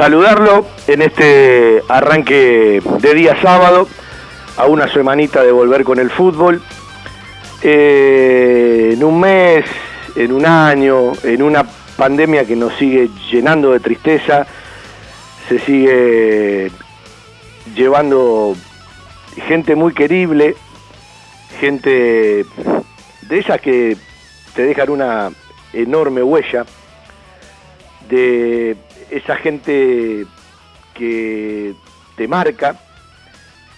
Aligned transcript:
Saludarlo 0.00 0.64
en 0.86 1.02
este 1.02 1.82
arranque 1.86 2.82
de 3.00 3.14
día 3.14 3.38
sábado, 3.42 3.86
a 4.56 4.64
una 4.64 4.90
semanita 4.90 5.42
de 5.42 5.52
volver 5.52 5.84
con 5.84 5.98
el 5.98 6.08
fútbol. 6.08 6.62
Eh, 7.60 8.92
en 8.94 9.04
un 9.04 9.20
mes, 9.20 9.66
en 10.16 10.32
un 10.32 10.46
año, 10.46 11.12
en 11.22 11.42
una 11.42 11.66
pandemia 11.98 12.46
que 12.46 12.56
nos 12.56 12.72
sigue 12.76 13.10
llenando 13.30 13.72
de 13.72 13.80
tristeza, 13.80 14.46
se 15.50 15.58
sigue 15.58 16.70
llevando 17.74 18.56
gente 19.48 19.74
muy 19.74 19.92
querible, 19.92 20.56
gente 21.60 22.46
de 23.28 23.38
esas 23.38 23.60
que 23.60 23.98
te 24.54 24.62
dejan 24.62 24.88
una 24.88 25.30
enorme 25.74 26.22
huella 26.22 26.64
de 28.08 28.78
esa 29.10 29.36
gente 29.36 30.26
que 30.94 31.74
te 32.16 32.28
marca 32.28 32.78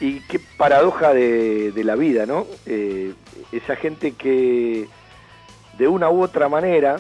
y 0.01 0.21
qué 0.21 0.41
paradoja 0.57 1.15
de, 1.15 1.73
la 1.85 1.95
vida, 1.97 2.27
¿no? 2.27 2.47
Eh, 2.67 3.15
esa 3.53 3.77
gente 3.77 4.13
que 4.13 4.89
de 5.79 5.89
una 5.89 6.11
u 6.11 6.23
otra 6.23 6.49
manera 6.49 6.99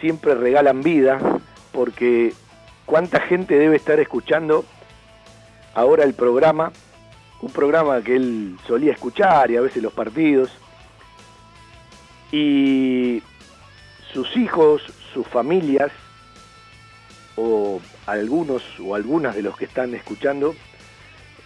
siempre 0.00 0.34
regalan 0.34 0.82
vida, 0.82 1.20
porque 1.72 2.32
cuánta 2.86 3.20
gente 3.20 3.58
debe 3.58 3.76
estar 3.76 4.00
escuchando 4.00 4.64
ahora 5.74 6.04
el 6.04 6.14
programa, 6.14 6.72
un 7.42 7.52
programa 7.52 8.02
que 8.02 8.16
él 8.16 8.56
solía 8.66 8.92
escuchar 8.92 9.50
y 9.50 9.56
a 9.56 9.60
veces 9.60 9.82
los 9.82 9.92
partidos, 9.92 10.50
y 12.32 13.22
sus 14.12 14.36
hijos, 14.36 14.82
sus 15.12 15.26
familias, 15.26 15.90
o 17.40 17.80
algunos 18.06 18.62
o 18.80 18.94
algunas 18.94 19.34
de 19.34 19.42
los 19.42 19.56
que 19.56 19.64
están 19.64 19.94
escuchando 19.94 20.54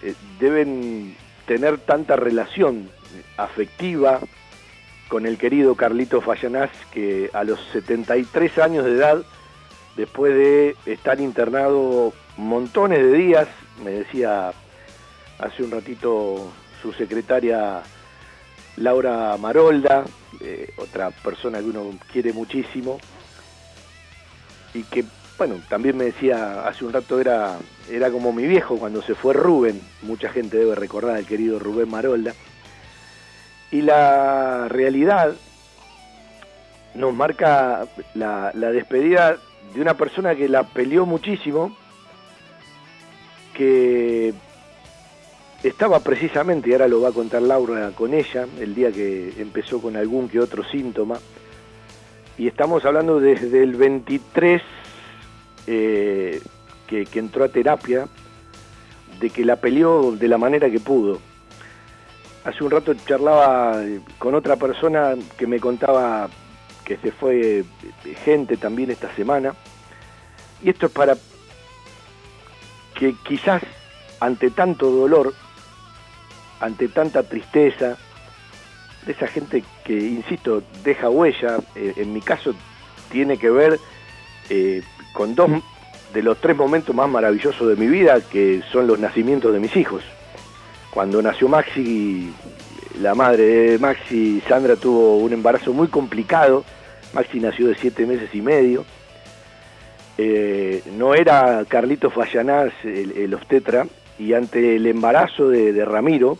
eh, 0.02 0.14
deben 0.41 1.17
tener 1.46 1.79
tanta 1.79 2.17
relación 2.17 2.91
afectiva 3.37 4.20
con 5.08 5.26
el 5.26 5.38
querido 5.38 5.76
Carlito 5.76 6.20
Fallanás 6.20 6.70
que 6.93 7.31
a 7.32 7.44
los 7.44 7.61
73 7.73 8.58
años 8.58 8.85
de 8.85 8.93
edad, 8.93 9.23
después 9.96 10.35
de 10.35 10.76
estar 10.87 11.20
internado 11.20 12.12
montones 12.37 12.99
de 12.99 13.12
días, 13.12 13.49
me 13.85 13.93
decía 13.93 14.52
hace 15.38 15.62
un 15.62 15.70
ratito 15.70 16.50
su 16.82 16.93
secretaria 16.93 17.82
Laura 18.76 19.37
Marolda, 19.37 20.05
eh, 20.40 20.73
otra 20.79 21.11
persona 21.11 21.58
que 21.58 21.67
uno 21.67 21.97
quiere 22.11 22.32
muchísimo, 22.32 22.99
y 24.73 24.82
que 24.82 25.05
bueno, 25.37 25.57
también 25.69 25.97
me 25.97 26.05
decía 26.05 26.67
hace 26.67 26.85
un 26.85 26.93
rato 26.93 27.21
era, 27.21 27.59
era 27.91 28.11
como 28.11 28.33
mi 28.33 28.47
viejo 28.47 28.79
cuando 28.79 29.03
se 29.03 29.15
fue 29.15 29.35
Rubén, 29.35 29.81
mucha 30.03 30.29
gente 30.29 30.57
debe 30.59 30.75
recordar 30.75 31.17
al 31.17 31.27
querido 31.27 31.59
Rubén 31.59 31.91
Marolda, 31.91 32.35
y 33.71 33.83
la 33.83 34.69
realidad 34.69 35.35
nos 36.95 37.13
marca 37.13 37.87
la, 38.15 38.53
la 38.55 38.71
despedida 38.71 39.37
de 39.75 39.81
una 39.81 39.95
persona 39.95 40.37
que 40.37 40.49
la 40.49 40.63
peleó 40.63 41.05
muchísimo, 41.05 41.77
que 43.55 44.33
estaba 45.65 45.99
precisamente, 46.01 46.71
y 46.71 46.73
ahora 46.73 46.87
lo 46.87 47.01
va 47.01 47.09
a 47.09 47.13
contar 47.13 47.43
Laura 47.43 47.91
con 47.97 48.15
ella, 48.15 48.47
el 48.61 48.75
día 48.75 48.93
que 48.93 49.33
empezó 49.39 49.81
con 49.81 49.97
algún 49.97 50.29
que 50.29 50.39
otro 50.39 50.63
síntoma, 50.63 51.19
y 52.39 52.47
estamos 52.47 52.85
hablando 52.85 53.19
desde 53.19 53.63
el 53.63 53.75
23 53.75 54.63
eh, 55.66 56.40
que, 56.87 57.06
entró 57.14 57.44
a 57.44 57.49
terapia, 57.49 58.06
de 59.20 59.31
que 59.31 59.44
la 59.44 59.56
peleó 59.56 60.12
de 60.12 60.28
la 60.28 60.38
manera 60.38 60.70
que 60.70 60.81
pudo. 60.81 61.20
Hace 62.44 62.62
un 62.62 62.70
rato 62.70 62.94
charlaba 62.94 63.82
con 64.19 64.34
otra 64.34 64.56
persona 64.56 65.14
que 65.38 65.46
me 65.46 65.61
contaba 65.61 66.28
que 66.84 66.99
se 66.99 67.11
fue 67.11 67.61
eh, 67.61 67.64
gente 68.25 68.56
también 68.56 68.90
esta 68.90 69.14
semana. 69.16 69.55
Y 70.62 70.70
esto 70.70 70.87
es 70.87 70.93
para 70.93 71.16
que 72.94 73.14
quizás 73.26 73.62
ante 74.20 74.50
tanto 74.50 74.90
dolor, 74.90 75.32
ante 76.61 76.88
tanta 76.88 77.22
tristeza, 77.22 77.96
de 79.06 79.12
esa 79.12 79.26
gente 79.26 79.62
que, 79.84 79.93
insisto, 79.93 80.62
deja 80.82 81.11
huella, 81.11 81.58
eh, 81.75 81.94
en 81.96 82.12
mi 82.12 82.20
caso 82.20 82.55
tiene 83.11 83.37
que 83.37 83.50
ver 83.50 83.78
con 85.14 85.34
dos 85.34 85.50
de 86.12 86.22
los 86.22 86.38
tres 86.40 86.56
momentos 86.56 86.94
más 86.94 87.08
maravillosos 87.08 87.66
de 87.69 87.76
mi 87.76 87.87
vida, 87.87 88.20
que 88.20 88.62
son 88.70 88.87
los 88.87 88.99
nacimientos 88.99 89.52
de 89.52 89.61
mis 89.61 89.75
hijos. 89.76 90.02
Cuando 90.90 91.22
nació 91.22 91.49
Maxi, 91.49 92.31
la 93.00 93.14
madre 93.14 93.44
de 93.44 93.78
Maxi, 93.78 94.43
Sandra, 94.46 94.76
tuvo 94.76 95.16
un 95.16 95.32
embarazo 95.32 95.72
muy 95.72 95.88
complicado. 95.88 96.64
Maxi 97.14 97.40
nació 97.40 97.69
de 97.69 97.75
siete 97.76 98.06
meses 98.06 98.28
y 98.34 98.43
medio. 98.43 98.84
Eh, 100.19 100.82
no 100.96 101.14
era 101.14 101.64
Carlitos 101.66 102.12
Fallanás 102.12 102.72
el, 102.84 103.32
obstetra, 103.34 103.87
y 104.19 104.34
ante 104.34 104.76
el 104.76 104.87
embarazo 104.87 105.49
de 105.49 105.84
Ramiro, 105.84 106.38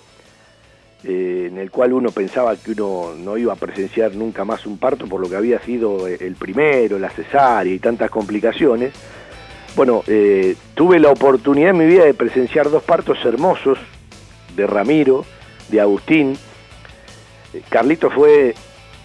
eh, 1.07 1.49
en 1.51 1.59
el 1.59 1.71
cual 1.71 1.93
uno 1.93 2.11
pensaba 2.11 2.57
que 2.57 2.73
uno 2.73 3.13
no 3.19 3.37
iba 3.37 3.53
a 3.53 3.57
presenciar 3.57 4.15
nunca 4.15 4.45
más 4.47 4.65
un 4.65 4.79
parto 4.79 5.07
por 5.07 5.21
lo 5.21 5.29
que 5.29 5.37
había 5.37 5.61
sido 5.61 6.09
eh, 6.09 6.17
el 6.21 6.35
primero, 6.35 6.99
la 6.99 7.11
cesárea 7.11 7.75
y 7.75 7.79
tantas 7.79 8.11
complicaciones. 8.11 8.93
Bueno, 9.77 10.03
eh, 10.07 10.57
tuve 10.75 10.99
la 10.99 11.11
oportunidad 11.11 11.71
en 11.71 11.79
mi 11.79 11.87
vida 11.87 12.05
de 12.05 12.15
presenciar 12.15 12.71
dos 12.71 12.83
partos 12.83 13.19
hermosos, 13.25 13.79
de 14.57 14.67
Ramiro, 14.67 15.27
de 15.69 15.81
Agustín. 15.81 16.39
Carlito 17.69 18.09
fue 18.09 18.55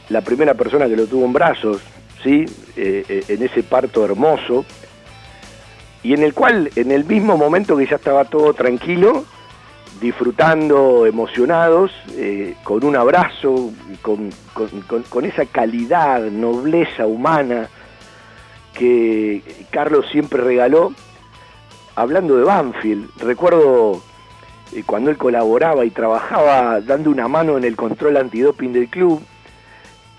la 0.08 0.22
primera 0.22 0.54
persona 0.54 0.88
que 0.88 0.96
lo 0.96 1.06
tuvo 1.06 1.26
en 1.26 1.34
brazos, 1.34 1.82
¿sí? 2.24 2.46
en 2.78 3.44
ese 3.44 3.62
parto 3.64 4.06
hermoso, 4.06 4.64
y 6.02 6.14
en 6.14 6.24
el 6.24 6.34
cual, 6.34 6.72
en 6.76 6.92
el 6.92 7.04
mismo 7.04 7.36
momento 7.36 7.76
que 7.76 7.86
ya 7.86 7.98
estaba 7.98 8.26
todo 8.26 8.54
tranquilo, 8.54 9.26
disfrutando, 10.00 11.06
emocionados, 11.06 11.92
eh, 12.12 12.56
con 12.64 12.84
un 12.84 12.96
abrazo, 12.96 13.72
con, 14.02 14.32
con, 15.10 15.26
esa 15.26 15.46
calidad, 15.46 16.22
nobleza 16.22 17.06
humana 17.06 17.70
que 18.74 19.44
Carlos 19.72 20.06
siempre 20.12 20.42
regaló. 20.42 20.94
Hablando 21.96 22.38
de 22.38 22.44
Banfield, 22.44 23.10
recuerdo 23.20 24.02
eh, 24.74 24.84
cuando 24.86 25.10
él 25.10 25.18
colaboraba 25.18 25.84
y 25.84 25.90
trabajaba 25.90 26.80
dando 26.80 27.10
una 27.10 27.28
mano 27.28 27.58
en 27.58 27.66
el 27.66 27.76
control 27.76 28.18
antidoping 28.18 28.72
del 28.72 28.88
club, 28.88 29.22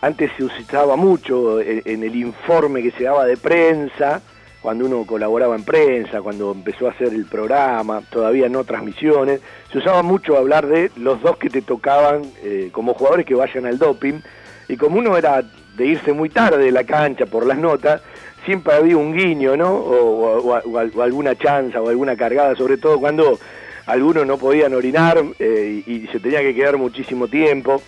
antes 0.03 0.31
se 0.37 0.45
usaba 0.45 0.97
mucho 0.97 1.61
eh, 1.61 1.83
en 1.85 2.03
el 2.03 2.17
informe 2.17 2.83
que 2.83 2.91
se 2.91 3.05
daba 3.05 3.25
de 3.25 3.37
prensa, 3.37 4.21
cuando 4.63 4.85
uno 4.85 5.05
colaboraba 5.07 5.57
en 5.57 5.65
prensa, 5.65 6.21
cuando 6.21 6.53
empezó 6.53 6.87
a 6.87 6.91
hacer 6.91 7.09
el 7.09 7.25
programa, 7.25 8.03
todavía 8.11 8.49
no 8.49 8.65
transmisiones, 8.65 9.41
se 9.73 9.79
usaba 9.79 10.03
mucho 10.03 10.37
hablar 10.37 10.67
de 10.67 10.91
los 10.97 11.23
dos 11.23 11.39
que 11.39 11.49
te 11.49 11.63
tocaban 11.63 12.23
eh, 12.43 12.69
como 12.73 12.95
jugadores 12.95 13.25
que 13.25 13.35
vayan 13.35 13.67
al 13.67 13.79
doping, 13.79 14.21
y 14.69 14.77
como 14.77 14.99
uno 14.99 15.17
era 15.17 15.43
de 15.77 15.87
irse 15.87 16.13
muy 16.13 16.29
tarde 16.29 16.65
de 16.65 16.73
la 16.73 16.85
cancha 16.85 17.27
por 17.27 17.47
las 17.47 17.57
notas, 17.57 18.03
siempre 18.45 18.75
había 18.75 18.97
un 18.97 19.15
guiño, 19.15 19.57
¿no? 19.57 19.73
O, 19.73 20.55
alguna 21.03 21.35
chanza 21.37 21.81
o 21.81 21.89
alguna 21.89 22.17
cargada, 22.17 22.55
sobre 22.55 22.77
todo 22.77 22.99
cuando 22.99 23.39
algunos 23.87 24.27
no 24.27 24.39
podían 24.39 24.75
orinar 24.75 25.23
eh, 25.39 25.83
y, 25.87 26.07
se 26.09 26.21
tenía 26.21 26.41
que 26.41 26.55
quedar 26.55 26.77
muchísimo 26.77 27.29
tiempo. 27.29 27.83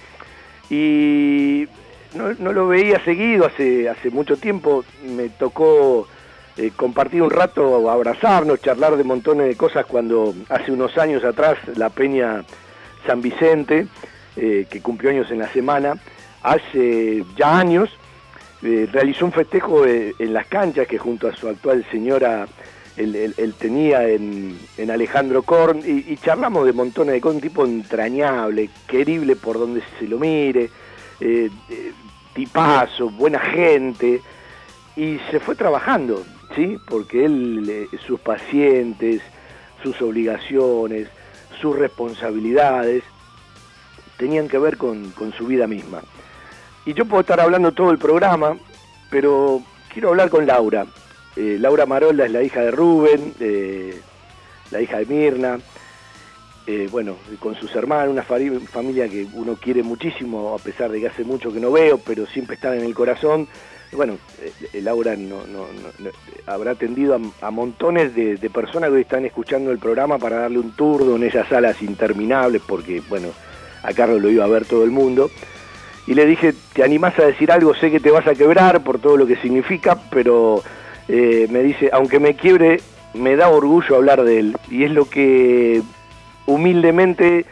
Y 0.70 1.66
no, 2.14 2.52
lo 2.52 2.68
veía 2.68 3.02
seguido 3.04 3.46
hace 3.46 4.10
mucho 4.10 4.36
tiempo, 4.36 4.84
me 5.04 5.28
tocó 5.28 6.08
eh, 6.58 6.70
compartir 6.76 7.22
un 7.22 7.30
rato, 7.30 7.90
abrazarnos, 7.90 8.60
charlar 8.60 8.96
de 8.96 9.04
montones 9.04 9.48
de 9.48 9.56
cosas 9.56 9.86
cuando 9.86 10.34
hace 10.50 10.70
unos 10.70 10.98
años 10.98 11.24
atrás 11.24 11.56
la 11.76 11.88
Peña 11.88 12.44
San 13.06 13.22
Vicente, 13.22 13.86
eh, 14.36 14.66
que 14.68 14.82
cumplió 14.82 15.10
años 15.12 15.30
en 15.30 15.38
la 15.38 15.50
semana, 15.50 15.94
hace 16.42 17.24
ya 17.38 17.58
años, 17.58 17.88
eh, 18.62 18.86
realizó 18.92 19.24
un 19.24 19.32
festejo 19.32 19.86
en 19.86 20.32
las 20.32 20.46
canchas 20.46 20.86
que 20.86 20.98
junto 20.98 21.26
a 21.26 21.34
su 21.34 21.48
actual 21.48 21.86
señora 21.90 22.46
él, 22.98 23.54
tenía 23.58 24.06
en, 24.06 24.58
Alejandro 24.90 25.42
Korn 25.42 25.78
y, 25.78 26.14
charlamos 26.18 26.66
de 26.66 26.74
montones 26.74 27.14
de 27.14 27.20
cosas, 27.22 27.36
un 27.36 27.40
tipo 27.40 27.64
entrañable, 27.64 28.68
querible 28.86 29.36
por 29.36 29.58
donde 29.58 29.82
se 29.98 30.06
lo 30.06 30.18
mire, 30.18 30.68
tipazo, 32.34 33.08
buena 33.08 33.40
gente, 33.40 34.20
y 34.96 35.18
se 35.30 35.40
fue 35.40 35.54
trabajando. 35.54 36.22
¿Sí? 36.54 36.78
Porque 36.86 37.24
él, 37.24 37.88
sus 38.06 38.20
pacientes, 38.20 39.22
sus 39.82 40.00
obligaciones, 40.02 41.08
sus 41.60 41.76
responsabilidades, 41.76 43.02
tenían 44.16 44.48
que 44.48 44.58
ver 44.58 44.76
con, 44.76 45.12
su 45.36 45.46
vida 45.46 45.66
misma. 45.66 46.02
Y 46.84 46.94
yo 46.94 47.04
puedo 47.04 47.20
estar 47.20 47.40
hablando 47.40 47.72
todo 47.72 47.90
el 47.90 47.98
programa, 47.98 48.56
pero 49.10 49.62
quiero 49.92 50.10
hablar 50.10 50.30
con 50.30 50.46
Laura. 50.46 50.86
eh, 51.36 51.56
Laura 51.58 51.86
Marola 51.86 52.26
es 52.26 52.32
la 52.32 52.42
hija 52.42 52.60
de 52.60 52.70
Rubén, 52.70 53.34
la 54.70 54.80
hija 54.80 54.98
de 54.98 55.06
Mirna, 55.06 55.58
eh, 56.64 56.88
bueno, 56.92 57.16
con 57.40 57.56
sus 57.56 57.74
hermanos, 57.74 58.12
una 58.12 58.22
familia 58.22 59.08
que 59.08 59.26
uno 59.34 59.56
quiere 59.56 59.82
muchísimo, 59.82 60.54
a 60.54 60.58
pesar 60.58 60.92
de 60.92 61.00
que 61.00 61.08
hace 61.08 61.24
mucho 61.24 61.52
que 61.52 61.58
no 61.58 61.72
veo, 61.72 61.98
pero 61.98 62.24
siempre 62.26 62.54
están 62.54 62.74
en 62.74 62.84
el 62.84 62.94
corazón. 62.94 63.48
Bueno, 63.92 64.16
Laura 64.72 65.16
no, 65.16 65.42
habrá 66.46 66.72
atendido 66.72 67.18
a, 67.40 67.50
montones 67.50 68.14
de, 68.14 68.50
personas 68.50 68.90
que 68.90 68.96
hoy 68.96 69.02
están 69.02 69.24
escuchando 69.26 69.70
el 69.70 69.78
programa 69.78 70.18
para 70.18 70.40
darle 70.40 70.58
un 70.58 70.74
turno 70.74 71.16
en 71.16 71.24
esas 71.24 71.48
salas 71.48 71.82
interminables, 71.82 72.62
porque, 72.66 73.02
bueno, 73.08 73.28
a 73.82 73.92
Carlos 73.92 74.22
lo 74.22 74.30
iba 74.30 74.44
a 74.44 74.48
ver 74.48 74.64
todo 74.64 74.84
el 74.84 74.90
mundo 74.90 75.30
y 76.06 76.14
le 76.14 76.26
dije, 76.26 76.54
¿te 76.72 76.82
animás 76.82 77.18
a 77.18 77.26
decir 77.26 77.52
algo? 77.52 77.74
Sé 77.74 77.90
que 77.90 78.00
te 78.00 78.10
vas 78.10 78.26
a 78.26 78.34
quebrar 78.34 78.82
por 78.82 78.98
todo 78.98 79.16
lo 79.16 79.26
que 79.26 79.36
significa, 79.36 79.98
pero 80.10 80.62
eh, 81.08 81.46
me 81.50 81.62
dice, 81.62 81.90
aunque 81.92 82.18
me 82.18 82.34
quiebre, 82.34 82.80
me 83.14 83.36
da 83.36 83.48
orgullo 83.48 83.96
hablar 83.96 84.24
de 84.24 84.38
él. 84.38 84.56
Y 84.70 84.84
es 84.84 84.90
lo 84.90 85.04
que 85.08 85.82
humildemente 86.46 87.44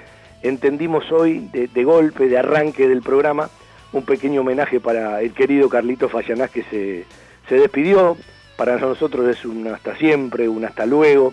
entendimos 0.43 1.11
hoy, 1.13 1.49
de, 1.53 1.85
golpe, 1.85 2.29
de 2.29 2.39
arranque 2.39 2.89
del 2.89 3.03
programa, 3.03 3.51
un 3.93 4.05
pequeño 4.05 4.43
homenaje 4.43 4.81
para 4.81 5.21
el 5.21 5.33
querido 5.33 5.69
Carlito 5.69 6.09
Fallanás 6.09 6.51
que 6.51 6.63
se, 6.65 7.05
se 7.49 7.55
despidió. 7.57 8.17
Para 8.57 8.77
nosotros 8.77 9.29
es 9.29 9.45
un 9.45 9.67
hasta 9.69 9.97
siempre, 9.97 10.49
un 10.49 10.65
hasta 10.65 10.85
luego, 10.85 11.33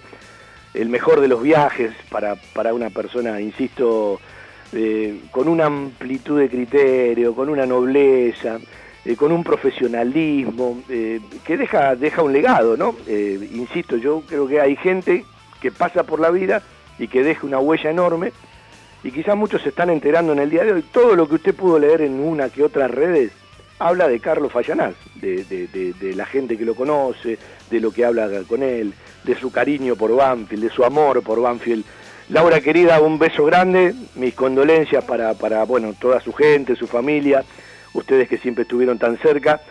el 0.74 0.90
mejor 0.90 1.20
de 1.20 1.28
los 1.28 1.42
viajes 1.42 1.92
para, 2.10 2.36
para 2.54 2.74
una 2.74 2.90
persona, 2.90 3.42
insisto, 3.42 4.20
eh, 4.74 5.22
con 5.32 5.48
una 5.48 5.66
amplitud 5.66 6.40
de 6.40 6.50
criterio, 6.50 7.36
con 7.36 7.50
una 7.50 7.66
nobleza, 7.66 8.60
eh, 9.06 9.16
con 9.16 9.32
un 9.32 9.44
profesionalismo 9.44 10.82
eh, 10.90 11.20
que 11.46 11.58
deja, 11.58 11.96
deja 11.96 12.22
un 12.22 12.34
legado, 12.34 12.78
¿no? 12.78 12.96
insisto, 13.08 13.98
yo 13.98 14.24
creo 14.28 14.48
que 14.48 14.62
hay 14.62 14.76
gente 14.76 15.26
que 15.62 15.72
pasa 15.72 16.04
por 16.04 16.20
la 16.20 16.32
vida 16.32 16.62
y 17.00 17.08
que 17.08 17.24
deja 17.24 17.46
una 17.46 17.60
huella 17.60 17.92
enorme 17.92 18.32
y 19.04 19.12
quizás 19.12 19.36
muchos 19.36 19.62
se 19.62 19.70
están 19.70 19.89
enterando 19.89 20.34
en 20.34 20.39
el 20.39 20.50
día 20.50 20.63
de 20.63 20.74
hoy. 20.74 20.82
Todo 20.92 21.16
lo 21.16 21.27
que 21.27 21.36
usted 21.36 21.56
pudo 21.56 21.80
leer 21.80 22.01
en 22.01 22.20
una 22.20 22.50
que 22.50 22.63
otras 22.63 22.92
redes 22.92 23.32
habla 23.80 24.08
de 24.08 24.20
Carlos 24.20 24.51
Fallanás, 24.51 24.96
de, 25.16 26.13
la 26.16 26.25
gente 26.25 26.58
que 26.58 26.66
lo 26.66 26.75
conoce, 26.75 27.38
de 27.70 27.80
lo 27.80 27.92
que 27.92 28.06
habla 28.06 28.27
con 28.48 28.63
él, 28.63 28.94
de 29.24 29.36
su 29.36 29.51
cariño 29.51 29.96
por 29.96 30.16
Banfield, 30.16 30.63
de 30.63 30.70
su 30.70 30.84
amor 30.84 31.22
por 31.22 31.42
Banfield 31.42 31.86
Laura 32.30 32.60
querida, 32.60 33.00
un 33.00 33.18
beso 33.18 33.46
grande, 33.46 33.96
mis 34.16 34.34
condolencias 34.34 35.01
para, 35.06 35.34
para 35.36 35.63
bueno, 35.63 35.94
toda 35.98 36.20
su 36.20 36.34
gente, 36.34 36.75
su 36.75 36.86
familia, 36.86 37.46
ustedes 37.94 38.27
que 38.27 38.38
siempre 38.38 38.63
estuvieron 38.63 39.00
tan 39.00 39.18
cerca, 39.18 39.62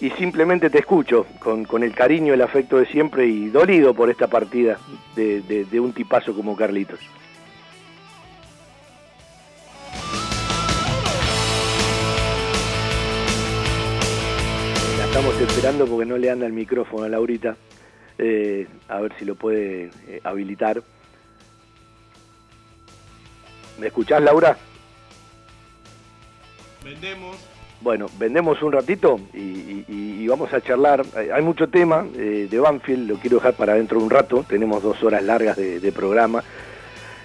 y 0.00 0.10
simplemente 0.10 0.68
te 0.68 0.80
escucho 0.80 1.24
con, 1.38 1.82
el 1.82 1.94
cariño, 1.94 2.34
el 2.34 2.42
afecto 2.42 2.76
de 2.76 2.84
siempre 2.86 3.26
y 3.26 3.48
dolido 3.48 3.94
por 3.94 4.10
esta 4.10 4.26
partida 4.26 4.76
de, 5.16 5.80
un 5.80 5.94
tipazo 5.94 6.34
como 6.34 6.54
Carlitos. 6.56 7.00
Estamos 15.16 15.40
esperando 15.40 15.86
porque 15.86 16.06
no 16.06 16.18
le 16.18 16.28
anda 16.28 16.44
el 16.44 16.52
micrófono 16.52 17.04
a 17.04 17.08
Laurita, 17.08 17.56
eh, 18.18 18.66
a 18.88 19.00
ver 19.00 19.14
si 19.16 19.24
lo 19.24 19.36
puede 19.36 19.90
eh, 20.08 20.20
habilitar. 20.24 20.82
¿Me 23.78 23.86
escuchás, 23.86 24.20
Laura? 24.20 24.58
Vendemos. 26.82 27.36
Bueno, 27.80 28.06
vendemos 28.18 28.60
un 28.60 28.72
ratito 28.72 29.20
y, 29.32 30.26
vamos 30.26 30.52
a 30.52 30.60
charlar. 30.60 31.04
Hay 31.32 31.42
mucho 31.42 31.68
tema 31.68 32.04
eh, 32.16 32.48
de 32.50 32.58
Banfield, 32.58 33.08
lo 33.08 33.14
quiero 33.18 33.36
dejar 33.36 33.54
para 33.54 33.74
dentro 33.74 34.00
de 34.00 34.04
un 34.06 34.10
rato. 34.10 34.44
Tenemos 34.48 34.82
dos 34.82 35.00
horas 35.04 35.22
largas 35.22 35.56
de, 35.56 35.92
programa. 35.92 36.42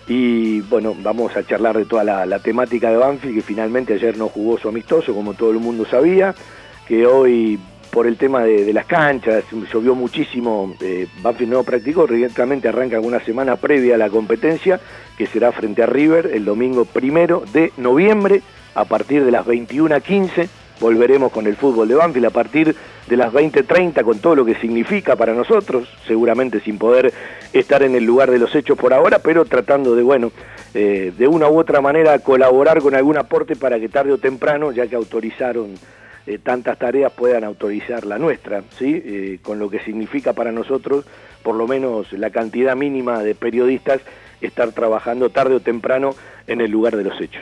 Y 0.08 0.62
bueno, 0.62 0.96
vamos 1.02 1.36
a 1.36 1.44
charlar 1.44 1.76
de 1.76 1.86
toda 1.86 2.04
la, 2.04 2.40
temática 2.40 2.92
de 2.92 2.98
Banfield, 2.98 3.34
que 3.34 3.42
finalmente 3.42 3.96
ayer 3.96 4.16
no 4.16 4.28
jugó 4.28 4.60
su 4.60 4.70
amistoso, 4.70 5.16
como 5.16 5.34
todo 5.34 5.50
el 5.50 5.58
mundo 5.58 5.88
sabía, 5.90 6.36
que 6.88 7.08
hoy 7.08 7.60
por 7.92 8.08
el 8.08 8.18
tema 8.18 8.44
de, 8.44 8.72
las 8.74 8.86
canchas, 8.86 9.44
llovió 9.74 9.96
muchísimo, 9.96 10.76
eh, 10.82 11.08
Banfield 11.22 11.52
no 11.52 11.64
practicó, 11.64 12.08
directamente 12.08 12.68
arranca 12.68 12.98
alguna 12.98 13.20
semana 13.20 13.56
previa 13.56 13.96
a 13.96 13.98
la 13.98 14.10
competencia, 14.10 14.80
que 15.18 15.26
será 15.26 15.52
frente 15.52 15.84
a 15.84 15.86
River 15.86 16.32
el 16.34 16.46
domingo 16.46 16.86
primero 16.86 17.44
de 17.52 17.72
noviembre, 17.78 18.42
a 18.76 18.86
partir 18.86 19.26
de 19.26 19.32
las 19.32 19.46
21.15, 19.46 20.48
volveremos 20.80 21.32
con 21.32 21.48
el 21.48 21.56
fútbol 21.56 21.88
de 21.88 21.96
Banfield 21.96 22.28
a 22.28 22.30
partir 22.30 22.76
de 23.08 23.18
las 23.18 23.34
20.30 23.34 24.04
con 24.04 24.20
todo 24.20 24.36
lo 24.36 24.46
que 24.46 24.56
significa 24.56 25.16
para 25.16 25.34
nosotros, 25.34 25.90
seguramente 26.08 26.60
sin 26.62 26.78
poder 26.78 27.12
estar 27.54 27.84
en 27.84 27.96
el 27.96 28.06
lugar 28.06 28.32
de 28.32 28.40
los 28.40 28.54
hechos 28.56 28.78
por 28.78 28.94
ahora, 28.94 29.20
pero 29.20 29.46
tratando 29.46 29.96
de, 29.96 30.04
bueno, 30.04 30.32
eh, 30.74 31.12
de 31.18 31.28
una 31.28 31.50
u 31.50 31.60
otra 31.60 31.82
manera 31.82 32.20
colaborar 32.20 32.80
con 32.82 32.96
algún 32.96 33.18
aporte 33.18 33.56
para 33.56 33.80
que 33.80 33.90
tarde 33.90 34.14
o 34.14 34.20
temprano, 34.20 34.72
ya 34.72 34.88
que 34.88 34.96
autorizaron 34.96 35.74
eh, 36.30 36.38
tantas 36.38 36.78
tareas 36.78 37.12
puedan 37.12 37.44
autorizar 37.44 38.06
la 38.06 38.20
nuestra, 38.20 38.62
¿sí? 38.78 39.02
Eh, 39.04 39.40
con 39.42 39.58
lo 39.58 39.68
que 39.68 39.80
significa 39.80 40.34
para 40.34 40.52
nosotros, 40.52 41.06
por 41.42 41.56
lo 41.56 41.68
menos 41.68 42.14
la 42.14 42.30
cantidad 42.30 42.76
mínima 42.76 43.24
de 43.24 43.34
periodistas, 43.34 44.00
estar 44.40 44.72
trabajando 44.72 45.32
tarde 45.32 45.56
o 45.56 45.60
temprano 45.60 46.12
en 46.46 46.62
el 46.62 46.70
lugar 46.70 46.96
de 46.96 47.04
los 47.04 47.20
hechos. 47.20 47.42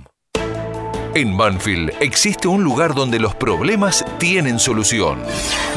en 1.15 1.35
Banfield 1.35 1.91
existe 1.99 2.47
un 2.47 2.63
lugar 2.63 2.93
donde 2.93 3.19
los 3.19 3.33
problemas 3.35 4.05
tienen 4.17 4.59
solución. 4.59 5.19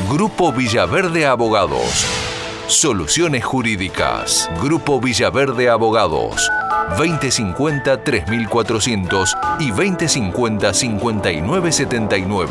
Grupo 0.09 0.53
Villaverde 0.53 1.27
Abogados. 1.27 2.07
Soluciones 2.69 3.45
Jurídicas. 3.45 4.49
Grupo 4.63 5.01
Villaverde 5.01 5.69
Abogados. 5.69 6.49
2050-3400 6.97 9.59
y 9.61 9.71
2050-5979. 9.71 12.49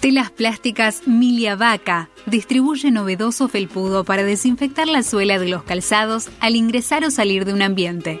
Telas 0.00 0.30
plásticas 0.30 1.02
Milia 1.06 1.56
Vaca. 1.56 2.10
Distribuye 2.26 2.90
novedoso 2.90 3.48
felpudo 3.48 4.04
para 4.04 4.24
desinfectar 4.24 4.88
la 4.88 5.02
suela 5.02 5.38
de 5.38 5.48
los 5.48 5.62
calzados 5.62 6.28
al 6.40 6.56
ingresar 6.56 7.04
o 7.04 7.10
salir 7.10 7.44
de 7.44 7.52
un 7.54 7.62
ambiente. 7.62 8.20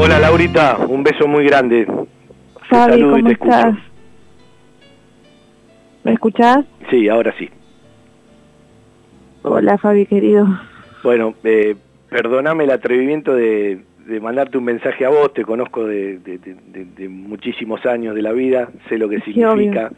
Hola 0.00 0.20
Laurita, 0.20 0.76
un 0.88 1.02
beso 1.02 1.26
muy 1.26 1.44
grande. 1.44 1.84
Fabi, 2.68 3.02
¿cómo 3.02 3.28
estás? 3.30 3.74
¿Me 6.04 6.12
escuchás? 6.12 6.64
Sí, 6.88 7.08
ahora 7.08 7.34
sí. 7.36 7.50
Hola 9.42 9.76
Fabi, 9.76 10.06
querido. 10.06 10.46
Bueno, 11.02 11.34
eh, 11.42 11.74
perdóname 12.08 12.62
el 12.62 12.70
atrevimiento 12.70 13.34
de, 13.34 13.80
mandarte 14.22 14.56
un 14.56 14.64
mensaje 14.66 15.04
a 15.04 15.08
vos, 15.08 15.34
te 15.34 15.44
conozco 15.44 15.84
de, 15.84 16.20
muchísimos 17.10 17.84
años 17.84 18.14
de 18.14 18.22
la 18.22 18.30
vida, 18.30 18.68
sé 18.88 18.98
lo 18.98 19.08
que 19.08 19.18
significa. 19.22 19.90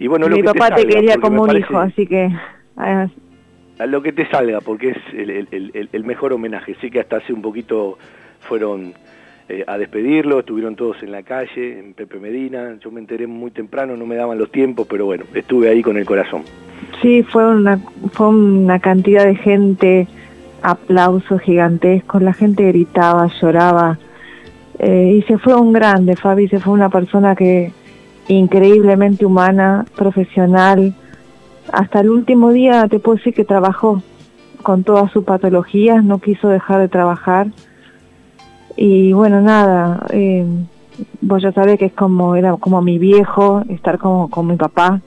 Y 0.00 0.08
bueno, 0.08 0.26
Mi 0.28 0.42
papá 0.42 0.74
te, 0.74 0.84
quería 0.84 1.16
como 1.18 1.42
un 1.42 1.56
hijo, 1.56 1.78
así 1.78 2.08
que... 2.08 2.28
a 2.76 3.86
lo 3.86 4.02
que 4.02 4.12
te 4.12 4.28
salga, 4.30 4.60
porque 4.60 4.90
es 4.90 4.96
el 5.92 6.04
mejor 6.04 6.32
homenaje. 6.32 6.74
Sí 6.80 6.90
que 6.90 6.98
hasta 6.98 7.18
hace 7.18 7.32
un 7.32 7.40
poquito 7.40 7.98
fueron 8.40 8.94
eh, 9.52 9.64
a 9.66 9.76
despedirlo, 9.76 10.40
estuvieron 10.40 10.76
todos 10.76 11.02
en 11.02 11.12
la 11.12 11.22
calle, 11.22 11.78
en 11.78 11.92
Pepe 11.92 12.18
Medina, 12.18 12.78
yo 12.82 12.90
me 12.90 13.00
enteré 13.00 13.26
muy 13.26 13.50
temprano, 13.50 13.98
no 13.98 14.06
me 14.06 14.16
daban 14.16 14.38
los 14.38 14.50
tiempos, 14.50 14.86
pero 14.88 15.04
bueno, 15.04 15.24
estuve 15.34 15.68
ahí 15.68 15.82
con 15.82 15.98
el 15.98 16.06
corazón. 16.06 16.42
Sí, 17.02 17.22
fue 17.22 17.46
una, 17.46 17.78
fue 18.12 18.28
una 18.28 18.78
cantidad 18.78 19.26
de 19.26 19.34
gente, 19.34 20.08
aplausos 20.62 21.42
gigantescos, 21.42 22.22
la 22.22 22.32
gente 22.32 22.66
gritaba, 22.66 23.30
lloraba, 23.42 23.98
eh, 24.78 25.18
y 25.18 25.22
se 25.24 25.36
fue 25.36 25.54
un 25.54 25.74
grande, 25.74 26.16
Fabi, 26.16 26.48
se 26.48 26.58
fue 26.58 26.72
una 26.72 26.88
persona 26.88 27.36
que 27.36 27.72
increíblemente 28.28 29.26
humana, 29.26 29.84
profesional, 29.94 30.94
hasta 31.70 32.00
el 32.00 32.08
último 32.08 32.52
día 32.52 32.88
te 32.88 33.00
puedo 33.00 33.18
decir 33.18 33.34
que 33.34 33.44
trabajó 33.44 34.02
con 34.62 34.82
todas 34.82 35.12
sus 35.12 35.24
patologías, 35.24 36.02
no 36.02 36.20
quiso 36.20 36.48
dejar 36.48 36.80
de 36.80 36.88
trabajar, 36.88 37.48
y 38.76 39.12
bueno, 39.12 39.40
nada, 39.40 40.06
eh, 40.10 40.46
vos 41.20 41.42
ya 41.42 41.52
sabés 41.52 41.78
que 41.78 41.86
es 41.86 41.92
como, 41.92 42.36
era 42.36 42.56
como 42.56 42.82
mi 42.82 42.98
viejo, 42.98 43.62
estar 43.68 43.98
como 43.98 44.30
con 44.30 44.46
mi 44.46 44.56
papá. 44.56 45.00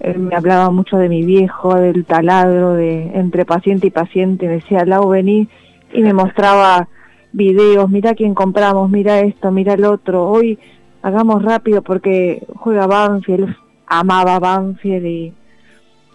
Él 0.00 0.18
me 0.18 0.36
hablaba 0.36 0.70
mucho 0.70 0.98
de 0.98 1.08
mi 1.08 1.24
viejo, 1.24 1.74
del 1.76 2.04
taladro, 2.04 2.74
de 2.74 3.18
entre 3.18 3.44
paciente 3.44 3.86
y 3.86 3.90
paciente. 3.90 4.46
Me 4.46 4.54
decía, 4.54 4.84
Lau, 4.84 5.08
vení, 5.08 5.48
y 5.92 6.02
me 6.02 6.12
mostraba 6.12 6.88
videos, 7.32 7.88
mira 7.90 8.14
quién 8.14 8.34
compramos, 8.34 8.90
mira 8.90 9.20
esto, 9.20 9.50
mira 9.50 9.74
el 9.74 9.84
otro. 9.84 10.28
Hoy 10.28 10.58
hagamos 11.02 11.42
rápido 11.42 11.82
porque 11.82 12.46
juega 12.56 12.86
Banfield, 12.86 13.56
amaba 13.86 14.38
Banfield 14.38 15.06
y, 15.06 15.32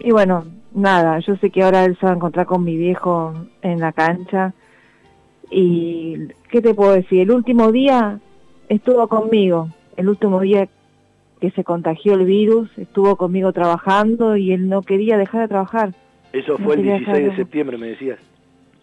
y 0.00 0.10
bueno, 0.12 0.44
nada, 0.74 1.18
yo 1.20 1.36
sé 1.36 1.50
que 1.50 1.62
ahora 1.62 1.84
él 1.84 1.96
se 1.98 2.06
va 2.06 2.12
a 2.12 2.16
encontrar 2.16 2.46
con 2.46 2.64
mi 2.64 2.76
viejo 2.76 3.34
en 3.62 3.80
la 3.80 3.92
cancha 3.92 4.54
y, 5.50 6.28
¿qué 6.50 6.62
te 6.62 6.74
puedo 6.74 6.92
decir? 6.92 7.20
El 7.20 7.32
último 7.32 7.72
día 7.72 8.20
estuvo 8.68 9.08
conmigo, 9.08 9.68
el 9.96 10.08
último 10.08 10.40
día 10.40 10.68
que 11.40 11.50
se 11.50 11.64
contagió 11.64 12.14
el 12.14 12.24
virus, 12.24 12.70
estuvo 12.76 13.16
conmigo 13.16 13.52
trabajando 13.52 14.36
y 14.36 14.52
él 14.52 14.68
no 14.68 14.82
quería 14.82 15.16
dejar 15.16 15.42
de 15.42 15.48
trabajar. 15.48 15.94
Eso 16.32 16.58
fue 16.58 16.76
el 16.76 16.82
16 16.82 17.24
de 17.30 17.36
septiembre, 17.36 17.78
me 17.78 17.88
decías. 17.88 18.18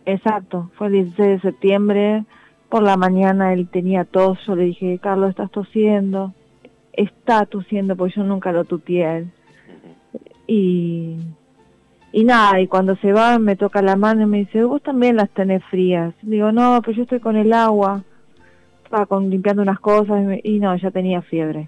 Exacto, 0.06 0.72
fue 0.76 0.88
el 0.88 0.94
16 0.94 1.30
de 1.30 1.40
septiembre. 1.40 2.24
Por 2.70 2.84
la 2.84 2.98
mañana 2.98 3.54
él 3.54 3.68
tenía 3.70 4.04
tos, 4.04 4.40
yo 4.46 4.56
le 4.56 4.66
dije, 4.66 5.00
Carlos, 5.02 5.30
estás 5.30 5.52
tosiendo. 5.52 6.34
Está 6.94 7.46
tosiendo, 7.46 7.96
porque 7.96 8.16
yo 8.16 8.24
nunca 8.24 8.52
lo 8.52 8.66
tuteé 8.66 9.06
a 9.06 9.18
él. 9.20 9.28
Y 10.48 11.18
y 12.12 12.24
nada, 12.24 12.60
y 12.62 12.68
cuando 12.68 12.96
se 12.98 13.12
va 13.12 13.38
me 13.38 13.56
toca 13.56 13.82
la 13.82 13.96
mano 13.96 14.24
y 14.24 14.26
me 14.26 14.38
dice, 14.40 14.64
vos 14.64 14.82
también 14.82 15.18
las 15.18 15.30
tenés 15.32 15.64
frías. 15.66 16.14
Digo, 16.22 16.52
no, 16.52 16.82
pero 16.82 16.98
yo 16.98 17.04
estoy 17.04 17.20
con 17.20 17.36
el 17.36 17.52
agua. 17.54 18.04
Estaba 18.84 19.06
con, 19.06 19.30
limpiando 19.30 19.62
unas 19.62 19.80
cosas 19.80 20.40
y, 20.44 20.60
no, 20.60 20.76
ya 20.78 20.92
tenía 20.92 21.22
fiebre. 21.22 21.68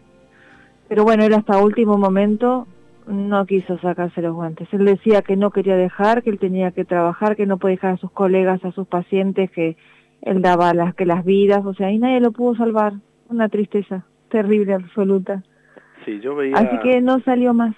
Pero 0.88 1.04
bueno, 1.04 1.26
él 1.26 1.34
hasta 1.34 1.62
último 1.62 1.98
momento 1.98 2.68
no 3.06 3.46
quiso 3.46 3.78
sacarse 3.80 4.22
los 4.22 4.34
guantes. 4.34 4.68
Él 4.72 4.86
decía 4.86 5.22
que 5.22 5.36
no 5.36 5.52
quería 5.52 5.76
dejar, 5.76 6.24
que 6.24 6.30
él 6.30 6.40
tenía 6.40 6.72
que 6.72 6.86
trabajar, 6.86 7.36
que 7.36 7.46
no 7.46 7.58
podía 7.58 7.76
dejar 7.76 7.94
a 7.96 7.98
sus 7.98 8.12
colegas, 8.12 8.64
a 8.64 8.72
sus 8.72 8.88
pacientes, 8.88 9.52
que 9.52 9.76
él 10.22 10.42
daba 10.42 10.74
las, 10.74 10.96
que 10.96 11.06
las 11.06 11.26
vidas, 11.26 11.66
o 11.66 11.74
sea, 11.74 11.92
y 11.92 12.00
nadie 12.00 12.22
lo 12.22 12.32
pudo 12.32 12.56
salvar. 12.56 12.94
Una 13.28 13.50
tristeza 13.50 14.06
terrible, 14.30 14.74
absoluta. 14.74 15.44
Sí, 16.06 16.20
yo 16.22 16.36
veía... 16.36 16.56
Así 16.56 16.80
que 16.82 17.02
no 17.02 17.20
salió 17.20 17.54
más 17.54 17.76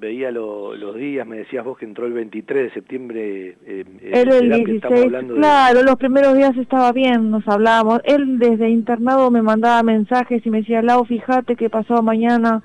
veía 0.00 0.30
los 0.30 0.96
días, 0.96 1.26
me 1.26 1.36
decías 1.36 1.64
vos 1.64 1.78
que 1.78 1.84
entró 1.84 2.06
el 2.06 2.14
23 2.14 2.64
de 2.64 2.70
septiembre. 2.70 3.56
Eh, 3.66 3.84
él 4.12 4.32
el 4.32 4.64
16, 4.64 5.12
claro, 5.34 5.82
los 5.82 5.96
primeros 5.96 6.34
días 6.36 6.56
estaba 6.56 6.90
bien, 6.92 7.30
nos 7.30 7.46
hablábamos. 7.46 8.00
Él 8.04 8.38
desde 8.38 8.70
internado 8.70 9.30
me 9.30 9.42
mandaba 9.42 9.82
mensajes 9.82 10.44
y 10.44 10.50
me 10.50 10.58
decía, 10.58 10.82
Lau, 10.82 11.04
fíjate 11.04 11.54
que 11.54 11.68
pasó 11.68 12.02
mañana. 12.02 12.62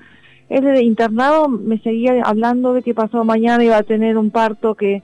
Él 0.48 0.64
desde 0.64 0.82
internado 0.82 1.48
me 1.48 1.78
seguía 1.80 2.22
hablando 2.24 2.72
de 2.72 2.82
que 2.82 2.94
pasó 2.94 3.22
mañana 3.24 3.62
iba 3.62 3.76
a 3.76 3.82
tener 3.82 4.16
un 4.16 4.30
parto, 4.30 4.74
que 4.74 5.02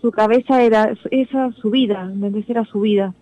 su 0.00 0.10
cabeza 0.10 0.62
era 0.62 0.94
esa 1.10 1.52
su 1.52 1.70
vida, 1.70 2.10
era 2.48 2.64
su 2.64 2.80
vida. 2.80 3.12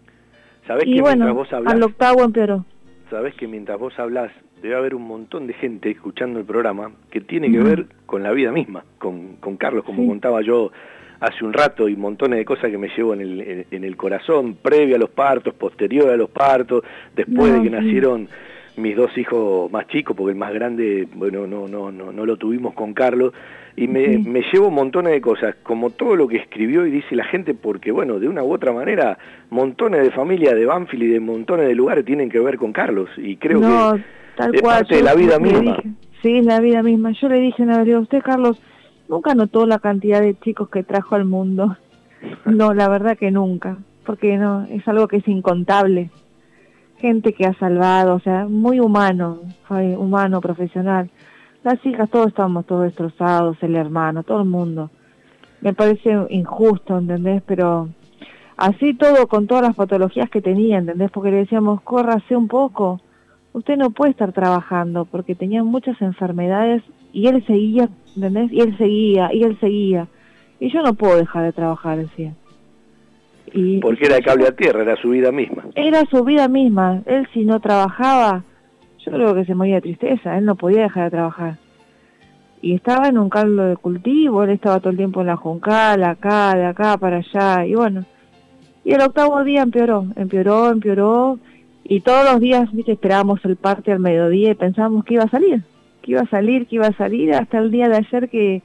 ¿Sabés 0.66 0.86
y 0.86 0.94
que 0.94 1.00
bueno, 1.00 1.34
vos 1.34 1.52
hablás, 1.52 1.74
al 1.74 1.82
octavo 1.82 2.22
empeoró. 2.22 2.64
Sabés 3.10 3.34
que 3.34 3.46
mientras 3.46 3.78
vos 3.78 3.96
hablas 3.98 4.32
debe 4.60 4.74
haber 4.74 4.94
un 4.94 5.06
montón 5.06 5.46
de 5.46 5.52
gente 5.54 5.90
escuchando 5.90 6.40
el 6.40 6.44
programa 6.44 6.90
que 7.10 7.20
tiene 7.20 7.50
que 7.50 7.58
ver 7.58 7.86
con 8.04 8.22
la 8.22 8.32
vida 8.32 8.50
misma, 8.50 8.84
con, 8.98 9.36
con 9.36 9.56
Carlos, 9.56 9.84
como 9.84 10.06
contaba 10.06 10.42
yo 10.42 10.72
hace 11.20 11.44
un 11.44 11.52
rato, 11.52 11.88
y 11.88 11.96
montones 11.96 12.38
de 12.38 12.44
cosas 12.44 12.70
que 12.70 12.78
me 12.78 12.88
llevo 12.88 13.14
en 13.14 13.20
el, 13.20 13.66
en, 13.70 13.84
el 13.84 13.96
corazón, 13.96 14.56
previo 14.60 14.96
a 14.96 14.98
los 14.98 15.10
partos, 15.10 15.54
posterior 15.54 16.10
a 16.10 16.16
los 16.16 16.30
partos, 16.30 16.82
después 17.14 17.52
de 17.52 17.62
que 17.62 17.70
nacieron 17.70 18.28
mis 18.76 18.96
dos 18.96 19.16
hijos 19.16 19.70
más 19.70 19.86
chicos, 19.88 20.16
porque 20.16 20.32
el 20.32 20.38
más 20.38 20.52
grande, 20.52 21.08
bueno, 21.14 21.46
no, 21.46 21.68
no, 21.68 21.90
no, 21.90 22.12
no 22.12 22.26
lo 22.26 22.36
tuvimos 22.36 22.74
con 22.74 22.92
Carlos, 22.92 23.32
y 23.76 23.88
me, 23.88 24.18
me 24.18 24.42
llevo 24.52 24.70
montones 24.70 25.12
de 25.12 25.20
cosas, 25.20 25.54
como 25.62 25.90
todo 25.90 26.16
lo 26.16 26.26
que 26.26 26.38
escribió 26.38 26.86
y 26.86 26.90
dice 26.90 27.14
la 27.14 27.24
gente, 27.24 27.54
porque 27.54 27.92
bueno, 27.92 28.18
de 28.18 28.28
una 28.28 28.42
u 28.42 28.52
otra 28.52 28.72
manera, 28.72 29.18
montones 29.50 30.02
de 30.02 30.10
familias 30.10 30.54
de 30.54 30.64
Banfield 30.64 31.02
y 31.04 31.08
de 31.08 31.20
montones 31.20 31.68
de 31.68 31.74
lugares 31.74 32.04
tienen 32.04 32.30
que 32.30 32.40
ver 32.40 32.56
con 32.56 32.72
Carlos, 32.72 33.10
y 33.16 33.36
creo 33.36 33.60
que 33.60 34.02
Tal 34.36 34.52
cual. 34.60 34.80
Parte 34.80 34.96
de 34.96 35.02
la 35.02 35.14
vida 35.14 35.38
misma. 35.38 35.78
sí, 36.22 36.42
la 36.42 36.60
vida 36.60 36.82
misma. 36.82 37.12
Yo 37.12 37.28
le 37.28 37.40
dije 37.40 37.64
a 37.64 37.98
usted, 37.98 38.22
Carlos, 38.22 38.60
nunca 39.08 39.34
notó 39.34 39.66
la 39.66 39.78
cantidad 39.78 40.20
de 40.20 40.38
chicos 40.38 40.68
que 40.68 40.84
trajo 40.84 41.14
al 41.14 41.24
mundo. 41.24 41.76
No, 42.44 42.74
la 42.74 42.88
verdad 42.88 43.16
que 43.16 43.30
nunca, 43.30 43.76
porque 44.04 44.36
no, 44.36 44.64
es 44.64 44.88
algo 44.88 45.06
que 45.06 45.18
es 45.18 45.28
incontable. 45.28 46.10
Gente 46.98 47.34
que 47.34 47.44
ha 47.44 47.52
salvado, 47.54 48.14
o 48.16 48.20
sea, 48.20 48.46
muy 48.46 48.80
humano, 48.80 49.42
humano, 49.68 50.40
profesional. 50.40 51.10
Las 51.66 51.84
hijas, 51.84 52.08
todos 52.08 52.28
estamos 52.28 52.64
todos 52.64 52.84
destrozados, 52.84 53.60
el 53.60 53.74
hermano, 53.74 54.22
todo 54.22 54.42
el 54.42 54.48
mundo. 54.48 54.88
Me 55.60 55.74
parece 55.74 56.16
injusto, 56.30 56.96
¿entendés? 56.96 57.42
Pero 57.44 57.88
así 58.56 58.94
todo, 58.94 59.26
con 59.26 59.48
todas 59.48 59.64
las 59.64 59.74
patologías 59.74 60.30
que 60.30 60.40
tenía, 60.40 60.78
¿entendés? 60.78 61.10
Porque 61.10 61.32
le 61.32 61.38
decíamos, 61.38 61.80
córrase 61.82 62.36
un 62.36 62.46
poco, 62.46 63.00
usted 63.52 63.76
no 63.76 63.90
puede 63.90 64.12
estar 64.12 64.32
trabajando 64.32 65.06
porque 65.06 65.34
tenía 65.34 65.64
muchas 65.64 66.00
enfermedades 66.00 66.84
y 67.12 67.26
él 67.26 67.44
seguía, 67.48 67.88
¿entendés? 68.14 68.52
Y 68.52 68.60
él 68.60 68.78
seguía, 68.78 69.34
y 69.34 69.42
él 69.42 69.58
seguía. 69.58 70.06
Y 70.60 70.70
yo 70.70 70.82
no 70.82 70.94
puedo 70.94 71.16
dejar 71.16 71.46
de 71.46 71.52
trabajar, 71.52 71.98
decía. 71.98 72.32
Y, 73.52 73.80
porque 73.80 74.06
era 74.06 74.18
el 74.18 74.24
cable 74.24 74.46
a 74.46 74.54
tierra, 74.54 74.82
era 74.82 74.94
su 75.02 75.08
vida 75.08 75.32
misma. 75.32 75.64
Era 75.74 76.04
su 76.12 76.22
vida 76.22 76.46
misma. 76.46 77.02
Él 77.06 77.26
si 77.34 77.44
no 77.44 77.58
trabajaba, 77.58 78.44
yo 79.06 79.12
creo 79.12 79.34
que 79.34 79.44
se 79.44 79.54
moría 79.54 79.76
de 79.76 79.82
tristeza, 79.82 80.36
él 80.36 80.44
no 80.44 80.56
podía 80.56 80.82
dejar 80.82 81.04
de 81.04 81.10
trabajar. 81.10 81.58
Y 82.60 82.74
estaba 82.74 83.08
en 83.08 83.18
un 83.18 83.28
caldo 83.28 83.64
de 83.64 83.76
cultivo, 83.76 84.42
él 84.42 84.50
estaba 84.50 84.80
todo 84.80 84.90
el 84.90 84.96
tiempo 84.96 85.20
en 85.20 85.28
la 85.28 85.36
juncal, 85.36 86.02
acá, 86.02 86.56
de 86.56 86.64
acá, 86.64 86.96
para 86.96 87.18
allá, 87.18 87.64
y 87.64 87.74
bueno. 87.74 88.04
Y 88.84 88.92
el 88.92 89.00
octavo 89.00 89.44
día 89.44 89.62
empeoró, 89.62 90.06
empeoró, 90.16 90.70
empeoró, 90.70 91.38
y 91.84 92.00
todos 92.00 92.24
los 92.24 92.40
días 92.40 92.72
¿viste? 92.72 92.92
esperábamos 92.92 93.44
el 93.44 93.56
parte 93.56 93.92
al 93.92 94.00
mediodía 94.00 94.50
y 94.50 94.54
pensábamos 94.54 95.04
que 95.04 95.14
iba 95.14 95.24
a 95.24 95.30
salir, 95.30 95.62
que 96.02 96.12
iba 96.12 96.22
a 96.22 96.28
salir, 96.28 96.66
que 96.66 96.76
iba 96.76 96.88
a 96.88 96.96
salir, 96.96 97.32
hasta 97.32 97.58
el 97.58 97.70
día 97.70 97.88
de 97.88 97.96
ayer 97.96 98.28
que 98.28 98.62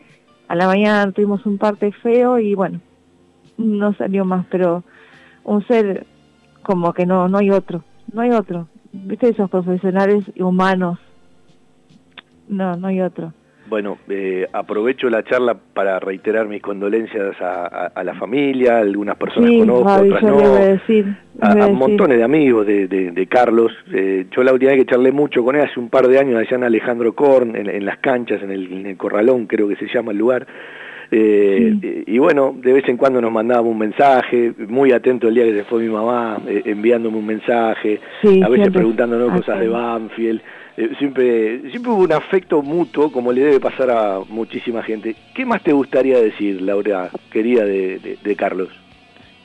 a 0.47 0.56
la 0.56 0.65
mañana 0.65 1.12
tuvimos 1.12 1.45
un 1.45 1.60
parte 1.60 1.91
feo 1.91 2.39
y 2.39 2.56
bueno, 2.56 2.82
no 3.58 3.93
salió 3.93 4.25
más, 4.25 4.45
pero 4.49 4.84
un 5.43 5.65
ser 5.67 6.08
como 6.63 6.93
que 6.93 7.06
no, 7.06 7.27
no 7.27 7.38
hay 7.38 7.51
otro, 7.51 7.84
no 8.12 8.21
hay 8.21 8.32
otro. 8.32 8.67
¿Viste 8.93 9.30
esos 9.30 9.49
profesionales 9.49 10.25
humanos? 10.38 10.99
No, 12.47 12.75
no 12.75 12.88
hay 12.88 13.01
otro. 13.01 13.34
Bueno, 13.71 13.99
eh, 14.10 14.45
aprovecho 14.51 15.10
la 15.10 15.23
charla 15.23 15.56
para 15.56 15.97
reiterar 15.97 16.45
mis 16.45 16.62
condolencias 16.62 17.38
a, 17.39 18.04
la 18.04 18.13
familia, 18.15 18.80
algunas 18.80 19.15
personas 19.15 19.49
conozco, 19.49 19.93
otras 19.93 20.23
no, 20.23 20.56
decir, 20.56 21.15
a, 21.39 21.67
montones 21.69 22.17
de 22.17 22.23
amigos 22.25 22.67
de, 22.67 23.27
Carlos. 23.30 23.71
Eh, 23.93 24.25
yo 24.36 24.43
la 24.43 24.51
última 24.51 24.71
vez 24.71 24.82
que 24.82 24.91
charlé 24.91 25.13
mucho 25.13 25.41
con 25.45 25.56
él, 25.56 25.62
hace 25.62 25.80
un 25.80 25.88
par 25.88 26.10
de 26.10 26.19
años, 26.19 26.38
allá 26.38 26.58
en 26.58 26.65
Alejandro 26.65 27.13
Korn, 27.13 27.56
en, 27.56 27.86
las 27.86 27.99
canchas, 27.99 28.43
en 28.43 28.51
el, 28.51 28.97
Corralón, 28.97 29.45
creo 29.45 29.69
que 29.69 29.77
se 29.77 29.88
llama 29.88 30.12
el 30.12 30.17
lugar. 30.17 30.45
Eh, 31.13 32.06
y, 32.08 32.17
bueno, 32.19 32.56
de 32.58 32.71
vez 32.71 32.88
en 32.88 32.95
cuando 32.95 33.19
nos 33.19 33.32
mandaba 33.32 33.62
un 33.62 33.78
mensaje, 33.78 34.54
muy 34.69 34.93
atento 34.93 35.28
el 35.28 35.36
día 35.36 35.43
que 35.43 35.54
se 35.54 35.63
fue 35.65 35.84
mi 35.84 35.89
mamá, 35.89 36.41
enviándome 36.47 37.17
un 37.17 37.26
mensaje, 37.26 38.00
a 38.43 38.47
veces 38.47 38.69
preguntándonos 38.71 39.32
cosas 39.39 39.60
de 39.60 39.67
Banfield. 39.67 40.41
Eh, 40.78 40.89
siempre, 40.97 41.69
siempre 41.69 41.91
hubo 41.91 42.04
un 42.04 42.13
afecto 42.13 42.62
mutuo, 42.62 43.12
como 43.12 43.32
le 43.32 43.41
debe 43.41 43.60
pasar 43.60 43.91
a 43.91 44.19
muchísima 44.30 44.82
gente. 44.84 45.15
¿Qué 45.36 45.45
más 45.45 45.62
te 45.63 45.74
gustaría 45.74 46.19
decir, 46.19 46.62
Laura, 46.62 47.10
querida 47.30 47.65
de, 47.65 48.36
Carlos? 48.38 48.69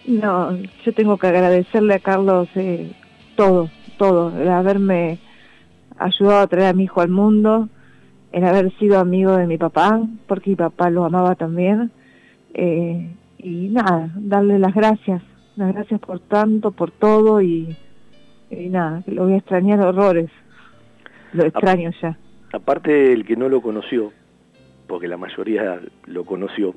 No, 0.07 0.57
yo 0.85 0.93
tengo 0.93 1.19
que 1.19 1.27
agradecerle 1.27 1.95
a 1.95 1.99
Carlos 1.99 2.49
eh, 2.55 2.93
todo, 3.35 3.69
todo, 3.99 4.41
el 4.41 4.49
haberme 4.49 5.19
ayudado 5.99 6.41
a 6.41 6.47
traer 6.47 6.69
a 6.69 6.73
mi 6.73 6.85
hijo 6.85 7.01
al 7.01 7.09
mundo, 7.09 7.69
el 8.37 8.45
haber 8.45 8.71
sido 8.79 8.99
amigo 8.99 9.37
de 9.37 9.47
mi 9.47 9.59
papá, 9.59 10.01
porque 10.27 10.51
mi 10.51 10.57
papá 10.57 10.91
lo 10.91 11.05
amaba 11.05 11.35
también, 11.35 11.91
eh, 12.55 13.11
y 13.39 13.69
nada, 13.69 14.11
darle 14.15 14.59
las 14.59 14.75
gracias, 14.75 15.23
las 15.57 15.73
gracias 15.75 16.01
por 16.01 16.21
tanto, 16.21 16.71
por 16.71 16.91
todo, 16.91 17.41
y, 17.41 17.77
y 18.51 18.69
nada, 18.69 19.03
lo 19.07 19.25
voy 19.25 19.35
a 19.35 19.39
extrañar 19.39 19.81
horrores 19.81 20.31
lo 21.33 21.45
extraño 21.45 21.91
ya. 22.01 22.17
Aparte 22.53 23.13
el 23.13 23.25
que 23.25 23.37
no 23.37 23.49
lo 23.49 23.61
conoció, 23.61 24.13
porque 24.87 25.09
la 25.09 25.17
mayoría 25.17 25.81
lo 26.07 26.25
conoció, 26.25 26.75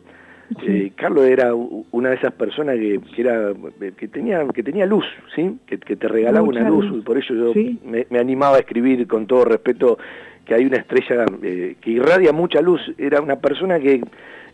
eh, 0.62 0.92
Carlos 0.96 1.26
era 1.26 1.54
una 1.54 2.10
de 2.10 2.16
esas 2.16 2.34
personas 2.34 2.78
que, 2.78 3.00
era 3.18 3.54
que 3.98 4.08
tenía 4.08 4.46
que 4.48 4.64
tenía 4.64 4.86
luz, 4.86 5.06
¿sí? 5.36 5.58
Que, 5.66 5.78
te 5.78 6.08
regalaba 6.08 6.48
una 6.48 6.68
luz, 6.68 6.86
y 6.94 7.02
por 7.02 7.18
eso 7.18 7.34
yo 7.34 7.54
me, 7.84 8.20
animaba 8.20 8.58
a 8.58 8.60
escribir 8.60 9.08
con 9.08 9.28
todo 9.28 9.46
respeto 9.46 9.98
que 10.46 10.56
hay 10.56 10.66
una 10.66 10.78
estrella 10.78 11.26
eh, 11.44 11.76
que 11.80 11.92
irradia 11.92 12.34
mucha 12.34 12.62
luz, 12.62 12.82
era 12.98 13.22
una 13.22 13.36
persona 13.38 13.80
que 13.80 14.02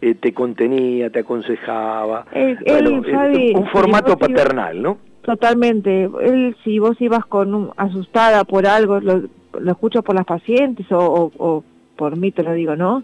eh, 0.01 0.15
te 0.15 0.34
contenía, 0.34 1.10
te 1.10 1.19
aconsejaba, 1.19 2.25
un 2.34 3.67
formato 3.71 4.17
paternal, 4.17 4.81
¿no? 4.81 4.97
Totalmente. 5.21 6.10
Él, 6.21 6.55
si 6.63 6.77
vos 6.77 6.99
ibas 7.01 7.25
con 7.25 7.71
asustada 7.77 8.43
por 8.43 8.67
algo, 8.67 8.99
lo, 8.99 9.23
lo 9.60 9.71
escucho 9.71 10.03
por 10.03 10.15
las 10.15 10.25
pacientes 10.25 10.86
o, 10.91 11.63
por 11.95 12.17
mí 12.17 12.31
te 12.31 12.43
lo 12.43 12.53
digo, 12.53 12.75
¿no? 12.75 13.03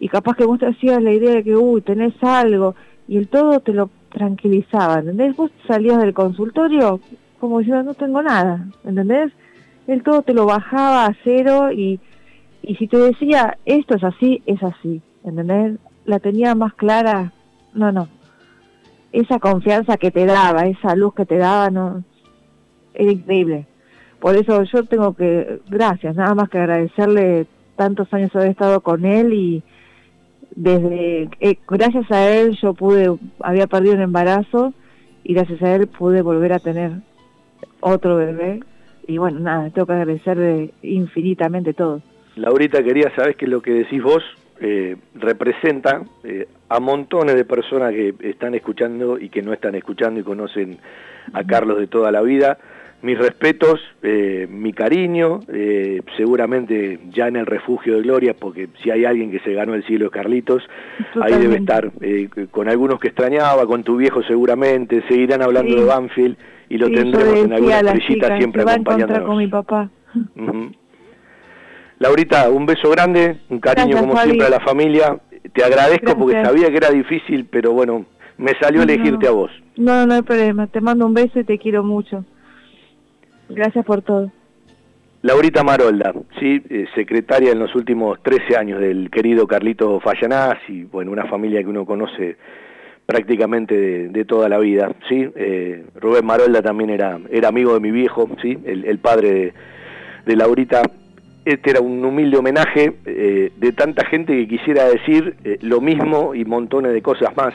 Y 0.00 0.08
capaz 0.08 0.36
que 0.36 0.44
vos 0.44 0.58
te 0.58 0.66
hacías 0.66 1.02
la 1.02 1.12
idea 1.12 1.34
de 1.34 1.44
que, 1.44 1.56
uy, 1.56 1.80
tenés 1.82 2.14
algo, 2.22 2.74
y 3.06 3.16
el 3.16 3.28
todo 3.28 3.60
te 3.60 3.72
lo 3.72 3.90
tranquilizaba, 4.10 5.00
¿entendés? 5.00 5.36
Vos 5.36 5.50
salías 5.66 5.98
del 5.98 6.14
consultorio 6.14 7.00
como 7.38 7.58
diciendo, 7.60 7.82
no 7.82 7.94
tengo 7.94 8.22
nada, 8.22 8.66
¿entendés? 8.84 9.32
El 9.86 10.02
todo 10.02 10.22
te 10.22 10.34
lo 10.34 10.46
bajaba 10.46 11.06
a 11.06 11.16
cero 11.24 11.72
y, 11.72 12.00
y 12.62 12.74
si 12.76 12.88
te 12.88 12.98
decía, 12.98 13.56
esto 13.64 13.96
es 13.96 14.04
así, 14.04 14.42
es 14.46 14.62
así, 14.62 15.00
¿entendés? 15.24 15.78
La 16.04 16.18
tenía 16.18 16.54
más 16.54 16.74
clara, 16.74 17.32
no, 17.74 17.92
no. 17.92 18.08
Esa 19.12 19.38
confianza 19.38 19.96
que 19.96 20.10
te 20.10 20.26
daba, 20.26 20.66
esa 20.66 20.94
luz 20.94 21.14
que 21.14 21.24
te 21.24 21.38
daba, 21.38 21.70
no, 21.70 22.04
era 22.94 23.12
increíble. 23.12 23.66
Por 24.20 24.36
eso 24.36 24.64
yo 24.64 24.82
tengo 24.84 25.14
que, 25.14 25.60
gracias, 25.68 26.16
nada 26.16 26.34
más 26.34 26.50
que 26.50 26.58
agradecerle 26.58 27.46
tantos 27.76 28.12
años 28.12 28.34
haber 28.34 28.50
estado 28.50 28.80
con 28.80 29.04
él 29.04 29.32
y 29.32 29.62
desde, 30.54 31.28
eh, 31.40 31.58
gracias 31.68 32.10
a 32.10 32.28
él 32.28 32.56
yo 32.60 32.74
pude, 32.74 33.14
había 33.40 33.66
perdido 33.66 33.94
un 33.94 34.02
embarazo 34.02 34.72
y 35.24 35.34
gracias 35.34 35.62
a 35.62 35.74
él 35.74 35.86
pude 35.86 36.22
volver 36.22 36.52
a 36.52 36.58
tener 36.58 36.92
otro 37.80 38.16
bebé. 38.16 38.60
Y 39.06 39.18
bueno, 39.18 39.40
nada, 39.40 39.70
tengo 39.70 39.86
que 39.86 39.92
agradecerle 39.92 40.70
infinitamente 40.82 41.72
todo. 41.72 42.02
Laurita, 42.36 42.82
quería 42.82 43.14
saber 43.14 43.36
que 43.36 43.46
lo 43.46 43.62
que 43.62 43.72
decís 43.72 44.02
vos 44.02 44.22
eh, 44.60 44.96
representa 45.14 46.02
eh, 46.24 46.46
a 46.68 46.80
montones 46.80 47.34
de 47.34 47.44
personas 47.44 47.92
que 47.92 48.14
están 48.20 48.54
escuchando 48.54 49.18
y 49.18 49.28
que 49.28 49.42
no 49.42 49.52
están 49.52 49.74
escuchando 49.74 50.20
y 50.20 50.22
conocen 50.22 50.78
a 51.32 51.44
Carlos 51.44 51.78
de 51.78 51.86
toda 51.86 52.10
la 52.12 52.22
vida 52.22 52.58
mis 53.00 53.16
respetos, 53.16 53.80
eh, 54.02 54.48
mi 54.50 54.72
cariño, 54.72 55.40
eh, 55.48 56.02
seguramente 56.16 56.98
ya 57.10 57.28
en 57.28 57.36
el 57.36 57.46
refugio 57.46 57.96
de 57.96 58.02
Gloria, 58.02 58.34
porque 58.34 58.68
si 58.82 58.90
hay 58.90 59.04
alguien 59.04 59.30
que 59.30 59.38
se 59.40 59.52
ganó 59.52 59.74
el 59.74 59.84
cielo 59.84 60.06
es 60.06 60.10
Carlitos, 60.10 60.62
ahí 61.22 61.34
debe 61.34 61.56
estar, 61.56 61.92
eh, 62.00 62.28
con 62.50 62.68
algunos 62.68 62.98
que 62.98 63.08
extrañaba, 63.08 63.66
con 63.66 63.84
tu 63.84 63.96
viejo 63.96 64.22
seguramente, 64.24 65.02
seguirán 65.08 65.42
hablando 65.42 65.76
de 65.76 65.84
Banfield 65.84 66.36
y 66.68 66.78
lo 66.78 66.90
tendremos 66.90 67.38
en 67.38 67.52
alguna 67.52 67.80
estrellita 67.80 68.36
siempre 68.36 68.62
acompañándonos. 68.62 69.26
con 69.26 69.38
mi 69.38 69.46
papá. 69.46 69.90
Laurita, 72.00 72.50
un 72.50 72.66
beso 72.66 72.90
grande, 72.90 73.38
un 73.48 73.60
cariño 73.60 73.98
como 73.98 74.16
siempre 74.18 74.46
a 74.46 74.50
la 74.50 74.60
familia, 74.60 75.18
te 75.52 75.64
agradezco 75.64 76.16
porque 76.16 76.42
sabía 76.42 76.68
que 76.70 76.76
era 76.76 76.90
difícil, 76.90 77.46
pero 77.50 77.72
bueno, 77.72 78.06
me 78.36 78.52
salió 78.60 78.82
elegirte 78.82 79.28
a 79.28 79.32
vos. 79.32 79.50
No, 79.76 80.06
no 80.06 80.14
hay 80.14 80.22
problema, 80.22 80.66
te 80.66 80.80
mando 80.80 81.06
un 81.06 81.14
beso 81.14 81.38
y 81.38 81.44
te 81.44 81.58
quiero 81.58 81.84
mucho. 81.84 82.24
Gracias 83.48 83.84
por 83.84 84.02
todo. 84.02 84.30
Laurita 85.22 85.64
Marolda, 85.64 86.14
sí, 86.38 86.62
eh, 86.70 86.86
secretaria 86.94 87.50
en 87.50 87.58
los 87.58 87.74
últimos 87.74 88.22
13 88.22 88.56
años 88.56 88.80
del 88.80 89.10
querido 89.10 89.48
Carlito 89.48 89.98
Fallanás 89.98 90.58
y 90.68 90.84
bueno, 90.84 91.10
una 91.10 91.26
familia 91.26 91.60
que 91.60 91.66
uno 91.66 91.84
conoce 91.84 92.36
prácticamente 93.04 94.08
de, 94.10 94.24
toda 94.24 94.48
la 94.48 94.58
vida, 94.58 94.92
sí. 95.08 95.28
Eh, 95.34 95.86
Rubén 95.96 96.24
Marolda 96.24 96.62
también 96.62 96.90
era, 96.90 97.18
era 97.30 97.48
amigo 97.48 97.74
de 97.74 97.80
mi 97.80 97.90
viejo, 97.90 98.28
sí, 98.40 98.58
el, 98.64 98.98
padre 98.98 99.54
de, 100.24 100.36
Laurita. 100.36 100.82
Este 101.44 101.70
era 101.70 101.80
un 101.80 102.04
humilde 102.04 102.36
homenaje 102.36 102.92
eh, 103.06 103.50
de 103.56 103.72
tanta 103.72 104.04
gente 104.04 104.36
que 104.36 104.46
quisiera 104.46 104.84
decir 104.84 105.36
lo 105.62 105.80
mismo 105.80 106.34
y 106.34 106.44
montones 106.44 106.92
de 106.92 107.02
cosas 107.02 107.34
más. 107.34 107.54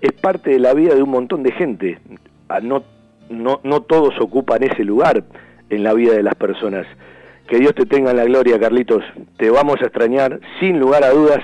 Es 0.00 0.12
parte 0.12 0.50
de 0.50 0.58
la 0.58 0.74
vida 0.74 0.94
de 0.94 1.02
un 1.02 1.10
montón 1.10 1.44
de 1.44 1.52
gente. 1.52 1.98
A 2.48 2.58
no 2.60 2.82
no, 3.30 3.60
no 3.62 3.82
todos 3.82 4.14
ocupan 4.20 4.62
ese 4.62 4.84
lugar 4.84 5.24
en 5.70 5.82
la 5.82 5.94
vida 5.94 6.12
de 6.12 6.22
las 6.22 6.34
personas. 6.34 6.86
Que 7.48 7.58
Dios 7.58 7.74
te 7.74 7.86
tenga 7.86 8.10
en 8.10 8.16
la 8.16 8.24
gloria, 8.24 8.60
Carlitos. 8.60 9.02
Te 9.38 9.50
vamos 9.50 9.80
a 9.80 9.86
extrañar, 9.86 10.40
sin 10.60 10.78
lugar 10.78 11.02
a 11.04 11.10
dudas, 11.10 11.40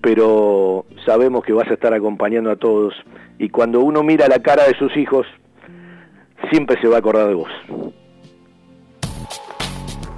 pero 0.00 0.86
sabemos 1.04 1.44
que 1.44 1.52
vas 1.52 1.68
a 1.68 1.74
estar 1.74 1.92
acompañando 1.92 2.50
a 2.50 2.56
todos. 2.56 2.94
Y 3.38 3.48
cuando 3.48 3.80
uno 3.80 4.02
mira 4.02 4.28
la 4.28 4.38
cara 4.38 4.66
de 4.66 4.74
sus 4.78 4.96
hijos, 4.96 5.26
siempre 6.50 6.80
se 6.80 6.88
va 6.88 6.96
a 6.96 6.98
acordar 7.00 7.28
de 7.28 7.34
vos. 7.34 7.50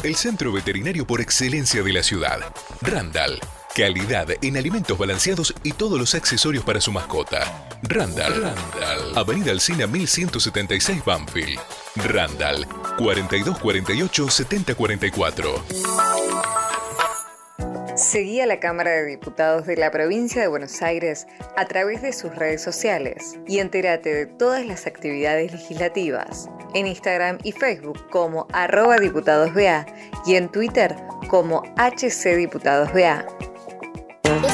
El 0.04 0.14
centro 0.14 0.52
veterinario 0.52 1.06
por 1.06 1.20
excelencia 1.20 1.82
de 1.82 1.92
la 1.92 2.02
ciudad, 2.02 2.38
Randall 2.82 3.40
Calidad 3.76 4.28
en 4.40 4.56
alimentos 4.56 4.96
balanceados 4.96 5.54
y 5.62 5.72
todos 5.72 6.00
los 6.00 6.14
accesorios 6.14 6.64
para 6.64 6.80
su 6.80 6.90
mascota. 6.92 7.68
Randall. 7.82 8.42
Randall. 8.42 9.18
Avenida 9.18 9.50
Alcina 9.50 9.86
1176 9.86 11.04
Banfield. 11.04 11.60
Randall 11.96 12.66
4248 12.96 14.30
7044. 14.30 15.64
Seguí 17.96 18.40
a 18.40 18.46
la 18.46 18.60
Cámara 18.60 18.92
de 18.92 19.04
Diputados 19.04 19.66
de 19.66 19.76
la 19.76 19.90
provincia 19.90 20.40
de 20.40 20.48
Buenos 20.48 20.80
Aires 20.80 21.26
a 21.58 21.66
través 21.66 22.00
de 22.00 22.14
sus 22.14 22.34
redes 22.34 22.62
sociales 22.62 23.38
y 23.46 23.58
entérate 23.58 24.14
de 24.14 24.24
todas 24.24 24.64
las 24.64 24.86
actividades 24.86 25.52
legislativas 25.52 26.48
en 26.72 26.86
Instagram 26.86 27.36
y 27.42 27.52
Facebook 27.52 28.08
como 28.08 28.46
arroba 28.54 28.96
diputadosBA 28.96 29.84
y 30.26 30.36
en 30.36 30.48
Twitter 30.48 30.96
como 31.28 31.62
HCDiputadosBA. 31.76 33.26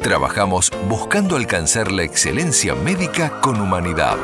Trabajamos 0.00 0.70
buscando 0.88 1.36
alcanzar 1.36 1.90
la 1.90 2.04
excelencia 2.04 2.74
médica 2.74 3.40
con 3.40 3.58
humanidad. 3.60 4.16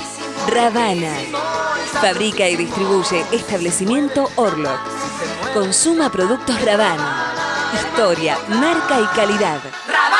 Ravana 0.49 1.13
Fabrica 2.01 2.49
y 2.49 2.55
distribuye 2.55 3.23
establecimiento 3.31 4.29
Orlok. 4.35 4.79
Consuma 5.53 6.11
productos 6.11 6.59
Ravana. 6.63 7.33
Historia, 7.73 8.37
marca 8.49 8.99
y 8.99 9.05
calidad. 9.15 9.59
¡Ravana! 9.87 10.13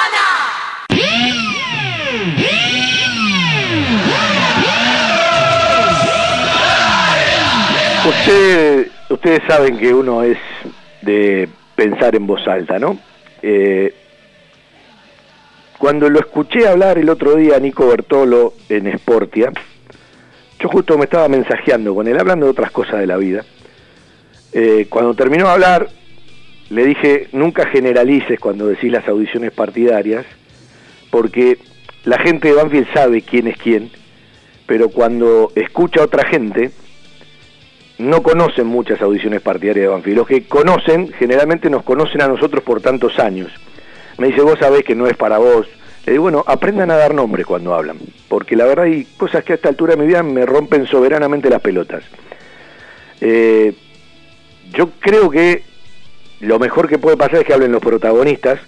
ustedes 9.10 9.42
saben 9.48 9.78
que 9.78 9.94
uno 9.94 10.24
es 10.24 10.38
de 11.02 11.48
pensar 11.76 12.16
en 12.16 12.28
voz 12.28 12.48
alta, 12.48 12.80
¿no? 12.80 12.98
Eh, 13.42 13.94
cuando 15.78 16.10
lo 16.10 16.20
escuché 16.20 16.68
hablar 16.68 16.98
el 16.98 17.10
otro 17.10 17.36
día 17.36 17.58
a 17.58 17.60
Nico 17.60 17.88
Bertolo 17.88 18.54
en 18.70 18.98
Sportia, 18.98 19.52
yo 20.64 20.70
justo 20.70 20.98
me 20.98 21.04
estaba 21.04 21.28
mensajeando 21.28 21.94
con 21.94 22.08
él, 22.08 22.18
hablando 22.18 22.46
de 22.46 22.52
otras 22.52 22.72
cosas 22.72 23.02
de 23.02 23.08
la 23.08 23.18
vida. 23.18 23.44
Eh, 24.54 24.88
cuando 24.90 25.14
terminó 25.14 25.48
de 25.48 25.52
hablar, 25.52 25.90
le 26.70 26.86
dije, 26.86 27.28
nunca 27.34 27.68
generalices 27.68 28.40
cuando 28.40 28.68
decís 28.68 28.90
las 28.90 29.06
audiciones 29.10 29.52
partidarias, 29.52 30.26
porque 31.12 31.58
la 32.06 32.18
gente 32.18 32.48
de 32.48 32.54
Banfield 32.54 32.94
sabe 32.94 33.24
quién 33.24 33.48
es 33.48 33.58
quién, 33.58 33.92
pero 34.66 34.88
cuando 34.88 35.52
escucha 35.56 36.00
a 36.00 36.06
otra 36.06 36.26
gente, 36.26 36.72
no 37.98 38.24
conocen 38.24 38.66
muchas 38.66 39.02
audiciones 39.02 39.42
partidarias 39.42 39.84
de 39.84 39.90
Banfield. 39.90 40.18
Los 40.18 40.28
que 40.28 40.46
conocen, 40.46 41.12
generalmente 41.12 41.70
nos 41.70 41.84
conocen 41.84 42.22
a 42.22 42.30
nosotros 42.30 42.64
por 42.64 42.80
tantos 42.80 43.20
años. 43.20 43.52
Me 44.18 44.28
dice, 44.28 44.42
vos 44.42 44.60
sabés 44.60 44.86
que 44.86 44.96
no 44.96 45.08
es 45.08 45.18
para 45.18 45.40
vos, 45.40 45.68
le 46.06 46.12
digo, 46.12 46.24
bueno, 46.24 46.44
aprendan 46.46 46.92
a 46.92 46.98
dar 46.98 47.14
nombre 47.14 47.46
cuando 47.46 47.74
hablan, 47.74 47.98
porque 48.28 48.56
la 48.56 48.66
verdad 48.66 48.86
hay 48.86 49.06
cosas 49.18 49.44
que 49.44 49.54
a 49.54 49.56
esta 49.56 49.70
altura 49.70 49.96
de 49.96 50.02
mi 50.02 50.08
vida 50.08 50.22
me 50.22 50.46
rompen 50.46 50.86
soberanamente 50.86 51.50
las 51.50 51.62
pelotas. 51.62 52.04
Eh, 53.22 53.74
yo 54.74 54.90
creo 55.00 55.30
que 55.30 55.64
lo 56.42 56.60
mejor 56.60 56.90
que 56.90 56.98
puede 56.98 57.16
pasar 57.16 57.40
es 57.40 57.46
que 57.46 57.54
hablen 57.54 57.72
los 57.72 57.82
protagonistas, 57.82 58.60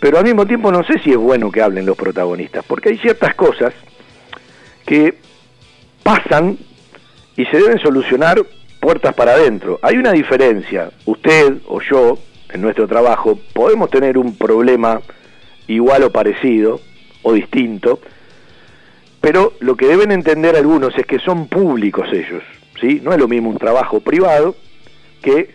pero 0.00 0.18
al 0.18 0.24
mismo 0.24 0.46
tiempo 0.46 0.72
no 0.72 0.82
sé 0.82 0.98
si 0.98 1.10
es 1.10 1.16
bueno 1.16 1.50
que 1.52 1.62
hablen 1.62 1.86
los 1.86 1.96
protagonistas, 1.96 2.64
porque 2.66 2.88
hay 2.88 2.98
ciertas 2.98 3.34
cosas 3.36 3.72
que 4.84 5.14
pasan 6.02 6.58
y 7.36 7.44
se 7.46 7.56
deben 7.58 7.78
solucionar 7.78 8.44
puertas 8.80 9.14
para 9.14 9.32
adentro. 9.32 9.78
Hay 9.82 9.96
una 9.96 10.10
diferencia, 10.10 10.90
usted 11.04 11.58
o 11.66 11.80
yo, 11.80 12.18
en 12.50 12.62
nuestro 12.62 12.88
trabajo, 12.88 13.38
podemos 13.52 13.90
tener 13.90 14.18
un 14.18 14.36
problema 14.36 15.00
igual 15.68 16.02
o 16.02 16.10
parecido 16.10 16.80
o 17.22 17.32
distinto, 17.32 18.00
pero 19.20 19.54
lo 19.60 19.76
que 19.76 19.86
deben 19.86 20.10
entender 20.10 20.56
algunos 20.56 20.96
es 20.98 21.06
que 21.06 21.18
son 21.18 21.46
públicos 21.46 22.08
ellos, 22.12 22.42
¿sí? 22.80 23.00
No 23.02 23.12
es 23.12 23.18
lo 23.18 23.28
mismo 23.28 23.50
un 23.50 23.58
trabajo 23.58 24.00
privado 24.00 24.56
que 25.22 25.50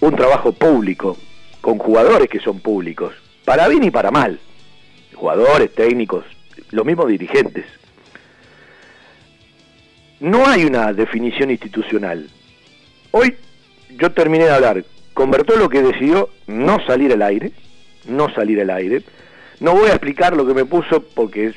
un 0.00 0.16
trabajo 0.16 0.52
público, 0.52 1.16
con 1.60 1.78
jugadores 1.78 2.28
que 2.28 2.40
son 2.40 2.60
públicos, 2.60 3.14
para 3.44 3.68
bien 3.68 3.84
y 3.84 3.90
para 3.90 4.10
mal, 4.10 4.40
jugadores, 5.14 5.72
técnicos, 5.72 6.24
los 6.70 6.84
mismos 6.84 7.08
dirigentes. 7.08 7.64
No 10.18 10.46
hay 10.46 10.64
una 10.64 10.92
definición 10.92 11.50
institucional. 11.50 12.28
Hoy 13.12 13.36
yo 13.90 14.12
terminé 14.12 14.44
de 14.44 14.50
hablar 14.50 14.84
con 15.14 15.30
lo 15.30 15.68
que 15.68 15.82
decidió 15.82 16.30
no 16.46 16.84
salir 16.86 17.12
al 17.12 17.22
aire, 17.22 17.52
no 18.06 18.32
salir 18.34 18.60
al 18.60 18.70
aire. 18.70 19.02
No 19.60 19.72
voy 19.72 19.88
a 19.88 19.94
explicar 19.94 20.36
lo 20.36 20.46
que 20.46 20.54
me 20.54 20.64
puso 20.64 21.02
porque 21.02 21.46
es 21.46 21.54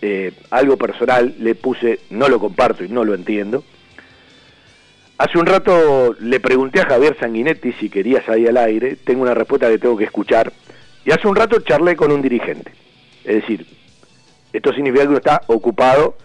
eh, 0.00 0.32
algo 0.50 0.76
personal, 0.76 1.34
le 1.38 1.54
puse 1.54 2.00
no 2.10 2.28
lo 2.28 2.38
comparto 2.40 2.84
y 2.84 2.88
no 2.88 3.04
lo 3.04 3.14
entiendo. 3.14 3.64
Hace 5.18 5.38
un 5.38 5.46
rato 5.46 6.16
le 6.18 6.40
pregunté 6.40 6.80
a 6.80 6.86
Javier 6.86 7.16
Sanguinetti 7.20 7.72
si 7.74 7.88
quería 7.88 8.24
salir 8.24 8.48
al 8.48 8.56
aire, 8.56 8.96
tengo 8.96 9.22
una 9.22 9.34
respuesta 9.34 9.68
que 9.68 9.78
tengo 9.78 9.96
que 9.96 10.04
escuchar, 10.04 10.52
y 11.04 11.12
hace 11.12 11.28
un 11.28 11.36
rato 11.36 11.60
charlé 11.60 11.94
con 11.94 12.10
un 12.10 12.22
dirigente. 12.22 12.72
Es 13.24 13.36
decir, 13.36 13.66
esto 14.52 14.72
significa 14.72 15.02
que 15.02 15.08
uno 15.10 15.18
está 15.18 15.42
ocupado 15.46 16.16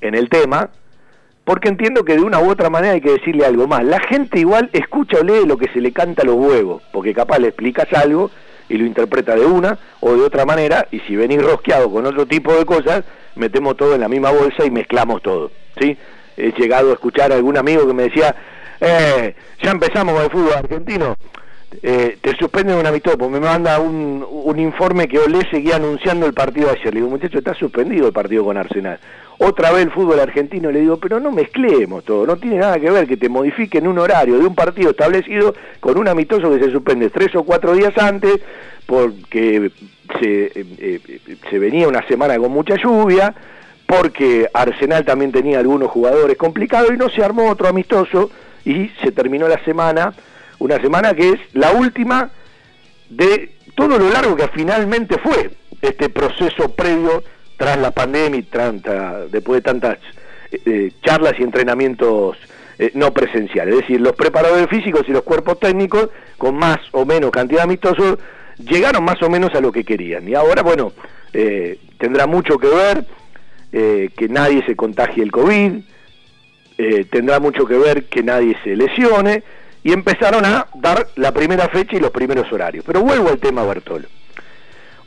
en 0.00 0.14
el 0.14 0.28
tema, 0.28 0.70
porque 1.44 1.68
entiendo 1.68 2.04
que 2.04 2.14
de 2.14 2.20
una 2.20 2.38
u 2.38 2.48
otra 2.48 2.70
manera 2.70 2.94
hay 2.94 3.00
que 3.00 3.12
decirle 3.12 3.44
algo 3.44 3.66
más. 3.66 3.84
La 3.84 3.98
gente 3.98 4.38
igual 4.38 4.70
escucha 4.72 5.18
o 5.18 5.24
lee 5.24 5.44
lo 5.44 5.56
que 5.56 5.68
se 5.72 5.80
le 5.80 5.92
canta 5.92 6.22
a 6.22 6.26
los 6.26 6.36
huevos, 6.36 6.82
porque 6.92 7.14
capaz 7.14 7.40
le 7.40 7.48
explicas 7.48 7.92
algo 7.92 8.30
y 8.72 8.78
lo 8.78 8.86
interpreta 8.86 9.34
de 9.36 9.44
una 9.44 9.78
o 10.00 10.14
de 10.14 10.22
otra 10.22 10.46
manera, 10.46 10.88
y 10.90 11.00
si 11.00 11.14
venís 11.14 11.42
rosqueado 11.42 11.92
con 11.92 12.06
otro 12.06 12.24
tipo 12.24 12.54
de 12.54 12.64
cosas, 12.64 13.04
metemos 13.34 13.76
todo 13.76 13.94
en 13.94 14.00
la 14.00 14.08
misma 14.08 14.30
bolsa 14.30 14.64
y 14.64 14.70
mezclamos 14.70 15.20
todo, 15.20 15.50
¿sí? 15.78 15.96
He 16.38 16.52
llegado 16.52 16.90
a 16.90 16.94
escuchar 16.94 17.32
a 17.32 17.34
algún 17.34 17.58
amigo 17.58 17.86
que 17.86 17.92
me 17.92 18.04
decía, 18.04 18.34
eh, 18.80 19.34
ya 19.62 19.70
empezamos 19.72 20.14
con 20.14 20.24
el 20.24 20.30
fútbol 20.30 20.54
argentino, 20.54 21.16
eh, 21.82 22.18
te 22.20 22.36
suspenden 22.36 22.76
un 22.76 22.86
amistoso, 22.86 23.16
me 23.30 23.40
manda 23.40 23.78
un, 23.78 24.26
un 24.28 24.58
informe 24.58 25.08
que 25.08 25.18
Olé 25.18 25.48
seguía 25.50 25.76
anunciando 25.76 26.26
el 26.26 26.34
partido 26.34 26.70
ayer. 26.70 26.92
Le 26.92 27.00
digo, 27.00 27.08
muchacho, 27.08 27.38
está 27.38 27.54
suspendido 27.54 28.08
el 28.08 28.12
partido 28.12 28.44
con 28.44 28.56
Arsenal. 28.56 28.98
Otra 29.38 29.72
vez 29.72 29.84
el 29.84 29.90
fútbol 29.90 30.20
argentino, 30.20 30.70
le 30.70 30.80
digo, 30.80 30.98
pero 30.98 31.18
no 31.18 31.32
mezclemos 31.32 32.04
todo, 32.04 32.26
no 32.26 32.36
tiene 32.36 32.58
nada 32.58 32.78
que 32.78 32.90
ver 32.90 33.08
que 33.08 33.16
te 33.16 33.28
modifiquen 33.28 33.88
un 33.88 33.98
horario 33.98 34.38
de 34.38 34.46
un 34.46 34.54
partido 34.54 34.90
establecido 34.90 35.54
con 35.80 35.98
un 35.98 36.06
amistoso 36.06 36.50
que 36.50 36.62
se 36.62 36.70
suspende 36.70 37.10
tres 37.10 37.34
o 37.34 37.42
cuatro 37.42 37.74
días 37.74 37.96
antes 37.98 38.40
porque 38.86 39.72
se, 40.20 40.44
eh, 40.44 40.52
eh, 40.78 41.00
se 41.50 41.58
venía 41.58 41.88
una 41.88 42.06
semana 42.06 42.38
con 42.38 42.52
mucha 42.52 42.76
lluvia, 42.76 43.34
porque 43.86 44.46
Arsenal 44.52 45.04
también 45.04 45.32
tenía 45.32 45.58
algunos 45.58 45.90
jugadores 45.90 46.36
complicados 46.36 46.92
y 46.92 46.96
no 46.96 47.08
se 47.08 47.24
armó 47.24 47.50
otro 47.50 47.68
amistoso 47.68 48.30
y 48.64 48.90
se 49.02 49.10
terminó 49.10 49.48
la 49.48 49.62
semana 49.64 50.14
una 50.58 50.80
semana 50.80 51.14
que 51.14 51.30
es 51.30 51.40
la 51.52 51.72
última 51.72 52.30
de 53.10 53.52
todo 53.74 53.98
lo 53.98 54.10
largo 54.10 54.36
que 54.36 54.48
finalmente 54.48 55.18
fue 55.18 55.50
este 55.80 56.08
proceso 56.08 56.70
previo 56.74 57.22
tras 57.56 57.78
la 57.78 57.90
pandemia 57.90 58.40
y 58.40 59.30
después 59.30 59.58
de 59.58 59.62
tantas 59.62 59.98
eh, 60.50 60.60
eh, 60.64 60.92
charlas 61.04 61.34
y 61.38 61.42
entrenamientos 61.42 62.36
eh, 62.78 62.90
no 62.94 63.12
presenciales. 63.12 63.74
Es 63.74 63.80
decir, 63.82 64.00
los 64.00 64.14
preparadores 64.14 64.68
físicos 64.68 65.02
y 65.08 65.12
los 65.12 65.22
cuerpos 65.22 65.60
técnicos, 65.60 66.08
con 66.38 66.56
más 66.56 66.78
o 66.92 67.04
menos 67.04 67.30
cantidad 67.30 67.60
de 67.60 67.64
amistosos, 67.64 68.18
llegaron 68.58 69.04
más 69.04 69.22
o 69.22 69.30
menos 69.30 69.54
a 69.54 69.60
lo 69.60 69.70
que 69.70 69.84
querían. 69.84 70.28
Y 70.28 70.34
ahora, 70.34 70.62
bueno, 70.62 70.92
tendrá 71.98 72.26
mucho 72.26 72.58
que 72.58 72.66
ver 72.66 73.06
que 73.70 74.28
nadie 74.28 74.64
se 74.66 74.76
contagie 74.76 75.22
el 75.22 75.32
COVID, 75.32 75.82
tendrá 77.10 77.40
mucho 77.40 77.64
que 77.64 77.78
ver 77.78 78.04
que 78.04 78.22
nadie 78.22 78.56
se 78.62 78.76
lesione, 78.76 79.42
y 79.84 79.92
empezaron 79.92 80.44
a 80.44 80.68
dar 80.74 81.08
la 81.16 81.32
primera 81.32 81.68
fecha 81.68 81.96
y 81.96 82.00
los 82.00 82.10
primeros 82.10 82.50
horarios. 82.52 82.84
Pero 82.86 83.02
vuelvo 83.02 83.30
al 83.30 83.38
tema 83.38 83.64
Bertolo. 83.64 84.08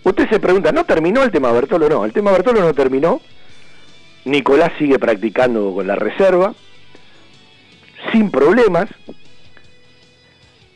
Usted 0.03 0.29
se 0.29 0.39
pregunta, 0.39 0.71
¿no 0.71 0.83
terminó 0.85 1.23
el 1.23 1.31
tema 1.31 1.51
Bertolo? 1.51 1.89
No, 1.89 2.05
el 2.05 2.13
tema 2.13 2.31
Bertolo 2.31 2.61
no 2.61 2.73
terminó. 2.73 3.21
Nicolás 4.25 4.71
sigue 4.77 4.99
practicando 4.99 5.73
con 5.73 5.88
la 5.88 5.95
reserva, 5.95 6.53
sin 8.11 8.31
problemas. 8.31 8.88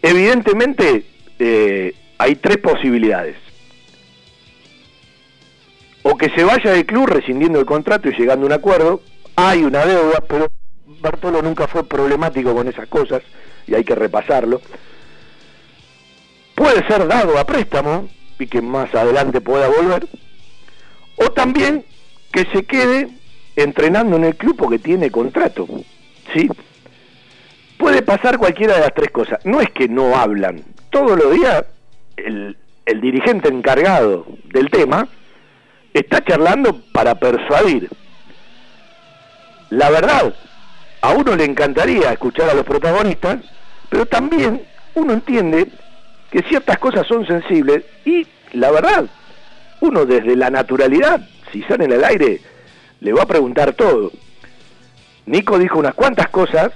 Evidentemente 0.01 1.05
eh, 1.38 1.93
hay 2.17 2.35
tres 2.35 2.57
posibilidades. 2.57 3.35
O 6.03 6.15
que 6.15 6.29
se 6.29 6.43
vaya 6.43 6.71
del 6.71 6.85
club 6.85 7.07
rescindiendo 7.07 7.59
el 7.59 7.65
contrato 7.65 8.07
y 8.07 8.15
llegando 8.15 8.45
a 8.45 8.47
un 8.47 8.53
acuerdo. 8.53 9.01
Hay 9.35 9.63
una 9.63 9.85
deuda, 9.85 10.23
pero 10.27 10.47
Bertolo 11.01 11.41
nunca 11.41 11.67
fue 11.67 11.83
problemático 11.83 12.53
con 12.55 12.67
esas 12.67 12.88
cosas 12.88 13.21
y 13.69 13.75
hay 13.75 13.84
que 13.84 13.95
repasarlo. 13.95 14.62
puede 16.55 16.86
ser 16.88 17.08
dado 17.08 17.38
a 17.38 17.45
préstamo 17.45 18.10
y 18.38 18.47
que 18.47 18.62
más 18.62 18.93
adelante 18.93 19.41
pueda 19.41 19.67
volver, 19.67 20.08
o 21.17 21.32
también 21.32 21.86
que 22.32 22.45
se 22.53 22.63
quede 22.63 23.10
entrenando 23.55 24.15
en 24.15 24.25
el 24.25 24.36
club 24.36 24.55
porque 24.58 24.79
tiene 24.79 25.12
contrato, 25.12 25.67
¿sí? 26.34 26.49
Puede 27.77 28.01
pasar 28.01 28.38
cualquiera 28.38 28.75
de 28.75 28.82
las 28.82 28.93
tres 28.93 29.10
cosas. 29.12 29.39
No 29.45 29.62
es 29.62 29.69
que 29.71 29.88
no 29.88 30.15
hablan. 30.17 30.63
Todos 30.89 31.17
los 31.17 31.34
días 31.34 31.63
el, 32.17 32.58
el 32.86 33.01
dirigente 33.01 33.47
encargado 33.47 34.25
del 34.45 34.69
tema 34.69 35.08
está 35.93 36.23
charlando 36.23 36.82
para 36.91 37.15
persuadir. 37.15 37.89
La 39.69 39.89
verdad, 39.89 40.34
a 41.01 41.12
uno 41.12 41.36
le 41.36 41.45
encantaría 41.45 42.12
escuchar 42.12 42.49
a 42.49 42.53
los 42.53 42.65
protagonistas, 42.65 43.38
pero 43.89 44.06
también 44.06 44.62
uno 44.95 45.13
entiende 45.13 45.67
que 46.32 46.43
ciertas 46.43 46.78
cosas 46.80 47.08
son 47.08 47.25
sensibles 47.25 47.84
y 48.06 48.25
la 48.54 48.71
verdad, 48.71 49.06
uno 49.82 50.06
desde 50.06 50.36
la 50.36 50.49
naturalidad, 50.49 51.28
si 51.52 51.62
sale 51.63 51.86
en 51.86 51.93
el 51.93 52.04
aire, 52.04 52.41
le 53.02 53.13
va 53.13 53.23
a 53.23 53.28
preguntar 53.28 53.73
todo. 53.73 54.12
Nico 55.25 55.58
dijo 55.60 55.80
unas 55.80 55.93
cuantas 55.93 56.30
cosas 56.30 56.71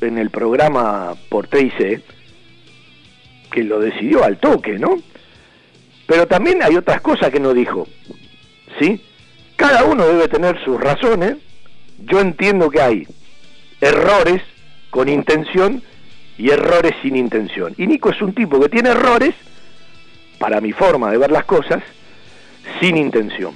en 0.00 0.18
el 0.18 0.30
programa 0.30 1.14
por 1.28 1.48
TIC 1.48 2.02
que 3.50 3.64
lo 3.64 3.80
decidió 3.80 4.24
al 4.24 4.38
toque, 4.38 4.78
¿no? 4.78 4.98
Pero 6.06 6.26
también 6.26 6.62
hay 6.62 6.76
otras 6.76 7.00
cosas 7.00 7.30
que 7.30 7.40
no 7.40 7.52
dijo, 7.52 7.86
¿sí? 8.78 9.02
Cada 9.56 9.84
uno 9.84 10.06
debe 10.06 10.28
tener 10.28 10.62
sus 10.64 10.80
razones. 10.80 11.36
Yo 11.98 12.20
entiendo 12.20 12.70
que 12.70 12.80
hay 12.80 13.08
errores 13.80 14.42
con 14.90 15.08
intención 15.08 15.82
y 16.38 16.50
errores 16.50 16.94
sin 17.02 17.16
intención. 17.16 17.74
Y 17.76 17.86
Nico 17.86 18.10
es 18.10 18.22
un 18.22 18.32
tipo 18.32 18.60
que 18.60 18.68
tiene 18.68 18.90
errores, 18.90 19.34
para 20.38 20.60
mi 20.60 20.72
forma 20.72 21.10
de 21.10 21.18
ver 21.18 21.32
las 21.32 21.44
cosas, 21.44 21.82
sin 22.80 22.96
intención. 22.96 23.54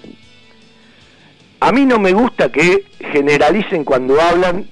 A 1.61 1.71
mí 1.71 1.87
no 1.87 2.01
me 2.01 2.13
gusta 2.13 2.51
que 2.51 2.87
generalicen 3.13 3.85
cuando 3.85 4.21
hablan 4.21 4.67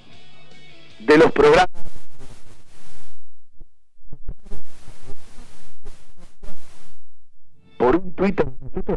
de 0.99 1.18
los 1.18 1.31
programas. 1.31 1.68
Por 7.77 7.96
un 7.96 8.12
Twitter 8.14 8.46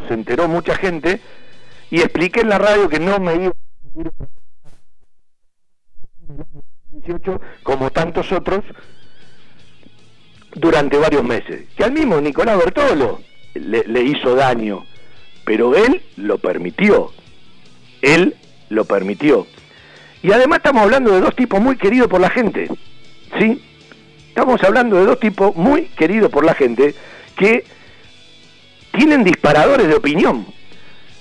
se 0.08 0.14
enteró 0.14 0.48
mucha 0.48 0.76
gente 0.76 1.22
y 1.92 2.02
expliqué 2.02 2.42
en 2.42 2.50
la 2.50 2.58
radio 2.58 2.90
que 2.90 3.00
no 3.00 3.20
me 3.20 3.36
iba 3.36 3.52
a 3.52 4.34
como 7.64 7.90
tantos 7.92 8.32
otros 8.32 8.64
durante 10.56 10.98
varios 10.98 11.24
meses. 11.24 11.66
Que 11.76 11.84
al 11.84 11.92
mismo 11.92 12.20
Nicolás 12.22 12.58
Bertolo 12.58 13.22
le, 13.54 13.84
le 13.86 14.04
hizo 14.04 14.36
daño, 14.36 14.86
pero 15.46 15.76
él 15.76 16.02
lo 16.18 16.38
permitió. 16.38 17.12
Él 18.02 18.36
lo 18.70 18.86
permitió. 18.86 19.48
Y 20.22 20.32
además 20.32 20.58
estamos 20.58 20.84
hablando 20.84 21.14
de 21.14 21.22
dos 21.22 21.36
tipos 21.36 21.62
muy 21.62 21.78
queridos 21.78 22.08
por 22.08 22.22
la 22.22 22.30
gente. 22.30 22.70
¿Sí? 23.38 23.62
Estamos 24.30 24.64
hablando 24.64 24.98
de 24.98 25.06
dos 25.06 25.20
tipos 25.20 25.56
muy 25.56 25.84
queridos 25.90 26.32
por 26.32 26.44
la 26.44 26.56
gente 26.56 26.96
que 27.38 27.66
tienen 28.92 29.24
disparadores 29.24 29.88
de 29.88 29.96
opinión. 29.96 30.46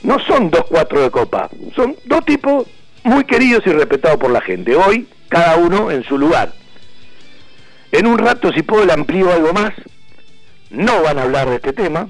No 0.02 0.18
son 0.20 0.50
dos 0.50 0.64
cuatro 0.68 1.00
de 1.00 1.10
copa, 1.10 1.48
son 1.76 1.96
dos 2.04 2.24
tipos 2.24 2.66
muy 3.04 3.24
queridos 3.24 3.66
y 3.66 3.70
respetados 3.70 4.18
por 4.18 4.30
la 4.30 4.40
gente. 4.40 4.74
Hoy, 4.74 5.06
cada 5.28 5.56
uno 5.56 5.90
en 5.90 6.04
su 6.04 6.18
lugar. 6.18 6.52
En 7.92 8.06
un 8.06 8.16
rato, 8.16 8.50
si 8.52 8.62
puedo, 8.62 8.86
le 8.86 8.94
amplío 8.94 9.30
algo 9.30 9.52
más. 9.52 9.72
No 10.70 11.02
van 11.02 11.18
a 11.18 11.22
hablar 11.22 11.48
de 11.48 11.56
este 11.56 11.74
tema. 11.74 12.08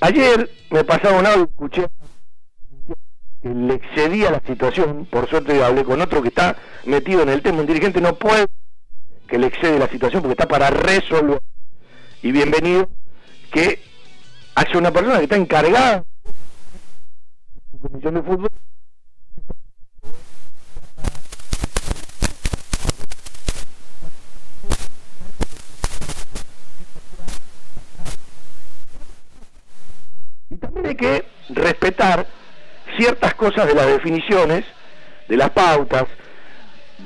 Ayer 0.00 0.48
me 0.70 0.84
pasaba 0.84 1.18
un 1.18 1.26
audio, 1.26 1.44
escuché 1.44 1.88
que 3.42 3.48
le 3.48 3.74
excedía 3.74 4.30
la 4.30 4.40
situación. 4.46 5.06
Por 5.10 5.28
suerte 5.28 5.62
hablé 5.64 5.84
con 5.84 6.00
otro 6.00 6.22
que 6.22 6.28
está 6.28 6.56
metido 6.84 7.22
en 7.22 7.28
el 7.28 7.42
tema. 7.42 7.58
Un 7.58 7.66
dirigente 7.66 8.00
no 8.00 8.14
puede 8.14 8.46
que 9.26 9.38
le 9.38 9.48
excede 9.48 9.80
la 9.80 9.88
situación 9.88 10.22
porque 10.22 10.34
está 10.34 10.46
para 10.46 10.70
resolver. 10.70 11.40
Y 12.22 12.30
bienvenido 12.30 12.88
que 13.50 13.80
haya 14.54 14.78
una 14.78 14.92
persona 14.92 15.18
que 15.18 15.24
está 15.24 15.36
encargada 15.36 16.04
de 17.72 17.78
la 17.82 17.88
comisión 17.88 18.14
de 18.14 18.22
fútbol 18.22 18.48
Tiene 30.60 30.96
que 30.96 31.24
respetar 31.50 32.26
ciertas 32.96 33.34
cosas 33.34 33.66
de 33.66 33.74
las 33.74 33.86
definiciones, 33.86 34.64
de 35.28 35.36
las 35.36 35.50
pautas, 35.50 36.06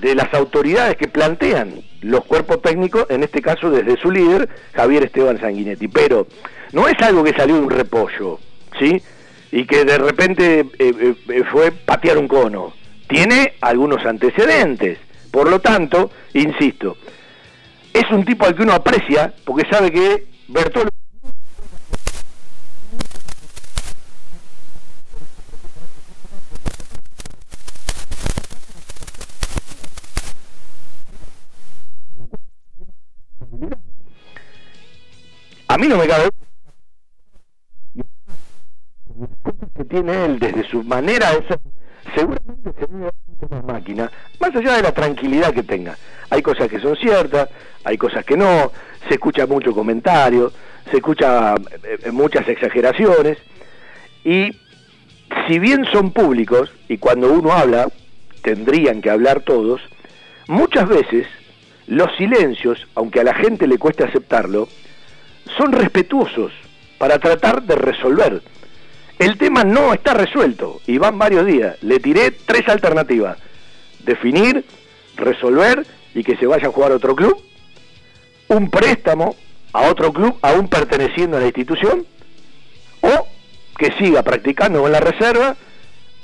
de 0.01 0.15
las 0.15 0.33
autoridades 0.35 0.97
que 0.97 1.09
plantean 1.09 1.83
los 2.01 2.25
cuerpos 2.25 2.63
técnicos, 2.63 3.07
en 3.11 3.23
este 3.23 3.43
caso 3.43 3.71
desde 3.71 4.01
su 4.01 4.11
líder, 4.11 4.49
Javier 4.75 5.05
Esteban 5.05 5.41
Sanguinetti. 5.41 5.89
Pero 5.89 6.27
no 6.73 6.89
es 6.89 7.01
algo 7.03 7.23
que 7.23 7.35
salió 7.35 7.57
de 7.57 7.63
un 7.63 7.71
repollo, 7.71 8.39
¿sí? 8.79 9.03
Y 9.51 9.67
que 9.67 9.85
de 9.85 9.99
repente 9.99 10.61
eh, 10.61 10.67
eh, 10.79 11.15
eh, 11.29 11.45
fue 11.51 11.73
patear 11.73 12.19
un 12.19 12.29
cono. 12.29 12.73
Tiene 13.07 13.55
algunos 13.61 14.05
antecedentes. 14.07 14.99
Por 15.31 15.49
lo 15.51 15.61
tanto, 15.61 16.11
insisto, 16.35 16.97
es 17.93 18.11
un 18.11 18.25
tipo 18.25 18.47
al 18.47 18.55
que 18.55 18.63
uno 18.63 18.73
aprecia 18.73 19.33
porque 19.45 19.69
sabe 19.71 19.91
que 19.91 20.27
Bertolo 20.49 20.89
A 35.73 35.79
mí 35.79 35.89
no 35.89 35.97
me 35.97 36.07
cabe 36.07 36.29
que 39.75 39.85
tiene 39.87 40.27
él 40.27 40.39
desde 40.39 40.69
su 40.69 40.85
manera 40.85 41.31
de 41.31 41.49
ser, 41.49 41.61
seguramente 42.15 42.73
se 42.79 42.87
mueve 42.89 43.11
mucho 43.27 43.49
más 43.49 43.65
máquina, 43.65 44.13
más 44.39 44.55
allá 44.55 44.77
de 44.77 44.83
la 44.83 44.93
tranquilidad 44.93 45.55
que 45.55 45.63
tenga. 45.63 45.97
Hay 46.29 46.43
cosas 46.43 46.69
que 46.69 46.79
son 46.79 46.95
ciertas, 46.97 47.49
hay 47.85 47.97
cosas 47.97 48.23
que 48.27 48.37
no, 48.37 48.71
se 49.09 49.15
escucha 49.15 49.47
mucho 49.47 49.73
comentario, 49.73 50.53
se 50.91 50.99
escucha 50.99 51.55
eh, 51.55 52.11
muchas 52.11 52.47
exageraciones, 52.49 53.39
y 54.25 54.55
si 55.49 55.59
bien 55.59 55.87
son 55.91 56.11
públicos, 56.11 56.71
y 56.87 56.99
cuando 56.99 57.33
uno 57.33 57.51
habla, 57.51 57.89
tendrían 58.43 59.01
que 59.01 59.09
hablar 59.09 59.41
todos, 59.41 59.81
muchas 60.49 60.87
veces 60.87 61.27
los 61.87 62.15
silencios, 62.19 62.87
aunque 62.95 63.21
a 63.21 63.25
la 63.25 63.33
gente 63.33 63.67
le 63.67 63.79
cueste 63.79 64.05
aceptarlo, 64.05 64.69
son 65.57 65.73
respetuosos 65.73 66.53
para 66.99 67.19
tratar 67.19 67.63
de 67.63 67.75
resolver. 67.75 68.43
El 69.19 69.39
tema 69.39 69.65
no 69.65 69.93
está 69.93 70.15
resuelto 70.15 70.81
y 70.87 70.99
van 70.99 71.19
varios 71.19 71.47
días. 71.47 71.77
Le 71.83 72.01
tiré 72.01 72.31
tres 72.31 72.69
alternativas. 72.69 73.39
Definir, 74.05 74.65
resolver 75.17 75.87
y 76.15 76.25
que 76.25 76.37
se 76.37 76.47
vaya 76.47 76.69
a 76.69 76.73
jugar 76.73 76.93
a 76.93 76.97
otro 76.97 77.15
club. 77.15 77.41
Un 78.49 78.71
préstamo 78.71 79.37
a 79.73 79.89
otro 79.89 80.13
club 80.13 80.39
aún 80.43 80.69
perteneciendo 80.69 81.37
a 81.37 81.41
la 81.41 81.47
institución. 81.47 82.07
O 83.01 83.27
que 83.79 83.93
siga 83.99 84.23
practicando 84.23 84.83
con 84.83 84.93
la 84.93 85.01
reserva 85.01 85.57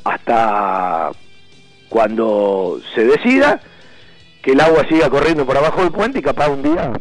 hasta 0.05 1.11
cuando 1.89 2.81
se 2.95 3.05
decida 3.05 3.61
que 4.43 4.53
el 4.53 4.61
agua 4.61 4.87
siga 4.89 5.11
corriendo 5.11 5.47
por 5.47 5.57
abajo 5.57 5.83
del 5.83 5.93
puente 5.93 6.19
y 6.19 6.23
capaz 6.23 6.49
un 6.49 6.63
día 6.63 6.93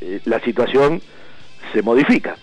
eh, 0.00 0.20
la 0.24 0.40
situación 0.40 1.02
se 1.72 1.82
modifica. 1.82 2.36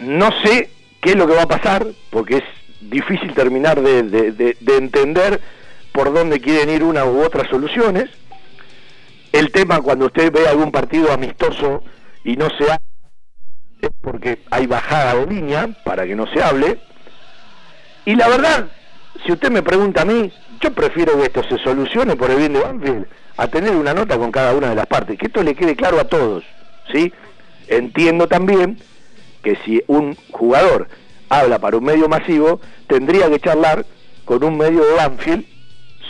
No 0.00 0.30
sé 0.42 0.70
qué 1.00 1.10
es 1.10 1.16
lo 1.16 1.26
que 1.26 1.34
va 1.34 1.42
a 1.42 1.48
pasar, 1.48 1.86
porque 2.10 2.38
es 2.38 2.44
difícil 2.80 3.32
terminar 3.34 3.80
de, 3.80 4.56
entender 4.78 5.40
por 5.92 6.12
dónde 6.12 6.40
quieren 6.40 6.70
ir 6.70 6.82
una 6.82 7.04
u 7.04 7.22
otras 7.22 7.48
soluciones. 7.48 8.10
El 9.32 9.50
tema 9.50 9.80
cuando 9.80 10.06
usted 10.06 10.32
ve 10.32 10.46
algún 10.46 10.70
partido 10.70 11.12
amistoso 11.12 11.82
y 12.24 12.36
no 12.36 12.48
se 12.50 12.64
habla, 12.64 12.80
es 13.80 13.90
porque 14.00 14.40
hay 14.50 14.66
bajada 14.66 15.14
de 15.16 15.26
línea 15.26 15.68
para 15.84 16.06
que 16.06 16.14
no 16.14 16.26
se 16.26 16.42
hable. 16.42 16.78
Y 18.04 18.14
la 18.14 18.28
verdad, 18.28 18.68
si 19.24 19.32
usted 19.32 19.50
me 19.50 19.62
pregunta 19.62 20.02
a 20.02 20.04
mí, 20.04 20.32
yo 20.60 20.72
prefiero 20.72 21.18
que 21.18 21.24
esto 21.24 21.42
se 21.44 21.58
solucione 21.58 22.16
por 22.16 22.30
el 22.30 22.38
bien 22.38 22.52
de 22.52 22.60
Banfield 22.60 23.06
a 23.36 23.48
tener 23.48 23.74
una 23.74 23.94
nota 23.94 24.16
con 24.16 24.30
cada 24.30 24.54
una 24.54 24.70
de 24.70 24.74
las 24.76 24.86
partes, 24.86 25.18
que 25.18 25.26
esto 25.26 25.42
le 25.42 25.54
quede 25.54 25.74
claro 25.74 25.98
a 25.98 26.04
todos, 26.04 26.44
¿sí? 26.92 27.12
Entiendo 27.68 28.28
también 28.28 28.78
que 29.42 29.56
si 29.64 29.82
un 29.86 30.16
jugador 30.30 30.88
habla 31.28 31.58
para 31.58 31.76
un 31.76 31.84
medio 31.84 32.08
masivo, 32.08 32.60
tendría 32.86 33.28
que 33.30 33.40
charlar 33.40 33.84
con 34.24 34.42
un 34.44 34.56
medio 34.56 34.84
de 34.84 34.94
Banfield, 34.94 35.44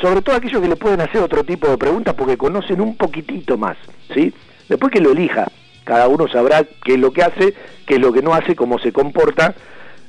sobre 0.01 0.23
todo 0.23 0.37
aquellos 0.37 0.61
que 0.61 0.69
le 0.69 0.77
pueden 0.77 1.01
hacer 1.01 1.21
otro 1.21 1.45
tipo 1.45 1.69
de 1.69 1.79
preguntas 1.79 2.15
porque 2.15 2.37
conocen 2.37 2.81
un 2.81 2.97
poquitito 2.97 3.57
más, 3.57 3.77
¿sí? 4.13 4.33
Después 4.69 4.93
que 4.93 5.01
lo 5.01 5.13
elija 5.13 5.47
Cada 5.85 6.09
uno 6.09 6.27
sabrá 6.29 6.65
qué 6.83 6.95
es 6.95 6.99
lo 6.99 7.13
que 7.13 7.23
hace, 7.23 7.55
qué 7.87 7.95
es 7.97 8.01
lo 8.01 8.13
que 8.13 8.23
no 8.23 8.33
hace, 8.33 8.57
cómo 8.57 8.79
se 8.79 8.93
comporta, 8.93 9.55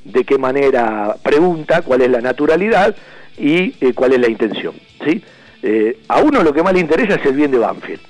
de 0.04 0.24
qué 0.24 0.38
manera 0.38 1.16
pregunta, 1.22 1.82
cuál 1.82 2.02
es 2.02 2.10
la 2.10 2.20
naturalidad 2.20 2.96
y 3.36 3.74
eh, 3.80 3.92
cuál 3.94 4.14
es 4.14 4.20
la 4.20 4.28
intención. 4.28 4.74
¿sí? 5.04 5.22
Eh, 5.62 5.98
a 6.08 6.20
uno 6.20 6.42
lo 6.42 6.54
que 6.54 6.62
más 6.62 6.72
le 6.72 6.80
interesa 6.80 7.16
es 7.16 7.26
el 7.26 7.34
bien 7.34 7.50
de 7.50 7.58
Banfield. 7.58 8.00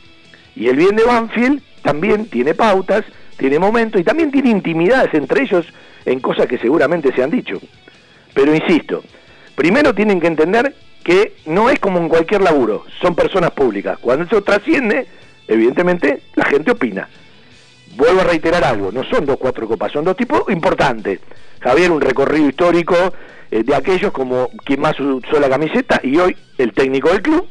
Y 0.54 0.68
el 0.68 0.76
bien 0.76 0.94
de 0.94 1.04
Banfield 1.04 1.62
también 1.82 2.26
tiene 2.26 2.54
pautas, 2.54 3.04
tiene 3.36 3.58
momentos 3.58 4.00
y 4.00 4.04
también 4.04 4.30
tiene 4.30 4.50
intimidades 4.50 5.12
entre 5.14 5.42
ellos 5.42 5.66
en 6.04 6.20
cosas 6.20 6.46
que 6.46 6.58
seguramente 6.58 7.12
se 7.14 7.22
han 7.22 7.30
dicho. 7.30 7.60
Pero 8.34 8.54
insisto, 8.54 9.02
primero 9.54 9.94
tienen 9.94 10.20
que 10.20 10.26
entender 10.26 10.74
que 11.02 11.36
no 11.46 11.70
es 11.70 11.78
como 11.78 11.98
en 11.98 12.08
cualquier 12.08 12.42
laburo, 12.42 12.84
son 13.00 13.14
personas 13.14 13.50
públicas. 13.52 13.98
Cuando 14.00 14.24
eso 14.24 14.42
trasciende, 14.42 15.06
evidentemente 15.46 16.22
la 16.34 16.44
gente 16.44 16.72
opina. 16.72 17.08
Vuelvo 17.94 18.20
a 18.20 18.24
reiterar 18.24 18.64
algo, 18.64 18.92
no 18.92 19.04
son 19.04 19.24
dos 19.24 19.36
cuatro 19.38 19.66
copas, 19.66 19.92
son 19.92 20.04
dos 20.04 20.16
tipos 20.16 20.42
importantes. 20.50 21.20
Javier, 21.60 21.90
un 21.90 22.00
recorrido 22.00 22.48
histórico 22.48 22.94
eh, 23.50 23.62
de 23.62 23.74
aquellos 23.74 24.12
como 24.12 24.50
quien 24.64 24.80
más 24.80 24.98
usó 24.98 25.40
la 25.40 25.48
camiseta 25.48 26.00
y 26.02 26.16
hoy 26.18 26.36
el 26.58 26.72
técnico 26.72 27.10
del 27.10 27.22
club. 27.22 27.46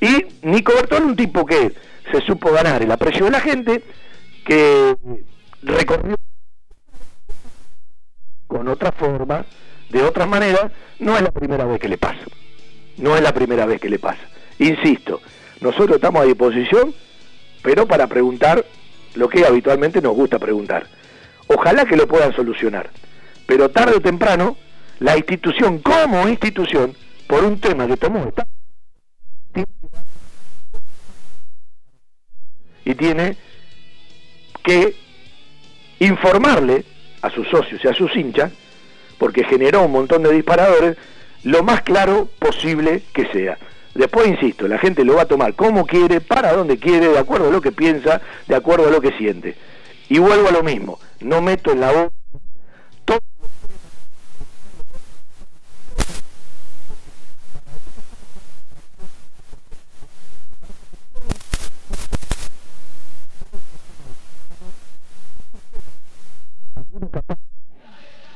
Y 0.00 0.26
Nico 0.42 0.72
Bertón, 0.74 1.04
un 1.04 1.16
tipo 1.16 1.44
que 1.44 1.72
se 2.12 2.20
supo 2.20 2.52
ganar 2.52 2.82
el 2.82 2.90
aprecio 2.90 3.24
de 3.24 3.30
la 3.30 3.40
gente, 3.40 3.82
que 4.48 4.96
recorrió 5.62 6.16
con 8.46 8.66
otra 8.66 8.92
forma, 8.92 9.44
de 9.90 10.02
otra 10.02 10.24
manera, 10.24 10.72
no 11.00 11.16
es 11.16 11.22
la 11.22 11.30
primera 11.30 11.66
vez 11.66 11.78
que 11.78 11.88
le 11.88 11.98
pasa. 11.98 12.24
No 12.96 13.14
es 13.14 13.22
la 13.22 13.34
primera 13.34 13.66
vez 13.66 13.78
que 13.78 13.90
le 13.90 13.98
pasa. 13.98 14.22
Insisto, 14.58 15.20
nosotros 15.60 15.96
estamos 15.96 16.22
a 16.22 16.24
disposición, 16.24 16.94
pero 17.62 17.86
para 17.86 18.06
preguntar 18.06 18.64
lo 19.14 19.28
que 19.28 19.44
habitualmente 19.44 20.00
nos 20.00 20.14
gusta 20.14 20.38
preguntar. 20.38 20.86
Ojalá 21.48 21.84
que 21.84 21.96
lo 21.96 22.08
puedan 22.08 22.34
solucionar, 22.34 22.88
pero 23.46 23.70
tarde 23.70 23.96
o 23.96 24.00
temprano, 24.00 24.56
la 24.98 25.16
institución 25.16 25.78
como 25.80 26.26
institución, 26.26 26.96
por 27.26 27.44
un 27.44 27.60
tema 27.60 27.86
que 27.86 27.98
tomó 27.98 28.32
y 32.86 32.94
tiene 32.94 33.36
que 34.68 34.94
informarle 35.98 36.84
a 37.22 37.30
sus 37.30 37.48
socios 37.48 37.82
y 37.82 37.88
a 37.88 37.94
sus 37.94 38.14
hinchas, 38.14 38.52
porque 39.16 39.42
generó 39.42 39.84
un 39.84 39.92
montón 39.92 40.22
de 40.22 40.30
disparadores, 40.30 40.98
lo 41.42 41.62
más 41.62 41.80
claro 41.80 42.28
posible 42.38 43.02
que 43.14 43.24
sea. 43.32 43.56
Después, 43.94 44.28
insisto, 44.28 44.68
la 44.68 44.76
gente 44.76 45.06
lo 45.06 45.14
va 45.14 45.22
a 45.22 45.26
tomar 45.26 45.54
como 45.54 45.86
quiere, 45.86 46.20
para 46.20 46.52
donde 46.52 46.76
quiere, 46.76 47.08
de 47.08 47.18
acuerdo 47.18 47.48
a 47.48 47.50
lo 47.50 47.62
que 47.62 47.72
piensa, 47.72 48.20
de 48.46 48.54
acuerdo 48.54 48.88
a 48.88 48.90
lo 48.90 49.00
que 49.00 49.12
siente. 49.12 49.56
Y 50.10 50.18
vuelvo 50.18 50.48
a 50.48 50.52
lo 50.52 50.62
mismo, 50.62 51.00
no 51.20 51.40
meto 51.40 51.72
en 51.72 51.80
la 51.80 51.90
voz 51.90 52.12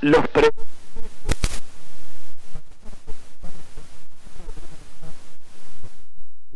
los 0.03 0.29
pre 0.29 0.51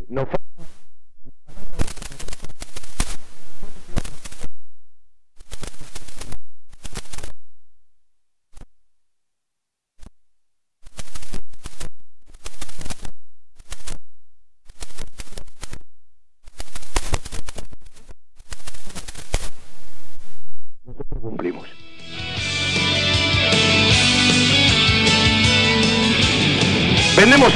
no 0.09 0.25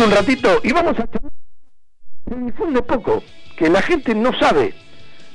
un 0.04 0.12
ratito 0.12 0.60
y 0.64 0.72
vamos 0.72 0.98
a... 1.00 1.08
Se 2.28 2.36
difunde 2.36 2.82
poco, 2.82 3.24
que 3.58 3.70
la 3.70 3.82
gente 3.82 4.16
no 4.16 4.32
sabe, 4.40 4.74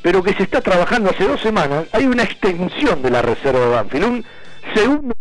pero 0.03 0.23
que 0.23 0.33
se 0.35 0.45
está 0.45 0.61
trabajando 0.61 1.11
hace 1.11 1.27
dos 1.27 1.41
semanas. 1.41 1.87
Hay 1.93 2.07
una 2.07 2.23
extensión 2.23 3.03
de 3.03 3.11
la 3.11 3.23
reserva 3.23 3.61
de 3.61 3.69
Banfield, 3.69 4.05
un 4.05 4.25
segundo 4.75 5.15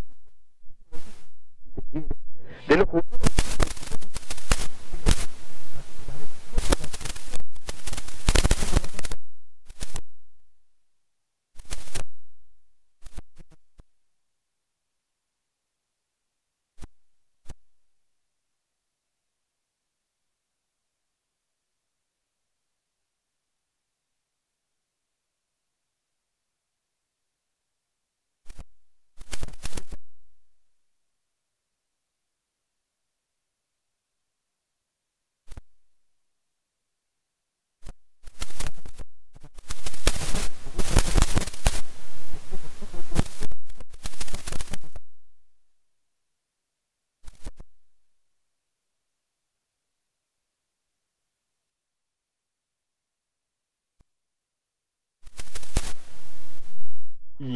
de 2.68 2.78
los 2.78 2.86
jugadores 2.88 3.35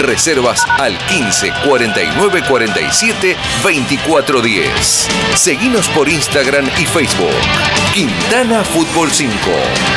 Reservas 0.00 0.64
al 0.78 0.98
15 0.98 1.52
49 1.66 2.42
47 2.48 3.36
24 3.64 4.40
10. 4.40 5.08
Seguinos 5.34 5.88
por 5.88 6.08
Instagram 6.08 6.66
y 6.78 6.84
Facebook. 6.86 7.34
Quintana 7.92 8.64
Fútbol 8.64 9.10
5. 9.10 9.32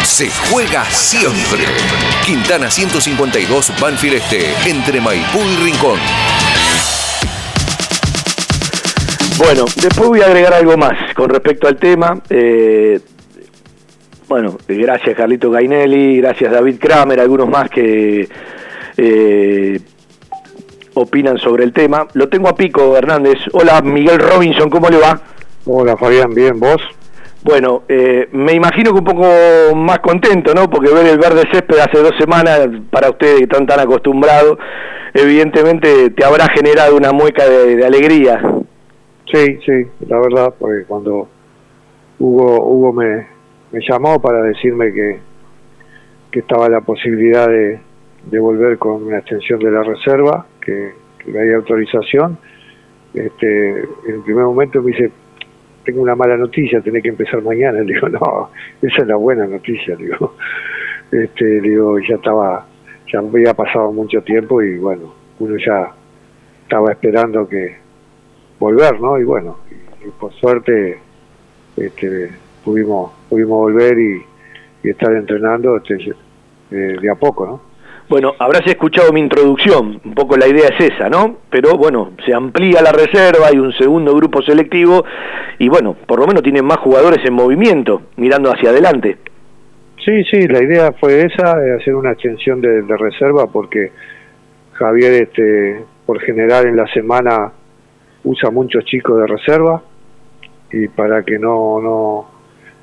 Se 0.04 0.30
juega 0.50 0.86
siempre. 0.86 1.66
Quintana 2.26 2.70
152 2.70 3.74
Banfield 3.80 4.16
Este, 4.16 4.54
entre 4.70 5.02
Maipú 5.02 5.40
y 5.40 5.56
Rincón. 5.64 6.00
Bueno, 9.38 9.66
después 9.82 10.10
voy 10.10 10.22
a 10.22 10.26
agregar 10.26 10.54
algo 10.54 10.78
más 10.78 11.14
con 11.14 11.30
respecto 11.30 11.68
al 11.68 11.78
tema. 11.78 12.20
Eh, 12.30 13.00
bueno, 14.28 14.58
gracias 14.68 15.16
Carlito 15.16 15.50
Gainelli, 15.52 16.18
gracias 16.18 16.52
David 16.52 16.78
Kramer, 16.80 17.20
algunos 17.20 17.48
más 17.48 17.70
que 17.70 18.28
eh, 18.98 19.80
opinan 20.96 21.38
sobre 21.38 21.64
el 21.64 21.74
tema. 21.74 22.08
Lo 22.14 22.28
tengo 22.28 22.50
a 22.50 22.56
Pico 22.56 22.98
Hernández. 22.98 23.38
Hola 23.54 23.82
Miguel 23.82 24.20
Robinson, 24.20 24.70
¿cómo 24.70 24.90
le 24.90 24.98
va? 24.98 25.22
Hola 25.66 25.96
Fabián, 25.98 26.34
bien, 26.34 26.60
¿vos? 26.60 26.82
Bueno, 27.44 27.84
eh, 27.88 28.28
me 28.32 28.54
imagino 28.54 28.92
que 28.92 29.00
un 29.00 29.06
poco 29.06 29.76
más 29.76 30.00
contento, 30.00 30.54
¿no? 30.54 30.70
Porque 30.70 30.94
ver 30.94 31.06
el 31.06 31.20
verde 31.20 31.44
césped 31.52 31.78
hace 31.78 32.00
dos 32.00 32.14
semanas, 32.20 32.68
para 32.90 33.10
ustedes 33.10 33.38
que 33.38 33.44
están 33.44 33.66
tan 33.66 33.80
acostumbrados, 33.80 34.58
evidentemente 35.14 36.10
te 36.10 36.26
habrá 36.26 36.48
generado 36.50 36.98
una 36.98 37.14
mueca 37.14 37.48
de, 37.48 37.86
alegría. 37.86 38.42
Sí, 39.32 39.60
sí, 39.66 39.88
la 40.08 40.20
verdad, 40.20 40.54
porque 40.58 40.84
cuando 40.88 41.30
Hugo, 42.20 42.66
Hugo 42.66 42.94
me, 42.94 43.28
me 43.72 43.80
llamó 43.88 44.20
para 44.20 44.42
decirme 44.42 44.92
que, 44.92 45.20
que 46.32 46.40
estaba 46.40 46.68
la 46.70 46.82
posibilidad 46.82 47.48
de, 47.48 47.80
de 48.30 48.40
volver 48.40 48.78
con 48.78 49.04
una 49.04 49.20
extensión 49.20 49.60
de 49.60 49.72
la 49.72 49.84
reserva, 49.84 50.46
que, 50.62 50.94
que 51.20 51.54
autorización. 51.54 52.38
Este, 53.14 53.70
en 53.80 54.16
el 54.16 54.22
primer 54.24 54.46
momento 54.46 54.82
me 54.82 54.92
dice, 54.92 55.12
tengo 55.84 56.02
una 56.02 56.16
mala 56.16 56.36
noticia, 56.36 56.82
tenés 56.82 57.02
que 57.02 57.10
empezar 57.10 57.42
mañana. 57.42 57.80
Le 57.82 57.94
digo, 57.94 58.10
no, 58.10 58.50
esa 58.82 59.02
es 59.02 59.08
la 59.08 59.16
buena 59.16 59.48
noticia. 59.48 59.96
digo, 59.96 60.36
este, 61.12 61.62
digo, 61.62 61.98
ya 62.00 62.16
estaba, 62.16 62.66
ya 63.12 63.20
había 63.20 63.54
pasado 63.54 63.92
mucho 63.92 64.22
tiempo 64.22 64.62
y 64.62 64.78
bueno, 64.78 65.14
uno 65.40 65.56
ya 65.58 65.94
estaba 66.64 66.92
esperando 66.92 67.48
que 67.48 67.78
volver, 68.60 69.00
¿no? 69.00 69.18
Y 69.18 69.24
bueno, 69.24 69.60
y, 69.70 70.10
por 70.20 70.34
suerte 70.34 71.00
este, 71.78 72.32
pudimos, 72.64 73.12
pudimos 73.30 73.58
volver 73.58 73.98
y, 73.98 74.24
estar 74.84 75.12
entrenando 75.14 75.76
este, 75.76 76.16
eh, 76.72 76.96
de 77.02 77.10
a 77.10 77.16
poco, 77.16 77.46
¿no? 77.46 77.67
Bueno, 78.10 78.36
habrás 78.40 78.66
escuchado 78.66 79.12
mi 79.12 79.20
introducción, 79.20 80.00
un 80.06 80.14
poco 80.14 80.38
la 80.38 80.48
idea 80.48 80.70
es 80.70 80.94
esa, 80.94 81.10
¿no? 81.10 81.40
Pero 81.50 81.78
bueno, 81.78 82.14
se 82.26 82.34
amplía 82.34 82.82
la 82.82 82.94
reserva, 82.94 83.48
hay 83.48 83.58
un 83.58 83.74
segundo 83.74 84.16
grupo 84.16 84.42
selectivo 84.42 85.04
y 85.60 85.68
bueno, 85.68 85.94
por 86.08 86.22
lo 86.22 86.26
menos 86.26 86.42
tienen 86.42 86.64
más 86.64 86.78
jugadores 86.78 87.20
en 87.26 87.34
movimiento, 87.34 88.04
mirando 88.16 88.50
hacia 88.50 88.70
adelante. 88.70 89.18
Sí, 90.06 90.24
sí, 90.24 90.48
la 90.48 90.64
idea 90.64 90.94
fue 90.94 91.26
esa, 91.26 91.58
de 91.58 91.76
hacer 91.76 91.96
una 91.96 92.14
extensión 92.14 92.62
de, 92.62 92.82
reserva 92.96 93.48
porque 93.48 93.92
Javier, 94.72 95.24
este, 95.24 95.84
por 96.06 96.22
general 96.22 96.66
en 96.66 96.78
la 96.78 96.88
semana 96.94 97.52
usa 98.24 98.50
muchos 98.52 98.86
chicos 98.86 99.20
de 99.20 99.28
reserva 99.28 99.84
y 100.72 100.88
para 100.88 101.24
que 101.24 101.38
no, 101.38 101.82
no 101.82 102.30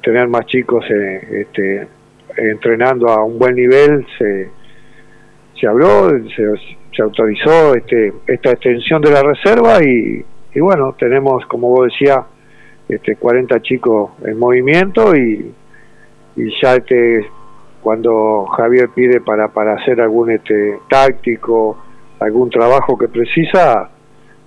tener 0.02 0.28
más 0.28 0.44
chicos 0.44 0.84
eh, 0.90 1.46
este, 1.48 1.88
entrenando 2.36 3.08
a 3.08 3.24
un 3.24 3.38
buen 3.38 3.54
nivel 3.54 4.06
se 4.18 4.63
se 5.60 5.66
habló, 5.66 6.10
se, 6.34 7.02
autorizó 7.02 7.74
este, 7.74 8.12
esta 8.26 8.50
extensión 8.52 9.00
de 9.02 9.10
la 9.10 9.22
reserva 9.22 9.82
y, 9.82 10.24
bueno, 10.60 10.94
tenemos, 10.98 11.44
como 11.46 11.68
vos 11.68 11.88
decías, 11.90 12.20
este, 12.88 13.16
40 13.16 13.60
chicos 13.62 14.10
en 14.24 14.38
movimiento 14.38 15.14
y, 15.16 15.54
ya 16.62 16.74
este, 16.74 17.26
cuando 17.80 18.46
Javier 18.56 18.90
pide 18.94 19.20
para, 19.20 19.48
para 19.48 19.74
hacer 19.74 20.00
algún 20.00 20.30
este, 20.30 20.78
táctico, 20.88 21.78
algún 22.20 22.50
trabajo 22.50 22.98
que 22.98 23.08
precisa, 23.08 23.90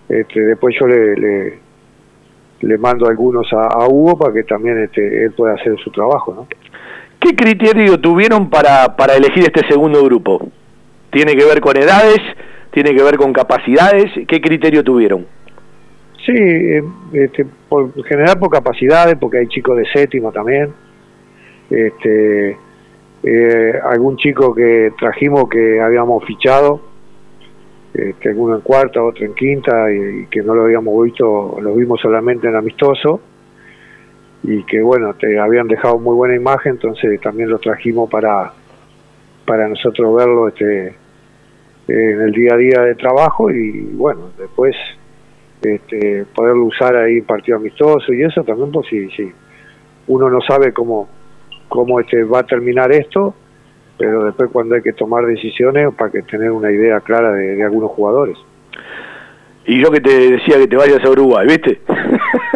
este, 0.09 0.39
después 0.41 0.75
yo 0.79 0.87
le, 0.87 1.59
le, 2.61 2.77
mando 2.77 3.07
algunos 3.07 3.47
a, 3.53 3.87
Hugo 3.87 4.17
para 4.17 4.33
que 4.33 4.43
también 4.43 4.83
este, 4.83 5.25
él 5.25 5.31
pueda 5.31 5.53
hacer 5.53 5.77
su 5.83 5.91
trabajo. 5.91 6.33
¿no? 6.33 6.47
¿Qué 7.19 7.35
criterio 7.35 7.99
tuvieron 7.99 8.49
para 8.49 9.15
elegir 9.15 9.43
este 9.43 9.65
segundo 9.67 10.03
grupo? 10.03 10.49
¿Tiene 11.17 11.35
que 11.35 11.45
ver 11.45 11.61
con 11.61 11.75
edades? 11.75 12.19
¿Tiene 12.69 12.93
que 12.93 13.01
ver 13.01 13.17
con 13.17 13.33
capacidades? 13.33 14.05
¿Qué 14.27 14.39
criterio 14.39 14.83
tuvieron? 14.83 15.25
Sí, 16.23 16.31
eh, 16.31 16.83
este, 17.11 17.43
por 17.67 17.91
general 18.05 18.37
por 18.37 18.51
capacidades, 18.51 19.17
porque 19.19 19.39
hay 19.39 19.47
chicos 19.47 19.77
de 19.77 19.85
séptimo 19.87 20.31
también. 20.31 20.71
Este, 21.71 22.55
eh, 23.23 23.73
algún 23.83 24.17
chico 24.17 24.53
que 24.53 24.93
trajimos 24.99 25.49
que 25.49 25.81
habíamos 25.81 26.23
fichado, 26.23 26.81
este, 27.95 28.29
alguno 28.29 28.53
en 28.53 28.61
cuarta, 28.61 29.01
otro 29.01 29.25
en 29.25 29.33
quinta, 29.33 29.91
y, 29.91 30.27
que 30.27 30.43
no 30.43 30.53
lo 30.53 30.65
habíamos 30.65 31.03
visto, 31.03 31.57
lo 31.59 31.73
vimos 31.73 31.99
solamente 31.99 32.47
en 32.47 32.55
amistoso, 32.55 33.21
y 34.43 34.61
que 34.65 34.83
bueno, 34.83 35.15
te 35.15 35.39
habían 35.39 35.67
dejado 35.67 35.97
muy 35.97 36.13
buena 36.13 36.35
imagen, 36.35 36.73
entonces 36.73 37.19
también 37.21 37.49
lo 37.49 37.57
trajimos 37.57 38.07
para 38.07 38.53
para 39.47 39.69
nosotros 39.69 40.13
verlo 40.13 40.49
este, 40.49 40.93
en 41.87 42.21
el 42.21 42.31
día 42.31 42.53
a 42.53 42.57
día 42.57 42.81
de 42.81 42.95
trabajo 42.95 43.49
y 43.49 43.81
bueno, 43.93 44.29
después 44.37 44.75
este, 45.61 46.25
poderlo 46.35 46.65
usar 46.65 46.95
ahí 46.95 47.17
en 47.17 47.25
partido 47.25 47.57
amistoso 47.57 48.13
y 48.13 48.23
eso 48.23 48.43
también, 48.43 48.71
pues 48.71 48.87
sí, 48.89 49.09
sí. 49.15 49.31
Uno 50.07 50.29
no 50.29 50.39
sabe 50.41 50.73
cómo, 50.73 51.07
cómo 51.67 51.99
este, 51.99 52.23
va 52.23 52.39
a 52.39 52.43
terminar 52.43 52.91
esto, 52.91 53.33
pero 53.97 54.25
después 54.25 54.49
cuando 54.51 54.75
hay 54.75 54.81
que 54.81 54.93
tomar 54.93 55.25
decisiones 55.25 55.93
para 55.95 56.11
que 56.11 56.21
tener 56.23 56.51
una 56.51 56.71
idea 56.71 56.99
clara 57.01 57.31
de, 57.33 57.63
algunos 57.63 57.91
jugadores. 57.91 58.37
Y 59.65 59.81
yo 59.81 59.91
que 59.91 59.99
te 59.99 60.31
decía 60.31 60.57
que 60.57 60.67
te 60.67 60.77
vayas 60.77 61.03
a 61.03 61.09
Uruguay, 61.09 61.45
¿viste? 61.47 61.81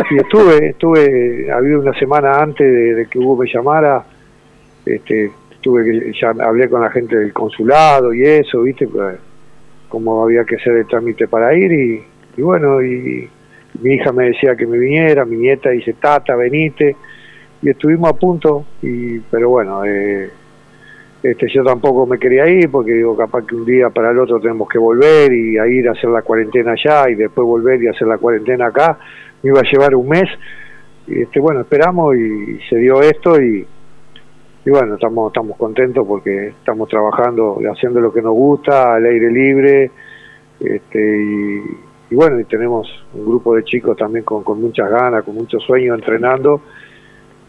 Sí, 0.08 0.16
estuve, 0.18 0.70
estuve, 0.70 1.52
había 1.52 1.78
una 1.78 1.94
semana 1.94 2.42
antes 2.42 2.66
de, 2.66 2.96
de 2.96 3.06
que 3.08 3.20
Hugo 3.20 3.44
me 3.44 3.50
llamara, 3.52 4.04
este, 4.86 5.32
tuve 5.62 5.84
que 5.84 6.14
ya 6.20 6.30
hablé 6.30 6.70
con 6.70 6.82
la 6.82 6.92
gente 6.92 7.18
del 7.18 7.34
consulado 7.34 8.14
y 8.14 8.24
eso, 8.24 8.62
viste, 8.62 8.88
pues, 8.88 9.18
como 9.90 10.24
había 10.24 10.44
que 10.46 10.56
hacer 10.56 10.78
el 10.78 10.88
trámite 10.88 11.28
para 11.28 11.54
ir 11.56 11.72
y, 11.72 12.42
bueno, 12.42 12.82
y 12.82 13.30
mi 13.82 13.94
hija 13.94 14.12
me 14.12 14.26
decía 14.26 14.56
que 14.56 14.66
me 14.66 14.78
viniera, 14.78 15.26
mi 15.26 15.38
nieta 15.38 15.70
dice, 15.70 15.94
tata, 15.94 16.36
venite, 16.36 16.96
y 17.62 17.70
estuvimos 17.70 18.10
a 18.10 18.14
punto, 18.14 18.66
y 18.82 19.20
pero 19.20 19.50
bueno, 19.50 19.84
eh, 19.86 20.30
este 21.22 21.48
yo 21.50 21.64
tampoco 21.64 22.08
me 22.08 22.18
quería 22.18 22.48
ir 22.48 22.72
porque 22.72 22.94
digo, 22.94 23.16
capaz 23.16 23.46
que 23.46 23.56
un 23.56 23.66
día 23.66 23.90
para 23.90 24.12
el 24.12 24.20
otro 24.20 24.40
tenemos 24.40 24.68
que 24.68 24.80
volver 24.80 25.32
y 25.32 25.58
a 25.58 25.68
ir 25.68 25.88
a 25.88 25.92
hacer 25.92 26.10
la 26.10 26.24
cuarentena 26.24 26.72
allá 26.72 27.10
y 27.10 27.16
después 27.16 27.46
volver 27.46 27.84
y 27.84 27.88
hacer 27.88 28.08
la 28.08 28.18
cuarentena 28.18 28.68
acá, 28.68 28.98
me 29.44 29.50
iba 29.50 29.60
a 29.60 29.70
llevar 29.70 29.96
un 29.96 30.10
mes, 30.10 30.30
y 31.08 31.22
este 31.22 31.40
bueno, 31.40 31.62
esperamos 31.62 32.16
y 32.16 32.60
se 32.70 32.78
dio 32.78 33.02
esto 33.02 33.42
y 33.42 33.68
y 34.64 34.70
bueno, 34.70 34.96
estamos, 34.96 35.32
estamos 35.32 35.58
contentos 35.58 36.06
porque 36.08 36.50
estamos 36.50 36.88
trabajando, 36.88 37.60
haciendo 37.72 38.00
lo 38.00 38.14
que 38.14 38.22
nos 38.22 38.34
gusta, 38.34 38.96
al 38.96 39.06
aire 39.06 39.32
libre, 39.32 39.92
este, 40.60 41.60
y, 42.10 42.16
bueno, 42.16 42.40
y 42.40 42.44
tenemos 42.44 42.88
un 43.14 43.26
grupo 43.26 43.56
de 43.56 43.64
chicos 43.64 43.98
también 43.98 44.24
con, 44.24 44.44
con 44.44 44.62
muchas 44.62 44.90
ganas, 44.90 45.24
con 45.24 45.36
muchos 45.36 45.64
sueños 45.64 45.98
entrenando, 45.98 46.62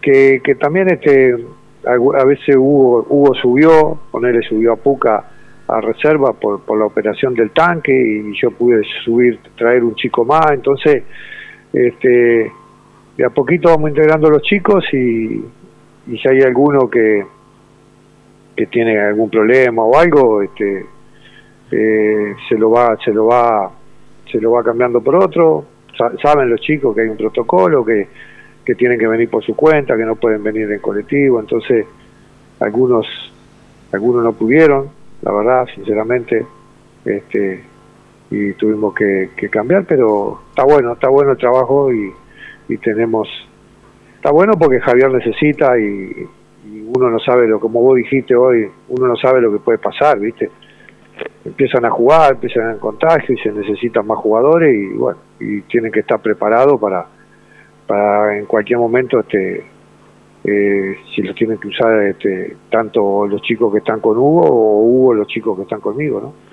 que, 0.01 0.41
que 0.43 0.55
también 0.55 0.89
este, 0.89 1.37
a, 1.85 2.25
veces 2.25 2.57
Hugo, 2.57 3.07
Hugo 3.09 3.35
subió, 3.35 3.99
ponerle 4.11 4.43
subió 4.43 4.73
a 4.73 4.77
Puca 4.77 5.29
a 5.69 5.81
reserva 5.81 6.33
por, 6.33 6.63
por 6.63 6.79
la 6.79 6.87
operación 6.87 7.35
del 7.35 7.51
tanque 7.51 7.93
y 7.93 8.41
yo 8.41 8.51
pude 8.51 8.83
subir, 9.05 9.39
traer 9.57 9.85
un 9.85 9.95
chico 9.95 10.25
más, 10.25 10.51
entonces 10.53 11.05
este, 11.73 12.53
de 13.17 13.25
a 13.25 13.31
poquito 13.31 13.69
vamos 13.69 13.91
integrando 13.91 14.29
los 14.29 14.43
chicos 14.43 14.85
y 14.93 15.43
y 16.07 16.19
si 16.19 16.29
hay 16.29 16.43
alguno 16.43 16.89
que, 16.91 17.25
que 18.57 18.67
tiene 18.67 18.99
algún 18.99 19.31
problema 19.31 19.85
o 19.85 19.97
algo, 19.97 20.43
este, 20.43 20.87
eh, 21.71 22.35
se 22.49 22.57
lo 22.57 22.71
va, 22.71 22.97
se 23.05 23.13
lo 23.13 23.27
va, 23.27 23.71
se 24.31 24.41
lo 24.41 24.53
va 24.53 24.63
cambiando 24.63 25.01
por 25.01 25.17
otro. 25.17 25.65
saben 26.23 26.51
los 26.51 26.61
chicos 26.61 26.95
que 26.95 27.03
hay 27.03 27.09
un 27.09 27.17
protocolo, 27.17 27.85
que, 27.85 28.09
que 28.65 28.75
tienen 28.75 28.99
que 28.99 29.07
venir 29.07 29.31
por 29.31 29.45
su 29.45 29.55
cuenta, 29.55 29.97
que 29.97 30.05
no 30.05 30.17
pueden 30.17 30.43
venir 30.43 30.71
en 30.71 30.81
colectivo, 30.81 31.41
entonces 31.41 31.87
algunos, 32.61 33.07
algunos 33.93 34.25
no 34.25 34.33
pudieron, 34.33 34.89
la 35.23 35.33
verdad, 35.33 35.67
sinceramente, 35.75 36.47
este, 37.05 37.65
y 38.31 38.53
tuvimos 38.55 38.95
que, 38.95 39.31
que 39.37 39.49
cambiar, 39.49 39.85
pero 39.85 40.41
está 40.51 40.65
bueno, 40.65 40.93
está 40.93 41.09
bueno 41.09 41.33
el 41.33 41.39
trabajo 41.39 41.93
y, 41.93 42.13
y 42.69 42.77
tenemos 42.79 43.29
está 44.23 44.31
bueno 44.31 44.53
porque 44.57 44.79
Javier 44.79 45.11
necesita 45.11 45.77
y, 45.77 46.29
uno 46.95 47.11
no 47.11 47.19
sabe 47.19 47.49
lo, 47.49 47.59
como 47.59 47.83
vos 47.83 47.97
dijiste 47.97 48.37
hoy, 48.37 48.69
uno 48.89 49.09
no 49.09 49.17
sabe 49.17 49.41
lo 49.41 49.51
que 49.51 49.59
puede 49.59 49.79
pasar, 49.79 50.21
¿viste? 50.21 50.49
Empiezan 51.45 51.85
a 51.87 51.91
jugar, 51.91 52.35
empiezan 52.35 52.71
a 52.71 52.77
contagio 52.77 53.35
y 53.35 53.39
se 53.39 53.51
necesitan 53.51 54.07
más 54.07 54.19
jugadores 54.19 54.73
y 54.73 54.97
bueno, 54.97 55.19
y 55.41 55.63
tienen 55.63 55.91
que 55.91 56.01
estar 56.01 56.21
preparados 56.21 56.79
para, 56.81 57.07
para 57.87 58.39
en 58.39 58.47
cualquier 58.47 58.79
momento 58.79 59.19
este, 59.21 59.65
eh, 60.45 60.97
si 61.17 61.23
los 61.23 61.35
tienen 61.35 61.59
que 61.59 61.69
usar 61.69 62.03
este, 62.03 62.57
tanto 62.71 63.27
los 63.27 63.43
chicos 63.43 63.73
que 63.73 63.79
están 63.79 63.99
con 63.99 64.17
Hugo 64.19 64.43
o 64.43 64.83
Hugo 64.83 65.15
los 65.15 65.27
chicos 65.27 65.57
que 65.57 65.63
están 65.63 65.81
conmigo, 65.81 66.21
¿no? 66.21 66.52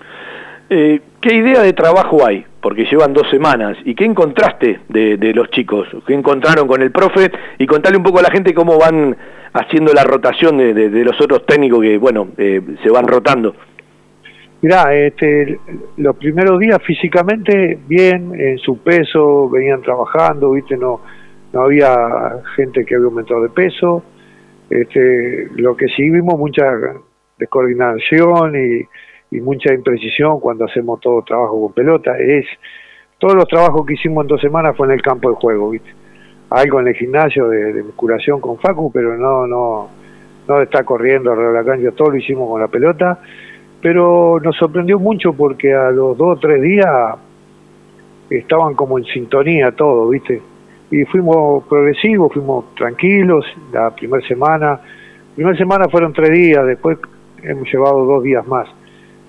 Eh, 0.70 1.02
¿Qué 1.20 1.36
idea 1.36 1.64
de 1.64 1.74
trabajo 1.74 2.26
hay? 2.26 2.46
Porque 2.62 2.86
llevan 2.86 3.14
dos 3.14 3.28
semanas. 3.30 3.78
¿Y 3.84 3.96
qué 3.96 4.06
encontraste 4.06 4.82
de, 4.88 5.34
los 5.34 5.50
chicos? 5.50 5.88
¿Qué 6.06 6.14
encontraron 6.14 6.68
con 6.68 6.82
el 6.82 6.92
profe? 6.92 7.32
Y 7.58 7.66
contarle 7.66 7.98
un 7.98 8.04
poco 8.04 8.20
a 8.20 8.22
la 8.22 8.32
gente 8.32 8.54
cómo 8.54 8.78
van 8.78 9.18
haciendo 9.54 9.94
la 9.94 10.04
rotación 10.04 10.58
de, 10.58 11.04
los 11.04 11.20
otros 11.20 11.46
técnicos 11.46 11.82
que, 11.82 11.98
bueno, 11.98 12.30
eh, 12.38 12.62
se 12.84 12.90
van 12.90 13.08
rotando. 13.08 13.56
Mirá, 14.62 14.94
este, 14.94 15.60
los 15.98 16.16
primeros 16.18 16.60
días 16.60 16.80
físicamente 16.84 17.80
bien, 17.88 18.34
en 18.40 18.58
su 18.60 18.78
peso, 18.78 19.50
venían 19.50 19.82
trabajando, 19.82 20.52
viste, 20.52 20.78
no, 20.78 21.02
no 21.54 21.62
había 21.62 21.96
gente 22.56 22.86
que 22.86 22.96
había 22.96 23.08
aumentado 23.08 23.42
de 23.42 23.50
peso. 23.50 24.04
Este, 24.70 25.48
lo 25.56 25.76
que 25.76 25.88
sí 25.88 26.10
vimos 26.10 26.38
mucha 26.38 26.64
descoordinación 27.38 28.56
y 28.56 28.88
y 29.32 29.40
mucha 29.42 29.74
imprecisión 29.74 30.40
cuando 30.40 30.66
hacemos 30.66 31.00
todo 31.00 31.22
trabajo 31.22 31.62
con 31.62 31.74
pelota. 31.74 32.18
Es 32.18 32.46
todos 33.18 33.36
los 33.36 33.48
trabajos 33.48 33.86
que 33.86 33.94
hicimos 33.94 34.24
en 34.24 34.28
dos 34.30 34.42
semanas 34.42 34.76
fue 34.76 34.88
en 34.88 34.94
el 34.94 35.02
campo 35.02 35.30
de 35.30 35.36
juego, 35.36 35.70
¿viste? 35.72 35.90
Algo 36.50 36.80
en 36.80 36.88
el 36.88 36.96
gimnasio 36.96 37.48
de, 37.50 37.84
musculación 37.84 38.42
con 38.42 38.58
Facu, 38.58 38.92
pero 38.92 39.18
no 39.18 39.46
no 39.46 39.90
no 40.48 40.62
está 40.62 40.84
corriendo 40.84 41.32
alrededor 41.32 41.54
de 41.54 41.64
la 41.64 41.66
cancha, 41.66 41.96
todo 41.96 42.10
lo 42.10 42.18
hicimos 42.18 42.50
con 42.50 42.60
la 42.60 42.68
pelota, 42.68 43.20
pero 43.82 44.40
nos 44.40 44.56
sorprendió 44.58 44.98
mucho 44.98 45.34
porque 45.34 45.72
a 45.72 45.92
los 45.92 46.18
dos 46.18 46.38
o 46.38 46.40
tres 46.40 46.60
días 46.60 46.90
estaban 48.32 48.74
como 48.74 48.98
en 48.98 49.06
sintonía 49.06 49.72
todo, 49.72 50.10
¿viste? 50.10 50.42
Y 50.90 51.06
fuimos 51.06 51.66
progresivos, 51.66 52.34
fuimos 52.34 52.74
tranquilos, 52.74 53.46
la 53.72 53.92
primera 53.92 54.28
semana, 54.28 54.80
primera 55.36 55.56
semana 55.56 55.88
fueron 55.88 56.14
tres 56.14 56.32
días, 56.32 56.66
después 56.66 56.98
hemos 57.44 57.72
llevado 57.72 58.06
dos 58.06 58.24
días 58.24 58.48
más 58.48 58.68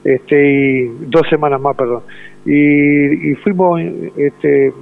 este 0.04 0.50
y 0.50 0.88
dos 1.06 1.28
semanas 1.28 1.60
más 1.60 1.76
perdón. 1.76 2.02
Y, 2.46 3.34
fuimos 3.36 3.80
este 4.16 4.72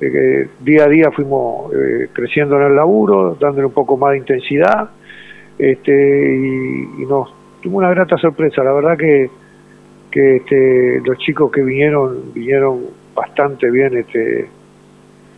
eh, 0.00 0.48
día 0.60 0.84
a 0.84 0.88
día 0.88 1.10
fuimos 1.10 1.72
eh, 1.72 2.08
creciendo 2.12 2.56
en 2.60 2.66
el 2.66 2.76
laburo 2.76 3.36
dándole 3.40 3.66
un 3.66 3.72
poco 3.72 3.96
más 3.96 4.12
de 4.12 4.18
intensidad 4.18 4.90
este 5.58 6.36
y, 6.36 7.06
nos 7.06 7.32
tuvo 7.62 7.78
una 7.78 7.90
grata 7.90 8.16
sorpresa. 8.16 8.62
La 8.62 8.72
verdad 8.72 8.96
que 8.96 9.30
que 10.10 10.36
este, 10.36 11.00
los 11.04 11.16
chicos 11.18 11.50
que 11.50 11.62
vinieron 11.62 12.34
vinieron 12.34 12.80
bastante 13.14 13.70
bien 13.70 13.96
este 13.96 14.48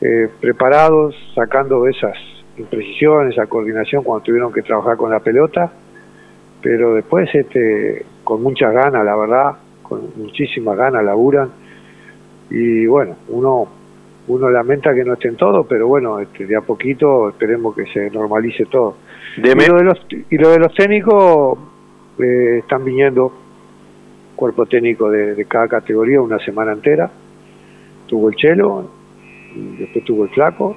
eh, 0.00 0.28
preparados 0.40 1.14
sacando 1.34 1.86
esas 1.86 2.16
imprecisiones 2.58 3.32
esa 3.32 3.46
coordinación 3.46 4.02
cuando 4.02 4.24
tuvieron 4.24 4.52
que 4.52 4.62
trabajar 4.62 4.96
con 4.96 5.10
la 5.10 5.20
pelota 5.20 5.72
pero 6.60 6.94
después 6.94 7.32
este 7.34 8.04
con 8.24 8.42
muchas 8.42 8.72
ganas, 8.72 9.04
la 9.04 9.14
verdad, 9.14 9.52
con 9.82 10.10
muchísimas 10.16 10.76
ganas 10.76 11.04
laburan 11.04 11.50
y 12.50 12.86
bueno, 12.86 13.16
uno 13.28 13.68
uno 14.26 14.48
lamenta 14.48 14.94
que 14.94 15.04
no 15.04 15.14
estén 15.14 15.36
todos, 15.36 15.66
pero 15.68 15.86
bueno, 15.86 16.18
este, 16.18 16.46
de 16.46 16.56
a 16.56 16.62
poquito 16.62 17.28
esperemos 17.28 17.76
que 17.76 17.84
se 17.86 18.10
normalice 18.10 18.64
todo. 18.66 18.96
y, 19.36 19.42
lo 19.42 19.76
de 19.76 19.84
los, 19.84 20.06
y 20.30 20.38
lo 20.38 20.50
de 20.50 20.58
los 20.58 20.74
técnicos, 20.74 21.58
eh, 22.18 22.58
están 22.60 22.84
viniendo 22.84 23.32
cuerpo 24.34 24.64
técnico 24.66 25.10
de, 25.10 25.44
cada 25.44 25.68
categoría 25.68 26.22
una 26.22 26.38
semana 26.38 26.72
entera. 26.72 27.10
Tuvo 28.06 28.30
el 28.30 28.36
Chelo, 28.36 28.90
después 29.78 30.04
tuvo 30.04 30.24
el 30.24 30.30
Flaco. 30.30 30.74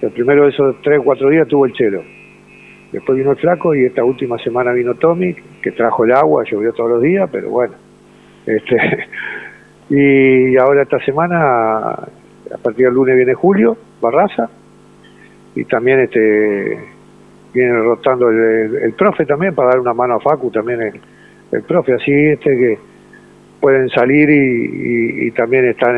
El 0.00 0.10
primero 0.12 0.44
de 0.44 0.50
esos 0.50 0.76
tres 0.82 1.00
o 1.00 1.04
cuatro 1.04 1.28
días 1.28 1.46
tuvo 1.48 1.66
el 1.66 1.72
Chelo 1.74 2.02
Después 2.92 3.18
vino 3.18 3.32
el 3.32 3.78
y 3.78 3.84
esta 3.84 4.02
última 4.02 4.38
semana 4.38 4.72
vino 4.72 4.94
Tommy, 4.94 5.34
que 5.62 5.72
trajo 5.72 6.04
el 6.04 6.12
agua, 6.12 6.44
llovió 6.44 6.72
todos 6.72 6.90
los 6.90 7.02
días, 7.02 7.28
pero 7.30 7.50
bueno. 7.50 7.74
Este, 8.46 9.06
y 9.90 10.56
ahora 10.56 10.82
esta 10.82 10.98
semana, 11.04 11.90
a 11.90 12.58
partir 12.62 12.86
del 12.86 12.94
lunes 12.94 13.16
viene 13.16 13.34
Julio, 13.34 13.76
Barraza, 14.00 14.48
y 15.54 15.64
también 15.64 16.00
este 16.00 16.78
viene 17.52 17.72
rotando 17.78 18.28
el, 18.30 18.92
profe 18.96 19.24
también 19.26 19.54
para 19.54 19.70
dar 19.70 19.80
una 19.80 19.94
mano 19.94 20.14
a 20.14 20.20
Facu, 20.20 20.50
también 20.50 21.00
el, 21.50 21.62
profe, 21.62 21.94
así 21.94 22.12
este 22.12 22.56
que 22.56 22.78
pueden 23.60 23.88
salir 23.88 24.30
y, 24.30 25.30
también 25.32 25.66
están, 25.66 25.96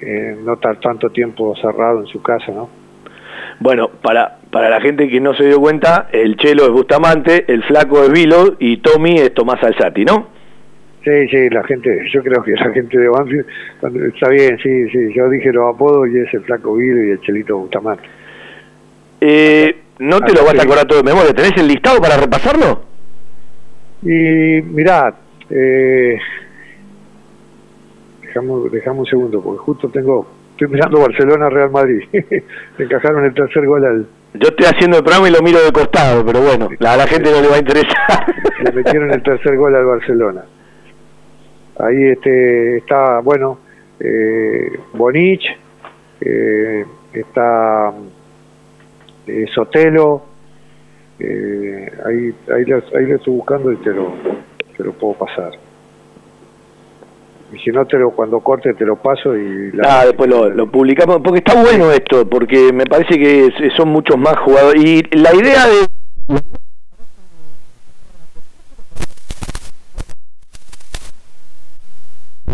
en, 0.00 0.44
no 0.44 0.54
estar 0.54 0.78
tanto 0.78 1.10
tiempo 1.10 1.54
cerrado 1.56 2.00
en 2.00 2.06
su 2.06 2.22
casa, 2.22 2.52
¿no? 2.52 2.68
Bueno, 3.58 3.88
para, 3.88 4.35
para 4.50 4.70
la 4.70 4.80
gente 4.80 5.08
que 5.08 5.20
no 5.20 5.34
se 5.34 5.44
dio 5.44 5.60
cuenta, 5.60 6.08
el 6.12 6.36
Chelo 6.36 6.64
es 6.64 6.70
Bustamante, 6.70 7.44
el 7.48 7.62
Flaco 7.64 8.04
es 8.04 8.10
Vilo 8.10 8.56
y 8.58 8.78
Tommy 8.78 9.16
es 9.18 9.34
Tomás 9.34 9.62
Alzati, 9.62 10.04
¿no? 10.04 10.28
Sí, 11.04 11.28
sí, 11.28 11.48
la 11.50 11.62
gente, 11.64 12.04
yo 12.12 12.22
creo 12.22 12.42
que 12.42 12.52
la 12.52 12.72
gente 12.72 12.98
de 12.98 13.08
Banfield, 13.08 13.46
está 14.12 14.28
bien, 14.28 14.58
sí, 14.62 14.88
sí, 14.90 15.14
yo 15.14 15.28
dije 15.28 15.52
los 15.52 15.74
apodos 15.74 16.08
y 16.08 16.18
es 16.18 16.34
el 16.34 16.42
Flaco 16.42 16.74
Vilo 16.74 17.04
y 17.04 17.10
el 17.10 17.20
Chelito 17.20 17.58
Bustamante. 17.58 18.04
Eh, 19.20 19.76
¿No 19.98 20.20
te 20.20 20.32
lo 20.32 20.44
vas 20.44 20.58
a 20.58 20.62
acordar 20.62 20.86
todo 20.86 20.98
de 20.98 21.04
memoria? 21.04 21.32
¿Tenés 21.32 21.56
el 21.56 21.68
listado 21.68 22.00
para 22.00 22.16
repasarlo? 22.16 22.82
Y 24.02 24.62
mirá, 24.62 25.14
eh, 25.48 26.18
dejamos, 28.22 28.70
dejamos 28.70 29.00
un 29.00 29.06
segundo, 29.06 29.40
porque 29.42 29.58
justo 29.58 29.88
tengo 29.88 30.26
Estoy 30.56 30.68
mirando 30.68 31.00
Barcelona-Real 31.00 31.70
Madrid. 31.70 32.02
Le 32.78 32.84
encajaron 32.86 33.26
el 33.26 33.34
tercer 33.34 33.66
gol 33.66 33.84
al... 33.84 34.06
Yo 34.32 34.48
estoy 34.48 34.64
haciendo 34.64 34.96
el 34.96 35.04
programa 35.04 35.28
y 35.28 35.32
lo 35.32 35.42
miro 35.42 35.62
de 35.62 35.70
costado, 35.70 36.24
pero 36.24 36.40
bueno, 36.40 36.70
a 36.80 36.96
la 36.96 37.06
gente 37.06 37.30
no 37.30 37.42
le 37.42 37.48
va 37.48 37.56
a 37.56 37.58
interesar. 37.58 38.24
Le 38.64 38.72
metieron 38.72 39.10
el 39.12 39.22
tercer 39.22 39.54
gol 39.54 39.76
al 39.76 39.84
Barcelona. 39.84 40.46
Ahí 41.78 42.04
este 42.04 42.78
está, 42.78 43.20
bueno, 43.20 43.58
eh, 44.00 44.80
Bonich, 44.94 45.44
eh, 46.22 46.86
está 47.12 47.92
eh, 49.26 49.44
Sotelo, 49.54 50.24
eh, 51.18 51.92
ahí, 52.06 52.34
ahí, 52.54 52.64
lo, 52.64 52.76
ahí 52.96 53.04
lo 53.04 53.16
estoy 53.16 53.34
buscando 53.34 53.72
y 53.72 53.76
te 53.76 53.90
lo, 53.90 54.14
te 54.74 54.84
lo 54.84 54.92
puedo 54.92 55.18
pasar 55.18 55.50
y 57.52 57.58
si 57.58 57.70
no 57.70 57.86
te 57.86 57.96
lo 57.96 58.10
cuando 58.10 58.40
corte 58.40 58.74
te 58.74 58.84
lo 58.84 58.96
paso 58.96 59.36
y 59.36 59.70
la... 59.72 60.00
ah 60.00 60.06
después 60.06 60.28
lo, 60.28 60.70
publicamos 60.70 61.20
porque 61.22 61.38
está 61.38 61.60
bueno 61.60 61.90
esto 61.92 62.28
porque 62.28 62.72
me 62.72 62.84
parece 62.84 63.18
que 63.18 63.70
son 63.76 63.90
muchos 63.90 64.18
más 64.18 64.36
jugadores. 64.38 64.82
Y 64.84 65.02
la 65.16 65.34
idea 65.34 65.66
de 65.66 65.86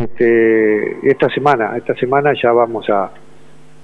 este, 0.04 1.10
esta 1.10 1.28
semana 1.30 1.76
esta 1.76 1.94
semana 1.94 2.32
ya 2.40 2.52
vamos 2.52 2.88
a, 2.90 3.10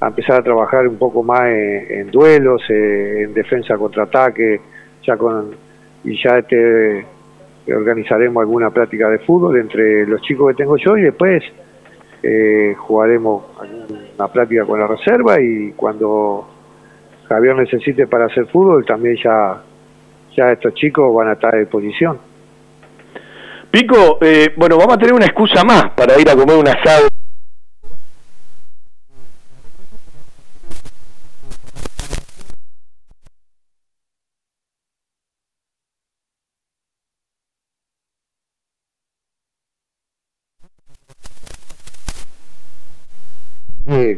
empezar 0.01 0.41
a 0.41 0.43
trabajar 0.43 0.87
un 0.87 0.99
poco 0.99 1.23
más 1.23 1.47
en, 1.49 2.11
duelos 2.11 2.63
eh, 2.69 3.23
en 3.25 3.35
defensa 3.35 3.77
contra 3.77 4.05
ataque 4.05 4.61
ya 5.07 5.17
con 5.17 5.57
y 6.05 6.23
ya 6.23 6.39
este 6.39 7.05
organizaremos 7.73 8.41
alguna 8.41 8.71
práctica 8.71 9.09
de 9.09 9.19
fútbol 9.21 9.59
entre 9.59 10.07
los 10.07 10.21
chicos 10.23 10.51
que 10.51 10.63
tengo 10.63 10.77
yo 10.77 10.97
y 10.97 11.03
después 11.03 11.43
eh, 12.23 12.75
jugaremos 12.77 13.45
una 14.19 14.29
práctica 14.29 14.65
con 14.65 14.81
la 14.81 14.87
reserva 14.87 15.41
y 15.41 15.73
cuando 15.73 16.49
Javier 17.29 17.57
necesite 17.57 18.07
para 18.07 18.27
hacer 18.27 18.47
fútbol 18.47 18.85
también 18.85 19.17
ya, 19.23 19.63
ya 20.37 20.53
estos 20.53 20.75
chicos 20.75 21.15
van 21.15 21.29
a 21.29 21.33
estar 21.35 21.55
a 21.55 21.59
disposición. 21.59 22.19
Pico, 23.71 24.19
eh, 24.23 24.55
bueno, 24.57 24.79
vamos 24.79 24.95
a 24.95 24.99
tener 24.99 25.15
una 25.15 25.27
excusa 25.27 25.63
más 25.63 25.91
para 25.91 26.19
ir 26.19 26.29
a 26.29 26.35
comer 26.35 26.57
un 26.57 26.69
asado 26.69 27.09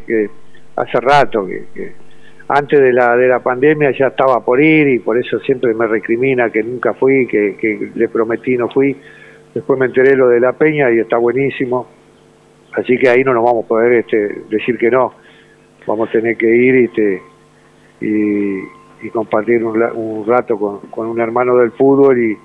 que, 0.06 0.30
hace 0.76 1.00
rato 1.00 1.46
que, 1.46 1.92
antes 2.48 2.80
de 2.80 2.92
la 2.92 3.16
de 3.16 3.28
la 3.28 3.40
pandemia 3.40 3.92
ya 3.92 4.08
estaba 4.08 4.44
por 4.44 4.60
ir 4.60 4.88
y 4.88 4.98
por 4.98 5.16
eso 5.18 5.38
siempre 5.40 5.72
me 5.74 5.86
recrimina 5.86 6.50
que 6.50 6.62
nunca 6.62 6.94
fui, 6.94 7.26
que, 7.26 7.90
le 7.94 8.08
prometí 8.08 8.56
no 8.56 8.68
fui. 8.68 8.96
Después 9.54 9.78
me 9.78 9.86
enteré 9.86 10.16
lo 10.16 10.28
de 10.28 10.40
la 10.40 10.52
Peña 10.52 10.90
y 10.90 10.98
está 10.98 11.16
buenísimo. 11.16 11.86
Así 12.72 12.96
que 12.98 13.08
ahí 13.08 13.24
no 13.24 13.34
nos 13.34 13.44
vamos 13.44 13.64
a 13.64 13.68
poder 13.68 13.92
este, 13.92 14.42
decir 14.48 14.78
que 14.78 14.90
no. 14.90 15.12
Vamos 15.86 16.08
a 16.08 16.12
tener 16.12 16.36
que 16.36 16.46
ir 16.46 16.74
este, 16.76 17.22
y, 18.00 19.08
compartir 19.10 19.64
un, 19.64 20.26
rato 20.26 20.58
con, 20.58 20.78
con, 20.90 21.08
un 21.08 21.20
hermano 21.20 21.56
del 21.56 21.72
fútbol 21.72 22.18
y, 22.18 22.38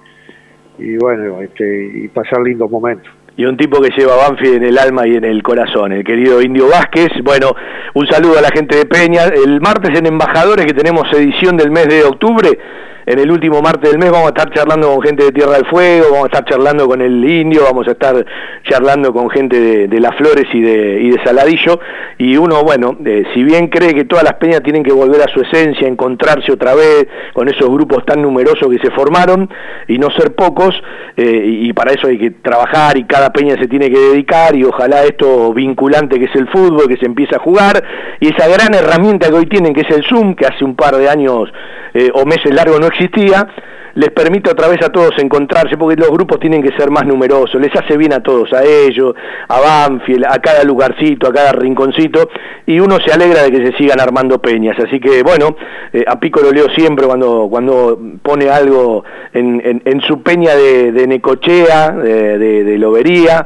y 0.80 0.98
bueno, 0.98 1.42
este, 1.42 1.86
y 1.86 2.08
pasar 2.08 2.42
lindos 2.42 2.70
momentos. 2.72 3.12
Y 3.38 3.46
un 3.46 3.58
tipo 3.58 3.82
que 3.82 3.90
lleva 3.90 4.16
Banfield 4.16 4.56
en 4.56 4.64
el 4.64 4.78
alma 4.78 5.08
y 5.08 5.16
en 5.16 5.26
el 5.26 5.44
corazón, 5.44 5.92
el 5.92 6.04
querido 6.04 6.42
Indio 6.42 6.70
Vázquez. 6.70 7.10
Bueno, 7.24 7.54
un 7.94 8.08
saludo 8.08 8.38
a 8.38 8.42
la 8.42 8.50
gente 8.50 8.78
de 8.78 8.86
Peña. 8.86 9.26
El 9.26 9.60
martes 9.60 9.98
en 9.98 10.06
Embajadores, 10.06 10.66
que 10.66 10.74
tenemos 10.74 11.12
edición 11.12 11.58
del 11.58 11.72
mes 11.72 11.88
de 11.88 12.04
octubre, 12.04 12.58
en 13.06 13.20
el 13.20 13.32
último 13.32 13.62
martes 13.62 13.92
del 13.92 14.00
mes 14.00 14.10
vamos 14.10 14.28
a 14.28 14.30
estar 14.30 14.52
charlando 14.52 14.88
con 14.88 15.02
gente 15.02 15.26
de 15.26 15.32
Tierra 15.32 15.54
del 15.54 15.66
Fuego, 15.68 16.08
vamos 16.12 16.24
a 16.24 16.38
estar 16.38 16.46
charlando 16.46 16.88
con 16.88 17.02
el 17.02 17.24
Indio, 17.24 17.64
vamos 17.64 17.88
a 17.88 17.92
estar 17.92 18.26
charlando 18.64 19.14
con 19.14 19.30
gente 19.30 19.88
de, 19.88 20.00
Las 20.00 20.16
Flores 20.16 20.46
y 20.54 20.62
de, 20.62 21.02
y 21.02 21.12
de, 21.12 21.24
Saladillo. 21.24 21.80
Y 22.18 22.38
uno, 22.38 22.64
bueno, 22.64 22.98
eh, 23.06 23.24
si 23.34 23.44
bien 23.44 23.68
cree 23.68 23.94
que 23.94 24.06
todas 24.06 24.24
las 24.24 24.34
peñas 24.36 24.64
tienen 24.64 24.84
que 24.84 24.92
volver 24.92 25.22
a 25.22 25.32
su 25.32 25.42
esencia, 25.42 25.88
encontrarse 25.88 26.52
otra 26.52 26.74
vez 26.74 27.08
con 27.34 27.48
esos 27.48 27.70
grupos 27.70 28.06
tan 28.06 28.22
numerosos 28.22 28.70
que 28.70 28.80
se 28.80 28.92
formaron 28.92 29.50
y 29.88 29.98
no 29.98 30.10
ser 30.12 30.34
pocos, 30.34 30.76
eh, 31.16 31.44
y 31.46 31.74
para 31.74 31.94
eso 31.94 32.08
hay 32.08 32.18
que 32.18 32.32
trabajar 32.32 32.98
y 32.98 33.04
cada 33.06 33.32
peña 33.32 33.56
se 33.56 33.68
tiene 33.68 33.90
que 33.90 34.00
dedicar 34.00 34.56
y 34.56 34.64
ojalá 34.64 35.04
esto 35.04 35.54
vinculante 35.54 36.18
que 36.20 36.26
es 36.26 36.36
el 36.36 36.48
fútbol, 36.48 36.88
que 36.88 36.98
se 36.98 37.06
empiece 37.06 37.36
a 37.36 37.40
jugar, 37.40 37.84
y 38.20 38.34
esa 38.34 38.48
gran 38.48 38.74
herramienta 38.74 39.30
que 39.30 39.36
hoy 39.36 39.46
tienen, 39.46 39.74
que 39.74 39.82
es 39.82 39.92
el 39.92 40.04
Zoom, 40.06 40.36
que 40.36 40.46
hace 40.46 40.66
un 40.66 40.76
par 40.76 40.96
de 40.96 41.08
años 41.10 41.52
eh, 41.94 42.10
o 42.14 42.26
meses 42.26 42.54
largos 42.54 42.80
no 42.80 42.88
existía, 42.96 43.48
les 43.96 44.10
permite 44.12 44.52
otra 44.52 44.68
vez 44.68 44.84
a 44.84 44.90
todos 44.90 45.18
encontrarse, 45.18 45.78
porque 45.78 45.96
los 45.96 46.10
grupos 46.10 46.40
tienen 46.40 46.62
que 46.62 46.76
ser 46.78 46.92
más 46.92 47.06
numerosos, 47.06 47.60
les 47.62 47.74
hace 47.76 47.98
bien 47.98 48.12
a 48.14 48.22
todos, 48.22 48.52
a 48.52 48.64
ellos, 48.64 49.16
a 49.48 49.60
Banfield, 49.60 50.26
a 50.26 50.40
cada 50.40 50.64
lugarcito, 50.64 51.30
a 51.30 51.34
cada 51.34 51.54
rinconcito, 51.54 52.30
y 52.66 52.80
uno 52.80 52.98
se 53.00 53.14
alegra 53.14 53.44
de 53.44 53.52
que 53.52 53.66
se 53.66 53.78
sigan 53.78 54.02
armando 54.02 54.40
peñas. 54.40 54.78
Así 54.80 55.00
que 55.00 55.24
bueno, 55.24 55.56
eh, 55.94 56.04
a 56.06 56.20
Pico 56.20 56.42
lo 56.42 56.52
leo 56.52 56.70
siempre 56.76 57.06
cuando, 57.06 57.48
cuando 57.50 57.98
pone 58.22 58.50
algo 58.50 59.06
en, 59.34 59.82
en, 59.86 60.02
su 60.02 60.22
peña 60.22 60.56
de, 60.56 61.08
Necochea, 61.08 61.92
de, 61.92 62.38
de, 62.66 62.78
Lobería, 62.78 63.46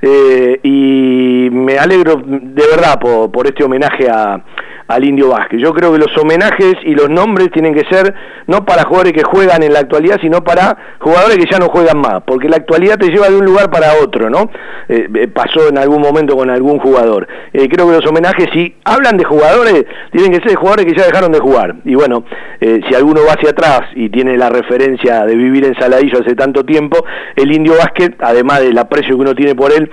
eh, 0.00 0.60
y 0.62 1.50
me 1.52 1.78
alegro 1.78 2.22
de 2.24 2.62
verdad 2.74 2.98
por, 2.98 3.30
por 3.30 3.46
este 3.46 3.64
homenaje 3.64 4.08
a 4.08 4.42
al 4.90 5.04
Indio 5.04 5.28
Vázquez. 5.28 5.60
Yo 5.60 5.72
creo 5.72 5.92
que 5.92 5.98
los 5.98 6.16
homenajes 6.18 6.74
y 6.84 6.94
los 6.94 7.08
nombres 7.08 7.50
tienen 7.52 7.74
que 7.74 7.84
ser 7.90 8.12
no 8.46 8.64
para 8.64 8.84
jugadores 8.84 9.12
que 9.12 9.22
juegan 9.22 9.62
en 9.62 9.72
la 9.72 9.80
actualidad, 9.80 10.18
sino 10.20 10.42
para 10.42 10.96
jugadores 10.98 11.38
que 11.38 11.50
ya 11.50 11.58
no 11.58 11.68
juegan 11.68 11.98
más, 11.98 12.22
porque 12.26 12.48
la 12.48 12.56
actualidad 12.56 12.98
te 12.98 13.08
lleva 13.08 13.28
de 13.28 13.36
un 13.36 13.44
lugar 13.44 13.70
para 13.70 13.94
otro, 14.02 14.28
¿no? 14.28 14.50
Eh, 14.88 15.08
eh, 15.14 15.28
pasó 15.28 15.68
en 15.68 15.78
algún 15.78 16.02
momento 16.02 16.36
con 16.36 16.50
algún 16.50 16.80
jugador. 16.80 17.28
Eh, 17.52 17.68
creo 17.68 17.86
que 17.86 17.94
los 17.94 18.06
homenajes, 18.06 18.48
si 18.52 18.74
hablan 18.84 19.16
de 19.16 19.24
jugadores, 19.24 19.84
tienen 20.10 20.32
que 20.32 20.38
ser 20.38 20.50
de 20.50 20.56
jugadores 20.56 20.86
que 20.86 20.98
ya 20.98 21.06
dejaron 21.06 21.30
de 21.30 21.38
jugar. 21.38 21.76
Y 21.84 21.94
bueno, 21.94 22.24
si 22.60 22.94
alguno 22.94 23.20
va 23.26 23.34
hacia 23.34 23.50
atrás 23.50 23.82
y 23.94 24.10
tiene 24.10 24.36
la 24.36 24.50
referencia 24.50 25.24
de 25.24 25.34
vivir 25.34 25.64
en 25.64 25.74
Saladillo 25.76 26.18
hace 26.20 26.34
tanto 26.34 26.64
tiempo, 26.64 26.98
el 27.36 27.52
Indio 27.52 27.74
Vázquez, 27.76 28.10
además 28.18 28.60
del 28.60 28.76
aprecio 28.76 29.16
que 29.16 29.22
uno 29.22 29.34
tiene 29.34 29.54
por 29.54 29.72
él, 29.72 29.90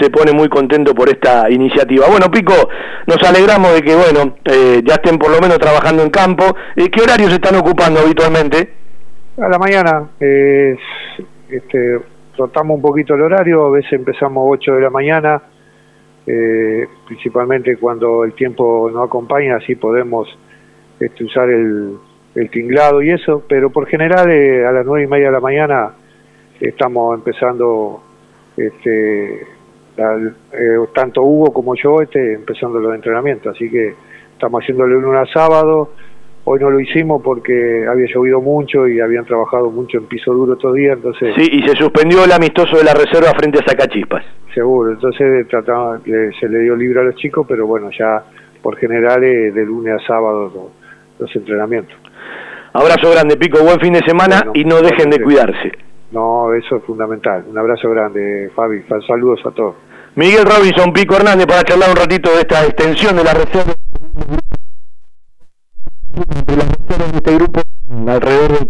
se 0.00 0.10
pone 0.10 0.32
muy 0.32 0.48
contento 0.48 0.94
por 0.94 1.08
esta 1.08 1.50
iniciativa. 1.50 2.06
Bueno, 2.08 2.30
Pico, 2.30 2.54
nos 3.06 3.22
alegramos 3.22 3.72
de 3.74 3.82
que, 3.82 3.94
bueno, 3.94 4.36
eh, 4.44 4.82
ya 4.84 4.94
estén 4.94 5.18
por 5.18 5.30
lo 5.30 5.40
menos 5.40 5.58
trabajando 5.58 6.02
en 6.02 6.10
campo. 6.10 6.44
Eh, 6.76 6.90
¿Qué 6.90 7.02
horarios 7.02 7.32
están 7.32 7.56
ocupando 7.56 8.00
habitualmente? 8.00 8.72
A 9.36 9.48
la 9.48 9.58
mañana, 9.58 10.08
este, 10.18 12.00
rotamos 12.36 12.76
un 12.76 12.82
poquito 12.82 13.14
el 13.14 13.22
horario, 13.22 13.66
a 13.66 13.70
veces 13.70 13.92
empezamos 13.92 14.44
8 14.46 14.74
de 14.74 14.80
la 14.80 14.90
mañana, 14.90 15.42
eh, 16.26 16.86
principalmente 17.06 17.76
cuando 17.76 18.24
el 18.24 18.34
tiempo 18.34 18.90
no 18.92 19.02
acompaña, 19.02 19.56
así 19.56 19.76
podemos 19.76 20.28
este, 20.98 21.24
usar 21.24 21.48
el, 21.48 21.98
tinglado 22.50 23.02
y 23.02 23.10
eso, 23.10 23.42
pero 23.48 23.70
por 23.70 23.86
general 23.86 24.30
a 24.30 24.72
las 24.72 24.86
9 24.86 25.04
y 25.04 25.06
media 25.08 25.26
de 25.26 25.32
la 25.32 25.40
mañana 25.40 25.90
estamos 26.60 27.16
empezando 27.16 28.02
este, 28.56 29.46
tanto 30.94 31.22
Hugo 31.22 31.52
como 31.52 31.74
yo 31.74 32.00
este, 32.00 32.34
empezando 32.34 32.78
los 32.78 32.94
entrenamientos, 32.94 33.54
así 33.54 33.68
que 33.68 33.94
estamos 34.40 34.62
haciéndolo 34.62 34.96
un 34.96 35.02
lunes 35.02 35.28
a 35.28 35.32
sábado. 35.32 35.92
Hoy 36.44 36.58
no 36.60 36.70
lo 36.70 36.80
hicimos 36.80 37.20
porque 37.22 37.86
había 37.86 38.06
llovido 38.06 38.40
mucho 38.40 38.88
y 38.88 38.98
habían 38.98 39.26
trabajado 39.26 39.70
mucho 39.70 39.98
en 39.98 40.06
piso 40.06 40.32
duro 40.32 40.54
estos 40.54 40.74
días, 40.74 40.96
entonces... 40.96 41.34
Sí, 41.36 41.46
y 41.52 41.62
se 41.68 41.76
suspendió 41.76 42.24
el 42.24 42.32
amistoso 42.32 42.78
de 42.78 42.84
la 42.84 42.94
reserva 42.94 43.32
frente 43.36 43.58
a 43.58 43.68
Sacachispas. 43.68 44.24
Seguro, 44.54 44.92
entonces 44.92 45.46
trataba, 45.48 46.00
se 46.02 46.48
le 46.48 46.60
dio 46.60 46.74
libre 46.74 47.00
a 47.00 47.02
los 47.04 47.16
chicos, 47.16 47.44
pero 47.46 47.66
bueno, 47.66 47.90
ya 47.96 48.24
por 48.62 48.78
general 48.78 49.22
es 49.22 49.54
de 49.54 49.64
lunes 49.66 50.00
a 50.02 50.06
sábado 50.06 50.72
los, 51.18 51.36
entrenamientos. 51.36 51.94
Abrazo 52.72 53.10
grande, 53.10 53.36
Pico, 53.36 53.62
buen 53.62 53.78
fin 53.78 53.92
de 53.92 54.00
semana 54.00 54.42
y 54.54 54.64
no 54.64 54.80
dejen 54.80 55.10
de 55.10 55.20
cuidarse. 55.20 55.72
No, 56.12 56.54
eso 56.54 56.76
es 56.76 56.84
fundamental. 56.84 57.44
Un 57.46 57.58
abrazo 57.58 57.90
grande, 57.90 58.50
Fabi. 58.56 58.82
Saludos 59.06 59.40
a 59.44 59.50
todos. 59.50 59.74
Miguel 60.14 60.46
Robinson, 60.46 60.92
Pico 60.94 61.16
Hernández, 61.16 61.46
para 61.46 61.62
charlar 61.62 61.90
un 61.90 61.96
ratito 61.96 62.30
de 62.30 62.40
esta 62.40 62.64
extensión 62.64 63.16
de 63.16 63.24
la 63.24 63.34
reserva 63.34 63.74
de 66.98 67.16
este 67.16 67.34
grupo, 67.34 67.60
alrededor 68.08 68.58
de 68.58 68.66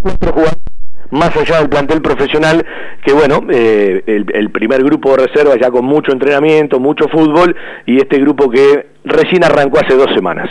cuatro 0.00 0.32
jugadores, 0.32 0.62
más 1.10 1.36
allá 1.36 1.58
del 1.58 1.68
plantel 1.68 2.02
profesional, 2.02 2.64
que 3.04 3.12
bueno, 3.12 3.40
eh, 3.50 4.02
el, 4.06 4.50
primer 4.50 4.82
grupo 4.82 5.10
de 5.16 5.26
reserva 5.26 5.56
ya 5.60 5.70
con 5.70 5.84
mucho 5.84 6.12
entrenamiento, 6.12 6.80
mucho 6.80 7.08
fútbol, 7.08 7.54
y 7.86 7.98
este 7.98 8.18
grupo 8.18 8.50
que 8.50 8.88
recién 9.04 9.44
arrancó 9.44 9.78
hace 9.78 9.96
dos 9.96 10.12
semanas. 10.14 10.50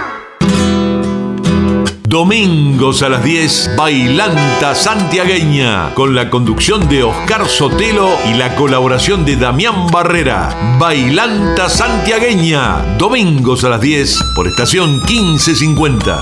Domingos 2.11 3.03
a 3.03 3.07
las 3.07 3.23
10, 3.23 3.77
Bailanta 3.77 4.75
Santiagueña, 4.75 5.93
con 5.93 6.13
la 6.13 6.29
conducción 6.29 6.89
de 6.89 7.03
Oscar 7.03 7.47
Sotelo 7.47 8.09
y 8.29 8.33
la 8.33 8.53
colaboración 8.57 9.23
de 9.23 9.37
Damián 9.37 9.87
Barrera. 9.87 10.77
Bailanta 10.77 11.69
Santiagueña, 11.69 12.97
domingos 12.97 13.63
a 13.63 13.69
las 13.69 13.79
10 13.79 14.19
por 14.35 14.45
estación 14.45 15.01
1550. 15.07 16.21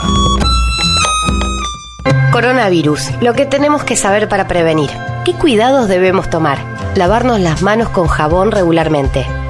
Coronavirus, 2.32 3.10
lo 3.22 3.34
que 3.34 3.48
tenemos 3.48 3.84
que 3.84 3.96
saber 3.96 4.30
para 4.30 4.48
prevenir. 4.48 4.92
¿Qué 5.26 5.34
cuidados 5.34 5.88
debemos 5.88 6.30
tomar? 6.30 6.60
Lavarnos 6.94 7.40
las 7.40 7.64
manos 7.64 7.90
con 7.90 8.06
jabón 8.08 8.52
regularmente. 8.52 9.26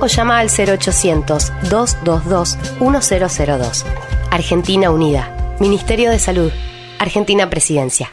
o 0.00 0.06
llama 0.06 0.38
al 0.38 0.48
0800 0.48 1.52
222 1.70 2.58
1002. 2.80 3.84
Argentina 4.30 4.90
Unida. 4.90 5.56
Ministerio 5.60 6.10
de 6.10 6.18
Salud, 6.18 6.52
Argentina 6.98 7.50
Presidencia. 7.50 8.12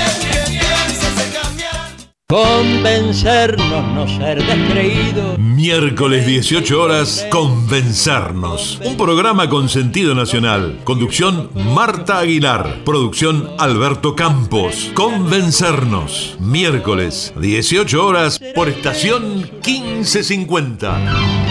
Convencernos, 2.31 3.93
no 3.93 4.07
ser 4.07 4.41
descreídos. 4.41 5.37
Miércoles 5.37 6.25
18 6.25 6.81
horas, 6.81 7.27
Convencernos. 7.29 8.79
Un 8.85 8.95
programa 8.95 9.49
con 9.49 9.67
sentido 9.67 10.15
nacional. 10.15 10.79
Conducción 10.85 11.49
Marta 11.53 12.19
Aguilar. 12.19 12.85
Producción 12.85 13.49
Alberto 13.59 14.15
Campos. 14.15 14.91
Convencernos. 14.93 16.37
Miércoles 16.39 17.33
18 17.35 18.05
horas 18.05 18.39
por 18.55 18.69
estación 18.69 19.41
1550. 19.65 21.50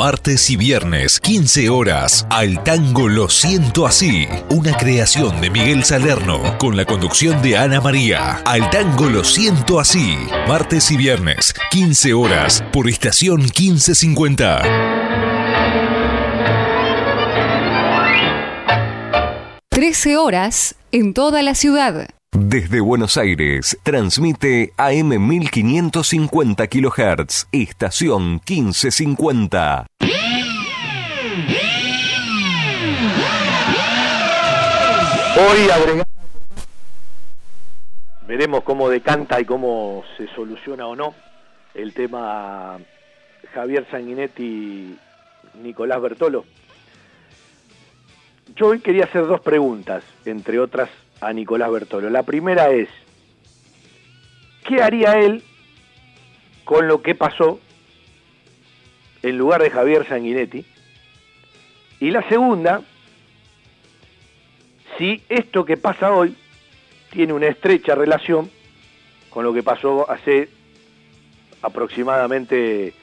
Martes 0.00 0.48
y 0.48 0.56
viernes, 0.56 1.20
15 1.20 1.68
horas, 1.68 2.26
al 2.30 2.64
tango 2.64 3.06
Lo 3.06 3.28
Siento 3.28 3.86
Así, 3.86 4.26
una 4.48 4.74
creación 4.74 5.42
de 5.42 5.50
Miguel 5.50 5.84
Salerno, 5.84 6.56
con 6.56 6.74
la 6.74 6.86
conducción 6.86 7.42
de 7.42 7.58
Ana 7.58 7.82
María. 7.82 8.40
Al 8.46 8.70
tango 8.70 9.10
Lo 9.10 9.24
Siento 9.24 9.78
Así, 9.78 10.16
martes 10.48 10.90
y 10.90 10.96
viernes, 10.96 11.54
15 11.70 12.14
horas, 12.14 12.64
por 12.72 12.88
estación 12.88 13.42
1550. 13.42 14.62
13 19.68 20.16
horas 20.16 20.76
en 20.92 21.12
toda 21.12 21.42
la 21.42 21.54
ciudad. 21.54 22.08
Desde 22.32 22.80
Buenos 22.80 23.16
Aires, 23.16 23.76
transmite 23.82 24.72
AM 24.76 25.08
1550 25.26 26.68
kHz, 26.68 27.48
estación 27.50 28.40
1550. 28.48 29.86
Hoy 35.36 35.70
agregamos, 35.74 36.06
veremos 38.28 38.62
cómo 38.62 38.88
decanta 38.88 39.40
y 39.40 39.44
cómo 39.44 40.04
se 40.16 40.28
soluciona 40.28 40.86
o 40.86 40.94
no 40.94 41.14
el 41.74 41.92
tema 41.94 42.78
Javier 43.52 43.88
Sanguinetti 43.90 44.96
Nicolás 45.60 46.00
Bertolo. 46.00 46.44
Yo 48.54 48.68
hoy 48.68 48.78
quería 48.78 49.04
hacer 49.04 49.26
dos 49.26 49.40
preguntas, 49.40 50.04
entre 50.24 50.60
otras 50.60 50.90
a 51.20 51.32
Nicolás 51.32 51.70
Bertolo. 51.70 52.10
La 52.10 52.22
primera 52.22 52.70
es, 52.70 52.88
¿qué 54.66 54.82
haría 54.82 55.12
él 55.12 55.42
con 56.64 56.88
lo 56.88 57.02
que 57.02 57.14
pasó 57.14 57.60
en 59.22 59.36
lugar 59.36 59.62
de 59.62 59.70
Javier 59.70 60.06
Sanguinetti? 60.08 60.64
Y 62.00 62.10
la 62.10 62.26
segunda, 62.28 62.82
si 64.96 65.22
esto 65.28 65.64
que 65.64 65.76
pasa 65.76 66.12
hoy 66.12 66.34
tiene 67.10 67.32
una 67.32 67.48
estrecha 67.48 67.94
relación 67.94 68.50
con 69.28 69.44
lo 69.44 69.52
que 69.52 69.62
pasó 69.62 70.10
hace 70.10 70.48
aproximadamente 71.62 72.94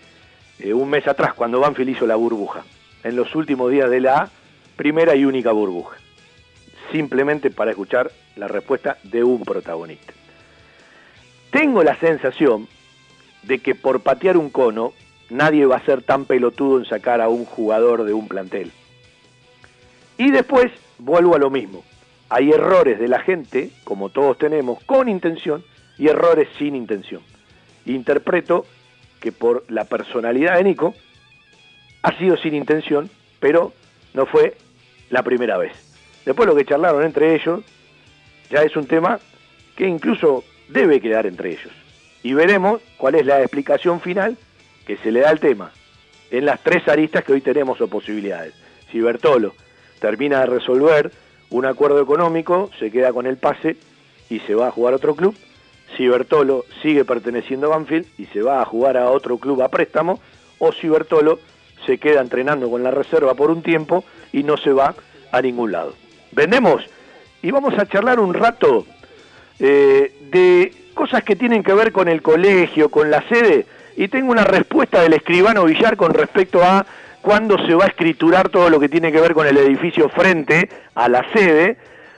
eh, 0.60 0.74
un 0.74 0.90
mes 0.90 1.08
atrás, 1.08 1.34
cuando 1.36 1.60
Banfield 1.60 1.92
hizo 1.92 2.08
la 2.08 2.16
burbuja, 2.16 2.64
en 3.04 3.16
los 3.16 3.36
últimos 3.36 3.72
días 3.72 3.90
de 3.90 4.02
la 4.02 4.30
primera 4.76 5.16
y 5.16 5.24
única 5.24 5.52
burbuja 5.52 5.98
simplemente 6.92 7.50
para 7.52 7.72
escuchar 7.72 8.12
la 8.36 8.48
respuesta 8.48 8.98
de 9.04 9.24
un 9.24 9.44
protagonista. 9.44 10.14
Tengo 11.52 11.84
la 11.84 11.98
sensación 12.00 12.68
de 13.44 13.60
que 13.60 13.76
por 13.76 14.02
patear 14.02 14.38
un 14.38 14.50
cono 14.50 14.94
nadie 15.30 15.66
va 15.66 15.78
a 15.78 15.86
ser 15.86 16.02
tan 16.02 16.26
pelotudo 16.26 16.80
en 16.80 16.86
sacar 16.86 17.22
a 17.22 17.30
un 17.30 17.46
jugador 17.46 18.04
de 18.04 18.14
un 18.14 18.28
plantel. 18.28 18.72
Y 20.18 20.32
después 20.32 20.72
vuelvo 20.98 21.36
a 21.36 21.40
lo 21.40 21.50
mismo. 21.50 21.84
Hay 22.30 22.52
errores 22.52 23.00
de 23.00 23.08
la 23.08 23.20
gente, 23.20 23.72
como 23.84 24.10
todos 24.10 24.38
tenemos, 24.38 24.84
con 24.84 25.08
intención 25.08 25.64
y 25.98 26.08
errores 26.08 26.50
sin 26.58 26.76
intención. 26.76 27.22
Interpreto 27.86 28.66
que 29.22 29.32
por 29.32 29.64
la 29.70 29.86
personalidad 29.86 30.58
de 30.58 30.64
Nico 30.64 30.94
ha 32.04 32.18
sido 32.18 32.38
sin 32.38 32.54
intención, 32.54 33.10
pero 33.40 33.74
no 34.14 34.26
fue 34.26 34.58
la 35.10 35.24
primera 35.24 35.58
vez. 35.58 35.87
Después 36.28 36.46
lo 36.46 36.58
que 36.58 36.66
charlaron 36.66 37.04
entre 37.04 37.36
ellos 37.36 37.62
ya 38.50 38.62
es 38.62 38.76
un 38.76 38.86
tema 38.86 39.18
que 39.78 39.88
incluso 39.88 40.44
debe 40.68 41.00
quedar 41.00 41.26
entre 41.26 41.52
ellos. 41.52 41.72
Y 42.22 42.34
veremos 42.34 42.82
cuál 42.98 43.16
es 43.16 43.26
la 43.26 43.40
explicación 43.40 44.02
final 44.02 44.38
que 44.86 44.98
se 44.98 45.14
le 45.14 45.22
da 45.22 45.30
al 45.30 45.40
tema 45.40 45.72
en 46.30 46.44
las 46.44 46.62
tres 46.62 46.86
aristas 46.90 47.24
que 47.24 47.32
hoy 47.32 47.40
tenemos 47.40 47.80
o 47.80 47.88
posibilidades. 47.88 48.54
Si 48.92 49.00
Bertolo 49.00 49.54
termina 50.02 50.42
de 50.42 50.48
resolver 50.48 51.14
un 51.50 51.66
acuerdo 51.66 52.02
económico, 52.02 52.72
se 52.78 52.92
queda 52.92 53.14
con 53.14 53.26
el 53.26 53.38
pase 53.38 53.78
y 54.30 54.40
se 54.42 54.54
va 54.54 54.68
a 54.68 54.72
jugar 54.72 54.92
a 54.92 54.98
otro 54.98 55.16
club. 55.16 55.34
Si 55.96 56.10
Bertolo 56.10 56.66
sigue 56.82 57.06
perteneciendo 57.06 57.68
a 57.68 57.78
Banfield 57.78 58.06
y 58.18 58.26
se 58.26 58.42
va 58.42 58.62
a 58.62 58.66
jugar 58.66 58.98
a 58.98 59.12
otro 59.12 59.38
club 59.38 59.62
a 59.62 59.70
préstamo, 59.70 60.20
o 60.60 60.74
si 60.74 60.90
Bertolo 60.90 61.40
se 61.86 62.00
queda 62.00 62.20
entrenando 62.20 62.70
con 62.70 62.84
la 62.84 62.92
reserva 62.92 63.34
por 63.34 63.50
un 63.50 63.64
tiempo 63.64 64.04
y 64.34 64.44
no 64.44 64.58
se 64.58 64.74
va 64.74 64.94
a 65.32 65.42
ningún 65.42 65.72
lado. 65.72 65.94
¿Vendemos? 66.32 66.84
Y 67.42 67.52
vamos 67.52 67.78
a 67.78 67.86
charlar 67.86 68.20
un 68.20 68.34
rato 68.34 68.86
eh, 69.60 70.14
de 70.32 70.74
cosas 70.94 71.24
que 71.24 71.36
tienen 71.36 71.64
que 71.64 71.74
ver 71.74 71.92
con 71.92 72.08
el 72.08 72.22
colegio, 72.22 72.90
con 72.90 73.12
la 73.12 73.22
sede, 73.30 73.66
y 73.96 74.08
tengo 74.08 74.32
una 74.32 74.44
respuesta 74.44 75.02
del 75.02 75.14
escribano 75.14 75.66
Villar 75.66 75.96
con 75.98 76.14
respecto 76.14 76.64
a 76.64 76.86
cuándo 77.22 77.58
se 77.66 77.74
va 77.74 77.86
a 77.86 77.88
escriturar 77.88 78.50
todo 78.50 78.70
lo 78.70 78.80
que 78.80 78.90
tiene 78.90 79.12
que 79.12 79.20
ver 79.20 79.34
con 79.34 79.48
el 79.48 79.58
edificio 79.58 80.10
frente 80.10 80.70
a 80.96 81.10
la 81.10 81.26
sede, 81.34 81.78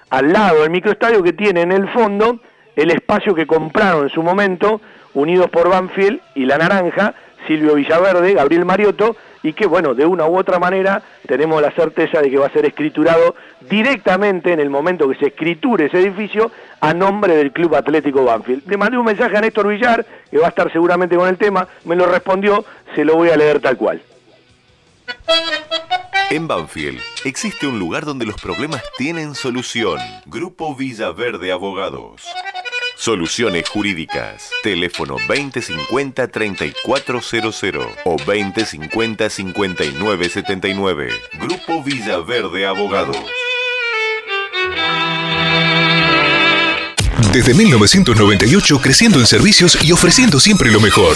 al 0.09 0.31
lado 0.31 0.61
del 0.61 0.71
microestadio 0.71 1.23
que 1.23 1.33
tiene 1.33 1.61
en 1.61 1.71
el 1.71 1.89
fondo 1.89 2.39
el 2.75 2.91
espacio 2.91 3.35
que 3.35 3.47
compraron 3.47 4.03
en 4.03 4.09
su 4.09 4.23
momento, 4.23 4.81
unidos 5.13 5.49
por 5.49 5.69
Banfield 5.69 6.21
y 6.35 6.45
La 6.45 6.57
Naranja, 6.57 7.13
Silvio 7.47 7.75
Villaverde, 7.75 8.33
Gabriel 8.33 8.65
Mariotto, 8.65 9.15
y 9.43 9.53
que, 9.53 9.65
bueno, 9.65 9.93
de 9.93 10.05
una 10.05 10.27
u 10.27 10.37
otra 10.37 10.59
manera 10.59 11.01
tenemos 11.27 11.61
la 11.61 11.71
certeza 11.71 12.21
de 12.21 12.29
que 12.29 12.37
va 12.37 12.47
a 12.47 12.51
ser 12.51 12.65
escriturado 12.65 13.35
directamente 13.61 14.51
en 14.51 14.59
el 14.59 14.69
momento 14.69 15.07
que 15.09 15.15
se 15.15 15.27
escriture 15.27 15.85
ese 15.85 15.99
edificio 15.99 16.51
a 16.81 16.93
nombre 16.93 17.35
del 17.35 17.51
Club 17.51 17.75
Atlético 17.75 18.23
Banfield. 18.23 18.67
Le 18.67 18.77
mandé 18.77 18.97
un 18.97 19.05
mensaje 19.05 19.37
a 19.37 19.41
Néstor 19.41 19.67
Villar, 19.67 20.05
que 20.29 20.37
va 20.37 20.47
a 20.47 20.49
estar 20.49 20.71
seguramente 20.71 21.15
con 21.15 21.27
el 21.27 21.37
tema, 21.37 21.67
me 21.85 21.95
lo 21.95 22.05
respondió, 22.05 22.65
se 22.95 23.05
lo 23.05 23.15
voy 23.15 23.29
a 23.29 23.37
leer 23.37 23.59
tal 23.59 23.77
cual. 23.77 24.01
En 26.29 26.47
Banfield 26.47 27.01
existe 27.25 27.65
un 27.65 27.79
lugar 27.79 28.05
donde 28.05 28.25
los 28.25 28.39
problemas 28.39 28.83
tienen 28.97 29.33
solución. 29.33 29.99
Grupo 30.27 30.75
Villaverde 30.75 31.51
Abogados. 31.51 32.23
Soluciones 32.99 33.67
Jurídicas. 33.69 34.51
Teléfono 34.61 35.15
2050-3400 35.29 37.87
o 38.03 38.17
2050-5979. 38.17 41.13
Grupo 41.39 41.81
Villaverde 41.81 42.67
Abogados. 42.67 43.15
Desde 47.31 47.53
1998 47.53 48.81
creciendo 48.81 49.19
en 49.19 49.27
servicios 49.27 49.81
y 49.81 49.93
ofreciendo 49.93 50.41
siempre 50.41 50.69
lo 50.69 50.81
mejor. 50.81 51.15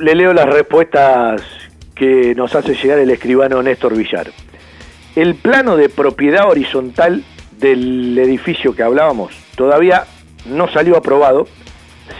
le 0.00 0.14
leo 0.14 0.32
las 0.32 0.46
respuestas 0.46 1.42
que 1.94 2.34
nos 2.34 2.54
hace 2.54 2.74
llegar 2.74 2.98
el 2.98 3.10
escribano 3.10 3.62
Néstor 3.62 3.94
Villar. 3.96 4.30
El 5.14 5.34
plano 5.34 5.76
de 5.76 5.88
propiedad 5.88 6.48
horizontal 6.48 7.22
del 7.58 8.18
edificio 8.18 8.74
que 8.74 8.82
hablábamos 8.82 9.34
todavía 9.56 10.04
no 10.46 10.68
salió 10.68 10.96
aprobado, 10.96 11.46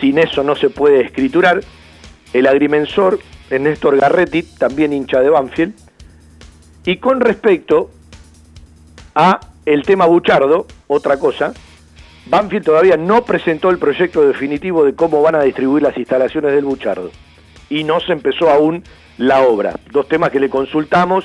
sin 0.00 0.18
eso 0.18 0.42
no 0.42 0.54
se 0.56 0.68
puede 0.68 1.00
escriturar. 1.00 1.62
El 2.34 2.46
agrimensor 2.46 3.18
Néstor 3.50 3.98
Garretti, 3.98 4.42
también 4.42 4.92
hincha 4.92 5.20
de 5.20 5.30
Banfield. 5.30 5.74
Y 6.84 6.98
con 6.98 7.20
respecto 7.20 7.90
a 9.14 9.40
el 9.64 9.82
tema 9.82 10.06
Buchardo, 10.06 10.66
otra 10.86 11.18
cosa, 11.18 11.54
Banfield 12.26 12.64
todavía 12.64 12.96
no 12.96 13.24
presentó 13.24 13.70
el 13.70 13.78
proyecto 13.78 14.22
definitivo 14.26 14.84
de 14.84 14.94
cómo 14.94 15.22
van 15.22 15.34
a 15.34 15.42
distribuir 15.42 15.82
las 15.82 15.96
instalaciones 15.96 16.52
del 16.52 16.64
Buchardo. 16.64 17.10
Y 17.70 17.84
no 17.84 18.00
se 18.00 18.12
empezó 18.12 18.50
aún 18.50 18.84
la 19.16 19.42
obra. 19.42 19.74
Dos 19.90 20.08
temas 20.08 20.30
que 20.30 20.40
le 20.40 20.50
consultamos 20.50 21.24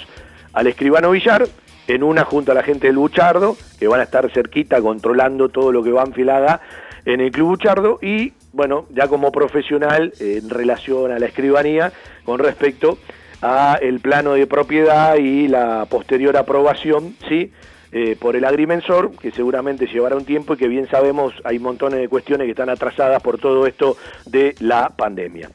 al 0.54 0.68
escribano 0.68 1.12
Villar, 1.12 1.46
en 1.88 2.04
una 2.04 2.24
junto 2.24 2.52
a 2.52 2.56
la 2.56 2.64
gente 2.64 2.88
del 2.88 2.98
Buchardo, 2.98 3.58
que 3.78 3.88
van 3.88 4.00
a 4.00 4.04
estar 4.04 4.32
cerquita 4.32 4.82
controlando 4.82 5.50
todo 5.50 5.72
lo 5.72 5.84
que 5.84 5.92
va 5.92 6.04
haga 6.04 6.62
en 7.06 7.22
el 7.22 7.32
Club 7.32 7.50
Buchardo, 7.50 8.00
y 8.02 8.34
bueno, 8.54 8.86
ya 8.90 9.08
como 9.08 9.32
profesional 9.32 10.14
en 10.20 10.50
relación 10.50 11.12
a 11.12 11.20
la 11.20 11.28
escribanía 11.28 11.92
con 12.24 12.40
respecto 12.40 12.98
a 13.42 13.78
el 13.82 14.00
plano 14.00 14.34
de 14.34 14.48
propiedad 14.48 15.16
y 15.18 15.48
la 15.48 15.86
posterior 15.90 16.36
aprobación, 16.38 17.16
¿sí? 17.28 17.52
Eh, 17.92 18.18
por 18.20 18.36
el 18.36 18.44
agrimensor, 18.44 19.12
que 19.16 19.32
seguramente 19.32 19.88
llevará 19.88 20.16
un 20.16 20.26
tiempo 20.26 20.56
y 20.56 20.58
que 20.58 20.68
bien 20.68 20.90
sabemos 20.90 21.34
hay 21.46 21.60
montones 21.60 22.00
de 22.00 22.10
cuestiones 22.10 22.46
que 22.46 22.52
están 22.52 22.70
atrasadas 22.70 23.22
por 23.22 23.38
todo 23.38 23.68
esto 23.68 23.96
de 24.26 24.56
la 24.60 24.90
pandemia. 24.90 25.50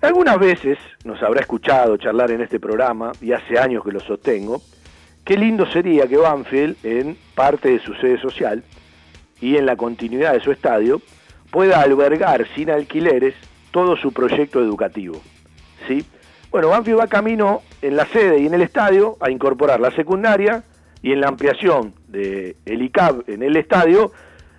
Algunas 0.00 0.38
veces 0.38 0.78
nos 1.02 1.20
habrá 1.24 1.40
escuchado 1.40 1.96
charlar 1.96 2.30
en 2.30 2.40
este 2.40 2.60
programa, 2.60 3.10
y 3.20 3.32
hace 3.32 3.58
años 3.58 3.82
que 3.82 3.90
lo 3.90 3.98
sostengo, 3.98 4.62
qué 5.24 5.36
lindo 5.36 5.66
sería 5.66 6.06
que 6.06 6.16
Banfield, 6.16 6.76
en 6.84 7.18
parte 7.34 7.70
de 7.70 7.80
su 7.80 7.94
sede 7.94 8.20
social 8.20 8.62
y 9.40 9.56
en 9.56 9.66
la 9.66 9.74
continuidad 9.74 10.34
de 10.34 10.40
su 10.40 10.52
estadio, 10.52 11.02
pueda 11.50 11.80
albergar 11.80 12.46
sin 12.54 12.70
alquileres 12.70 13.34
todo 13.72 13.96
su 13.96 14.12
proyecto 14.12 14.60
educativo. 14.60 15.20
¿sí? 15.88 16.04
Bueno, 16.50 16.68
Banfield 16.68 17.00
va 17.00 17.06
camino 17.08 17.62
en 17.82 17.96
la 17.96 18.06
sede 18.06 18.38
y 18.40 18.46
en 18.46 18.54
el 18.54 18.62
estadio 18.62 19.16
a 19.20 19.30
incorporar 19.30 19.80
la 19.80 19.90
secundaria 19.90 20.62
y 21.02 21.12
en 21.12 21.20
la 21.20 21.28
ampliación 21.28 21.94
del 22.06 22.56
el 22.64 22.82
ICAB 22.82 23.24
en 23.28 23.42
el 23.42 23.56
estadio 23.56 24.12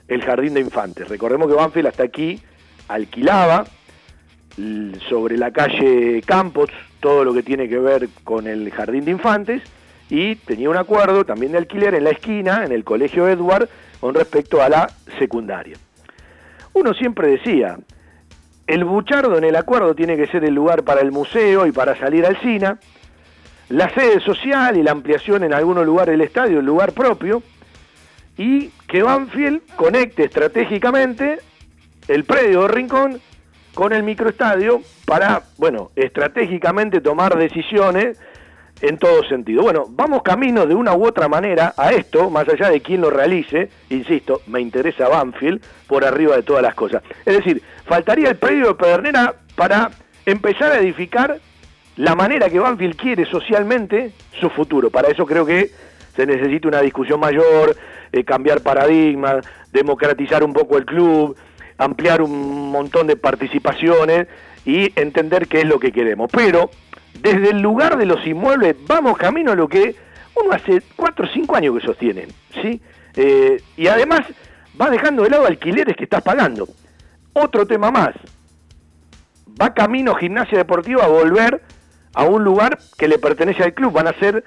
el 0.08 0.22
jardín 0.22 0.54
de 0.54 0.62
infantes. 0.62 1.08
Recordemos 1.08 1.48
que 1.48 1.54
Banfield 1.54 1.88
hasta 1.88 2.04
aquí 2.04 2.42
alquilaba 2.88 3.66
sobre 5.07 5.38
la 5.38 5.51
calle 5.51 6.22
Campos, 6.26 6.70
todo 6.99 7.24
lo 7.24 7.34
que 7.34 7.43
tiene 7.43 7.70
que 7.70 7.80
ver 7.80 8.10
con 8.24 8.47
el 8.47 8.70
jardín 8.72 9.05
de 9.05 9.12
infantes, 9.12 9.62
y 10.10 10.36
tenía 10.36 10.70
un 10.70 10.78
acuerdo 10.78 11.24
también 11.24 11.51
de 11.51 11.60
alquiler 11.60 11.93
en 11.93 12.03
la 12.03 12.10
esquina, 12.10 12.66
en 12.66 12.72
el 12.72 12.84
colegio 12.84 13.28
Edward, 13.28 13.70
con 13.99 14.16
respecto 14.16 14.62
a 14.62 14.70
la 14.70 14.89
secundaria. 15.18 15.78
Uno 16.74 16.93
siempre 16.93 17.28
decía, 17.30 17.78
el 18.68 18.86
buchardo 18.86 19.38
en 19.38 19.43
el 19.43 19.55
acuerdo 19.55 19.95
tiene 19.95 20.16
que 20.16 20.28
ser 20.28 20.43
el 20.45 20.53
lugar 20.53 20.84
para 20.84 21.01
el 21.01 21.12
museo 21.12 21.66
y 21.66 21.72
para 21.72 21.95
salir 21.97 22.26
al 22.26 22.39
cine, 22.41 22.76
la 23.70 23.89
sede 23.93 24.20
social 24.20 24.78
y 24.78 24.84
la 24.84 24.91
ampliación 24.91 25.43
en 25.43 25.53
algunos 25.53 25.86
lugares 25.86 26.14
del 26.14 26.22
estadio, 26.22 26.60
el 26.60 26.66
lugar 26.66 26.91
propio, 26.93 27.43
y 28.38 28.70
que 28.88 29.03
Banfield 29.03 29.62
conecte 29.76 30.24
estratégicamente 30.24 31.39
el 32.07 32.24
predio 32.24 32.64
de 32.64 32.68
Rincón 32.70 33.22
con 33.74 33.93
el 33.93 34.03
microestadio 34.03 34.82
para, 35.05 35.43
bueno, 35.57 35.91
estratégicamente 35.95 37.01
tomar 37.01 37.38
decisiones 37.38 38.20
en 38.82 38.97
todo 38.97 39.24
sentido. 39.26 39.63
Bueno, 39.63 39.86
vamos 39.89 40.24
camino 40.24 40.65
de 40.65 40.76
una 40.76 40.93
u 40.93 41.05
otra 41.05 41.28
manera 41.28 41.74
a 41.78 41.91
esto, 41.91 42.30
más 42.30 42.47
allá 42.47 42.70
de 42.70 42.82
quién 42.82 43.01
lo 43.01 43.09
realice, 43.09 43.70
insisto, 43.89 44.41
me 44.47 44.61
interesa 44.61 45.07
Banfield 45.07 45.61
por 45.88 46.05
arriba 46.05 46.36
de 46.36 46.43
todas 46.43 46.63
las 46.63 46.76
cosas. 46.76 47.03
Es 47.26 47.36
decir, 47.36 47.61
faltaría 47.86 48.30
el 48.30 48.38
predio 48.38 48.67
de 48.67 48.76
Pedernera 48.76 49.36
para 49.55 49.91
empezar 50.26 50.72
a 50.72 50.80
edificar 50.80 51.39
la 51.97 52.15
manera 52.15 52.49
que 52.49 52.59
Banfield 52.59 52.95
quiere 52.95 53.26
socialmente 53.26 54.13
su 54.39 54.49
futuro. 54.49 54.89
Para 54.89 55.09
eso 55.09 55.26
creo 55.26 55.45
que 55.45 55.70
se 56.15 56.26
necesita 56.26 56.67
una 56.67 56.82
discusión 56.82 57.20
mayor, 57.20 57.76
eh, 58.11 58.24
cambiar 58.24 58.61
paradigmas, 58.61 59.45
democratizar 59.72 60.43
un 60.43 60.53
poco 60.53 60.78
el 60.78 60.86
club, 60.86 61.36
ampliar 61.80 62.21
un 62.21 62.71
montón 62.71 63.07
de 63.07 63.15
participaciones 63.15 64.27
y 64.65 64.91
entender 64.99 65.47
qué 65.47 65.61
es 65.61 65.65
lo 65.65 65.80
que 65.80 65.91
queremos. 65.91 66.30
Pero 66.32 66.69
desde 67.19 67.49
el 67.49 67.61
lugar 67.61 67.97
de 67.97 68.05
los 68.05 68.25
inmuebles 68.27 68.75
vamos 68.86 69.17
camino 69.17 69.51
a 69.51 69.55
lo 69.55 69.67
que 69.67 69.95
uno 70.36 70.53
hace 70.53 70.84
cuatro 70.95 71.25
o 71.25 71.30
cinco 71.34 71.55
años 71.55 71.75
que 71.80 71.86
sostiene, 71.86 72.27
¿sí? 72.61 72.80
Eh, 73.15 73.61
y 73.75 73.88
además 73.88 74.21
va 74.80 74.89
dejando 74.89 75.23
de 75.23 75.32
lado 75.32 75.45
alquileres 75.45 75.95
que 75.95 76.03
estás 76.03 76.21
pagando. 76.21 76.67
Otro 77.34 77.65
tema 77.65 77.91
más, 77.91 78.11
va 79.59 79.73
camino 79.73 80.15
gimnasia 80.15 80.57
deportiva 80.57 81.05
a 81.05 81.07
volver 81.07 81.61
a 82.13 82.23
un 82.23 82.43
lugar 82.43 82.77
que 82.97 83.07
le 83.07 83.19
pertenece 83.19 83.63
al 83.63 83.73
club, 83.73 83.93
van 83.93 84.07
a 84.07 84.13
ser 84.13 84.43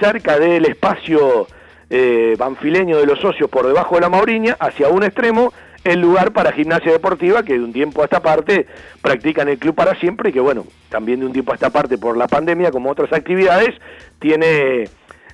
cerca 0.00 0.38
del 0.38 0.64
espacio 0.66 1.46
eh, 1.90 2.34
banfileño 2.38 2.98
de 2.98 3.06
los 3.06 3.20
socios 3.20 3.48
por 3.50 3.66
debajo 3.66 3.96
de 3.96 4.02
la 4.02 4.08
Mauriña, 4.08 4.56
hacia 4.58 4.88
un 4.88 5.02
extremo, 5.02 5.52
el 5.86 6.00
lugar 6.00 6.32
para 6.32 6.52
gimnasia 6.52 6.92
deportiva 6.92 7.42
que 7.42 7.54
de 7.54 7.60
un 7.60 7.72
tiempo 7.72 8.02
a 8.02 8.04
esta 8.04 8.20
parte 8.20 8.66
practican 9.00 9.48
el 9.48 9.58
club 9.58 9.74
para 9.74 9.98
siempre 9.98 10.30
y 10.30 10.32
que 10.32 10.40
bueno, 10.40 10.66
también 10.88 11.20
de 11.20 11.26
un 11.26 11.32
tiempo 11.32 11.52
a 11.52 11.54
esta 11.54 11.70
parte 11.70 11.96
por 11.98 12.16
la 12.16 12.26
pandemia 12.26 12.70
como 12.70 12.90
otras 12.90 13.12
actividades, 13.12 13.74
tiene 14.18 14.88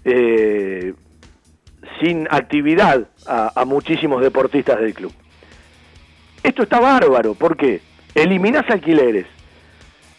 eh, 0.05 0.95
sin 2.01 2.27
actividad 2.31 3.09
a, 3.27 3.65
muchísimos 3.65 4.23
deportistas 4.23 4.81
del 4.81 4.95
club. 4.95 5.13
Esto 6.43 6.65
está 6.65 6.81
bárbaro, 6.81 7.35
¿por 7.35 7.57
qué? 7.57 7.81
Eliminás 8.15 8.69
alquileres, 8.69 9.27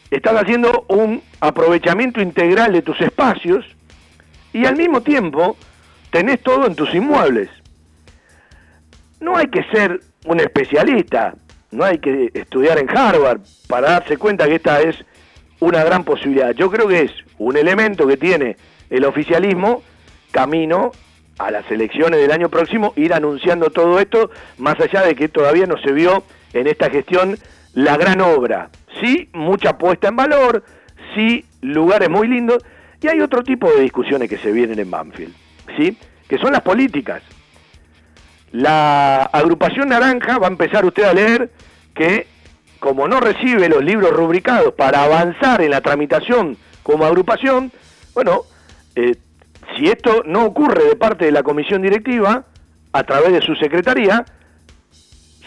estás 0.10 0.36
haciendo 0.36 0.86
un 0.88 1.22
aprovechamiento 1.42 2.22
integral 2.22 2.72
de 2.74 2.82
tus 2.82 3.00
espacios 3.02 3.66
y 4.54 4.66
al 4.66 4.76
mismo 4.76 5.02
tiempo 5.02 5.58
tenés 6.12 6.42
todo 6.42 6.66
en 6.66 6.76
tus 6.76 6.94
inmuebles. 6.94 7.50
No 9.20 9.36
hay 9.36 9.48
que 9.48 9.64
ser 9.66 10.02
un 10.26 10.40
especialista, 10.40 11.36
no 11.72 11.84
hay 11.84 12.00
que 12.00 12.32
estudiar 12.34 12.78
en 12.78 12.90
Harvard 12.90 13.42
para 13.68 13.92
darse 13.92 14.18
cuenta 14.18 14.48
que 14.48 14.56
esta 14.56 14.82
es 14.82 14.96
una 15.60 15.84
gran 15.84 16.04
posibilidad. 16.04 16.52
Yo 16.52 16.70
creo 16.70 16.88
que 16.88 17.02
es 17.02 17.12
un 17.38 17.58
elemento 17.58 18.08
que 18.08 18.18
tiene 18.18 18.58
el 18.90 19.06
oficialismo 19.06 19.82
camino 20.32 20.92
a 21.40 21.52
las 21.52 21.70
elecciones 21.72 22.20
del 22.20 22.32
año 22.32 22.50
próximo, 22.50 22.94
ir 22.96 23.14
anunciando 23.14 23.70
todo 23.70 24.00
esto, 24.00 24.30
más 24.58 24.80
allá 24.80 25.02
de 25.02 25.16
que 25.16 25.30
todavía 25.30 25.66
no 25.66 25.78
se 25.78 25.92
vio 25.92 26.24
en 26.54 26.68
esta 26.68 26.90
gestión 26.90 27.38
la 27.74 27.98
gran 27.98 28.22
obra. 28.22 28.70
Sí, 29.02 29.30
mucha 29.34 29.78
puesta 29.78 30.10
en 30.10 30.16
valor, 30.16 30.64
sí, 31.16 31.46
lugares 31.62 32.10
muy 32.10 32.28
lindos, 32.28 32.64
y 33.02 33.08
hay 33.08 33.20
otro 33.22 33.44
tipo 33.44 33.70
de 33.72 33.82
discusiones 33.82 34.30
que 34.30 34.38
se 34.38 34.52
vienen 34.52 34.80
en 34.80 34.92
Banfield, 34.92 35.34
¿sí? 35.76 35.98
que 36.28 36.38
son 36.38 36.54
las 36.54 36.62
políticas. 36.62 37.22
La 38.54 39.24
agrupación 39.24 39.90
naranja 39.90 40.38
va 40.38 40.46
a 40.46 40.52
empezar 40.52 40.86
usted 40.86 41.04
a 41.06 41.14
leer 41.14 41.50
que 41.96 42.28
como 42.78 43.08
no 43.08 43.20
recibe 43.20 43.68
los 43.68 43.84
libros 43.84 44.12
rubricados 44.12 44.76
para 44.76 45.04
avanzar 45.04 45.64
en 45.64 45.72
la 45.72 45.82
tramitación 45.82 46.56
como 46.84 47.04
agrupación, 47.06 47.72
bueno, 48.14 48.44
eh, 48.96 49.16
si 49.76 49.88
esto 49.88 50.22
no 50.28 50.46
ocurre 50.46 50.84
de 50.84 50.96
parte 50.96 51.26
de 51.26 51.32
la 51.32 51.42
comisión 51.42 51.82
directiva, 51.82 52.46
a 52.92 53.04
través 53.04 53.34
de 53.34 53.42
su 53.42 53.56
secretaría, 53.56 54.24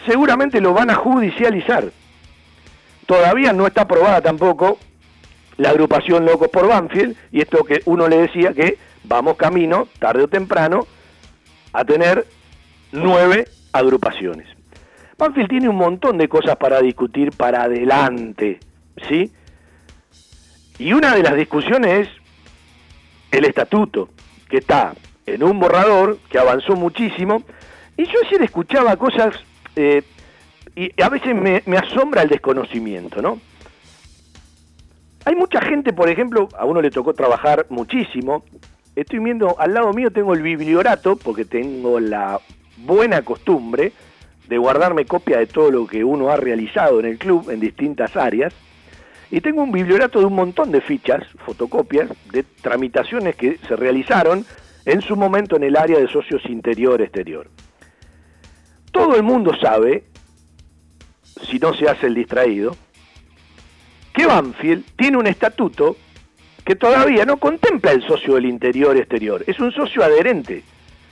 seguramente 0.05 0.59
lo 0.59 0.73
van 0.73 0.89
a 0.89 0.95
judicializar. 0.95 1.85
Todavía 3.05 3.53
no 3.53 3.67
está 3.67 3.83
aprobada 3.83 4.19
tampoco 4.19 4.79
la 5.55 5.69
agrupación 5.69 6.25
Locos 6.25 6.49
por 6.49 6.67
Banfield, 6.67 7.15
y 7.31 7.39
esto 7.39 7.63
que 7.63 7.81
uno 7.85 8.09
le 8.09 8.17
decía 8.17 8.51
que 8.51 8.77
vamos 9.05 9.37
camino, 9.37 9.87
tarde 9.97 10.23
o 10.23 10.27
temprano, 10.27 10.85
a 11.71 11.85
tener 11.85 12.25
nueve 12.91 13.47
agrupaciones. 13.71 14.47
Banfield 15.17 15.49
tiene 15.49 15.69
un 15.69 15.77
montón 15.77 16.17
de 16.17 16.29
cosas 16.29 16.55
para 16.57 16.81
discutir 16.81 17.31
para 17.31 17.63
adelante, 17.63 18.59
¿sí? 19.07 19.31
Y 20.77 20.93
una 20.93 21.15
de 21.15 21.23
las 21.23 21.35
discusiones 21.35 22.07
es 22.07 22.09
el 23.31 23.45
estatuto, 23.45 24.09
que 24.49 24.57
está 24.57 24.93
en 25.25 25.43
un 25.43 25.59
borrador 25.59 26.19
que 26.29 26.37
avanzó 26.37 26.75
muchísimo, 26.75 27.43
y 27.97 28.05
yo 28.05 28.19
ayer 28.25 28.43
escuchaba 28.43 28.95
cosas, 28.95 29.35
eh, 29.75 30.03
y 30.75 31.01
a 31.01 31.09
veces 31.09 31.33
me, 31.33 31.63
me 31.65 31.77
asombra 31.77 32.21
el 32.21 32.29
desconocimiento, 32.29 33.21
¿no? 33.21 33.41
Hay 35.25 35.35
mucha 35.35 35.59
gente, 35.61 35.91
por 35.91 36.09
ejemplo, 36.09 36.47
a 36.57 36.63
uno 36.63 36.81
le 36.81 36.91
tocó 36.91 37.13
trabajar 37.13 37.65
muchísimo. 37.69 38.45
Estoy 38.95 39.19
viendo, 39.19 39.59
al 39.59 39.73
lado 39.73 39.91
mío 39.91 40.11
tengo 40.11 40.33
el 40.33 40.41
bibliorato, 40.41 41.17
porque 41.17 41.43
tengo 41.43 41.99
la 41.99 42.39
buena 42.77 43.21
costumbre 43.21 43.91
de 44.47 44.57
guardarme 44.57 45.05
copia 45.05 45.39
de 45.39 45.47
todo 45.47 45.71
lo 45.71 45.87
que 45.87 46.03
uno 46.03 46.29
ha 46.29 46.37
realizado 46.37 46.99
en 46.99 47.05
el 47.05 47.17
club 47.17 47.49
en 47.49 47.59
distintas 47.59 48.15
áreas. 48.15 48.53
Y 49.29 49.41
tengo 49.41 49.61
un 49.61 49.71
bibliorato 49.71 50.19
de 50.19 50.25
un 50.25 50.35
montón 50.35 50.71
de 50.71 50.79
fichas, 50.79 51.27
fotocopias, 51.45 52.09
de 52.31 52.43
tramitaciones 52.61 53.35
que 53.35 53.57
se 53.67 53.75
realizaron 53.75 54.45
en 54.85 55.01
su 55.01 55.17
momento 55.17 55.57
en 55.57 55.63
el 55.63 55.75
área 55.75 55.99
de 55.99 56.07
socios 56.07 56.45
interior-exterior. 56.45 57.49
Todo 58.91 59.17
el 59.17 59.23
mundo 59.23 59.53
sabe, 59.59 60.05
si 61.43 61.59
no 61.59 61.73
se 61.73 61.89
hace 61.89 62.07
el 62.07 62.15
distraído, 62.15 62.75
que 64.13 64.25
Banfield 64.25 64.85
tiene 64.95 65.17
un 65.17 65.27
estatuto 65.27 65.97
que 66.63 66.75
todavía 66.75 67.25
no 67.25 67.37
contempla 67.37 67.91
el 67.91 68.01
socio 68.07 68.35
del 68.35 68.45
interior-exterior, 68.45 69.43
es 69.45 69.59
un 69.59 69.71
socio 69.71 70.03
adherente. 70.03 70.63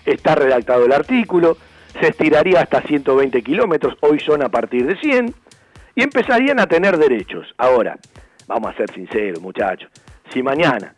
Está 0.06 0.36
redactado 0.36 0.86
el 0.86 0.91
artículo, 0.91 1.58
se 1.99 2.08
estiraría 2.08 2.62
hasta 2.62 2.82
120 2.82 3.41
kilómetros, 3.41 3.97
hoy 4.01 4.20
son 4.20 4.43
a 4.43 4.49
partir 4.49 4.86
de 4.86 4.97
100, 4.97 5.34
y 5.95 6.03
empezarían 6.03 6.60
a 6.60 6.68
tener 6.68 6.97
derechos. 6.97 7.53
Ahora, 7.58 7.97
vamos 8.47 8.74
a 8.74 8.78
ser 8.78 8.91
sinceros, 8.93 9.41
muchachos, 9.41 9.89
si 10.32 10.43
mañana 10.43 10.93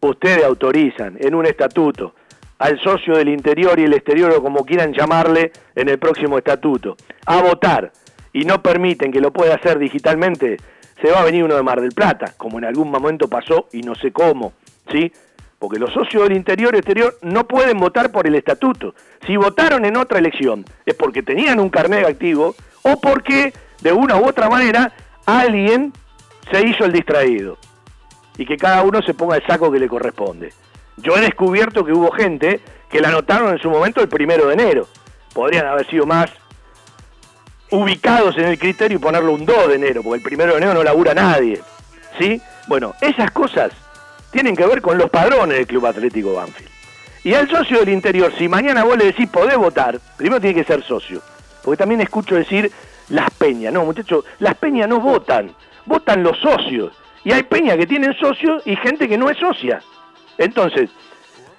ustedes 0.00 0.44
autorizan 0.44 1.16
en 1.20 1.34
un 1.34 1.46
estatuto 1.46 2.14
al 2.58 2.78
socio 2.80 3.16
del 3.16 3.28
interior 3.28 3.78
y 3.78 3.84
el 3.84 3.92
exterior, 3.92 4.32
o 4.32 4.42
como 4.42 4.64
quieran 4.64 4.92
llamarle 4.92 5.52
en 5.74 5.88
el 5.88 5.98
próximo 5.98 6.38
estatuto, 6.38 6.96
a 7.26 7.42
votar 7.42 7.92
y 8.32 8.44
no 8.44 8.62
permiten 8.62 9.12
que 9.12 9.20
lo 9.20 9.32
pueda 9.32 9.54
hacer 9.56 9.78
digitalmente, 9.78 10.56
se 11.02 11.10
va 11.10 11.20
a 11.20 11.24
venir 11.24 11.44
uno 11.44 11.56
de 11.56 11.62
Mar 11.62 11.80
del 11.80 11.92
Plata, 11.92 12.32
como 12.36 12.58
en 12.58 12.64
algún 12.64 12.90
momento 12.90 13.28
pasó 13.28 13.68
y 13.72 13.80
no 13.80 13.94
sé 13.94 14.12
cómo, 14.12 14.54
¿sí? 14.90 15.12
Porque 15.58 15.78
los 15.78 15.92
socios 15.92 16.24
del 16.24 16.36
interior 16.36 16.74
y 16.74 16.78
exterior 16.78 17.16
no 17.22 17.46
pueden 17.46 17.78
votar 17.78 18.12
por 18.12 18.26
el 18.26 18.34
estatuto. 18.34 18.94
Si 19.26 19.36
votaron 19.36 19.84
en 19.84 19.96
otra 19.96 20.18
elección 20.18 20.64
es 20.84 20.94
porque 20.94 21.22
tenían 21.22 21.60
un 21.60 21.70
carnet 21.70 22.06
activo 22.06 22.54
o 22.82 23.00
porque 23.00 23.52
de 23.80 23.92
una 23.92 24.16
u 24.16 24.26
otra 24.26 24.48
manera 24.50 24.92
alguien 25.24 25.92
se 26.50 26.66
hizo 26.66 26.84
el 26.84 26.92
distraído 26.92 27.58
y 28.36 28.46
que 28.46 28.56
cada 28.56 28.82
uno 28.82 29.02
se 29.02 29.14
ponga 29.14 29.36
el 29.36 29.46
saco 29.46 29.72
que 29.72 29.78
le 29.78 29.88
corresponde. 29.88 30.52
Yo 30.98 31.16
he 31.16 31.20
descubierto 31.20 31.84
que 31.84 31.92
hubo 31.92 32.10
gente 32.10 32.60
que 32.90 33.00
la 33.00 33.08
anotaron 33.08 33.52
en 33.52 33.58
su 33.58 33.70
momento 33.70 34.00
el 34.00 34.08
primero 34.08 34.46
de 34.46 34.54
enero. 34.54 34.88
Podrían 35.34 35.66
haber 35.66 35.86
sido 35.88 36.06
más 36.06 36.30
ubicados 37.70 38.36
en 38.38 38.44
el 38.44 38.58
criterio 38.58 38.96
y 38.96 39.00
ponerlo 39.00 39.32
un 39.32 39.44
2 39.44 39.68
de 39.68 39.74
enero, 39.74 40.02
porque 40.02 40.18
el 40.18 40.22
primero 40.22 40.52
de 40.52 40.58
enero 40.58 40.74
no 40.74 40.84
labura 40.84 41.14
nadie. 41.14 41.60
¿Sí? 42.18 42.40
Bueno, 42.68 42.94
esas 43.00 43.30
cosas 43.30 43.72
tienen 44.30 44.56
que 44.56 44.66
ver 44.66 44.82
con 44.82 44.98
los 44.98 45.10
padrones 45.10 45.58
del 45.58 45.66
Club 45.66 45.86
Atlético 45.86 46.34
Banfield. 46.34 46.70
Y 47.24 47.34
al 47.34 47.48
socio 47.48 47.80
del 47.80 47.88
interior, 47.88 48.32
si 48.38 48.48
mañana 48.48 48.84
vos 48.84 48.96
le 48.96 49.06
decís 49.06 49.28
podés 49.28 49.56
votar, 49.56 49.98
primero 50.16 50.40
tiene 50.40 50.54
que 50.54 50.64
ser 50.64 50.82
socio. 50.84 51.20
Porque 51.64 51.78
también 51.78 52.00
escucho 52.00 52.36
decir 52.36 52.70
las 53.08 53.30
peñas. 53.30 53.72
No, 53.72 53.84
muchachos, 53.84 54.24
las 54.38 54.54
peñas 54.54 54.88
no 54.88 55.00
votan, 55.00 55.52
votan 55.86 56.22
los 56.22 56.38
socios. 56.38 56.92
Y 57.24 57.32
hay 57.32 57.42
peñas 57.42 57.76
que 57.76 57.86
tienen 57.86 58.14
socios 58.14 58.62
y 58.64 58.76
gente 58.76 59.08
que 59.08 59.18
no 59.18 59.28
es 59.28 59.38
socia. 59.38 59.82
Entonces, 60.38 60.90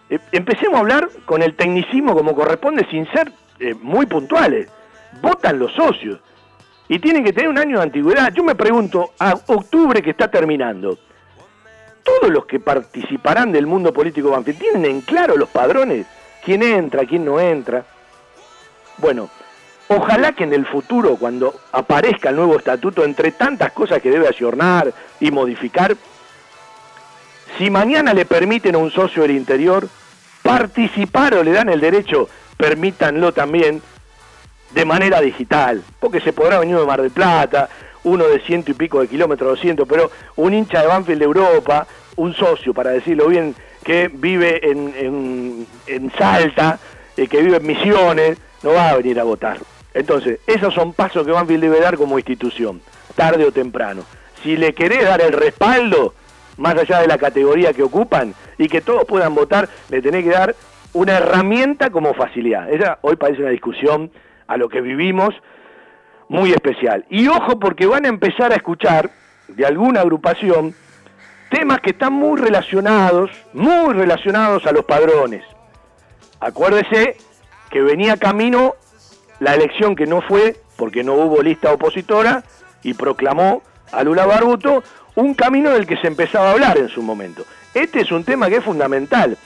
eh, 0.09 0.19
empecemos 0.31 0.75
a 0.75 0.79
hablar 0.79 1.09
con 1.25 1.41
el 1.41 1.55
tecnicismo 1.55 2.15
como 2.15 2.33
corresponde 2.33 2.87
sin 2.89 3.05
ser 3.11 3.31
eh, 3.59 3.73
muy 3.73 4.05
puntuales. 4.05 4.69
Votan 5.21 5.59
los 5.59 5.73
socios. 5.73 6.19
Y 6.87 6.99
tienen 6.99 7.25
que 7.25 7.33
tener 7.33 7.49
un 7.49 7.57
año 7.57 7.77
de 7.77 7.83
antigüedad. 7.83 8.31
Yo 8.33 8.43
me 8.43 8.55
pregunto, 8.55 9.11
a 9.19 9.33
octubre 9.47 10.01
que 10.01 10.11
está 10.11 10.31
terminando, 10.31 10.97
todos 12.07 12.31
los 12.31 12.45
que 12.45 12.61
participarán 12.61 13.51
del 13.51 13.67
mundo 13.67 13.91
político 13.91 14.31
Banfield 14.31 14.59
tienen 14.59 14.85
en 14.85 15.01
claro 15.01 15.35
los 15.35 15.49
padrones, 15.49 16.07
quién 16.43 16.63
entra, 16.63 17.05
quién 17.05 17.25
no 17.25 17.39
entra. 17.39 17.83
Bueno, 18.97 19.29
Ojalá 19.89 20.33
que 20.33 20.43
en 20.43 20.53
el 20.53 20.65
futuro, 20.65 21.15
cuando 21.15 21.61
aparezca 21.71 22.29
el 22.29 22.35
nuevo 22.35 22.57
estatuto, 22.57 23.05
entre 23.05 23.31
tantas 23.31 23.71
cosas 23.71 24.01
que 24.01 24.09
debe 24.11 24.27
ayornar 24.27 24.93
y 25.21 25.31
modificar, 25.31 25.95
si 27.57 27.69
mañana 27.69 28.13
le 28.13 28.25
permiten 28.25 28.75
a 28.75 28.79
un 28.79 28.91
socio 28.91 29.21
del 29.21 29.31
interior 29.31 29.87
participar 30.43 31.35
o 31.35 31.43
le 31.43 31.53
dan 31.53 31.69
el 31.69 31.79
derecho, 31.79 32.27
permítanlo 32.57 33.31
también 33.31 33.81
de 34.71 34.83
manera 34.83 35.21
digital, 35.21 35.81
porque 36.01 36.19
se 36.19 36.33
podrá 36.33 36.59
venir 36.59 36.77
de 36.77 36.85
Mar 36.85 37.01
del 37.01 37.11
Plata, 37.11 37.69
uno 38.03 38.25
de 38.25 38.39
ciento 38.41 38.71
y 38.71 38.73
pico 38.73 38.99
de 39.01 39.07
kilómetros, 39.07 39.51
doscientos, 39.51 39.87
pero 39.87 40.11
un 40.35 40.53
hincha 40.53 40.81
de 40.81 40.87
Banfield 40.87 41.19
de 41.19 41.25
Europa, 41.25 41.87
un 42.15 42.33
socio, 42.33 42.73
para 42.73 42.91
decirlo 42.91 43.27
bien, 43.27 43.55
que 43.83 44.09
vive 44.11 44.69
en, 44.69 44.93
en, 44.97 45.67
en 45.87 46.11
Salta, 46.13 46.79
eh, 47.15 47.27
que 47.27 47.41
vive 47.41 47.57
en 47.57 47.67
Misiones, 47.67 48.37
no 48.63 48.73
va 48.73 48.89
a 48.89 48.97
venir 48.97 49.19
a 49.19 49.23
votar. 49.23 49.57
Entonces, 49.93 50.39
esos 50.45 50.73
son 50.73 50.93
pasos 50.93 51.25
que 51.25 51.31
Banfield 51.31 51.63
debe 51.63 51.79
dar 51.79 51.97
como 51.97 52.19
institución, 52.19 52.81
tarde 53.15 53.45
o 53.45 53.51
temprano. 53.51 54.03
Si 54.43 54.55
le 54.57 54.73
querés 54.73 55.03
dar 55.03 55.21
el 55.21 55.33
respaldo, 55.33 56.13
más 56.57 56.75
allá 56.75 57.01
de 57.01 57.07
la 57.07 57.17
categoría 57.17 57.73
que 57.73 57.83
ocupan, 57.83 58.33
y 58.57 58.67
que 58.67 58.81
todos 58.81 59.05
puedan 59.05 59.33
votar, 59.35 59.69
le 59.89 60.01
tenés 60.01 60.23
que 60.23 60.31
dar 60.31 60.55
una 60.93 61.17
herramienta 61.17 61.89
como 61.89 62.13
facilidad. 62.13 62.71
Esa 62.71 62.99
hoy 63.01 63.15
parece 63.15 63.41
una 63.41 63.51
discusión 63.51 64.11
a 64.47 64.57
lo 64.57 64.69
que 64.69 64.81
vivimos 64.81 65.33
muy 66.29 66.51
especial. 66.51 67.05
Y 67.09 67.27
ojo 67.27 67.59
porque 67.59 67.85
van 67.85 68.05
a 68.05 68.09
empezar 68.09 68.51
a 68.51 68.55
escuchar 68.55 69.09
de 69.47 69.65
alguna 69.65 70.01
agrupación 70.01 70.75
temas 71.49 71.79
que 71.79 71.91
están 71.91 72.13
muy 72.13 72.39
relacionados, 72.39 73.31
muy 73.53 73.93
relacionados 73.93 74.65
a 74.65 74.71
los 74.71 74.85
padrones. 74.85 75.43
Acuérdese 76.39 77.17
que 77.69 77.81
venía 77.81 78.17
camino 78.17 78.75
la 79.39 79.53
elección 79.53 79.95
que 79.95 80.05
no 80.05 80.21
fue 80.21 80.55
porque 80.75 81.03
no 81.03 81.13
hubo 81.15 81.41
lista 81.41 81.71
opositora 81.71 82.43
y 82.83 82.93
proclamó 82.93 83.63
a 83.91 84.03
Lula 84.03 84.25
Barbuto 84.25 84.83
un 85.15 85.33
camino 85.33 85.71
del 85.71 85.87
que 85.87 85.97
se 85.97 86.07
empezaba 86.07 86.49
a 86.49 86.51
hablar 86.51 86.77
en 86.77 86.89
su 86.89 87.01
momento. 87.01 87.43
Este 87.73 88.01
es 88.01 88.11
un 88.11 88.23
tema 88.23 88.49
que 88.49 88.57
es 88.57 88.63
fundamental 88.63 89.37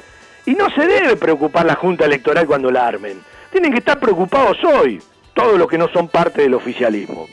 y 0.45 0.53
no 0.53 0.69
se 0.71 0.85
debe 0.85 1.15
preocupar 1.15 1.65
la 1.65 1.75
Junta 1.75 2.05
Electoral 2.05 2.45
cuando 2.45 2.71
la 2.71 2.87
armen. 2.87 3.21
Tienen 3.51 3.71
que 3.71 3.79
estar 3.79 3.99
preocupados 3.99 4.57
hoy, 4.63 5.01
todos 5.33 5.57
los 5.57 5.67
que 5.67 5.77
no 5.77 5.87
son 5.89 6.07
parte 6.07 6.41
del 6.41 6.53
oficialismo. 6.53 7.27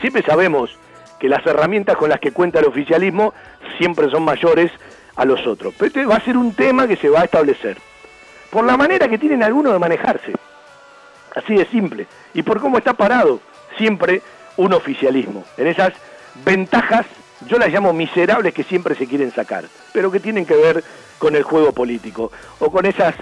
Siempre 0.00 0.22
sabemos 0.22 0.76
que 1.18 1.28
las 1.28 1.46
herramientas 1.46 1.96
con 1.96 2.10
las 2.10 2.20
que 2.20 2.32
cuenta 2.32 2.58
el 2.58 2.66
oficialismo 2.66 3.32
siempre 3.78 4.10
son 4.10 4.24
mayores 4.24 4.70
a 5.16 5.24
los 5.24 5.46
otros. 5.46 5.74
Pero 5.78 5.86
este 5.86 6.06
va 6.06 6.16
a 6.16 6.24
ser 6.24 6.36
un 6.36 6.54
tema 6.54 6.86
que 6.86 6.96
se 6.96 7.08
va 7.08 7.20
a 7.20 7.24
establecer. 7.24 7.78
Por 8.50 8.64
la 8.64 8.76
manera 8.76 9.08
que 9.08 9.18
tienen 9.18 9.42
algunos 9.42 9.72
de 9.72 9.78
manejarse. 9.78 10.32
Así 11.34 11.54
de 11.54 11.66
simple. 11.66 12.06
Y 12.34 12.42
por 12.42 12.60
cómo 12.60 12.78
está 12.78 12.94
parado 12.94 13.40
siempre 13.76 14.22
un 14.56 14.72
oficialismo. 14.72 15.44
En 15.56 15.66
esas 15.66 15.92
ventajas, 16.44 17.06
yo 17.46 17.58
las 17.58 17.70
llamo 17.70 17.92
miserables 17.92 18.54
que 18.54 18.62
siempre 18.62 18.94
se 18.94 19.06
quieren 19.06 19.32
sacar, 19.32 19.64
pero 19.92 20.10
que 20.10 20.20
tienen 20.20 20.46
que 20.46 20.54
ver 20.54 20.84
con 21.18 21.34
el 21.34 21.42
juego 21.42 21.72
político. 21.72 22.30
O 22.60 22.70
con 22.70 22.86
esas 22.86 23.14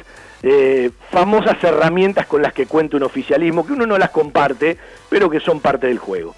eh, 0.42 0.90
famosas 1.10 1.62
herramientas 1.62 2.26
con 2.26 2.42
las 2.42 2.52
que 2.52 2.66
cuenta 2.66 2.96
un 2.96 3.04
oficialismo, 3.04 3.66
que 3.66 3.72
uno 3.72 3.86
no 3.86 3.98
las 3.98 4.10
comparte, 4.10 4.76
pero 5.08 5.30
que 5.30 5.40
son 5.40 5.60
parte 5.60 5.86
del 5.86 5.98
juego. 5.98 6.34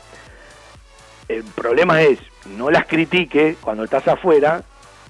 El 1.29 1.45
problema 1.45 2.03
es, 2.03 2.19
no 2.57 2.71
las 2.71 2.87
critique 2.87 3.57
cuando 3.61 3.85
estás 3.85 4.07
afuera, 4.09 4.63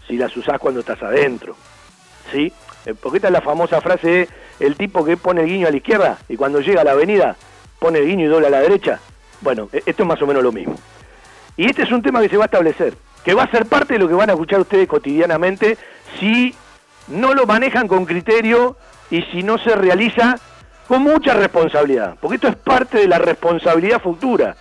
si 0.06 0.16
las 0.16 0.36
usás 0.36 0.58
cuando 0.58 0.80
estás 0.80 1.02
adentro. 1.02 1.56
¿Sí? 2.30 2.52
Eh, 2.86 2.94
porque 3.00 3.18
esta 3.18 3.28
es 3.28 3.32
la 3.32 3.40
famosa 3.40 3.80
frase 3.80 4.08
de 4.08 4.28
el 4.60 4.76
tipo 4.76 5.04
que 5.04 5.16
pone 5.16 5.42
el 5.42 5.48
guiño 5.48 5.66
a 5.66 5.70
la 5.70 5.76
izquierda 5.76 6.18
y 6.28 6.36
cuando 6.36 6.60
llega 6.60 6.82
a 6.82 6.84
la 6.84 6.92
avenida 6.92 7.36
pone 7.78 7.98
el 7.98 8.06
guiño 8.06 8.26
y 8.26 8.28
dobla 8.28 8.48
a 8.48 8.50
la 8.50 8.60
derecha. 8.60 9.00
Bueno, 9.40 9.68
e, 9.72 9.82
esto 9.84 10.02
es 10.04 10.08
más 10.08 10.22
o 10.22 10.26
menos 10.26 10.42
lo 10.42 10.52
mismo. 10.52 10.76
Y 11.56 11.66
este 11.66 11.82
es 11.82 11.92
un 11.92 12.02
tema 12.02 12.20
que 12.20 12.28
se 12.28 12.36
va 12.36 12.44
a 12.44 12.46
establecer, 12.46 12.94
que 13.24 13.34
va 13.34 13.44
a 13.44 13.50
ser 13.50 13.66
parte 13.66 13.94
de 13.94 13.98
lo 13.98 14.08
que 14.08 14.14
van 14.14 14.30
a 14.30 14.34
escuchar 14.34 14.60
ustedes 14.60 14.86
cotidianamente 14.86 15.76
si 16.18 16.54
no 17.08 17.34
lo 17.34 17.46
manejan 17.46 17.88
con 17.88 18.04
criterio 18.04 18.76
y 19.10 19.22
si 19.32 19.42
no 19.42 19.58
se 19.58 19.74
realiza 19.74 20.36
con 20.88 21.02
mucha 21.02 21.34
responsabilidad, 21.34 22.16
porque 22.20 22.36
esto 22.36 22.48
es 22.48 22.56
parte 22.56 22.98
de 22.98 23.08
la 23.08 23.18
responsabilidad 23.18 24.02
futura 24.02 24.56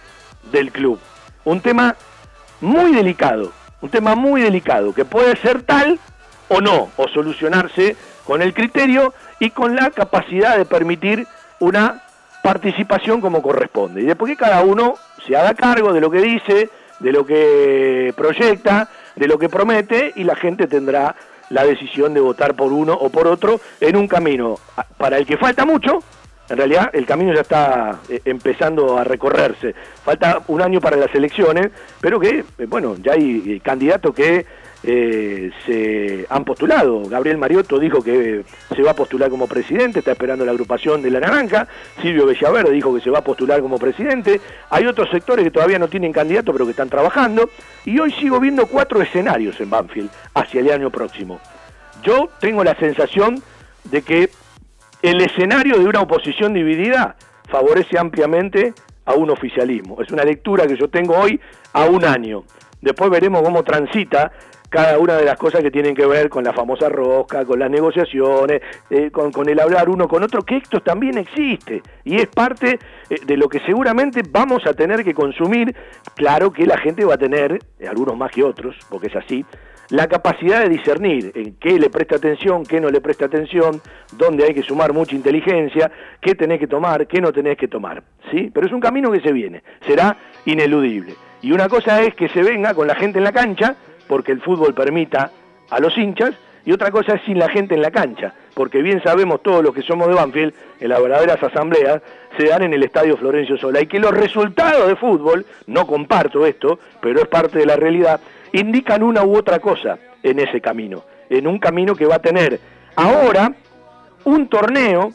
del 0.52 0.72
club. 0.72 1.00
Un 1.44 1.60
tema 1.62 1.96
muy 2.62 2.94
delicado, 2.94 3.52
un 3.82 3.90
tema 3.90 4.16
muy 4.16 4.42
delicado, 4.42 4.94
que 4.94 5.06
puede 5.06 5.36
ser 5.38 5.64
tal 5.64 6.00
o 6.48 6.62
no, 6.62 6.90
o 6.96 7.08
solucionarse 7.10 7.98
con 8.26 8.42
el 8.42 8.54
criterio 8.54 9.14
y 9.40 9.50
con 9.50 9.76
la 9.76 9.90
capacidad 9.92 10.58
de 10.58 10.66
permitir 10.66 11.28
una 11.60 12.04
participación 12.42 13.20
como 13.20 13.42
corresponde. 13.42 14.02
Y 14.02 14.06
después 14.06 14.32
que 14.32 14.38
cada 14.38 14.62
uno 14.62 14.96
se 15.26 15.36
haga 15.36 15.54
cargo 15.54 15.92
de 15.92 16.02
lo 16.02 16.10
que 16.10 16.22
dice, 16.22 16.70
de 17.00 17.12
lo 17.12 17.26
que 17.26 18.14
proyecta, 18.16 18.90
de 19.16 19.28
lo 19.28 19.38
que 19.38 19.50
promete, 19.50 20.14
y 20.16 20.24
la 20.24 20.36
gente 20.36 20.68
tendrá 20.68 21.16
la 21.50 21.66
decisión 21.66 22.14
de 22.14 22.20
votar 22.20 22.56
por 22.56 22.72
uno 22.72 22.94
o 22.94 23.10
por 23.10 23.28
otro 23.28 23.60
en 23.80 23.96
un 23.96 24.08
camino 24.08 24.60
para 24.98 25.18
el 25.18 25.26
que 25.26 25.38
falta 25.38 25.66
mucho, 25.66 26.00
en 26.50 26.58
realidad 26.58 26.90
el 26.94 27.06
camino 27.06 27.34
ya 27.34 27.42
está 27.42 28.00
eh, 28.10 28.22
empezando 28.26 28.98
a 28.98 29.04
recorrerse. 29.04 29.74
Falta 30.04 30.42
un 30.48 30.62
año 30.62 30.82
para 30.82 30.98
las 30.98 31.14
elecciones, 31.16 31.72
pero 32.02 32.20
que, 32.20 32.44
eh, 32.58 32.66
bueno, 32.68 32.96
ya 33.02 33.14
hay 33.14 33.44
eh, 33.46 33.60
candidatos 33.62 34.14
que 34.14 34.46
se 34.84 36.26
han 36.30 36.44
postulado. 36.44 37.04
Gabriel 37.04 37.38
Mariotto 37.38 37.80
dijo 37.80 38.04
que 38.04 38.44
se 38.76 38.82
va 38.82 38.92
a 38.92 38.96
postular 38.96 39.30
como 39.30 39.48
presidente, 39.48 40.00
está 40.00 40.12
esperando 40.12 40.46
la 40.46 40.52
agrupación 40.52 41.02
de 41.02 41.10
la 41.10 41.22
Naranja. 41.22 41.68
Silvio 42.02 42.26
Bellaverde 42.26 42.72
dijo 42.72 42.94
que 42.94 43.02
se 43.02 43.10
va 43.10 43.20
a 43.20 43.24
postular 43.24 43.62
como 43.62 43.80
presidente. 43.80 44.42
Hay 44.70 44.86
otros 44.86 45.10
sectores 45.10 45.46
que 45.46 45.52
todavía 45.52 45.80
no 45.80 45.88
tienen 45.88 46.12
candidato, 46.12 46.52
pero 46.52 46.66
que 46.66 46.72
están 46.72 46.90
trabajando. 46.90 47.50
Y 47.86 47.98
hoy 48.00 48.12
sigo 48.14 48.40
viendo 48.40 48.66
cuatro 48.68 49.02
escenarios 49.02 49.60
en 49.62 49.70
Banfield 49.70 50.10
hacia 50.34 50.60
el 50.60 50.70
año 50.70 50.90
próximo. 50.90 51.40
Yo 52.04 52.30
tengo 52.40 52.64
la 52.64 52.76
sensación 52.76 53.42
de 53.86 54.02
que 54.02 54.30
el 55.02 55.22
escenario 55.22 55.80
de 55.80 55.86
una 55.86 56.02
oposición 56.02 56.54
dividida 56.54 57.16
favorece 57.50 57.98
ampliamente 57.98 58.74
a 59.06 59.14
un 59.14 59.30
oficialismo. 59.30 60.02
Es 60.02 60.12
una 60.12 60.24
lectura 60.24 60.68
que 60.68 60.76
yo 60.76 60.90
tengo 60.90 61.16
hoy 61.16 61.40
a 61.74 61.86
un 61.86 62.04
año. 62.06 62.44
Después 62.82 63.10
veremos 63.10 63.42
cómo 63.42 63.64
transita 63.64 64.32
cada 64.74 64.98
una 64.98 65.18
de 65.18 65.24
las 65.24 65.38
cosas 65.38 65.62
que 65.62 65.70
tienen 65.70 65.94
que 65.94 66.08
ver 66.08 66.30
con 66.30 66.44
la 66.44 66.52
famosa 66.52 66.90
rosca, 66.90 67.46
con 67.46 67.60
las 67.60 67.70
negociaciones, 67.70 68.60
eh, 68.90 69.12
con, 69.12 69.48
el 69.48 69.60
hablar 69.60 69.88
uno 69.88 70.08
con 70.08 70.24
otro, 70.24 70.42
que 70.42 70.58
esto 70.58 70.80
también 70.80 71.20
existe 71.20 71.84
y 72.04 72.16
es 72.16 72.26
parte 72.26 72.80
eh, 73.08 73.16
de 73.24 73.38
lo 73.38 73.48
que 73.48 73.60
seguramente 73.60 74.24
vamos 74.28 74.66
a 74.66 74.74
tener 74.74 75.04
que 75.04 75.14
consumir. 75.14 75.76
Claro 76.16 76.52
que 76.52 76.66
la 76.66 76.80
gente 76.80 77.06
va 77.06 77.14
a 77.14 77.18
tener, 77.20 77.60
eh, 77.78 77.88
algunos 77.88 78.18
más 78.18 78.32
que 78.32 78.42
otros, 78.42 78.76
porque 78.90 79.10
es 79.10 79.16
así, 79.16 79.46
la 79.90 80.08
capacidad 80.08 80.64
de 80.64 80.70
discernir 80.70 81.32
en 81.36 81.54
qué 81.58 81.78
le 81.78 81.92
presta 81.92 82.16
atención, 82.16 82.64
qué 82.66 82.82
no 82.82 82.90
le 82.90 83.00
presta 83.00 83.26
atención, 83.26 83.80
dónde 84.18 84.46
hay 84.46 84.56
que 84.56 84.64
sumar 84.64 84.92
mucha 84.92 85.16
inteligencia, 85.16 85.92
qué 86.20 86.34
tenés 86.34 86.58
que 86.58 86.66
tomar, 86.66 87.06
qué 87.06 87.22
no 87.22 87.32
tenés 87.32 87.58
que 87.58 87.68
tomar. 87.68 88.02
¿sí? 88.32 88.50
Pero 88.52 88.66
es 88.66 88.74
un 88.74 88.80
camino 88.80 89.12
que 89.12 89.22
se 89.22 89.32
viene, 89.32 89.62
será 89.86 90.18
ineludible. 90.46 91.14
Y 91.44 91.52
una 91.52 91.70
cosa 91.70 92.02
es 92.02 92.16
que 92.16 92.28
se 92.30 92.42
venga 92.42 92.74
con 92.74 92.88
la 92.88 92.96
gente 92.96 93.20
en 93.20 93.26
la 93.26 93.34
cancha, 93.34 93.76
porque 94.14 94.32
el 94.32 94.42
fútbol 94.42 94.76
permita 94.76 95.32
a 95.72 95.80
los 95.80 95.98
hinchas, 95.98 96.36
y 96.66 96.72
otra 96.72 96.92
cosa 96.92 97.16
es 97.16 97.24
sin 97.24 97.40
la 97.40 97.50
gente 97.50 97.74
en 97.74 97.82
la 97.82 97.90
cancha, 97.90 98.32
porque 98.54 98.84
bien 98.84 99.02
sabemos 99.02 99.42
todos 99.42 99.64
los 99.64 99.74
que 99.74 99.82
somos 99.82 100.08
de 100.08 100.14
Banfield, 100.14 100.54
en 100.80 100.90
las 100.90 101.02
verdaderas 101.02 101.42
asambleas, 101.42 102.00
se 102.38 102.46
dan 102.46 102.62
en 102.62 102.76
el 102.76 102.84
Estadio 102.84 103.18
Florencio 103.18 103.58
Sola, 103.58 103.82
y 103.82 103.88
que 103.88 103.98
los 103.98 104.12
resultados 104.12 104.88
de 104.88 104.96
fútbol, 104.98 105.48
no 105.66 105.88
comparto 105.88 106.46
esto, 106.46 106.78
pero 107.02 107.24
es 107.24 107.28
parte 107.28 107.58
de 107.58 107.66
la 107.66 107.76
realidad, 107.76 108.22
indican 108.52 109.02
una 109.02 109.24
u 109.24 109.36
otra 109.36 109.58
cosa 109.58 109.98
en 110.22 110.38
ese 110.38 110.62
camino, 110.62 111.02
en 111.32 111.48
un 111.48 111.58
camino 111.58 111.96
que 111.96 112.06
va 112.06 112.18
a 112.18 112.22
tener 112.22 112.60
ahora 112.96 113.52
un 114.26 114.48
torneo 114.48 115.12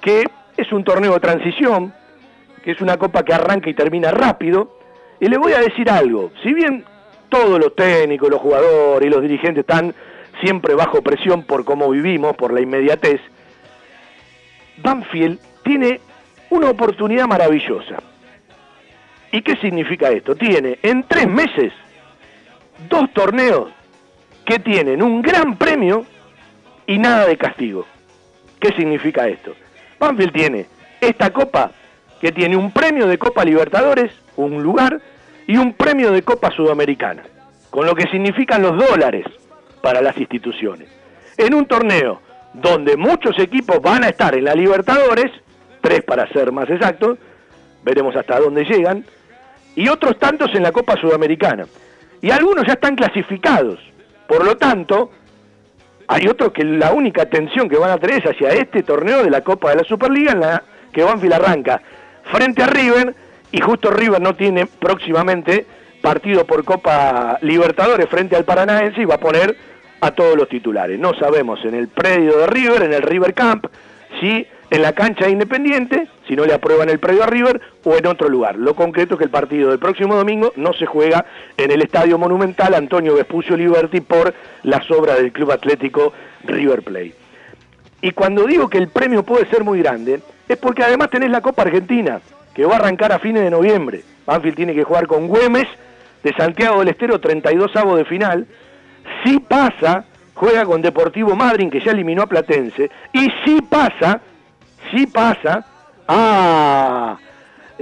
que 0.00 0.24
es 0.56 0.72
un 0.72 0.82
torneo 0.82 1.12
de 1.12 1.20
transición, 1.20 1.92
que 2.62 2.70
es 2.70 2.80
una 2.80 2.96
copa 2.96 3.22
que 3.22 3.34
arranca 3.34 3.68
y 3.68 3.74
termina 3.74 4.12
rápido, 4.12 4.78
y 5.20 5.28
le 5.28 5.36
voy 5.36 5.52
a 5.52 5.60
decir 5.60 5.90
algo, 5.90 6.30
si 6.42 6.54
bien 6.54 6.86
todos 7.34 7.58
los 7.58 7.74
técnicos, 7.74 8.30
los 8.30 8.40
jugadores 8.40 9.08
y 9.08 9.10
los 9.10 9.20
dirigentes 9.20 9.62
están 9.62 9.92
siempre 10.40 10.74
bajo 10.76 11.02
presión 11.02 11.42
por 11.42 11.64
cómo 11.64 11.90
vivimos, 11.90 12.36
por 12.36 12.52
la 12.52 12.60
inmediatez, 12.60 13.20
Banfield 14.76 15.40
tiene 15.64 16.00
una 16.50 16.70
oportunidad 16.70 17.26
maravillosa. 17.26 17.96
¿Y 19.32 19.42
qué 19.42 19.56
significa 19.56 20.10
esto? 20.10 20.36
Tiene 20.36 20.78
en 20.80 21.02
tres 21.08 21.26
meses 21.26 21.72
dos 22.88 23.12
torneos 23.12 23.72
que 24.44 24.60
tienen 24.60 25.02
un 25.02 25.20
gran 25.20 25.56
premio 25.56 26.06
y 26.86 26.98
nada 26.98 27.26
de 27.26 27.36
castigo. 27.36 27.84
¿Qué 28.60 28.70
significa 28.76 29.26
esto? 29.26 29.56
Banfield 29.98 30.32
tiene 30.32 30.66
esta 31.00 31.32
copa 31.32 31.72
que 32.20 32.30
tiene 32.30 32.56
un 32.56 32.70
premio 32.70 33.08
de 33.08 33.18
Copa 33.18 33.44
Libertadores, 33.44 34.12
un 34.36 34.62
lugar, 34.62 35.00
y 35.46 35.56
un 35.56 35.74
premio 35.74 36.10
de 36.12 36.22
Copa 36.22 36.50
Sudamericana, 36.50 37.22
con 37.70 37.86
lo 37.86 37.94
que 37.94 38.08
significan 38.08 38.62
los 38.62 38.76
dólares 38.76 39.26
para 39.82 40.00
las 40.00 40.16
instituciones. 40.16 40.88
En 41.36 41.54
un 41.54 41.66
torneo 41.66 42.20
donde 42.54 42.96
muchos 42.96 43.38
equipos 43.38 43.80
van 43.82 44.04
a 44.04 44.08
estar 44.08 44.34
en 44.34 44.44
la 44.44 44.54
Libertadores, 44.54 45.30
tres 45.80 46.02
para 46.02 46.28
ser 46.28 46.52
más 46.52 46.70
exactos, 46.70 47.18
veremos 47.84 48.16
hasta 48.16 48.38
dónde 48.38 48.64
llegan, 48.64 49.04
y 49.76 49.88
otros 49.88 50.18
tantos 50.18 50.54
en 50.54 50.62
la 50.62 50.72
Copa 50.72 50.96
Sudamericana 51.00 51.66
y 52.22 52.30
algunos 52.30 52.66
ya 52.66 52.74
están 52.74 52.96
clasificados. 52.96 53.78
Por 54.26 54.44
lo 54.44 54.56
tanto, 54.56 55.10
hay 56.06 56.26
otros 56.26 56.52
que 56.52 56.64
la 56.64 56.92
única 56.92 57.22
atención 57.22 57.68
que 57.68 57.76
van 57.76 57.90
a 57.90 57.98
tener 57.98 58.18
es 58.18 58.30
hacia 58.30 58.50
este 58.50 58.82
torneo 58.82 59.22
de 59.22 59.30
la 59.30 59.42
Copa 59.42 59.70
de 59.70 59.76
la 59.76 59.84
Superliga 59.84 60.32
en 60.32 60.40
la 60.40 60.62
que 60.92 61.02
Banfield 61.02 61.34
arranca 61.34 61.82
frente 62.32 62.62
a 62.62 62.66
River 62.66 63.14
y 63.54 63.60
justo 63.60 63.88
River 63.88 64.20
no 64.20 64.34
tiene 64.34 64.66
próximamente 64.66 65.64
partido 66.02 66.44
por 66.44 66.64
Copa 66.64 67.38
Libertadores 67.40 68.08
frente 68.08 68.34
al 68.34 68.44
Paranaense 68.44 69.00
y 69.00 69.04
va 69.04 69.14
a 69.14 69.20
poner 69.20 69.56
a 70.00 70.10
todos 70.10 70.36
los 70.36 70.48
titulares. 70.48 70.98
No 70.98 71.14
sabemos 71.14 71.64
en 71.64 71.76
el 71.76 71.86
predio 71.86 72.36
de 72.36 72.48
River, 72.48 72.82
en 72.82 72.92
el 72.92 73.02
River 73.02 73.32
Camp, 73.32 73.66
si 74.20 74.44
en 74.70 74.82
la 74.82 74.92
cancha 74.92 75.26
de 75.26 75.30
Independiente, 75.30 76.08
si 76.26 76.34
no 76.34 76.44
le 76.44 76.52
aprueban 76.52 76.88
el 76.88 76.98
predio 76.98 77.22
a 77.22 77.26
River, 77.26 77.60
o 77.84 77.96
en 77.96 78.08
otro 78.08 78.28
lugar. 78.28 78.56
Lo 78.56 78.74
concreto 78.74 79.14
es 79.14 79.18
que 79.18 79.24
el 79.26 79.30
partido 79.30 79.70
del 79.70 79.78
próximo 79.78 80.16
domingo 80.16 80.52
no 80.56 80.72
se 80.72 80.86
juega 80.86 81.24
en 81.56 81.70
el 81.70 81.80
Estadio 81.80 82.18
Monumental 82.18 82.74
Antonio 82.74 83.14
Vespucio 83.14 83.56
Liberty 83.56 84.00
por 84.00 84.34
las 84.64 84.90
obras 84.90 85.18
del 85.18 85.30
Club 85.30 85.52
Atlético 85.52 86.12
River 86.42 86.82
Plate. 86.82 87.14
Y 88.02 88.10
cuando 88.10 88.46
digo 88.46 88.68
que 88.68 88.78
el 88.78 88.88
premio 88.88 89.22
puede 89.22 89.46
ser 89.46 89.62
muy 89.62 89.78
grande, 89.78 90.20
es 90.48 90.56
porque 90.56 90.82
además 90.82 91.10
tenés 91.10 91.30
la 91.30 91.40
Copa 91.40 91.62
Argentina, 91.62 92.20
que 92.54 92.64
va 92.64 92.74
a 92.74 92.78
arrancar 92.78 93.12
a 93.12 93.18
fines 93.18 93.42
de 93.42 93.50
noviembre. 93.50 94.02
Banfield 94.26 94.56
tiene 94.56 94.74
que 94.74 94.84
jugar 94.84 95.06
con 95.06 95.26
Güemes 95.28 95.66
de 96.22 96.32
Santiago 96.34 96.78
del 96.78 96.88
Estero, 96.88 97.20
32 97.20 97.74
avos 97.76 97.98
de 97.98 98.04
final. 98.04 98.46
Si 99.24 99.38
pasa, 99.40 100.04
juega 100.34 100.64
con 100.64 100.80
Deportivo 100.80 101.34
Madryn, 101.34 101.70
que 101.70 101.80
ya 101.80 101.90
eliminó 101.90 102.22
a 102.22 102.26
Platense. 102.26 102.90
Y 103.12 103.28
si 103.44 103.60
pasa, 103.62 104.20
si 104.90 105.06
pasa 105.06 105.66
a 106.08 107.18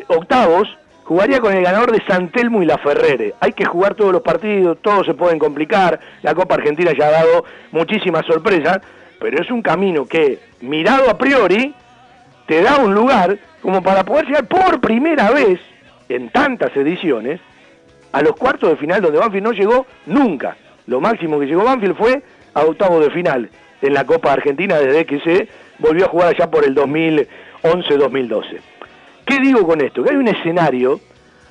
octavos, 0.09 0.69
jugaría 1.05 1.41
con 1.41 1.53
el 1.55 1.63
ganador 1.63 1.93
de 1.93 2.03
San 2.07 2.31
Telmo 2.31 2.63
y 2.63 2.67
La 2.67 2.79
Ferrere. 2.79 3.35
Hay 3.41 3.53
que 3.53 3.65
jugar 3.65 3.95
todos 3.95 4.13
los 4.13 4.23
partidos, 4.23 4.79
todos 4.81 5.07
se 5.07 5.15
pueden 5.15 5.39
complicar. 5.39 6.01
La 6.23 6.35
Copa 6.35 6.55
Argentina 6.55 6.93
ya 6.99 7.09
ha 7.09 7.11
dado 7.11 7.45
muchísimas 7.71 8.25
sorpresas, 8.27 8.81
pero 9.21 9.41
es 9.41 9.51
un 9.51 9.63
camino 9.63 10.07
que, 10.07 10.39
mirado 10.61 11.11
a 11.11 11.19
priori, 11.19 11.75
te 12.53 12.61
da 12.61 12.77
un 12.77 12.95
lugar 12.95 13.39
como 13.63 13.83
para 13.83 14.05
poder 14.05 14.27
llegar 14.27 14.47
por 14.47 14.79
primera 14.79 15.31
vez 15.31 15.59
en 16.11 16.29
tantas 16.29 16.77
ediciones 16.77 17.41
a 18.13 18.21
los 18.21 18.37
cuartos 18.37 18.69
de 18.69 18.77
final 18.77 19.01
donde 19.01 19.19
Banfield 19.19 19.45
no 19.45 19.53
llegó 19.53 19.87
nunca. 20.05 20.55
Lo 20.87 21.01
máximo 21.01 21.41
que 21.41 21.47
llegó 21.47 21.65
Banfield 21.65 21.97
fue 21.97 22.23
a 22.53 22.61
octavo 22.61 23.01
de 23.01 23.11
final 23.11 23.49
en 23.81 23.95
la 23.95 24.05
Copa 24.05 24.35
Argentina 24.35 24.79
desde 24.79 25.07
que 25.07 25.21
se 25.21 25.49
volvió 25.79 26.05
a 26.05 26.09
jugar 26.09 26.29
allá 26.29 26.51
por 26.51 26.67
el 26.67 26.75
2011-2012. 26.75 28.61
¿Qué 29.25 29.39
digo 29.39 29.67
con 29.67 29.81
esto? 29.81 30.05
Que 30.05 30.11
hay 30.11 30.17
un 30.17 30.29
escenario 30.29 31.01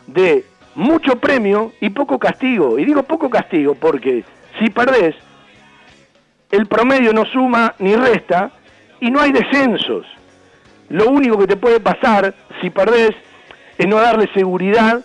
de 0.06 0.46
mucho 0.76 1.16
premio 1.16 1.74
y 1.82 1.90
poco 1.90 2.20
castigo. 2.20 2.78
Y 2.78 2.86
digo 2.86 3.02
poco 3.02 3.28
castigo 3.28 3.74
porque 3.74 4.24
si 4.60 4.70
perdés, 4.70 5.16
el 6.52 6.68
promedio 6.68 7.12
no 7.12 7.26
suma 7.26 7.74
ni 7.80 7.96
resta 7.96 8.52
y 9.00 9.10
no 9.10 9.20
hay 9.20 9.32
descensos. 9.32 10.06
Lo 10.92 11.10
único 11.10 11.38
que 11.38 11.48
te 11.48 11.56
puede 11.56 11.80
pasar 11.80 12.34
si 12.62 12.70
perdés 12.70 13.12
es 13.78 13.88
no 13.88 13.96
darle 13.96 14.30
seguridad 14.34 15.00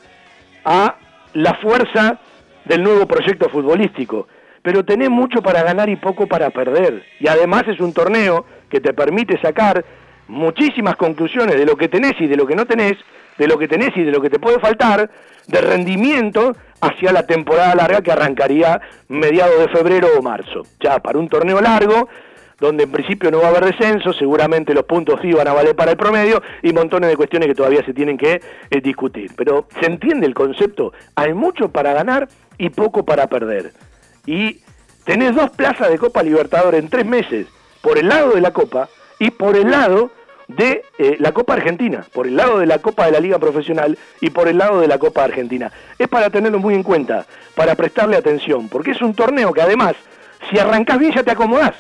a 0.65 0.97
la 1.35 1.55
fuerza 1.55 2.19
del 2.65 2.83
nuevo 2.83 3.07
proyecto 3.07 3.49
futbolístico. 3.49 4.27
Pero 4.63 4.85
tenés 4.85 5.11
mucho 5.11 5.41
para 5.43 5.63
ganar 5.63 5.89
y 5.89 5.95
poco 5.95 6.27
para 6.27 6.51
perder. 6.51 7.05
Y 7.21 7.29
además 7.29 7.69
es 7.69 7.79
un 7.79 7.93
torneo 7.93 8.45
que 8.69 8.81
te 8.81 8.93
permite 8.95 9.41
sacar 9.41 9.85
muchísimas 10.27 10.97
conclusiones 10.97 11.55
de 11.55 11.65
lo 11.65 11.77
que 11.77 11.89
tenés 11.89 12.15
y 12.19 12.27
de 12.27 12.37
lo 12.37 12.49
que 12.49 12.57
no 12.57 12.67
tenés, 12.67 12.95
de 13.39 13.47
lo 13.47 13.57
que 13.57 13.69
tenés 13.69 13.97
y 13.97 14.03
de 14.03 14.11
lo 14.11 14.21
que 14.21 14.29
te 14.29 14.41
puede 14.41 14.59
faltar, 14.59 15.09
de 15.47 15.61
rendimiento 15.61 16.57
hacia 16.81 17.13
la 17.13 17.29
temporada 17.29 17.77
larga 17.77 18.03
que 18.03 18.11
arrancaría 18.11 18.81
mediados 19.07 19.61
de 19.61 19.69
febrero 19.69 20.09
o 20.19 20.23
marzo. 20.23 20.63
Ya 20.81 20.99
para 20.99 21.21
un 21.21 21.29
torneo 21.29 21.61
largo, 21.61 22.09
donde 22.59 22.85
en 22.85 22.93
principio 22.93 23.31
no 23.31 23.41
va 23.41 23.49
a 23.49 23.51
haber 23.51 23.67
descenso, 23.67 24.13
seguramente 24.13 24.73
los 24.73 24.85
puntos 24.85 25.21
sí 25.21 25.33
van 25.33 25.49
a 25.49 25.53
valer 25.53 25.77
para 25.77 25.91
el 25.91 25.97
promedio 25.97 26.43
y 26.63 26.73
montones 26.73 27.11
de 27.11 27.17
cuestiones 27.17 27.49
que 27.49 27.55
todavía 27.55 27.85
se 27.85 27.93
tienen 27.93 28.17
que 28.17 28.41
eh, 28.71 28.81
discutir. 28.81 29.33
Pero 29.37 29.69
se 29.79 29.87
entiende 29.87 30.27
el 30.27 30.35
concepto, 30.35 30.93
hay 31.15 31.35
mucho 31.35 31.69
para 31.69 31.93
ganar 31.93 32.29
y 32.59 32.71
poco 32.71 33.05
para 33.05 33.27
perder. 33.27 33.73
Y 34.25 34.61
tenés 35.05 35.35
dos 35.35 35.51
plazas 35.51 35.91
de 35.91 35.99
Copa 35.99 36.23
Libertadores 36.23 36.81
en 36.83 36.89
tres 36.89 37.05
meses, 37.05 37.47
por 37.83 37.99
el 37.99 38.09
lado 38.09 38.33
de 38.33 38.41
la 38.41 38.53
Copa 38.53 38.89
y 39.19 39.31
por 39.31 39.57
el 39.57 39.71
lado 39.71 40.11
de 40.49 40.85
eh, 40.99 41.17
la 41.19 41.33
Copa 41.33 41.55
Argentina, 41.55 42.07
por 42.13 42.27
el 42.27 42.37
lado 42.37 42.59
de 42.59 42.67
la 42.67 42.79
Copa 42.79 43.07
de 43.07 43.13
la 43.13 43.21
Liga 43.21 43.39
Profesional 43.39 43.99
y 44.21 44.31
por 44.31 44.49
el 44.49 44.59
lado 44.59 44.81
de 44.81 44.87
la 44.87 44.99
Copa 44.99 45.25
Argentina. 45.25 45.71
Es 45.99 46.09
para 46.09 46.31
tenerlo 46.31 46.59
muy 46.59 46.75
en 46.75 46.83
cuenta, 46.83 47.27
para 47.55 47.75
prestarle 47.75 48.17
atención, 48.17 48.69
porque 48.69 48.93
es 48.93 49.03
un 49.03 49.15
torneo 49.15 49.53
que 49.53 49.63
además, 49.63 49.95
si 50.51 50.59
arrancás 50.59 50.99
bien 50.99 51.13
ya 51.13 51.23
te 51.23 51.33
acomodás. 51.33 51.75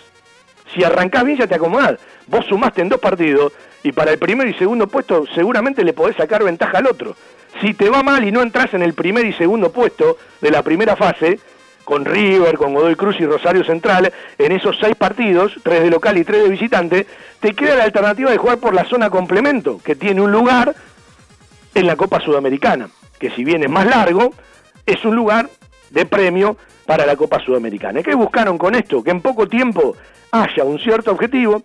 Si 0.75 0.85
arrancás 0.85 1.25
bien 1.25 1.39
ya 1.39 1.47
te 1.47 1.55
acomodás. 1.55 1.99
Vos 2.27 2.45
sumaste 2.47 2.83
en 2.83 2.89
dos 2.89 3.01
partidos 3.01 3.53
y 3.83 3.93
para 3.93 4.13
el 4.13 4.19
primer 4.19 4.49
y 4.49 4.55
segundo 4.55 4.89
puesto 4.89 5.27
seguramente 5.35 5.85
le 5.85 5.93
podés 5.93 6.17
sacar 6.17 6.43
ventaja 6.43 6.79
al 6.79 6.87
otro. 6.87 7.17
Si 7.61 7.73
te 7.75 7.89
va 7.89 8.03
mal 8.03 8.25
y 8.25 8.33
no 8.33 8.43
entras 8.43 8.75
en 8.75 8.83
el 8.83 8.95
primer 8.95 9.25
y 9.25 9.33
segundo 9.33 9.71
puesto 9.73 10.19
de 10.41 10.51
la 10.51 10.63
primera 10.63 10.97
fase, 10.97 11.39
con 11.85 12.05
River, 12.05 12.57
con 12.59 12.75
Godoy 12.75 12.97
Cruz 12.97 13.17
y 13.21 13.27
Rosario 13.27 13.65
Central, 13.65 14.13
en 14.39 14.53
esos 14.53 14.77
seis 14.81 14.97
partidos, 14.97 15.53
tres 15.63 15.85
de 15.85 15.91
local 15.91 16.19
y 16.19 16.25
tres 16.25 16.43
de 16.43 16.49
visitante, 16.49 17.07
te 17.39 17.55
queda 17.55 17.77
la 17.77 17.85
alternativa 17.85 18.31
de 18.31 18.39
jugar 18.39 18.59
por 18.59 18.75
la 18.75 18.85
zona 18.85 19.09
complemento, 19.09 19.81
que 19.85 19.95
tiene 19.95 20.21
un 20.21 20.33
lugar 20.33 20.75
en 21.75 21.87
la 21.87 21.95
Copa 21.95 22.21
Sudamericana, 22.21 22.89
que 23.21 23.31
si 23.31 23.45
bien 23.45 23.63
es 23.63 23.71
más 23.71 23.87
largo, 23.87 24.35
es 24.85 25.05
un 25.05 25.15
lugar 25.15 25.49
de 25.91 26.07
premio 26.07 26.57
para 26.87 27.05
la 27.05 27.17
Copa 27.17 27.41
Sudamericana. 27.41 28.03
¿Qué 28.03 28.15
buscaron 28.15 28.57
con 28.57 28.75
esto? 28.75 29.03
Que 29.03 29.11
en 29.11 29.21
poco 29.21 29.49
tiempo 29.49 29.97
haya 30.31 30.65
un 30.65 30.79
cierto 30.79 31.11
objetivo, 31.11 31.63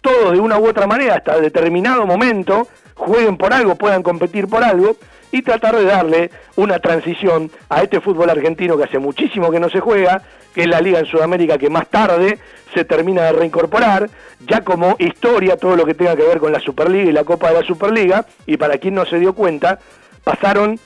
todos 0.00 0.32
de 0.32 0.40
una 0.40 0.58
u 0.58 0.68
otra 0.68 0.86
manera, 0.86 1.16
hasta 1.16 1.40
determinado 1.40 2.06
momento, 2.06 2.68
jueguen 2.94 3.36
por 3.36 3.52
algo, 3.52 3.74
puedan 3.74 4.02
competir 4.02 4.46
por 4.46 4.62
algo, 4.62 4.96
y 5.32 5.42
tratar 5.42 5.76
de 5.76 5.84
darle 5.84 6.30
una 6.56 6.80
transición 6.80 7.50
a 7.68 7.82
este 7.82 8.00
fútbol 8.00 8.30
argentino 8.30 8.76
que 8.76 8.84
hace 8.84 8.98
muchísimo 8.98 9.50
que 9.50 9.60
no 9.60 9.70
se 9.70 9.80
juega, 9.80 10.22
que 10.54 10.62
es 10.62 10.66
la 10.66 10.80
liga 10.80 10.98
en 10.98 11.06
Sudamérica 11.06 11.56
que 11.56 11.70
más 11.70 11.86
tarde 11.88 12.38
se 12.74 12.84
termina 12.84 13.22
de 13.22 13.32
reincorporar, 13.32 14.10
ya 14.40 14.62
como 14.62 14.96
historia 14.98 15.56
todo 15.56 15.76
lo 15.76 15.86
que 15.86 15.94
tenga 15.94 16.16
que 16.16 16.24
ver 16.24 16.38
con 16.38 16.52
la 16.52 16.60
Superliga 16.60 17.08
y 17.08 17.12
la 17.12 17.24
Copa 17.24 17.48
de 17.48 17.60
la 17.60 17.66
Superliga, 17.66 18.26
y 18.46 18.56
para 18.56 18.78
quien 18.78 18.94
no 18.94 19.04
se 19.06 19.18
dio 19.18 19.32
cuenta, 19.34 19.78
pasaron, 20.24 20.78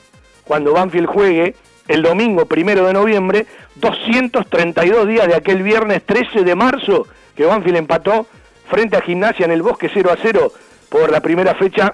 cuando 0.43 0.73
Banfield 0.73 1.07
juegue, 1.07 1.55
el 1.87 2.01
domingo 2.01 2.45
primero 2.45 2.85
de 2.85 2.93
noviembre, 2.93 3.45
232 3.75 5.07
días 5.07 5.27
de 5.27 5.35
aquel 5.35 5.63
viernes 5.63 6.03
13 6.05 6.43
de 6.43 6.55
marzo, 6.55 7.07
que 7.35 7.45
Banfield 7.45 7.77
empató 7.77 8.27
frente 8.69 8.97
a 8.97 9.01
Gimnasia 9.01 9.45
en 9.45 9.51
el 9.51 9.61
Bosque 9.61 9.89
0 9.93 10.11
a 10.11 10.17
0 10.21 10.51
por 10.89 11.11
la 11.11 11.21
primera 11.21 11.55
fecha 11.55 11.93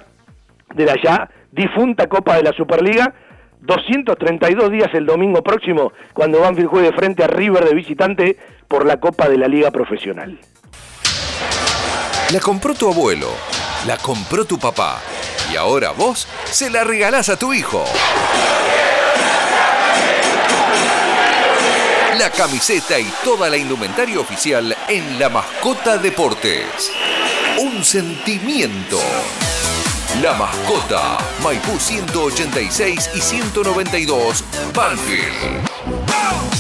de 0.74 0.86
la 0.86 0.96
ya 1.02 1.30
difunta 1.52 2.08
Copa 2.08 2.38
de 2.38 2.44
la 2.44 2.54
Superliga. 2.54 3.14
232 3.62 4.72
días 4.72 4.90
el 4.94 5.06
domingo 5.06 5.44
próximo 5.44 5.94
cuando 6.14 6.42
Banfield 6.42 6.70
juegue 6.70 6.92
frente 6.94 7.24
a 7.24 7.28
River 7.28 7.64
de 7.66 7.76
visitante 7.76 8.38
por 8.68 8.86
la 8.86 9.00
Copa 9.00 9.30
de 9.30 9.38
la 9.38 9.48
Liga 9.48 9.70
Profesional. 9.70 10.40
La 12.34 12.40
compró 12.40 12.74
tu 12.74 12.90
abuelo, 12.90 13.28
la 13.86 13.98
compró 13.98 14.46
tu 14.46 14.58
papá 14.58 15.00
y 15.52 15.58
ahora 15.58 15.92
vos 15.92 16.28
se 16.46 16.70
la 16.70 16.84
regalás 16.84 17.30
a 17.30 17.38
tu 17.38 17.54
hijo. 17.54 17.84
La 22.22 22.30
camiseta 22.30 23.00
y 23.00 23.12
toda 23.24 23.50
la 23.50 23.58
indumentaria 23.58 24.20
oficial 24.20 24.78
en 24.88 25.18
La 25.18 25.28
Mascota 25.28 25.98
Deportes. 25.98 26.92
Un 27.58 27.84
sentimiento. 27.84 29.00
La 30.22 30.34
Mascota, 30.34 31.18
Maipú 31.42 31.80
186 31.80 33.10
y 33.16 33.22
192, 33.22 34.44
Banfield. 34.72 36.01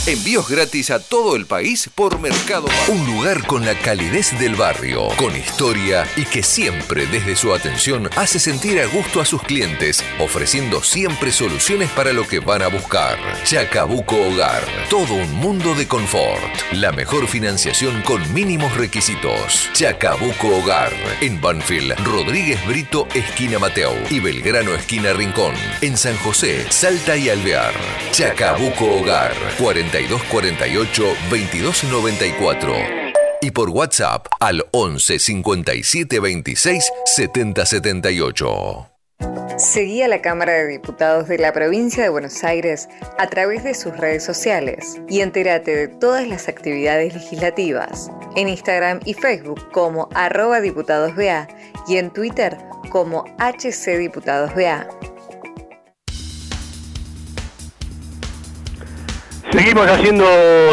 Envíos 0.07 0.49
gratis 0.49 0.89
a 0.89 0.99
todo 0.99 1.35
el 1.35 1.45
país 1.45 1.87
por 1.93 2.17
Mercado 2.19 2.67
Un 2.87 3.05
lugar 3.05 3.45
con 3.45 3.63
la 3.67 3.77
calidez 3.77 4.37
del 4.39 4.55
barrio, 4.55 5.09
con 5.15 5.37
historia 5.37 6.07
y 6.15 6.25
que 6.25 6.41
siempre 6.41 7.05
desde 7.05 7.35
su 7.35 7.53
atención 7.53 8.09
hace 8.15 8.39
sentir 8.39 8.79
a 8.79 8.87
gusto 8.87 9.21
a 9.21 9.25
sus 9.25 9.43
clientes, 9.43 10.03
ofreciendo 10.19 10.81
siempre 10.81 11.31
soluciones 11.31 11.87
para 11.91 12.13
lo 12.13 12.27
que 12.27 12.39
van 12.39 12.63
a 12.63 12.67
buscar. 12.67 13.19
Chacabuco 13.43 14.15
Hogar, 14.15 14.63
todo 14.89 15.13
un 15.13 15.31
mundo 15.35 15.75
de 15.75 15.87
confort. 15.87 16.41
La 16.71 16.91
mejor 16.91 17.27
financiación 17.27 18.01
con 18.01 18.33
mínimos 18.33 18.75
requisitos. 18.77 19.69
Chacabuco 19.73 20.47
Hogar, 20.47 20.93
en 21.21 21.39
Banfield, 21.39 21.93
Rodríguez 22.03 22.65
Brito, 22.65 23.07
esquina 23.13 23.59
Mateo 23.59 23.93
y 24.09 24.19
Belgrano, 24.19 24.73
esquina 24.73 25.13
Rincón. 25.13 25.53
En 25.81 25.95
San 25.95 26.17
José, 26.17 26.65
Salta 26.71 27.15
y 27.15 27.29
Alvear. 27.29 27.75
Chacabuco 28.11 28.85
Hogar, 28.85 29.35
4248 29.91 31.03
2294 31.29 33.01
y 33.41 33.51
por 33.51 33.69
WhatsApp 33.69 34.27
al 34.39 34.63
11 34.71 35.19
57 35.19 36.19
26 36.19 36.91
70 37.05 37.65
78. 37.65 38.87
Seguí 39.57 40.01
a 40.01 40.07
la 40.07 40.21
Cámara 40.21 40.53
de 40.53 40.67
Diputados 40.67 41.27
de 41.27 41.37
la 41.37 41.53
Provincia 41.53 42.01
de 42.03 42.09
Buenos 42.09 42.43
Aires 42.43 42.87
a 43.17 43.27
través 43.27 43.63
de 43.63 43.73
sus 43.73 43.95
redes 43.95 44.23
sociales 44.23 44.99
y 45.09 45.19
entérate 45.21 45.75
de 45.75 45.87
todas 45.87 46.27
las 46.27 46.47
actividades 46.47 47.13
legislativas 47.13 48.09
en 48.35 48.49
Instagram 48.49 48.99
y 49.05 49.13
Facebook 49.13 49.71
como 49.71 50.09
arroba 50.15 50.61
diputadosBA 50.61 51.47
y 51.87 51.97
en 51.97 52.11
Twitter 52.11 52.57
como 52.89 53.25
HCDiputadosBA. 53.39 54.87
Seguimos 59.51 59.85
haciendo 59.85 60.25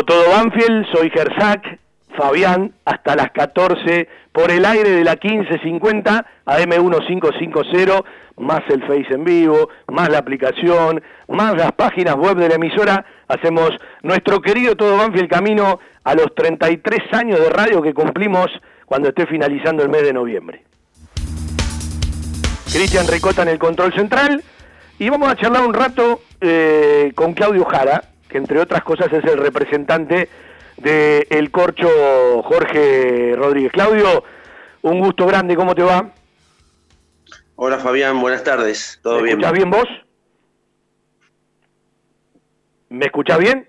todo 0.07 0.31
Banfield, 0.31 0.87
soy 0.93 1.11
Gersac, 1.11 1.79
Fabián, 2.17 2.73
hasta 2.85 3.17
las 3.17 3.33
14 3.33 4.09
por 4.33 4.51
el 4.51 4.65
aire 4.65 4.91
de 4.91 5.05
la 5.05 5.19
1550 5.21 6.27
AM1550, 6.47 8.05
más 8.37 8.61
el 8.69 8.83
Face 8.83 9.13
en 9.13 9.25
vivo, 9.25 9.69
más 9.89 10.09
la 10.09 10.19
aplicación, 10.19 11.03
más 11.27 11.57
las 11.57 11.73
páginas 11.73 12.15
web 12.15 12.37
de 12.37 12.49
la 12.49 12.55
emisora, 12.55 13.05
hacemos 13.27 13.71
nuestro 14.03 14.41
querido 14.41 14.77
Todo 14.77 14.97
Banfield 14.97 15.29
camino 15.29 15.81
a 16.05 16.15
los 16.15 16.33
33 16.37 17.13
años 17.13 17.41
de 17.41 17.51
radio 17.51 17.83
que 17.83 17.93
cumplimos 17.93 18.47
cuando 18.87 19.09
esté 19.09 19.27
finalizando 19.27 19.83
el 19.83 19.89
mes 19.89 20.03
de 20.03 20.13
noviembre. 20.13 20.65
Cristian 22.73 23.09
Ricota 23.09 23.43
en 23.43 23.49
el 23.49 23.59
control 23.59 23.93
central. 23.93 24.43
Y 25.01 25.09
vamos 25.09 25.29
a 25.31 25.37
charlar 25.37 25.65
un 25.65 25.75
rato 25.75 26.23
eh, 26.41 27.13
con 27.15 27.33
Claudio 27.33 27.65
Jara, 27.65 28.03
que 28.29 28.39
entre 28.39 28.61
otras 28.61 28.83
cosas 28.83 29.13
es 29.13 29.25
el 29.25 29.39
representante 29.39 30.29
de 30.77 31.27
El 31.31 31.51
Corcho 31.51 32.43
Jorge 32.43 33.35
Rodríguez. 33.37 33.73
Claudio, 33.73 34.25
un 34.83 35.01
gusto 35.01 35.27
grande, 35.27 35.57
¿cómo 35.57 35.75
te 35.75 35.83
va? 35.83 36.13
Hola 37.57 37.79
Fabián, 37.79 38.21
buenas 38.21 38.45
tardes, 38.45 39.01
¿todo 39.03 39.23
bien? 39.23 39.25
¿Me 39.25 39.31
escuchás 39.31 39.53
bien 39.53 39.71
vos? 39.71 39.89
¿Me 42.91 43.07
escuchás 43.07 43.39
bien? 43.39 43.69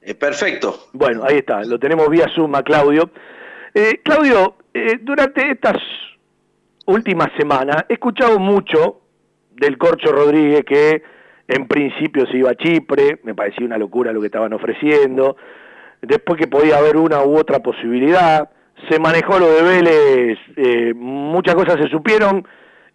Eh, 0.00 0.14
perfecto. 0.14 0.88
Bueno, 0.92 1.24
ahí 1.24 1.38
está, 1.38 1.62
lo 1.64 1.78
tenemos 1.78 2.08
vía 2.08 2.28
Zoom 2.34 2.54
a 2.54 2.62
Claudio. 2.62 3.10
Eh, 3.74 4.00
Claudio, 4.02 4.56
eh, 4.74 4.98
durante 5.00 5.50
estas 5.50 5.76
últimas 6.86 7.28
semanas 7.36 7.84
he 7.88 7.94
escuchado 7.94 8.38
mucho 8.38 9.00
del 9.50 9.78
Corcho 9.78 10.10
Rodríguez 10.10 10.64
que 10.64 11.02
en 11.48 11.66
principio 11.66 12.26
se 12.26 12.38
iba 12.38 12.50
a 12.50 12.54
Chipre, 12.54 13.20
me 13.24 13.34
parecía 13.34 13.66
una 13.66 13.78
locura 13.78 14.12
lo 14.12 14.20
que 14.20 14.26
estaban 14.26 14.52
ofreciendo, 14.52 15.36
después 16.00 16.38
que 16.38 16.46
podía 16.46 16.78
haber 16.78 16.96
una 16.96 17.22
u 17.22 17.36
otra 17.36 17.60
posibilidad, 17.60 18.50
se 18.88 18.98
manejó 18.98 19.38
lo 19.38 19.48
de 19.48 19.62
Vélez, 19.62 20.38
eh, 20.56 20.92
muchas 20.94 21.54
cosas 21.54 21.76
se 21.76 21.88
supieron 21.88 22.46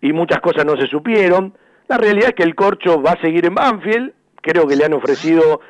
y 0.02 0.12
muchas 0.14 0.40
cosas 0.42 0.66
no 0.66 0.76
se 0.76 0.88
supieron. 0.88 1.54
La 1.88 1.98
realidad 1.98 2.30
es 2.30 2.36
que 2.36 2.44
el 2.44 2.56
Corcho 2.56 3.02
va 3.02 3.12
a 3.12 3.22
seguir 3.22 3.46
en 3.46 3.56
Banfield, 3.56 4.14
creo 4.42 4.68
que 4.68 4.76
le 4.76 4.86
han 4.86 4.94
ofrecido 4.94 5.62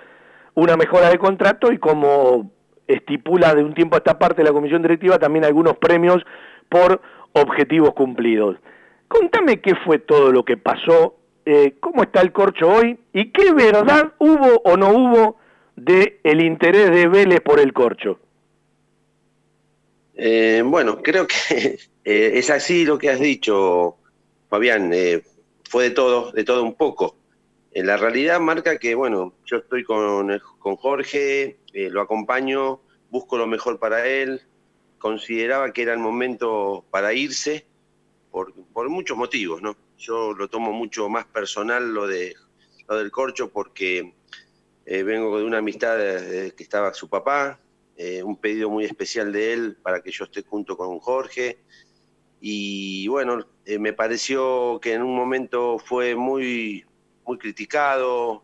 una 0.55 0.75
mejora 0.75 1.09
de 1.09 1.19
contrato 1.19 1.71
y 1.71 1.77
como 1.77 2.49
estipula 2.87 3.53
de 3.53 3.63
un 3.63 3.73
tiempo 3.73 3.95
a 3.95 3.99
esta 3.99 4.17
parte 4.17 4.43
la 4.43 4.51
comisión 4.51 4.81
directiva 4.81 5.19
también 5.19 5.45
algunos 5.45 5.77
premios 5.77 6.25
por 6.69 7.01
objetivos 7.33 7.93
cumplidos. 7.93 8.57
Contame 9.07 9.61
qué 9.61 9.75
fue 9.85 9.99
todo 9.99 10.31
lo 10.31 10.43
que 10.43 10.57
pasó, 10.57 11.15
eh, 11.49 11.75
cómo 11.79 12.03
está 12.03 12.19
el 12.19 12.33
corcho 12.33 12.67
hoy 12.67 12.99
y 13.13 13.31
qué 13.31 13.53
verdad 13.53 14.11
hubo 14.19 14.61
o 14.65 14.75
no 14.75 14.89
hubo 14.89 15.37
de 15.77 16.19
el 16.25 16.41
interés 16.41 16.91
de 16.91 17.07
Vélez 17.07 17.39
por 17.39 17.61
el 17.61 17.71
corcho. 17.71 18.19
Eh, 20.15 20.61
bueno, 20.65 21.01
creo 21.01 21.25
que 21.25 21.79
eh, 22.03 22.31
es 22.33 22.49
así 22.49 22.83
lo 22.83 22.97
que 22.97 23.11
has 23.11 23.21
dicho, 23.21 23.95
Fabián. 24.49 24.91
fue 25.69 25.85
de 25.85 25.91
todo, 25.91 26.33
de 26.33 26.43
todo 26.43 26.63
un 26.63 26.75
poco. 26.75 27.15
la 27.73 27.95
realidad 27.95 28.41
marca 28.41 28.77
que, 28.77 28.93
bueno, 28.93 29.33
yo 29.45 29.59
estoy 29.59 29.85
con, 29.85 30.41
con 30.59 30.75
Jorge, 30.75 31.59
lo 31.71 32.01
acompaño, 32.01 32.81
busco 33.09 33.37
lo 33.37 33.47
mejor 33.47 33.79
para 33.79 34.05
él, 34.05 34.41
consideraba 34.97 35.71
que 35.71 35.83
era 35.83 35.93
el 35.93 35.99
momento 35.99 36.83
para 36.91 37.13
irse 37.13 37.65
por, 38.73 38.89
muchos 38.89 39.17
motivos, 39.17 39.61
¿no? 39.61 39.75
Yo 39.97 40.33
lo 40.33 40.47
tomo 40.47 40.71
mucho 40.71 41.09
más 41.09 41.25
personal 41.25 41.93
lo, 41.93 42.07
de, 42.07 42.35
lo 42.87 42.97
del 42.97 43.09
corcho 43.09 43.49
porque 43.49 44.13
eh, 44.85 45.03
vengo 45.03 45.39
de 45.39 45.43
una 45.43 45.57
amistad 45.57 45.97
desde 45.97 46.51
que 46.51 46.63
estaba 46.63 46.93
su 46.93 47.09
papá, 47.09 47.59
eh, 47.95 48.21
un 48.21 48.37
pedido 48.37 48.69
muy 48.69 48.85
especial 48.85 49.31
de 49.31 49.53
él 49.53 49.77
para 49.81 50.01
que 50.01 50.11
yo 50.11 50.25
esté 50.25 50.43
junto 50.43 50.77
con 50.77 50.99
Jorge. 50.99 51.57
Y 52.39 53.07
bueno, 53.07 53.43
eh, 53.65 53.79
me 53.79 53.93
pareció 53.93 54.79
que 54.79 54.93
en 54.93 55.01
un 55.01 55.15
momento 55.15 55.79
fue 55.79 56.15
muy, 56.15 56.85
muy 57.25 57.37
criticado, 57.39 58.43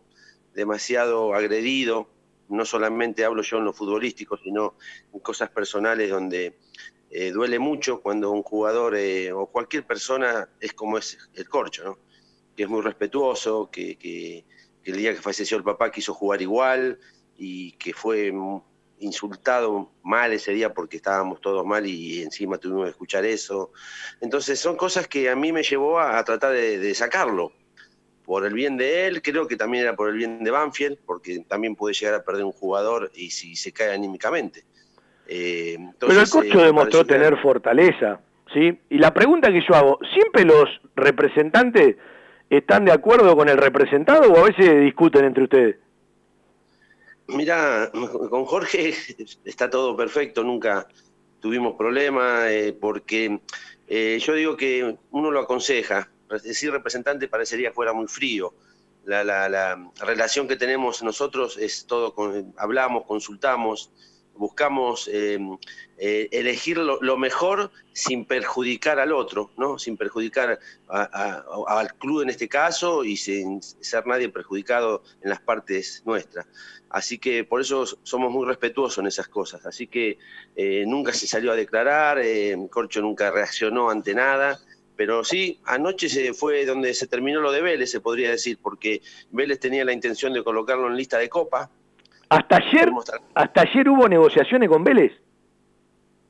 demasiado 0.54 1.34
agredido. 1.34 2.08
No 2.48 2.64
solamente 2.64 3.24
hablo 3.24 3.42
yo 3.42 3.58
en 3.58 3.64
lo 3.64 3.72
futbolístico, 3.72 4.36
sino 4.38 4.74
en 5.12 5.20
cosas 5.20 5.50
personales 5.50 6.10
donde 6.10 6.58
eh, 7.16 7.30
duele 7.30 7.60
mucho 7.60 8.00
cuando 8.00 8.32
un 8.32 8.42
jugador 8.42 8.96
eh, 8.96 9.30
o 9.30 9.46
cualquier 9.46 9.86
persona 9.86 10.48
es 10.58 10.72
como 10.72 10.98
es 10.98 11.16
el 11.34 11.48
corcho, 11.48 11.84
¿no? 11.84 11.98
que 12.56 12.64
es 12.64 12.68
muy 12.68 12.82
respetuoso, 12.82 13.70
que, 13.70 14.44
el 14.82 14.96
día 14.96 15.14
que 15.14 15.22
falleció 15.22 15.56
el 15.56 15.62
papá 15.62 15.92
quiso 15.92 16.12
jugar 16.12 16.42
igual 16.42 16.98
y 17.36 17.70
que 17.76 17.92
fue 17.92 18.32
insultado 18.98 19.92
mal 20.02 20.32
ese 20.32 20.50
día 20.54 20.74
porque 20.74 20.96
estábamos 20.96 21.40
todos 21.40 21.64
mal 21.64 21.86
y 21.86 22.20
encima 22.20 22.58
tuvimos 22.58 22.86
que 22.86 22.90
escuchar 22.90 23.24
eso. 23.24 23.70
Entonces 24.20 24.58
son 24.58 24.76
cosas 24.76 25.06
que 25.06 25.30
a 25.30 25.36
mí 25.36 25.52
me 25.52 25.62
llevó 25.62 26.00
a, 26.00 26.22
tratar 26.24 26.52
de, 26.52 26.94
sacarlo. 26.96 27.52
Por 28.24 28.44
el 28.44 28.54
bien 28.54 28.76
de 28.76 29.06
él, 29.06 29.22
creo 29.22 29.46
que 29.46 29.56
también 29.56 29.84
era 29.84 29.94
por 29.94 30.08
el 30.08 30.16
bien 30.16 30.42
de 30.42 30.50
Banfield, 30.50 30.98
porque 31.06 31.44
también 31.46 31.76
puede 31.76 31.94
llegar 31.94 32.14
a 32.14 32.24
perder 32.24 32.44
un 32.44 32.52
jugador 32.52 33.12
y 33.14 33.30
si 33.30 33.54
se 33.54 33.70
cae 33.70 33.92
anímicamente. 33.92 34.64
Eh, 35.26 35.78
Pero 35.98 36.20
el 36.20 36.28
Corcho 36.28 36.60
eh, 36.60 36.66
demostró 36.66 37.04
tener 37.04 37.36
fortaleza, 37.40 38.20
¿sí? 38.52 38.78
Y 38.90 38.98
la 38.98 39.12
pregunta 39.14 39.50
que 39.50 39.62
yo 39.66 39.74
hago, 39.74 39.98
¿siempre 40.12 40.44
los 40.44 40.68
representantes 40.96 41.96
están 42.50 42.84
de 42.84 42.92
acuerdo 42.92 43.36
con 43.36 43.48
el 43.48 43.56
representado 43.56 44.30
o 44.32 44.38
a 44.38 44.44
veces 44.44 44.80
discuten 44.80 45.24
entre 45.24 45.44
ustedes? 45.44 45.76
Mira, 47.28 47.90
con 48.28 48.44
Jorge 48.44 48.94
está 49.44 49.70
todo 49.70 49.96
perfecto, 49.96 50.44
nunca 50.44 50.86
tuvimos 51.40 51.74
problemas, 51.76 52.44
eh, 52.50 52.76
porque 52.78 53.40
yo 53.88 54.34
digo 54.34 54.56
que 54.56 54.96
uno 55.10 55.30
lo 55.30 55.40
aconseja, 55.40 56.10
decir 56.42 56.70
representante 56.70 57.28
parecería 57.28 57.72
fuera 57.72 57.92
muy 57.92 58.08
frío. 58.08 58.54
La, 59.04 59.22
la 59.22 59.90
relación 60.00 60.48
que 60.48 60.56
tenemos 60.56 61.02
nosotros 61.02 61.58
es 61.58 61.86
todo, 61.86 62.14
con, 62.14 62.54
hablamos, 62.56 63.04
consultamos, 63.04 63.90
buscamos 64.36 65.08
eh, 65.12 65.38
eh, 65.98 66.28
elegir 66.32 66.78
lo, 66.78 67.16
mejor 67.16 67.70
sin 67.92 68.24
perjudicar 68.24 68.98
al 68.98 69.12
otro, 69.12 69.50
¿no? 69.56 69.78
sin 69.78 69.96
perjudicar 69.96 70.58
al 70.88 71.94
club 71.94 72.22
en 72.22 72.30
este 72.30 72.48
caso 72.48 73.04
y 73.04 73.16
sin 73.16 73.62
ser 73.62 74.06
nadie 74.06 74.28
perjudicado 74.28 75.02
en 75.22 75.30
las 75.30 75.40
partes 75.40 76.02
nuestras. 76.04 76.46
Así 76.90 77.18
que 77.18 77.44
por 77.44 77.60
eso 77.60 77.84
somos 78.02 78.30
muy 78.30 78.46
respetuosos 78.46 78.98
en 78.98 79.06
esas 79.06 79.28
cosas. 79.28 79.66
Así 79.66 79.86
que 79.86 80.18
eh, 80.54 80.84
nunca 80.86 81.12
se 81.12 81.26
salió 81.26 81.52
a 81.52 81.56
declarar, 81.56 82.20
Corcho 82.70 83.00
nunca 83.00 83.30
reaccionó 83.30 83.90
ante 83.90 84.14
nada. 84.14 84.60
Pero 84.96 85.24
sí, 85.24 85.60
anoche 85.64 86.08
se 86.08 86.34
fue 86.34 86.64
donde 86.64 86.94
se 86.94 87.08
terminó 87.08 87.40
lo 87.40 87.50
de 87.50 87.62
Vélez, 87.62 87.90
se 87.90 88.00
podría 88.00 88.30
decir, 88.30 88.58
porque 88.62 89.02
Vélez 89.30 89.58
tenía 89.58 89.84
la 89.84 89.92
intención 89.92 90.32
de 90.32 90.44
colocarlo 90.44 90.86
en 90.86 90.96
lista 90.96 91.18
de 91.18 91.28
copa, 91.28 91.70
¿Hasta 92.28 92.56
ayer, 92.56 92.90
hasta 93.34 93.62
ayer 93.62 93.88
hubo 93.88 94.08
negociaciones 94.08 94.68
con 94.68 94.82
Vélez? 94.84 95.12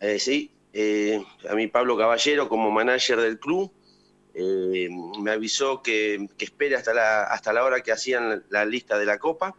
Eh, 0.00 0.18
sí, 0.18 0.50
eh, 0.72 1.22
a 1.48 1.54
mí 1.54 1.66
Pablo 1.68 1.96
Caballero 1.96 2.48
como 2.48 2.70
manager 2.70 3.20
del 3.20 3.38
club 3.38 3.72
eh, 4.34 4.88
me 5.20 5.30
avisó 5.30 5.82
que, 5.82 6.28
espere 6.38 6.76
hasta 6.76 6.92
la, 6.92 7.22
hasta 7.24 7.52
la 7.52 7.64
hora 7.64 7.80
que 7.80 7.92
hacían 7.92 8.44
la, 8.48 8.64
lista 8.64 8.98
de 8.98 9.06
la 9.06 9.18
Copa. 9.18 9.56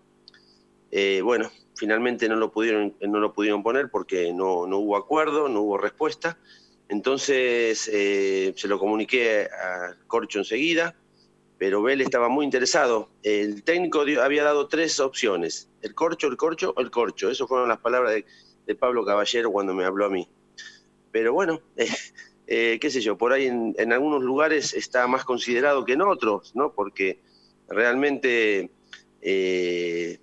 bueno, 1.23 1.49
finalmente 1.75 2.27
no 2.27 2.35
lo 2.35 2.51
pudieron, 2.51 2.95
no 3.01 3.19
lo 3.19 3.33
pudieron 3.33 3.63
poner 3.63 3.89
porque 3.89 4.33
no, 4.33 4.67
no 4.67 4.79
hubo 4.79 4.97
acuerdo, 4.97 5.49
no 5.49 5.61
hubo 5.61 5.77
respuesta. 5.77 6.37
Entonces 6.89 7.79
se 7.79 8.67
lo 8.67 8.77
comuniqué 8.77 9.45
a 9.45 9.95
Corcho 10.07 10.39
enseguida 10.39 10.95
pero 11.57 11.81
Vélez 11.81 12.05
estaba 12.05 12.29
muy 12.29 12.45
interesado. 12.45 13.09
El 13.23 13.63
técnico 13.63 14.01
había 14.01 14.43
dado 14.43 14.67
tres 14.67 14.99
opciones, 14.99 15.69
el 15.81 15.95
corcho, 15.95 16.27
el 16.27 16.37
corcho 16.37 16.73
o 16.75 16.81
el 16.81 16.91
corcho. 16.91 17.29
Esas 17.29 17.47
fueron 17.47 17.69
las 17.69 17.79
palabras 17.79 18.13
de, 18.13 18.75
Pablo 18.75 19.05
Caballero 19.05 19.51
cuando 19.51 19.73
me 19.73 19.85
habló 19.85 20.05
a 20.05 20.09
mí. 20.09 20.27
Pero 21.11 21.33
bueno, 21.33 21.61
eh, 21.77 21.87
eh, 22.47 22.77
qué 22.81 22.89
sé 22.89 22.99
yo, 22.99 23.17
por 23.17 23.31
ahí 23.31 23.45
en, 23.45 23.93
algunos 23.93 24.23
lugares 24.23 24.73
está 24.73 25.07
más 25.07 25.23
considerado 25.23 25.85
que 25.85 25.93
en 25.93 26.01
otros, 26.01 26.55
¿no? 26.55 26.73
Porque 26.73 27.19
realmente 27.69 28.71
eh, 29.21 30.19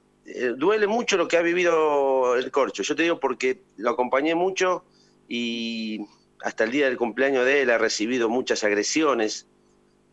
duele 0.57 0.87
mucho 0.87 1.17
lo 1.17 1.29
que 1.29 1.37
ha 1.37 1.43
vivido 1.43 2.37
el 2.37 2.51
corcho. 2.51 2.83
Yo 2.83 2.95
te 2.95 3.05
digo 3.05 3.21
porque 3.21 3.63
lo 3.77 3.91
acompañé 3.91 4.35
mucho 4.35 4.85
y 5.29 6.01
hasta 6.43 6.65
el 6.65 6.73
día 6.73 6.87
del 6.87 6.99
cumpleaños 6.99 7.47
de 7.47 7.63
él 7.63 7.71
ha 7.71 7.79
recibido 7.79 8.29
muchas 8.29 8.65
agresiones 8.65 9.47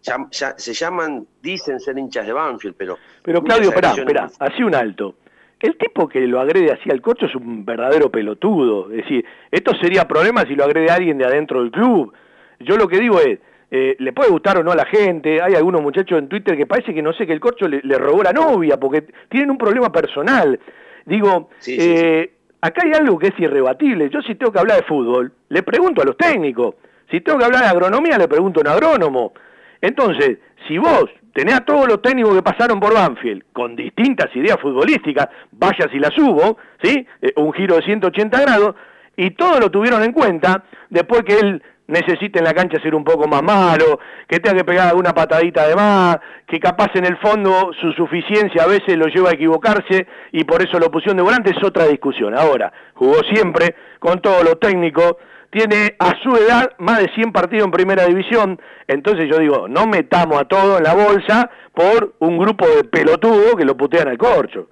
ya, 0.02 0.54
se 0.58 0.74
llaman, 0.74 1.26
dicen 1.42 1.80
ser 1.80 1.98
hinchas 1.98 2.26
de 2.26 2.34
Banfield, 2.34 2.76
pero... 2.78 2.98
Pero 3.24 3.44
Claudio, 3.44 3.70
espera, 3.70 3.92
espera, 3.92 4.30
así 4.40 4.64
un 4.64 4.76
alto. 4.76 5.16
El 5.60 5.78
tipo 5.78 6.08
que 6.08 6.22
lo 6.22 6.40
agrede 6.40 6.72
así 6.72 6.90
al 6.90 7.02
corcho 7.02 7.26
es 7.26 7.36
un 7.36 7.66
verdadero 7.66 8.10
pelotudo. 8.10 8.90
Es 8.92 9.04
decir, 9.04 9.26
esto 9.52 9.74
sería 9.76 10.08
problema 10.08 10.44
si 10.44 10.56
lo 10.56 10.64
agrede 10.64 10.90
alguien 10.90 11.18
de 11.18 11.26
adentro 11.26 11.62
del 11.62 11.72
club. 11.72 12.14
Yo 12.60 12.78
lo 12.78 12.88
que 12.88 12.98
digo 12.98 13.20
es, 13.20 13.40
eh, 13.72 13.96
le 14.00 14.14
puede 14.14 14.32
gustar 14.32 14.58
o 14.58 14.64
no 14.64 14.72
a 14.72 14.76
la 14.76 14.86
gente, 14.86 15.42
hay 15.42 15.54
algunos 15.54 15.82
muchachos 15.82 16.18
en 16.18 16.28
Twitter 16.28 16.58
que 16.58 16.66
parece 16.66 16.94
que 16.94 17.02
no 17.02 17.14
sé, 17.14 17.28
que 17.28 17.34
el 17.34 17.40
corcho 17.40 17.68
le, 17.68 17.82
robó 17.98 18.24
la 18.24 18.34
novia, 18.34 18.78
porque 18.78 19.06
tienen 19.30 19.52
un 19.52 19.58
problema 19.58 19.92
personal. 19.92 20.60
Digo, 21.06 21.50
eh, 21.68 22.32
acá 22.62 22.82
hay 22.84 22.94
algo 22.94 23.20
que 23.20 23.28
es 23.28 23.40
irrebatible, 23.40 24.10
yo 24.10 24.22
si 24.22 24.36
tengo 24.36 24.52
que 24.52 24.60
hablar 24.60 24.78
de 24.78 24.84
fútbol, 24.84 25.32
le 25.50 25.62
pregunto 25.62 26.02
a 26.02 26.06
los 26.06 26.18
técnicos, 26.18 26.76
si 27.12 27.22
tengo 27.22 27.38
que 27.38 27.46
hablar 27.46 27.62
de 27.62 27.70
agronomía, 27.70 28.18
le 28.18 28.28
pregunto 28.28 28.60
a 28.60 28.62
un 28.62 28.68
agrónomo. 28.70 29.34
Entonces, 29.82 30.40
si 30.68 30.78
vos 30.78 31.06
tenés 31.34 31.56
a 31.56 31.66
todos 31.66 31.88
los 31.88 32.02
técnicos 32.02 32.36
que 32.36 32.42
pasaron 32.42 32.80
por 32.80 32.94
Banfield 32.94 33.44
con 33.54 33.76
distintas 33.76 34.36
ideas 34.36 34.58
futbolísticas, 34.62 35.30
vaya 35.52 35.88
si 35.92 36.00
las 36.00 36.18
hubo, 36.18 36.58
¿sí? 36.82 37.06
Eh, 37.22 37.34
un 37.38 37.54
giro 37.54 37.76
de 37.76 37.84
180 37.84 38.42
grados, 38.42 38.76
y 39.16 39.32
todos 39.32 39.60
lo 39.60 39.70
tuvieron 39.70 40.04
en 40.04 40.14
cuenta, 40.14 40.64
después 40.90 41.24
que 41.24 41.38
él 41.40 41.62
necesite 41.90 42.40
en 42.40 42.46
la 42.46 42.54
cancha 42.54 42.80
ser 42.82 42.94
un 42.96 43.04
poco 43.04 43.28
más 43.28 43.42
malo, 43.42 44.00
que 44.28 44.40
tenga 44.40 44.58
que 44.58 44.64
pegar 44.64 44.88
alguna 44.88 45.14
patadita 45.14 45.68
de 45.68 45.76
más, 45.76 46.18
que 46.48 46.60
capaz 46.60 46.92
en 46.94 47.06
el 47.06 47.18
fondo 47.18 47.72
su 47.82 47.92
suficiencia 47.94 48.64
a 48.64 48.68
veces 48.68 48.96
lo 48.96 49.08
lleva 49.08 49.32
a 49.32 49.34
equivocarse 49.34 50.08
y 50.32 50.44
por 50.44 50.62
eso 50.62 50.80
lo 50.80 50.92
pusieron 50.92 51.18
de 51.18 51.24
volante, 51.24 51.50
es 51.50 51.64
otra 51.64 51.88
discusión. 51.88 52.38
Ahora, 52.38 52.72
jugó 52.94 53.16
siempre 53.24 53.76
con 54.00 54.22
todos 54.22 54.44
los 54.44 54.60
técnicos, 54.60 55.16
tiene 55.52 55.96
a 56.00 56.22
su 56.22 56.36
edad 56.36 56.74
más 56.78 57.00
de 57.00 57.12
100 57.14 57.32
partidos 57.32 57.66
en 57.66 57.72
primera 57.72 58.06
división, 58.06 58.60
entonces 58.88 59.28
yo 59.30 59.40
digo, 59.40 59.68
no 59.68 59.88
metamos 59.88 60.40
a 60.40 60.46
todo 60.46 60.78
en 60.78 60.84
la 60.84 60.94
bolsa 60.94 61.50
por 61.74 62.16
un 62.20 62.38
grupo 62.38 62.68
de 62.68 62.84
pelotudos 62.84 63.56
que 63.56 63.66
lo 63.66 63.76
putean 63.76 64.08
al 64.08 64.18
corcho. 64.18 64.70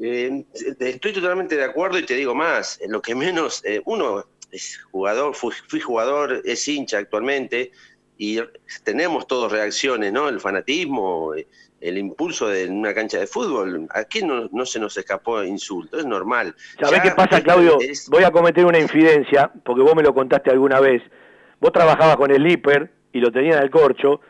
Eh, 0.00 0.44
estoy 0.80 1.12
totalmente 1.12 1.56
de 1.56 1.64
acuerdo 1.64 1.98
y 1.98 2.04
te 2.04 2.14
digo 2.14 2.34
más, 2.34 2.80
lo 2.88 3.00
que 3.00 3.14
menos, 3.14 3.64
eh, 3.64 3.80
uno 3.84 4.24
es 4.50 4.80
jugador, 4.90 5.34
fui, 5.34 5.80
jugador, 5.80 6.42
es 6.44 6.66
hincha 6.66 6.98
actualmente 6.98 7.70
y 8.18 8.38
tenemos 8.82 9.26
todos 9.26 9.50
reacciones, 9.50 10.12
¿no? 10.12 10.28
El 10.28 10.40
fanatismo, 10.40 11.34
el 11.84 11.98
impulso 11.98 12.48
de 12.48 12.66
una 12.66 12.94
cancha 12.94 13.18
de 13.18 13.26
fútbol. 13.26 13.86
Aquí 13.90 14.22
no, 14.22 14.48
no 14.52 14.64
se 14.64 14.80
nos 14.80 14.96
escapó 14.96 15.42
insulto, 15.44 15.98
es 15.98 16.06
normal. 16.06 16.54
¿Sabés 16.80 17.02
qué 17.02 17.10
pasa, 17.10 17.42
Claudio? 17.42 17.76
Voy 18.08 18.24
a 18.24 18.30
cometer 18.30 18.64
una 18.64 18.78
infidencia, 18.78 19.50
porque 19.64 19.82
vos 19.82 19.94
me 19.94 20.02
lo 20.02 20.14
contaste 20.14 20.50
alguna 20.50 20.80
vez. 20.80 21.02
Vos 21.60 21.72
trabajabas 21.72 22.16
con 22.16 22.30
el 22.30 22.42
Lipper 22.42 22.90
y 23.12 23.20
lo 23.20 23.30
tenían 23.30 23.58
al 23.58 23.70
corcho, 23.70 24.22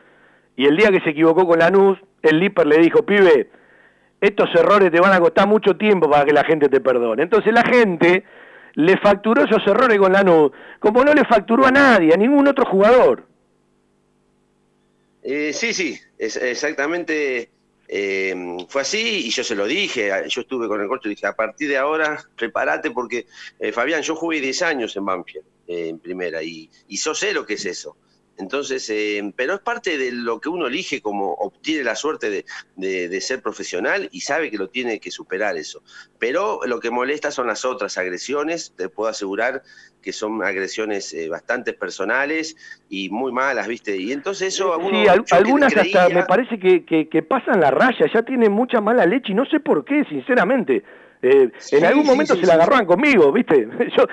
y 0.57 0.67
el 0.67 0.77
día 0.77 0.91
que 0.91 1.01
se 1.01 1.11
equivocó 1.11 1.47
con 1.47 1.61
Lanús, 1.61 1.97
el 2.23 2.41
Lipper 2.41 2.67
le 2.67 2.79
dijo, 2.79 3.05
pibe, 3.05 3.51
estos 4.21 4.53
errores 4.55 4.91
te 4.91 5.01
van 5.01 5.13
a 5.13 5.21
costar 5.21 5.47
mucho 5.47 5.77
tiempo 5.77 6.11
para 6.11 6.25
que 6.25 6.33
la 6.33 6.45
gente 6.45 6.69
te 6.69 6.81
perdone. 6.81 7.23
Entonces 7.23 7.53
la 7.53 7.63
gente 7.63 8.25
le 8.75 8.97
facturó 8.99 9.45
esos 9.45 9.65
errores 9.65 9.99
con 9.99 10.13
Lanús, 10.13 10.51
como 10.81 11.05
no 11.05 11.15
le 11.15 11.25
facturó 11.25 11.67
a 11.67 11.71
nadie, 11.71 12.13
a 12.13 12.17
ningún 12.17 12.49
otro 12.49 12.65
jugador. 12.67 13.27
Eh, 15.27 15.55
sí, 15.55 15.73
sí, 15.73 15.99
es, 16.19 16.37
exactamente 16.37 17.51
eh, 17.89 18.35
fue 18.69 18.83
así 18.83 19.27
y 19.27 19.31
yo 19.31 19.43
se 19.43 19.55
lo 19.55 19.67
dije, 19.67 20.11
yo 20.29 20.43
estuve 20.43 20.69
con 20.69 20.83
el 20.83 20.87
corto 20.87 21.09
y 21.09 21.15
dije, 21.15 21.27
a 21.27 21.35
partir 21.35 21.69
de 21.71 21.79
ahora 21.79 22.23
prepárate 22.37 22.91
porque, 22.91 23.27
eh, 23.59 23.73
Fabián, 23.73 24.03
yo 24.03 24.15
jugué 24.17 24.43
10 24.43 24.61
años 24.61 24.95
en 24.97 25.07
Banfield, 25.07 25.47
en 25.67 25.99
primera, 25.99 26.43
y, 26.43 26.71
y 26.89 26.99
yo 26.99 27.13
lo 27.33 27.47
que 27.47 27.55
es 27.55 27.65
eso. 27.65 27.97
Entonces, 28.37 28.89
eh, 28.91 29.33
pero 29.37 29.55
es 29.55 29.61
parte 29.61 29.97
de 29.97 30.11
lo 30.13 30.41
que 30.41 30.49
uno 30.49 30.67
elige 30.67 31.01
como 31.01 31.35
obtiene 31.35 31.85
la 31.85 31.95
suerte 31.95 32.45
de, 32.77 33.21
ser 33.21 33.43
profesional 33.43 34.09
y 34.13 34.21
sabe 34.21 34.51
que 34.51 34.59
lo 34.59 34.69
tiene 34.69 34.99
que 35.01 35.11
superar 35.11 35.57
eso. 35.57 35.83
Pero 36.19 36.61
lo 36.67 36.81
que 36.81 36.91
molesta 36.91 37.31
son 37.31 37.47
las 37.47 37.65
otras 37.65 37.97
agresiones, 37.97 38.75
te 38.77 38.89
puedo 38.89 39.09
asegurar 39.09 39.63
que 40.03 40.13
son 40.13 40.43
agresiones 40.43 41.15
eh, 41.15 41.29
bastante 41.29 41.73
personales 41.73 42.57
y 42.91 43.09
muy 43.09 43.33
malas, 43.33 43.67
¿viste? 43.67 43.97
Y 43.97 44.13
entonces 44.13 44.55
eso... 44.55 44.79
sí, 44.91 45.07
algunas 45.31 45.75
hasta 45.75 46.09
me 46.11 46.25
parece 46.25 46.59
que, 46.59 46.85
que 46.85 47.23
pasan 47.23 47.61
la 47.61 47.71
raya, 47.71 48.07
ya 48.13 48.23
tienen 48.23 48.53
mucha 48.53 48.81
mala 48.81 49.07
leche 49.07 49.33
y 49.33 49.35
no 49.35 49.47
sé 49.47 49.61
por 49.61 49.85
qué, 49.85 50.05
sinceramente. 50.05 50.83
Eh, 51.27 51.51
en 51.73 51.85
algún 51.87 52.05
momento 52.05 52.37
se 52.37 52.47
la 52.47 52.53
agarraban 52.53 52.85
conmigo, 52.85 53.33
¿viste? 53.33 53.67
Yo 53.97 54.07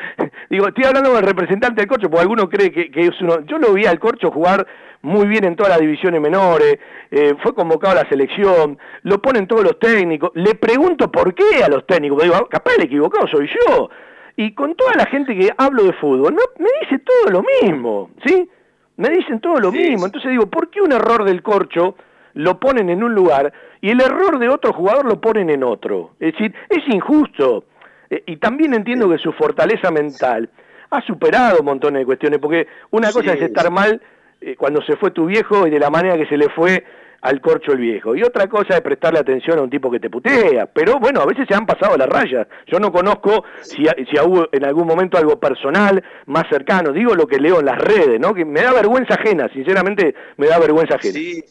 digo, 0.49 0.69
estoy 0.69 0.85
hablando 0.85 1.13
del 1.13 1.25
representante 1.25 1.81
del 1.81 1.89
Corcho, 1.89 2.09
porque 2.09 2.21
alguno 2.21 2.47
cree 2.49 2.71
que, 2.71 2.89
es 2.93 3.19
uno. 3.19 3.41
Yo 3.41 3.57
lo 3.57 3.73
vi 3.73 3.85
al 3.85 3.99
Corcho 3.99 4.31
jugar 4.31 4.65
muy 5.01 5.27
bien 5.27 5.43
en 5.43 5.57
todas 5.57 5.71
las 5.71 5.81
divisiones 5.81 6.21
menores, 6.21 6.79
eh, 7.09 7.35
fue 7.43 7.53
convocado 7.53 7.99
a 7.99 8.03
la 8.03 8.09
selección, 8.09 8.77
lo 9.03 9.21
ponen 9.21 9.45
todos 9.45 9.63
los 9.63 9.77
técnicos. 9.77 10.31
Le 10.35 10.55
pregunto 10.55 11.11
por 11.11 11.35
qué 11.35 11.61
a 11.61 11.67
los 11.67 11.85
técnicos, 11.85 12.23
digo, 12.23 12.47
capaz 12.47 12.75
el 12.77 12.83
equivocado 12.83 13.27
soy 13.27 13.49
yo. 13.49 13.89
Y 14.37 14.53
con 14.53 14.75
toda 14.75 14.93
la 14.95 15.05
gente 15.07 15.35
que 15.35 15.49
hablo 15.57 15.83
de 15.83 15.93
fútbol, 15.93 16.33
no, 16.33 16.41
me 16.59 16.69
dice 16.81 17.03
todo 17.03 17.29
lo 17.29 17.43
mismo, 17.61 18.09
¿sí? 18.25 18.49
Me 18.95 19.09
dicen 19.09 19.41
todo 19.41 19.59
lo 19.59 19.73
mismo. 19.73 20.05
Entonces 20.05 20.31
digo, 20.31 20.45
¿por 20.45 20.69
qué 20.69 20.81
un 20.81 20.93
error 20.93 21.25
del 21.25 21.43
Corcho? 21.43 21.95
Lo 22.33 22.59
ponen 22.59 22.89
en 22.89 23.03
un 23.03 23.13
lugar 23.13 23.53
y 23.81 23.89
el 23.89 24.01
error 24.01 24.39
de 24.39 24.49
otro 24.49 24.73
jugador 24.73 25.05
lo 25.05 25.19
ponen 25.19 25.49
en 25.49 25.63
otro. 25.63 26.11
Es 26.19 26.33
decir, 26.33 26.53
es 26.69 26.87
injusto. 26.87 27.65
Eh, 28.09 28.23
y 28.27 28.37
también 28.37 28.73
entiendo 28.73 29.09
que 29.09 29.17
su 29.17 29.31
fortaleza 29.33 29.91
mental 29.91 30.49
ha 30.91 31.01
superado 31.01 31.63
montones 31.63 32.01
de 32.01 32.05
cuestiones, 32.05 32.39
porque 32.39 32.67
una 32.91 33.11
cosa 33.11 33.33
es 33.33 33.41
estar 33.41 33.71
mal 33.71 34.01
eh, 34.41 34.55
cuando 34.57 34.81
se 34.81 34.97
fue 34.97 35.11
tu 35.11 35.25
viejo 35.25 35.65
y 35.65 35.69
de 35.69 35.79
la 35.79 35.89
manera 35.89 36.17
que 36.17 36.25
se 36.25 36.37
le 36.37 36.49
fue 36.49 36.83
al 37.21 37.39
corcho 37.39 37.71
el 37.71 37.77
viejo. 37.77 38.15
Y 38.15 38.23
otra 38.23 38.47
cosa 38.47 38.75
es 38.75 38.81
prestarle 38.81 39.19
atención 39.19 39.59
a 39.59 39.61
un 39.61 39.69
tipo 39.69 39.89
que 39.91 39.99
te 39.99 40.09
putea. 40.09 40.65
Pero 40.65 40.99
bueno, 40.99 41.21
a 41.21 41.25
veces 41.25 41.45
se 41.47 41.53
han 41.53 41.65
pasado 41.65 41.95
las 41.95 42.09
rayas. 42.09 42.47
Yo 42.67 42.79
no 42.79 42.91
conozco 42.91 43.45
si, 43.61 43.85
si 44.09 44.19
hubo 44.19 44.49
en 44.51 44.65
algún 44.65 44.87
momento 44.87 45.17
algo 45.17 45.39
personal, 45.39 46.03
más 46.25 46.45
cercano. 46.49 46.91
Digo 46.91 47.15
lo 47.15 47.27
que 47.27 47.39
leo 47.39 47.59
en 47.59 47.67
las 47.67 47.77
redes, 47.77 48.19
¿no? 48.19 48.33
Que 48.33 48.43
me 48.43 48.61
da 48.61 48.73
vergüenza 48.73 49.13
ajena, 49.13 49.47
sinceramente 49.49 50.15
me 50.37 50.47
da 50.47 50.59
vergüenza 50.59 50.95
ajena. 50.95 51.13
Sí, 51.13 51.43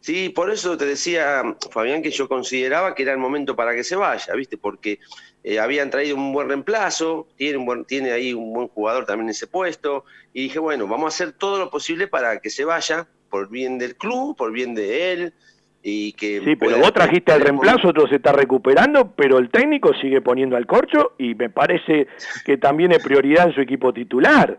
Sí, 0.00 0.30
por 0.30 0.50
eso 0.50 0.78
te 0.78 0.86
decía, 0.86 1.42
Fabián, 1.70 2.02
que 2.02 2.10
yo 2.10 2.26
consideraba 2.26 2.94
que 2.94 3.02
era 3.02 3.12
el 3.12 3.18
momento 3.18 3.54
para 3.54 3.74
que 3.74 3.84
se 3.84 3.96
vaya, 3.96 4.34
¿viste? 4.34 4.56
Porque 4.56 4.98
eh, 5.44 5.58
habían 5.58 5.90
traído 5.90 6.16
un 6.16 6.32
buen 6.32 6.48
reemplazo, 6.48 7.28
tiene, 7.36 7.58
un 7.58 7.66
buen, 7.66 7.84
tiene 7.84 8.12
ahí 8.12 8.32
un 8.32 8.52
buen 8.52 8.68
jugador 8.68 9.04
también 9.04 9.26
en 9.26 9.30
ese 9.30 9.46
puesto, 9.46 10.04
y 10.32 10.44
dije, 10.44 10.58
bueno, 10.58 10.86
vamos 10.86 11.04
a 11.04 11.08
hacer 11.08 11.32
todo 11.32 11.58
lo 11.58 11.70
posible 11.70 12.08
para 12.08 12.40
que 12.40 12.48
se 12.48 12.64
vaya, 12.64 13.08
por 13.28 13.50
bien 13.50 13.78
del 13.78 13.96
club, 13.96 14.36
por 14.36 14.52
bien 14.52 14.74
de 14.74 15.12
él, 15.12 15.34
y 15.82 16.12
que... 16.14 16.40
Sí, 16.44 16.56
pero 16.56 16.78
vos 16.78 16.92
trajiste 16.94 17.32
al 17.32 17.42
reemplazo, 17.42 17.88
otro 17.88 18.08
se 18.08 18.16
está 18.16 18.32
recuperando, 18.32 19.12
pero 19.14 19.38
el 19.38 19.50
técnico 19.50 19.92
sigue 19.94 20.22
poniendo 20.22 20.56
al 20.56 20.66
corcho, 20.66 21.12
y 21.18 21.34
me 21.34 21.50
parece 21.50 22.06
que 22.46 22.56
también 22.56 22.92
es 22.92 23.04
prioridad 23.04 23.48
en 23.48 23.54
su 23.54 23.60
equipo 23.60 23.92
titular. 23.92 24.58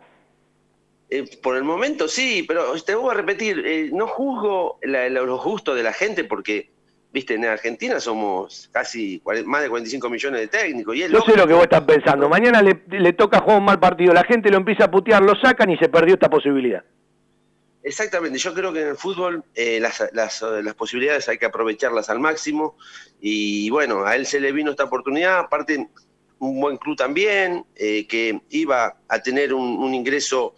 Eh, 1.14 1.26
por 1.44 1.58
el 1.58 1.66
momento 1.66 2.08
sí, 2.08 2.46
pero 2.48 2.74
te 2.82 2.96
voy 2.96 3.12
a 3.12 3.16
repetir, 3.16 3.62
eh, 3.66 3.90
no 3.92 4.08
juzgo 4.08 4.80
los 4.82 5.44
gustos 5.44 5.76
de 5.76 5.84
la 5.84 5.92
gente 5.92 6.24
porque, 6.24 6.72
viste, 7.12 7.34
en 7.34 7.44
Argentina 7.44 8.00
somos 8.00 8.70
casi 8.72 9.22
más 9.44 9.62
de 9.62 9.68
45 9.68 10.10
millones 10.10 10.40
de 10.40 10.48
técnicos. 10.48 10.96
Y 10.96 11.00
Yo 11.10 11.20
sé 11.20 11.36
lo 11.36 11.46
que 11.46 11.54
vos 11.54 11.64
estás 11.64 11.82
pensando. 11.82 12.30
Mañana 12.30 12.62
le, 12.62 13.12
toca 13.12 13.42
jugar 13.42 13.58
un 13.58 13.66
mal 13.66 13.78
partido, 13.78 14.14
la 14.14 14.24
gente 14.24 14.50
lo 14.50 14.56
empieza 14.56 14.86
a 14.86 14.92
putear, 14.92 15.22
lo 15.22 15.36
sacan 15.36 15.70
y 15.70 15.78
se 15.78 15.90
perdió 15.90 16.14
esta 16.14 16.30
posibilidad. 16.30 16.82
Exactamente, 17.84 18.38
yo 18.38 18.54
creo 18.54 18.72
que 18.72 18.82
en 18.82 18.88
el 18.90 18.96
fútbol 18.96 19.44
eh, 19.54 19.82
las, 19.82 20.02
las, 20.14 20.42
posibilidades 20.78 21.28
hay 21.28 21.38
que 21.38 21.48
aprovecharlas 21.48 22.10
al 22.10 22.20
máximo 22.20 22.78
y 23.20 23.70
bueno, 23.70 24.06
a 24.06 24.16
él 24.16 24.26
se 24.26 24.40
le 24.40 24.54
vino 24.54 24.72
esta 24.72 24.86
oportunidad, 24.86 25.40
aparte 25.40 25.90
un 26.40 26.62
buen 26.62 26.78
club 26.78 26.96
también, 26.96 27.66
que 27.76 28.42
iba 28.50 28.98
a 29.08 29.20
tener 29.20 29.54
un 29.54 29.94
ingreso 29.94 30.56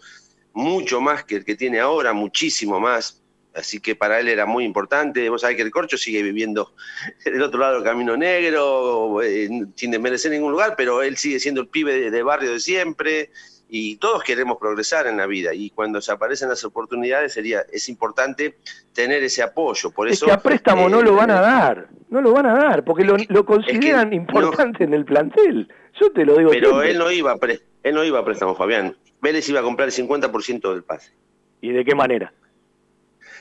mucho 0.54 1.00
más 1.00 1.24
que 1.24 1.36
el 1.36 1.44
que 1.44 1.56
tiene 1.56 1.80
ahora, 1.80 2.12
muchísimo 2.12 2.80
más. 2.80 3.20
Así 3.54 3.78
que 3.78 3.94
para 3.94 4.18
él 4.18 4.28
era 4.28 4.46
muy 4.46 4.64
importante. 4.64 5.28
Vos 5.28 5.42
sabés 5.42 5.56
que 5.56 5.62
el 5.62 5.70
Corcho 5.70 5.96
sigue 5.96 6.22
viviendo 6.22 6.74
del 7.24 7.42
otro 7.42 7.60
lado 7.60 7.74
del 7.74 7.84
Camino 7.84 8.16
Negro, 8.16 9.22
eh, 9.22 9.48
sin 9.76 9.90
desmerecer 9.90 10.32
ningún 10.32 10.52
lugar, 10.52 10.74
pero 10.76 11.02
él 11.02 11.16
sigue 11.16 11.38
siendo 11.38 11.60
el 11.60 11.68
pibe 11.68 12.10
de, 12.10 12.22
barrio 12.22 12.52
de 12.52 12.60
siempre 12.60 13.30
y 13.76 13.96
todos 13.96 14.22
queremos 14.22 14.58
progresar 14.58 15.08
en 15.08 15.16
la 15.16 15.26
vida 15.26 15.52
y 15.52 15.70
cuando 15.70 16.00
se 16.00 16.12
aparecen 16.12 16.48
las 16.48 16.62
oportunidades 16.64 17.32
sería 17.32 17.62
es 17.72 17.88
importante 17.88 18.56
tener 18.92 19.24
ese 19.24 19.42
apoyo 19.42 19.90
por 19.90 20.08
eso 20.08 20.26
es 20.26 20.30
que 20.30 20.34
a 20.36 20.40
préstamo 20.40 20.88
no 20.88 21.02
lo 21.02 21.16
van 21.16 21.30
a 21.32 21.40
dar 21.40 21.88
no 22.08 22.20
lo 22.20 22.32
van 22.32 22.46
a 22.46 22.54
dar 22.54 22.84
porque 22.84 23.04
lo, 23.04 23.44
consideran 23.44 24.12
importante 24.12 24.84
en 24.84 24.94
el 24.94 25.04
plantel 25.04 25.68
yo 26.00 26.12
te 26.12 26.24
lo 26.24 26.38
digo 26.38 26.50
pero 26.50 26.82
él 26.82 26.98
no 26.98 27.10
iba 27.10 27.32
a 27.32 27.38
él 27.82 27.94
no 27.94 28.04
iba 28.04 28.20
a 28.20 28.24
préstamo 28.24 28.54
Fabián 28.54 28.96
Vélez 29.24 29.48
iba 29.48 29.60
a 29.60 29.62
comprar 29.62 29.88
el 29.88 29.94
50% 29.94 30.70
del 30.70 30.82
pase. 30.82 31.12
¿Y 31.62 31.70
de 31.70 31.82
qué 31.82 31.94
manera? 31.94 32.34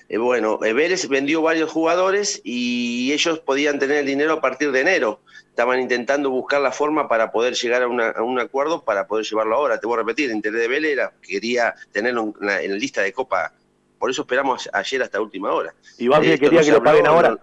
Eh, 0.10 0.18
bueno, 0.18 0.60
eh, 0.64 0.74
Vélez 0.74 1.08
vendió 1.08 1.42
varios 1.42 1.72
jugadores 1.72 2.42
y 2.44 3.12
ellos 3.14 3.40
podían 3.40 3.80
tener 3.80 3.98
el 3.98 4.06
dinero 4.06 4.34
a 4.34 4.42
partir 4.42 4.72
de 4.72 4.82
enero. 4.82 5.22
Estaban 5.50 5.80
intentando 5.80 6.30
buscar 6.30 6.62
la 6.62 6.72
forma 6.72 7.08
para 7.08 7.32
poder 7.32 7.54
llegar 7.54 7.84
a, 7.84 7.88
un 7.88 8.40
acuerdo 8.40 8.84
para 8.84 9.08
poder 9.08 9.26
llevarlo 9.26 9.56
ahora. 9.56 9.80
Te 9.80 9.88
voy 9.88 9.96
a 9.96 9.98
repetir, 10.00 10.30
el 10.30 10.36
interés 10.36 10.62
de 10.62 10.68
Vélez 10.68 10.92
era, 10.94 11.14
quería 11.22 11.76
tenerlo 11.92 12.34
en 12.42 12.48
la, 12.48 12.60
lista 12.78 13.02
de 13.02 13.14
Copa. 13.14 13.54
Por 14.00 14.10
eso 14.10 14.24
esperamos 14.24 14.70
ayer 14.74 15.02
hasta 15.04 15.22
última 15.22 15.54
hora. 15.54 15.74
¿Y 15.98 16.08
Banfield 16.08 16.40
quería 16.40 16.62
que 16.62 16.72
lo 16.72 16.84
paguen 16.84 17.08
ahora? 17.08 17.38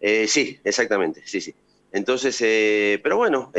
Eh, 0.00 0.26
sí, 0.26 0.58
exactamente, 0.64 1.22
sí, 1.24 1.40
sí. 1.40 1.54
Entonces, 1.92 2.36
pero 3.02 3.18
bueno, 3.18 3.52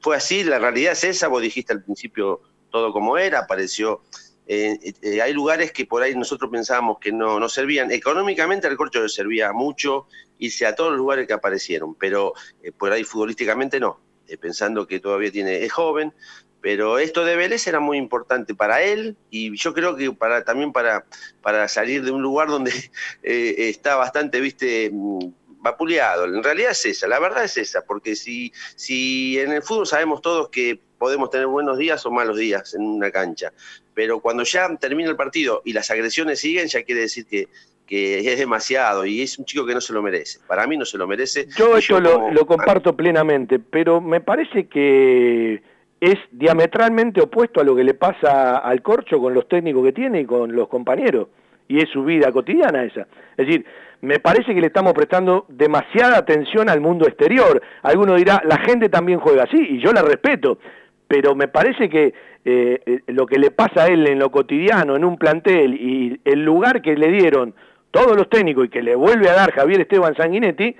fue 0.00 0.16
así, 0.16 0.44
la 0.44 0.58
realidad 0.58 0.92
es 0.92 1.04
esa, 1.04 1.28
vos 1.28 1.42
dijiste 1.42 1.72
al 1.72 1.82
principio 1.82 2.42
todo 2.70 2.92
como 2.92 3.16
era, 3.18 3.40
apareció 3.40 4.02
eh, 4.50 4.94
eh, 5.02 5.20
hay 5.20 5.34
lugares 5.34 5.72
que 5.72 5.84
por 5.84 6.02
ahí 6.02 6.14
nosotros 6.14 6.50
pensábamos 6.50 6.98
que 6.98 7.12
no, 7.12 7.38
no 7.38 7.48
servían. 7.50 7.92
Económicamente 7.92 8.66
al 8.66 8.78
Corcho 8.78 9.02
le 9.02 9.10
servía 9.10 9.52
mucho 9.52 10.06
irse 10.38 10.64
a 10.64 10.74
todos 10.74 10.92
los 10.92 10.98
lugares 10.98 11.26
que 11.26 11.34
aparecieron, 11.34 11.94
pero 11.94 12.32
eh, 12.62 12.72
por 12.72 12.90
ahí 12.90 13.04
futbolísticamente 13.04 13.78
no, 13.78 14.00
pensando 14.40 14.86
que 14.86 15.00
todavía 15.00 15.30
tiene, 15.30 15.62
es 15.62 15.70
joven, 15.70 16.14
pero 16.62 16.98
esto 16.98 17.26
de 17.26 17.36
Vélez 17.36 17.66
era 17.66 17.78
muy 17.78 17.98
importante 17.98 18.54
para 18.54 18.82
él 18.82 19.16
y 19.30 19.54
yo 19.54 19.74
creo 19.74 19.96
que 19.96 20.12
para 20.12 20.42
también 20.44 20.72
para, 20.72 21.04
para 21.42 21.68
salir 21.68 22.02
de 22.02 22.10
un 22.10 22.22
lugar 22.22 22.48
donde 22.48 22.72
está 23.22 23.96
bastante, 23.96 24.40
viste, 24.40 24.90
mm, 24.90 25.18
vapuleado. 25.60 26.24
En 26.24 26.42
realidad 26.42 26.70
es 26.70 26.86
esa, 26.86 27.06
la 27.06 27.18
verdad 27.18 27.44
es 27.44 27.56
esa, 27.58 27.82
porque 27.82 28.16
si, 28.16 28.52
si 28.76 29.38
en 29.38 29.52
el 29.52 29.62
fútbol 29.62 29.86
sabemos 29.86 30.22
todos 30.22 30.48
que 30.48 30.80
podemos 30.98 31.30
tener 31.30 31.46
buenos 31.46 31.78
días 31.78 32.04
o 32.06 32.10
malos 32.10 32.36
días 32.36 32.74
en 32.74 32.82
una 32.82 33.10
cancha, 33.10 33.52
pero 33.98 34.20
cuando 34.20 34.44
ya 34.44 34.68
termina 34.76 35.10
el 35.10 35.16
partido 35.16 35.60
y 35.64 35.72
las 35.72 35.90
agresiones 35.90 36.38
siguen, 36.38 36.68
ya 36.68 36.84
quiere 36.84 37.00
decir 37.00 37.26
que, 37.26 37.48
que 37.84 38.20
es 38.20 38.38
demasiado 38.38 39.04
y 39.04 39.22
es 39.22 39.36
un 39.40 39.44
chico 39.44 39.66
que 39.66 39.74
no 39.74 39.80
se 39.80 39.92
lo 39.92 40.00
merece. 40.02 40.38
Para 40.46 40.68
mí 40.68 40.76
no 40.76 40.84
se 40.84 40.96
lo 40.96 41.08
merece. 41.08 41.48
Yo 41.56 41.76
esto 41.76 41.98
lo, 41.98 42.46
comparto 42.46 42.94
plenamente, 42.94 43.58
pero 43.58 44.00
me 44.00 44.20
parece 44.20 44.68
que 44.68 45.60
es 46.00 46.16
diametralmente 46.30 47.20
opuesto 47.20 47.60
a 47.60 47.64
lo 47.64 47.74
que 47.74 47.82
le 47.82 47.94
pasa 47.94 48.58
al 48.58 48.82
corcho 48.82 49.18
con 49.18 49.34
los 49.34 49.48
técnicos 49.48 49.84
que 49.86 49.92
tiene 49.92 50.20
y 50.20 50.26
con 50.26 50.54
los 50.54 50.68
compañeros. 50.68 51.26
Y 51.66 51.82
es 51.82 51.90
su 51.90 52.04
vida 52.04 52.30
cotidiana 52.30 52.84
esa. 52.84 53.00
Es 53.36 53.48
decir, 53.48 53.66
me 54.00 54.20
parece 54.20 54.54
que 54.54 54.60
le 54.60 54.68
estamos 54.68 54.92
prestando 54.92 55.44
demasiada 55.48 56.18
atención 56.18 56.68
al 56.68 56.80
mundo 56.80 57.04
exterior. 57.08 57.60
Alguno 57.82 58.14
dirá, 58.14 58.40
la 58.44 58.58
gente 58.58 58.88
también 58.90 59.18
juega 59.18 59.42
así, 59.42 59.58
y 59.58 59.80
yo 59.80 59.92
la 59.92 60.02
respeto, 60.02 60.60
pero 61.08 61.34
me 61.34 61.48
parece 61.48 61.88
que 61.88 62.14
eh, 62.50 62.80
eh, 62.86 63.02
lo 63.08 63.26
que 63.26 63.38
le 63.38 63.50
pasa 63.50 63.82
a 63.82 63.86
él 63.88 64.06
en 64.06 64.18
lo 64.18 64.30
cotidiano, 64.30 64.96
en 64.96 65.04
un 65.04 65.18
plantel, 65.18 65.74
y 65.74 66.18
el 66.24 66.46
lugar 66.46 66.80
que 66.80 66.96
le 66.96 67.08
dieron 67.08 67.54
todos 67.90 68.16
los 68.16 68.30
técnicos 68.30 68.64
y 68.64 68.68
que 68.70 68.82
le 68.82 68.94
vuelve 68.94 69.28
a 69.28 69.34
dar 69.34 69.52
Javier 69.52 69.82
Esteban 69.82 70.16
Sanguinetti, 70.16 70.74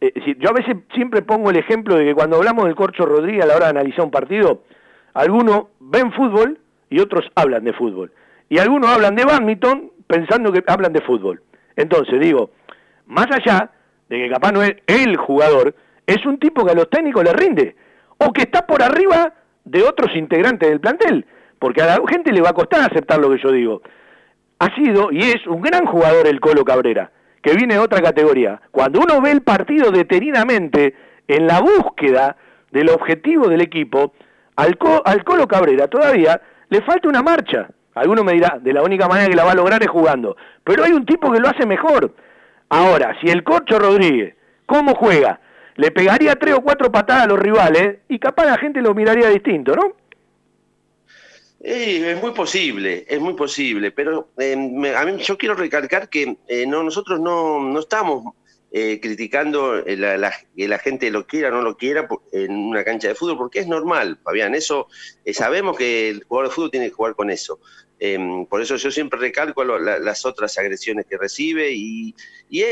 eh, 0.00 0.36
yo 0.40 0.50
a 0.50 0.52
veces 0.52 0.74
siempre 0.92 1.22
pongo 1.22 1.50
el 1.50 1.56
ejemplo 1.56 1.94
de 1.94 2.04
que 2.04 2.14
cuando 2.16 2.38
hablamos 2.38 2.64
del 2.64 2.74
Corcho 2.74 3.06
Rodríguez 3.06 3.44
a 3.44 3.46
la 3.46 3.54
hora 3.54 3.66
de 3.66 3.78
analizar 3.78 4.04
un 4.04 4.10
partido, 4.10 4.64
algunos 5.12 5.66
ven 5.78 6.10
fútbol 6.10 6.58
y 6.90 6.98
otros 6.98 7.30
hablan 7.36 7.62
de 7.62 7.74
fútbol. 7.74 8.10
Y 8.48 8.58
algunos 8.58 8.90
hablan 8.90 9.14
de 9.14 9.24
badminton 9.24 9.92
pensando 10.08 10.50
que 10.50 10.64
hablan 10.66 10.92
de 10.92 11.00
fútbol. 11.00 11.42
Entonces 11.76 12.18
digo, 12.18 12.50
más 13.06 13.28
allá 13.30 13.70
de 14.08 14.18
que 14.18 14.30
capaz 14.30 14.50
no 14.50 14.64
es 14.64 14.74
el 14.88 15.16
jugador, 15.16 15.76
es 16.08 16.26
un 16.26 16.40
tipo 16.40 16.64
que 16.64 16.72
a 16.72 16.74
los 16.74 16.90
técnicos 16.90 17.22
le 17.22 17.32
rinde, 17.34 17.76
o 18.18 18.32
que 18.32 18.42
está 18.42 18.66
por 18.66 18.82
arriba 18.82 19.32
de 19.64 19.82
otros 19.82 20.14
integrantes 20.14 20.68
del 20.68 20.80
plantel, 20.80 21.26
porque 21.58 21.82
a 21.82 21.86
la 21.86 22.00
gente 22.08 22.32
le 22.32 22.40
va 22.42 22.50
a 22.50 22.54
costar 22.54 22.80
aceptar 22.80 23.18
lo 23.18 23.30
que 23.30 23.42
yo 23.42 23.50
digo. 23.50 23.82
Ha 24.58 24.74
sido 24.74 25.10
y 25.10 25.20
es 25.20 25.46
un 25.46 25.60
gran 25.60 25.86
jugador 25.86 26.26
el 26.26 26.40
Colo 26.40 26.64
Cabrera, 26.64 27.10
que 27.42 27.54
viene 27.54 27.74
de 27.74 27.80
otra 27.80 28.00
categoría. 28.00 28.60
Cuando 28.70 29.00
uno 29.00 29.20
ve 29.20 29.30
el 29.30 29.42
partido 29.42 29.90
detenidamente 29.90 30.94
en 31.28 31.46
la 31.46 31.60
búsqueda 31.60 32.36
del 32.70 32.90
objetivo 32.90 33.48
del 33.48 33.60
equipo, 33.60 34.14
al, 34.56 34.78
al 35.04 35.24
Colo 35.24 35.46
Cabrera 35.46 35.88
todavía 35.88 36.40
le 36.68 36.82
falta 36.82 37.08
una 37.08 37.22
marcha. 37.22 37.68
Alguno 37.94 38.24
me 38.24 38.32
dirá, 38.32 38.58
de 38.60 38.72
la 38.72 38.82
única 38.82 39.06
manera 39.06 39.28
que 39.28 39.36
la 39.36 39.44
va 39.44 39.52
a 39.52 39.56
lograr 39.56 39.82
es 39.82 39.88
jugando. 39.88 40.36
Pero 40.64 40.82
hay 40.82 40.92
un 40.92 41.06
tipo 41.06 41.30
que 41.30 41.38
lo 41.38 41.48
hace 41.48 41.64
mejor. 41.64 42.12
Ahora, 42.68 43.16
si 43.20 43.30
el 43.30 43.44
Corcho 43.44 43.78
Rodríguez, 43.78 44.34
¿cómo 44.66 44.94
juega? 44.94 45.40
Le 45.76 45.90
pegaría 45.90 46.36
tres 46.36 46.54
o 46.54 46.60
cuatro 46.60 46.90
patadas 46.90 47.24
a 47.24 47.26
los 47.26 47.38
rivales 47.38 47.98
y 48.08 48.18
capaz 48.18 48.46
la 48.46 48.58
gente 48.58 48.80
lo 48.80 48.94
miraría 48.94 49.28
distinto, 49.28 49.74
¿no? 49.74 49.94
es 51.64 52.20
muy 52.20 52.32
posible, 52.32 53.06
es 53.08 53.20
muy 53.20 53.34
posible, 53.34 53.90
pero 53.90 54.28
eh, 54.38 54.52
a 54.94 55.04
mí 55.06 55.16
yo 55.18 55.38
quiero 55.38 55.54
recalcar 55.54 56.10
que 56.10 56.36
eh, 56.46 56.66
no, 56.66 56.82
nosotros 56.82 57.20
no, 57.20 57.60
no 57.60 57.80
estamos 57.80 58.34
eh, 58.70 59.00
criticando 59.00 59.82
que 59.82 59.96
la 59.96 60.78
gente 60.78 61.10
lo 61.10 61.26
quiera 61.26 61.48
o 61.48 61.52
no 61.52 61.62
lo 61.62 61.76
quiera 61.76 62.06
en 62.32 62.52
una 62.52 62.84
cancha 62.84 63.08
de 63.08 63.14
fútbol, 63.14 63.38
porque 63.38 63.60
es 63.60 63.66
normal, 63.66 64.18
Fabián, 64.22 64.54
eso 64.54 64.88
sabemos 65.32 65.78
que 65.78 66.10
el 66.10 66.24
jugador 66.24 66.50
de 66.50 66.54
fútbol 66.54 66.70
tiene 66.70 66.88
que 66.88 66.94
jugar 66.94 67.14
con 67.14 67.30
eso. 67.30 67.60
Em, 67.98 68.44
por 68.46 68.60
eso 68.60 68.76
yo 68.76 68.90
siempre 68.90 69.18
recalco 69.18 69.64
las 69.64 70.26
otras 70.26 70.58
agresiones 70.58 71.06
que 71.06 71.16
recibe 71.16 71.72
y, 71.72 72.14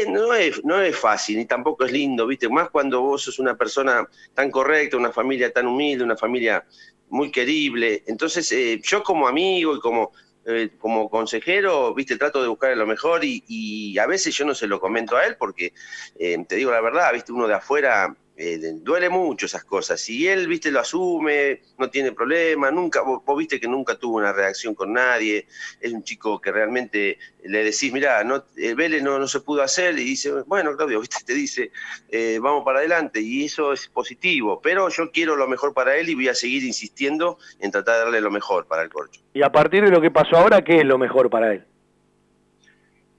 no, 0.08 0.34
es, 0.34 0.64
no 0.64 0.80
es 0.80 0.96
fácil 0.96 1.38
ni 1.38 1.46
tampoco 1.46 1.84
es 1.84 1.92
lindo, 1.92 2.26
¿viste? 2.26 2.48
Más 2.48 2.70
cuando 2.70 3.00
vos 3.00 3.22
sos 3.22 3.38
una 3.38 3.56
persona 3.56 4.06
tan 4.34 4.50
correcta, 4.50 4.96
una 4.96 5.12
familia 5.12 5.52
tan 5.52 5.66
humilde, 5.66 6.04
una 6.04 6.16
familia 6.16 6.64
muy 7.08 7.30
querible. 7.30 8.02
Entonces, 8.06 8.50
eh, 8.52 8.80
yo 8.82 9.02
como 9.02 9.28
amigo 9.28 9.76
y 9.76 9.80
como, 9.80 10.12
eh, 10.44 10.70
como 10.78 11.08
consejero, 11.08 11.94
¿viste? 11.94 12.16
Trato 12.16 12.42
de 12.42 12.48
buscar 12.48 12.76
lo 12.76 12.86
mejor 12.86 13.20
y, 13.22 13.96
a 13.98 14.06
veces 14.06 14.34
yo 14.34 14.44
no 14.44 14.54
se 14.54 14.66
lo 14.66 14.80
comento 14.80 15.16
a 15.16 15.26
él 15.26 15.36
porque, 15.38 15.72
eh, 16.18 16.44
te 16.48 16.56
digo 16.56 16.72
la 16.72 16.80
verdad, 16.80 17.12
¿viste? 17.12 17.32
Uno 17.32 17.46
de 17.46 17.54
afuera 17.54 18.16
eh, 18.44 18.58
duele 18.74 19.08
mucho 19.08 19.46
esas 19.46 19.62
cosas. 19.62 20.00
Si 20.00 20.26
él, 20.26 20.48
viste, 20.48 20.72
lo 20.72 20.80
asume, 20.80 21.60
no 21.78 21.88
tiene 21.90 22.10
problema, 22.10 22.72
nunca, 22.72 23.00
vos, 23.02 23.22
viste 23.38 23.60
que 23.60 23.68
nunca 23.68 23.94
tuvo 23.94 24.16
una 24.16 24.32
reacción 24.32 24.74
con 24.74 24.92
nadie, 24.92 25.46
es 25.80 25.92
un 25.92 26.02
chico 26.02 26.40
que 26.40 26.50
realmente 26.50 27.18
le 27.44 27.62
decís, 27.62 27.92
mira, 27.92 28.24
no, 28.24 28.44
el 28.56 28.74
Vélez 28.74 29.00
no, 29.00 29.16
no 29.16 29.28
se 29.28 29.38
pudo 29.40 29.62
hacer, 29.62 29.96
y 29.96 30.02
dice, 30.02 30.32
bueno, 30.46 30.76
Claudio, 30.76 31.00
viste, 31.00 31.18
te 31.24 31.34
dice, 31.34 31.70
eh, 32.08 32.40
vamos 32.42 32.64
para 32.64 32.80
adelante, 32.80 33.20
y 33.20 33.44
eso 33.44 33.72
es 33.72 33.86
positivo, 33.86 34.60
pero 34.60 34.88
yo 34.88 35.12
quiero 35.12 35.36
lo 35.36 35.46
mejor 35.46 35.72
para 35.72 35.96
él 35.96 36.08
y 36.08 36.16
voy 36.16 36.28
a 36.28 36.34
seguir 36.34 36.64
insistiendo 36.64 37.38
en 37.60 37.70
tratar 37.70 37.94
de 37.94 38.00
darle 38.06 38.20
lo 38.20 38.32
mejor 38.32 38.66
para 38.66 38.82
el 38.82 38.88
corcho. 38.88 39.20
Y 39.34 39.42
a 39.42 39.52
partir 39.52 39.84
de 39.84 39.90
lo 39.92 40.00
que 40.00 40.10
pasó 40.10 40.36
ahora, 40.36 40.62
¿qué 40.62 40.78
es 40.78 40.84
lo 40.84 40.98
mejor 40.98 41.30
para 41.30 41.52
él? 41.52 41.64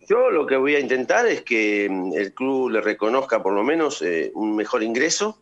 Yo 0.08 0.30
lo 0.32 0.46
que 0.46 0.58
voy 0.58 0.76
a 0.76 0.80
intentar 0.80 1.26
es 1.28 1.42
que 1.42 1.88
mm, 1.90 2.14
el 2.14 2.34
club 2.34 2.70
le 2.72 2.82
reconozca 2.82 3.42
por 3.42 3.54
lo 3.54 3.64
menos 3.64 4.02
eh, 4.02 4.32
un 4.36 4.56
mejor 4.56 4.84
ingreso. 4.84 5.38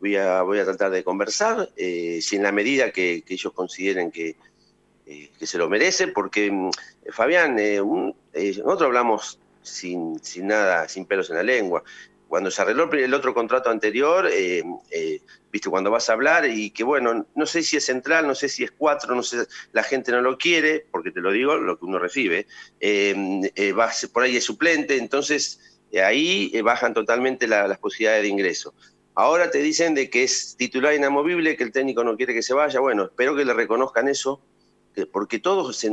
Voy 0.00 0.16
a, 0.16 0.42
voy 0.42 0.58
a 0.58 0.64
tratar 0.64 0.90
de 0.90 1.04
conversar, 1.04 1.68
eh, 1.76 2.20
si 2.22 2.36
en 2.36 2.44
la 2.44 2.52
medida 2.52 2.90
que, 2.90 3.22
ellos 3.28 3.52
consideren 3.52 4.10
que, 4.10 4.36
eh, 5.06 5.30
que, 5.38 5.46
se 5.46 5.58
lo 5.58 5.68
merece, 5.68 6.08
porque 6.08 6.50
mm, 6.50 6.70
Fabián, 7.10 7.56
nosotros 7.56 8.82
hablamos 8.82 9.38
sin, 9.62 10.18
sin 10.24 10.46
nada, 10.46 10.88
sin 10.88 11.04
pelos 11.04 11.28
en 11.28 11.36
la 11.36 11.42
lengua 11.42 11.84
cuando 12.30 12.52
se 12.52 12.62
arregló 12.62 12.88
el 12.92 13.12
otro 13.12 13.34
contrato 13.34 13.70
anterior, 13.70 14.28
eh, 14.32 14.62
eh, 14.92 15.20
viste, 15.50 15.68
cuando 15.68 15.90
vas 15.90 16.08
a 16.08 16.12
hablar 16.12 16.48
y 16.48 16.70
que 16.70 16.84
bueno, 16.84 17.26
no 17.34 17.44
sé 17.44 17.64
si 17.64 17.76
es 17.76 17.84
central, 17.84 18.24
no 18.24 18.36
sé 18.36 18.48
si 18.48 18.62
es 18.62 18.70
cuatro, 18.70 19.16
no 19.16 19.24
sé, 19.24 19.48
la 19.72 19.82
gente 19.82 20.12
no 20.12 20.20
lo 20.22 20.38
quiere, 20.38 20.86
porque 20.92 21.10
te 21.10 21.20
lo 21.20 21.32
digo, 21.32 21.56
lo 21.56 21.76
que 21.76 21.86
uno 21.86 21.98
recibe, 21.98 22.46
eh, 22.78 23.72
va, 23.76 23.90
por 24.12 24.22
ahí 24.22 24.36
es 24.36 24.44
suplente, 24.44 24.96
entonces 24.96 25.80
ahí 26.00 26.52
bajan 26.62 26.94
totalmente 26.94 27.48
las 27.48 27.78
posibilidades 27.78 28.22
de 28.22 28.28
ingreso. 28.28 28.74
Ahora 29.16 29.50
te 29.50 29.58
dicen 29.58 29.96
de 29.96 30.08
que 30.08 30.22
es 30.22 30.54
titular 30.56 30.94
inamovible, 30.94 31.56
que 31.56 31.64
el 31.64 31.72
técnico 31.72 32.04
no 32.04 32.16
quiere 32.16 32.32
que 32.32 32.42
se 32.42 32.54
vaya, 32.54 32.78
bueno, 32.78 33.06
espero 33.06 33.34
que 33.34 33.44
le 33.44 33.54
reconozcan 33.54 34.06
eso, 34.06 34.40
porque 35.12 35.38
todos 35.38 35.86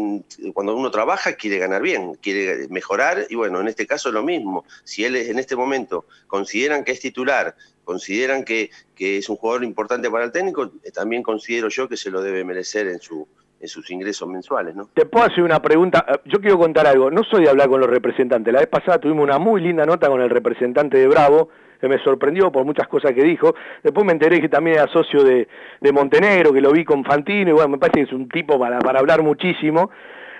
cuando 0.53 0.75
uno 0.75 0.91
trabaja 0.91 1.33
quiere 1.33 1.57
ganar 1.59 1.81
bien, 1.81 2.15
quiere 2.15 2.67
mejorar 2.69 3.25
y 3.29 3.35
bueno, 3.35 3.59
en 3.61 3.67
este 3.67 3.85
caso 3.85 4.11
lo 4.11 4.23
mismo. 4.23 4.65
Si 4.83 5.05
él 5.05 5.15
en 5.15 5.39
este 5.39 5.55
momento 5.55 6.05
consideran 6.27 6.83
que 6.83 6.91
es 6.91 6.99
titular, 6.99 7.55
consideran 7.83 8.43
que, 8.43 8.69
es 8.97 9.29
un 9.29 9.37
jugador 9.37 9.63
importante 9.63 10.09
para 10.09 10.25
el 10.25 10.31
técnico, 10.31 10.71
eh, 10.83 10.91
también 10.91 11.23
considero 11.23 11.69
yo 11.69 11.87
que 11.87 11.97
se 11.97 12.11
lo 12.11 12.21
debe 12.21 12.43
merecer 12.43 12.87
en 12.87 12.99
su 12.99 13.27
en 13.59 13.67
sus 13.67 13.89
ingresos 13.89 14.29
mensuales, 14.29 14.75
¿no? 14.75 14.87
Te 14.93 15.07
puedo 15.07 15.25
hacer 15.25 15.43
una 15.43 15.59
pregunta, 15.59 16.05
eh, 16.07 16.19
yo 16.25 16.39
quiero 16.39 16.59
contar 16.59 16.85
algo, 16.85 17.09
no 17.09 17.23
soy 17.23 17.43
de 17.43 17.49
hablar 17.49 17.69
con 17.69 17.81
los 17.81 17.89
representantes, 17.89 18.53
la 18.53 18.59
vez 18.59 18.69
pasada 18.69 18.99
tuvimos 18.99 19.23
una 19.23 19.39
muy 19.39 19.61
linda 19.61 19.83
nota 19.83 20.09
con 20.09 20.21
el 20.21 20.29
representante 20.29 20.97
de 20.97 21.07
Bravo, 21.07 21.49
que 21.79 21.87
me 21.87 21.99
sorprendió 21.99 22.51
por 22.51 22.65
muchas 22.65 22.87
cosas 22.87 23.13
que 23.13 23.23
dijo. 23.23 23.55
Después 23.83 24.05
me 24.05 24.13
enteré 24.13 24.41
que 24.41 24.49
también 24.49 24.77
era 24.77 24.87
socio 24.91 25.23
de, 25.23 25.47
Montenegro, 25.93 26.53
que 26.53 26.61
lo 26.61 26.71
vi 26.71 26.83
con 26.83 27.03
Fantino, 27.03 27.49
y 27.51 27.53
bueno, 27.53 27.69
me 27.69 27.77
parece 27.77 27.99
que 27.99 28.05
es 28.07 28.13
un 28.13 28.29
tipo 28.29 28.59
para, 28.59 28.79
para 28.79 28.99
hablar 28.99 29.23
muchísimo. 29.23 29.89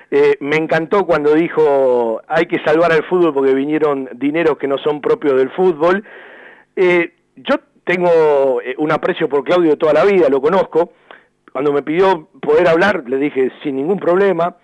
Eh, 0.10 0.38
me 0.40 0.56
encantó 0.56 1.06
cuando 1.06 1.34
dijo 1.34 2.22
hay 2.30 2.46
que 2.46 2.60
salvar 2.64 2.94
al 2.94 3.04
fútbol 3.04 3.34
porque 3.34 3.54
vinieron 3.54 4.08
dineros 4.14 4.58
que 4.58 4.68
no 4.68 4.78
son 4.78 5.02
propios 5.02 5.38
del 5.38 5.50
fútbol. 5.52 6.04
Eh, 6.76 7.14
yo 7.36 7.56
tengo 7.84 8.62
eh, 8.62 8.76
un 8.78 8.92
aprecio 8.92 9.28
por 9.28 9.44
Claudio 9.44 9.72
de 9.72 9.78
toda 9.78 9.94
la 9.94 10.06
vida, 10.06 10.30
lo 10.30 10.42
conozco. 10.42 10.94
Cuando 11.52 11.74
me 11.74 11.82
pidió 11.82 12.28
poder 12.42 12.68
hablar, 12.68 13.04
le 13.08 13.18
dije 13.18 13.52
sin 13.64 13.76
ningún 13.76 14.00
problema. 14.00 14.56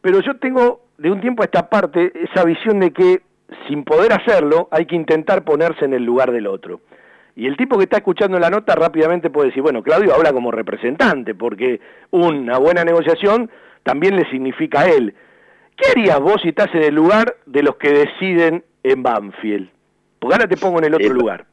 Pero 0.00 0.20
yo 0.20 0.36
tengo 0.38 0.82
de 0.98 1.10
un 1.10 1.20
tiempo 1.20 1.42
a 1.42 1.46
esta 1.46 1.68
parte 1.68 2.12
esa 2.14 2.44
visión 2.44 2.80
de 2.80 2.92
que 2.92 3.22
sin 3.68 3.84
poder 3.84 4.12
hacerlo, 4.12 4.68
hay 4.70 4.86
que 4.86 4.96
intentar 4.96 5.44
ponerse 5.44 5.84
en 5.84 5.94
el 5.94 6.04
lugar 6.04 6.32
del 6.32 6.46
otro. 6.46 6.80
Y 7.36 7.46
el 7.46 7.56
tipo 7.56 7.78
que 7.78 7.84
está 7.84 7.98
escuchando 7.98 8.38
la 8.38 8.50
nota 8.50 8.74
rápidamente 8.74 9.30
puede 9.30 9.48
decir, 9.48 9.62
bueno, 9.62 9.82
Claudio 9.82 10.14
habla 10.14 10.32
como 10.32 10.50
representante, 10.50 11.34
porque 11.34 11.80
una 12.10 12.58
buena 12.58 12.84
negociación 12.84 13.50
también 13.82 14.16
le 14.16 14.28
significa 14.30 14.80
a 14.80 14.90
él. 14.90 15.14
¿Qué 15.76 15.90
harías 15.90 16.20
vos 16.20 16.42
si 16.42 16.48
estás 16.50 16.74
en 16.74 16.82
el 16.82 16.94
lugar 16.94 17.36
de 17.46 17.62
los 17.62 17.76
que 17.76 17.90
deciden 17.90 18.64
en 18.82 19.02
Banfield? 19.02 19.70
Porque 20.18 20.34
ahora 20.34 20.48
te 20.48 20.56
pongo 20.56 20.78
en 20.78 20.84
el 20.84 20.94
otro 20.94 21.06
eh, 21.06 21.14
lugar. 21.14 21.46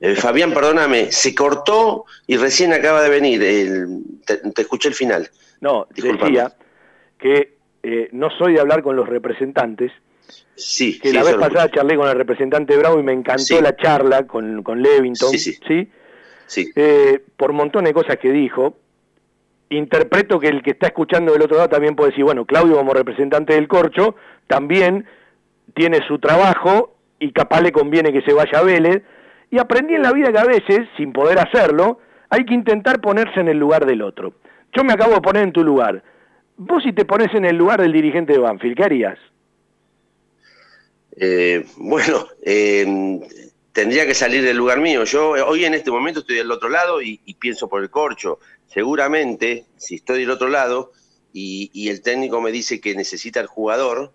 Eh, 0.00 0.14
Fabián, 0.14 0.52
perdóname, 0.52 1.10
se 1.10 1.34
cortó 1.34 2.04
y 2.26 2.36
recién 2.36 2.72
acaba 2.72 3.02
de 3.02 3.10
venir. 3.10 3.40
te, 4.24 4.62
escuché 4.62 4.88
el 4.88 4.94
final. 4.94 5.28
No, 5.60 5.86
decía 5.94 6.52
que 7.18 7.56
eh, 7.82 8.08
no 8.12 8.30
soy 8.30 8.54
de 8.54 8.60
hablar 8.60 8.82
con 8.82 8.94
los 8.94 9.08
representantes, 9.08 9.90
Sí, 10.54 10.98
que 11.00 11.08
sí, 11.08 11.14
la 11.14 11.22
vez 11.24 11.32
lo 11.34 11.40
pasada 11.40 11.70
charlé 11.70 11.96
con 11.96 12.08
el 12.08 12.14
representante 12.16 12.76
Bravo 12.76 12.98
y 13.00 13.02
me 13.02 13.12
encantó 13.12 13.42
Sí. 13.42 13.58
la 13.60 13.74
charla 13.76 14.26
con, 14.26 14.62
con 14.62 14.82
Levington, 14.82 15.30
Sí, 15.30 15.38
sí. 15.38 15.58
¿sí? 15.66 15.90
Sí. 16.46 16.70
Eh, 16.76 17.20
por 17.36 17.52
montones 17.52 17.90
de 17.90 17.94
cosas 17.94 18.18
que 18.18 18.30
dijo, 18.30 18.76
interpreto 19.70 20.38
que 20.38 20.48
el 20.48 20.62
que 20.62 20.72
está 20.72 20.88
escuchando 20.88 21.32
del 21.32 21.42
otro 21.42 21.56
lado 21.56 21.68
también 21.68 21.96
puede 21.96 22.10
decir, 22.10 22.24
bueno, 22.24 22.44
Claudio 22.44 22.76
como 22.76 22.92
representante 22.92 23.54
del 23.54 23.68
corcho 23.68 24.14
también 24.46 25.06
tiene 25.74 26.06
su 26.06 26.18
trabajo 26.18 26.94
y 27.18 27.32
capaz 27.32 27.62
le 27.62 27.72
conviene 27.72 28.12
que 28.12 28.20
se 28.22 28.34
vaya 28.34 28.58
a 28.58 28.62
Vélez. 28.62 29.02
Y 29.50 29.58
aprendí 29.58 29.94
en 29.94 30.02
la 30.02 30.12
vida 30.12 30.32
que 30.32 30.38
a 30.38 30.44
veces, 30.44 30.80
sin 30.96 31.12
poder 31.12 31.38
hacerlo, 31.38 31.98
hay 32.30 32.44
que 32.44 32.54
intentar 32.54 33.00
ponerse 33.00 33.40
en 33.40 33.48
el 33.48 33.58
lugar 33.58 33.86
del 33.86 34.02
otro. 34.02 34.34
Yo 34.74 34.84
me 34.84 34.92
acabo 34.92 35.14
de 35.14 35.20
poner 35.20 35.42
en 35.44 35.52
tu 35.52 35.62
lugar. 35.62 36.02
Vos 36.56 36.82
si 36.82 36.92
te 36.92 37.04
pones 37.04 37.34
en 37.34 37.44
el 37.44 37.56
lugar 37.56 37.80
del 37.80 37.92
dirigente 37.92 38.32
de 38.32 38.38
Banfield, 38.38 38.76
¿qué 38.76 38.84
harías? 38.84 39.18
Eh, 41.16 41.66
bueno, 41.76 42.28
eh, 42.42 43.20
tendría 43.72 44.06
que 44.06 44.14
salir 44.14 44.42
del 44.42 44.56
lugar 44.56 44.80
mío. 44.80 45.04
Yo 45.04 45.36
eh, 45.36 45.42
hoy 45.42 45.64
en 45.64 45.74
este 45.74 45.90
momento 45.90 46.20
estoy 46.20 46.36
del 46.36 46.50
otro 46.50 46.68
lado 46.68 47.02
y, 47.02 47.18
pienso 47.38 47.68
por 47.68 47.82
el 47.82 47.90
corcho. 47.90 48.38
Seguramente, 48.66 49.66
si 49.76 49.96
estoy 49.96 50.20
del 50.20 50.30
otro 50.30 50.48
lado 50.48 50.92
y, 51.32 51.88
el 51.88 52.02
técnico 52.02 52.40
me 52.40 52.52
dice 52.52 52.80
que 52.80 52.94
necesita 52.94 53.40
el 53.40 53.46
jugador, 53.46 54.12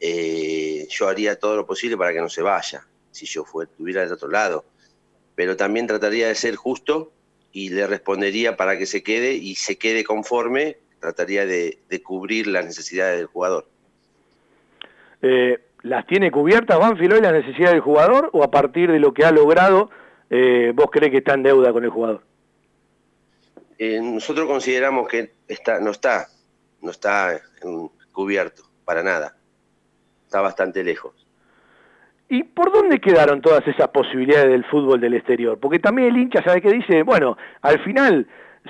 yo 0.00 1.08
haría 1.08 1.38
todo 1.38 1.56
lo 1.56 1.66
posible 1.66 1.96
para 1.96 2.12
que 2.12 2.20
no 2.20 2.28
se 2.28 2.42
vaya, 2.42 2.86
si 3.10 3.26
yo 3.26 3.44
fuera, 3.44 3.70
estuviera 3.70 4.02
del 4.02 4.12
otro 4.12 4.28
lado. 4.28 4.64
Pero 5.34 5.56
también 5.56 5.86
trataría 5.86 6.28
de 6.28 6.34
ser 6.34 6.56
justo 6.56 7.12
y 7.52 7.70
le 7.70 7.86
respondería 7.86 8.56
para 8.56 8.78
que 8.78 8.86
se 8.86 9.02
quede 9.02 9.32
y 9.32 9.54
se 9.56 9.76
quede 9.76 10.04
conforme, 10.04 10.78
trataría 11.00 11.46
de, 11.46 11.78
cubrir 12.02 12.46
las 12.46 12.64
necesidades 12.64 13.18
del 13.18 13.26
jugador. 13.26 13.66
¿Las 15.86 16.04
tiene 16.06 16.32
cubiertas 16.32 16.78
Banfield 16.80 17.12
hoy 17.14 17.20
las 17.20 17.32
necesidades 17.32 17.74
del 17.74 17.80
jugador 17.80 18.30
o 18.32 18.42
a 18.42 18.50
partir 18.50 18.90
de 18.90 18.98
lo 18.98 19.14
que 19.14 19.24
ha 19.24 19.30
logrado 19.30 19.88
eh, 20.30 20.72
vos 20.74 20.86
crees 20.90 21.12
que 21.12 21.18
está 21.18 21.34
en 21.34 21.44
deuda 21.44 21.72
con 21.72 21.84
el 21.84 21.90
jugador? 21.90 22.22
Eh, 23.78 24.00
nosotros 24.02 24.46
consideramos 24.48 25.06
que 25.06 25.32
está, 25.46 25.78
no 25.78 25.90
está, 25.92 26.26
no 26.80 26.90
está 26.90 27.34
en- 27.62 27.90
cubierto 28.10 28.64
para 28.84 29.02
nada. 29.04 29.36
Está 30.24 30.40
bastante 30.40 30.82
lejos. 30.82 31.12
¿Y 32.28 32.42
por 32.42 32.72
dónde 32.72 32.98
quedaron 33.00 33.40
todas 33.40 33.64
esas 33.68 33.88
posibilidades 33.90 34.48
del 34.50 34.64
fútbol 34.64 35.00
del 35.00 35.14
exterior? 35.14 35.60
Porque 35.60 35.78
también 35.78 36.08
el 36.08 36.16
hincha 36.16 36.42
sabe 36.42 36.60
que 36.60 36.72
dice, 36.72 37.04
bueno, 37.04 37.36
al 37.62 37.78
final 37.84 38.26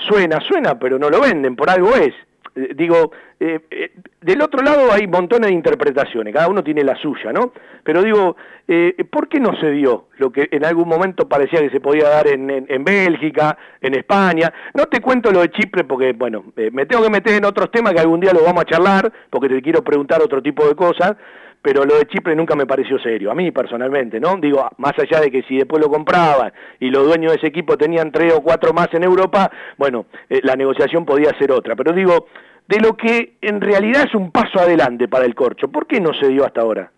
suena, 0.07 0.39
suena, 0.41 0.79
pero 0.79 0.99
no 0.99 1.09
lo 1.09 1.21
venden, 1.23 1.57
por 1.57 1.71
algo 1.71 1.95
es. 1.95 2.13
Eh, 2.57 2.73
digo, 2.75 3.13
eh, 3.39 3.61
eh, 3.71 3.91
del 4.23 4.41
otro 4.41 4.63
lado 4.63 4.91
hay 4.91 5.07
montones 5.07 5.49
de 5.51 5.55
interpretaciones, 5.55 6.33
cada 6.35 6.49
uno 6.49 6.65
tiene 6.65 6.83
la 6.83 6.97
suya, 6.97 7.33
¿no? 7.33 7.53
Pero 7.85 8.03
digo, 8.03 8.35
eh, 8.67 8.95
¿por 9.11 9.29
qué 9.29 9.39
no 9.39 9.55
se 9.61 9.71
dio 9.71 10.07
lo 10.17 10.33
que 10.33 10.49
en 10.51 10.65
algún 10.65 10.89
momento 10.89 11.29
parecía 11.29 11.61
que 11.61 11.71
se 11.71 11.81
podía 11.81 12.09
dar 12.09 12.27
en, 12.29 12.49
en- 12.51 12.67
en 12.69 12.83
Bélgica, 12.83 13.57
en 13.81 13.95
España? 13.95 14.53
No 14.75 14.87
te 14.87 15.01
cuento 15.01 15.31
lo 15.31 15.41
de 15.41 15.51
Chipre 15.51 15.85
porque, 15.85 16.13
bueno, 16.15 16.45
eh, 16.57 16.71
me 16.73 16.87
tengo 16.87 17.05
que 17.05 17.11
meter 17.11 17.35
en 17.35 17.45
otros 17.45 17.71
temas 17.71 17.93
que 17.93 18.01
algún 18.01 18.21
día 18.21 18.33
lo 18.33 18.43
vamos 18.43 18.63
a 18.63 18.67
charlar, 18.67 19.13
porque 19.31 19.49
te 19.49 19.61
quiero 19.63 19.85
preguntar 19.85 20.23
otro 20.23 20.43
tipo 20.43 20.67
de 20.67 20.75
cosas, 20.75 21.15
pero 21.63 21.85
lo 21.85 21.99
de 21.99 22.07
Chipre 22.07 22.37
nunca 22.37 22.55
me 22.55 22.67
pareció 22.67 22.99
serio, 22.99 23.31
a 23.31 23.35
mí 23.35 23.51
personalmente, 23.51 24.21
¿no? 24.21 24.37
Digo, 24.37 24.69
más 24.79 24.99
allá 24.99 25.21
de 25.21 25.31
que 25.31 25.43
si 25.43 25.57
después 25.57 25.83
lo 25.83 25.91
compraban 25.91 26.53
y 26.79 26.91
los 26.91 27.07
dueños 27.07 27.33
de 27.33 27.39
ese 27.39 27.49
equipo 27.49 27.77
tenían 27.77 28.13
tres 28.13 28.33
o 28.35 28.43
cuatro 28.43 28.73
más 28.73 28.89
en 28.93 29.03
Europa, 29.05 29.51
bueno, 29.77 30.07
eh, 30.29 30.41
la 30.43 30.57
negociación 30.57 31.05
podía 31.05 31.37
ser 31.39 31.53
otra. 31.53 31.75
Pero 31.75 31.93
digo, 31.93 32.27
de 32.69 32.81
lo 32.81 32.97
que 32.97 33.37
en 33.41 33.61
realidad 33.61 34.05
es 34.07 34.15
un 34.15 34.31
paso 34.31 34.61
adelante 34.61 35.09
para 35.09 35.25
el 35.25 35.35
corcho, 35.35 35.69
¿por 35.69 35.87
qué 35.87 36.01
no 36.01 36.15
se 36.15 36.29
dio 36.29 36.45
hasta 36.45 36.61
ahora? 36.61 36.93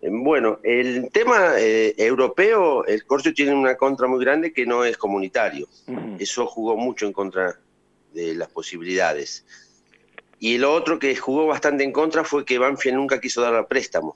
Eh, 0.00 0.08
Bueno, 0.10 0.60
el 0.62 1.10
tema 1.10 1.58
eh, 1.58 1.94
europeo, 1.96 2.84
el 2.86 3.04
Corcho 3.04 3.32
tiene 3.32 3.54
una 3.54 3.76
contra 3.76 4.06
muy 4.06 4.24
grande 4.24 4.52
que 4.52 4.66
no 4.66 4.84
es 4.84 4.96
comunitario. 4.96 5.66
Eso 6.18 6.46
jugó 6.46 6.76
mucho 6.76 7.06
en 7.06 7.12
contra 7.12 7.58
de 8.12 8.34
las 8.34 8.48
posibilidades. 8.48 9.44
Y 10.40 10.58
lo 10.58 10.72
otro 10.72 10.98
que 10.98 11.16
jugó 11.16 11.46
bastante 11.46 11.84
en 11.84 11.92
contra 11.92 12.24
fue 12.24 12.44
que 12.44 12.58
Banfield 12.58 12.96
nunca 12.96 13.20
quiso 13.20 13.42
dar 13.42 13.54
a 13.56 13.66
préstamo. 13.66 14.14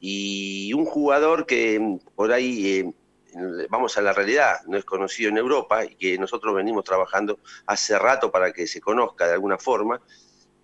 Y 0.00 0.72
un 0.74 0.84
jugador 0.84 1.46
que 1.46 1.78
mm, 1.78 1.98
por 2.14 2.32
ahí, 2.32 2.66
eh, 2.68 2.92
vamos 3.68 3.96
a 3.96 4.02
la 4.02 4.12
realidad, 4.12 4.56
no 4.66 4.76
es 4.76 4.84
conocido 4.84 5.30
en 5.30 5.38
Europa 5.38 5.84
y 5.84 5.94
que 5.96 6.18
nosotros 6.18 6.54
venimos 6.54 6.84
trabajando 6.84 7.38
hace 7.66 7.98
rato 7.98 8.30
para 8.30 8.52
que 8.52 8.66
se 8.66 8.80
conozca 8.80 9.26
de 9.26 9.34
alguna 9.34 9.58
forma, 9.58 10.00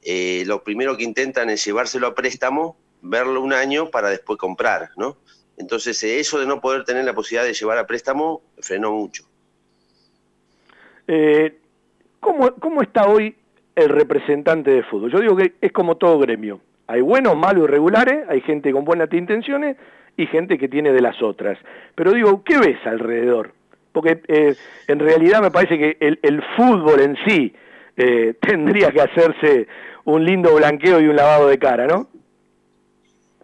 eh, 0.02 0.44
lo 0.46 0.62
primero 0.62 0.96
que 0.96 1.04
intentan 1.04 1.50
es 1.50 1.64
llevárselo 1.64 2.06
a 2.06 2.14
préstamo, 2.14 2.76
verlo 3.02 3.40
un 3.40 3.52
año 3.52 3.90
para 3.90 4.10
después 4.10 4.38
comprar, 4.38 4.90
¿no? 4.96 5.16
Entonces, 5.56 6.00
eh, 6.04 6.20
eso 6.20 6.38
de 6.38 6.46
no 6.46 6.60
poder 6.60 6.84
tener 6.84 7.04
la 7.04 7.14
posibilidad 7.14 7.44
de 7.44 7.54
llevar 7.54 7.78
a 7.78 7.86
préstamo 7.86 8.42
frenó 8.60 8.92
mucho. 8.92 9.24
¿cómo, 12.20 12.54
¿Cómo 12.56 12.82
está 12.82 13.08
hoy 13.08 13.34
el 13.78 13.88
representante 13.90 14.70
de 14.70 14.82
fútbol? 14.82 15.10
Yo 15.10 15.20
digo 15.20 15.36
que 15.36 15.54
es 15.60 15.72
como 15.72 15.96
todo 15.96 16.18
gremio. 16.18 16.60
Hay 16.86 17.00
buenos, 17.00 17.36
malos, 17.36 17.64
irregulares, 17.64 18.26
hay 18.28 18.40
gente 18.40 18.72
con 18.72 18.84
buenas 18.84 19.12
intenciones 19.12 19.76
y 20.16 20.26
gente 20.26 20.58
que 20.58 20.68
tiene 20.68 20.92
de 20.92 21.00
las 21.00 21.22
otras. 21.22 21.58
Pero 21.94 22.12
digo, 22.12 22.42
¿qué 22.42 22.58
ves 22.58 22.78
alrededor? 22.86 23.52
Porque 23.92 24.20
eh, 24.28 24.54
en 24.86 24.98
realidad 24.98 25.40
me 25.42 25.50
parece 25.50 25.78
que 25.78 25.96
el, 26.00 26.42
fútbol 26.56 27.00
en 27.00 27.16
sí 27.26 27.54
eh, 27.96 28.34
tendría 28.40 28.90
que 28.90 29.00
hacerse 29.00 29.68
un 30.04 30.24
lindo 30.24 30.54
blanqueo 30.54 31.00
y 31.00 31.08
un 31.08 31.16
lavado 31.16 31.48
de 31.48 31.58
cara, 31.58 31.86
¿no? 31.86 32.08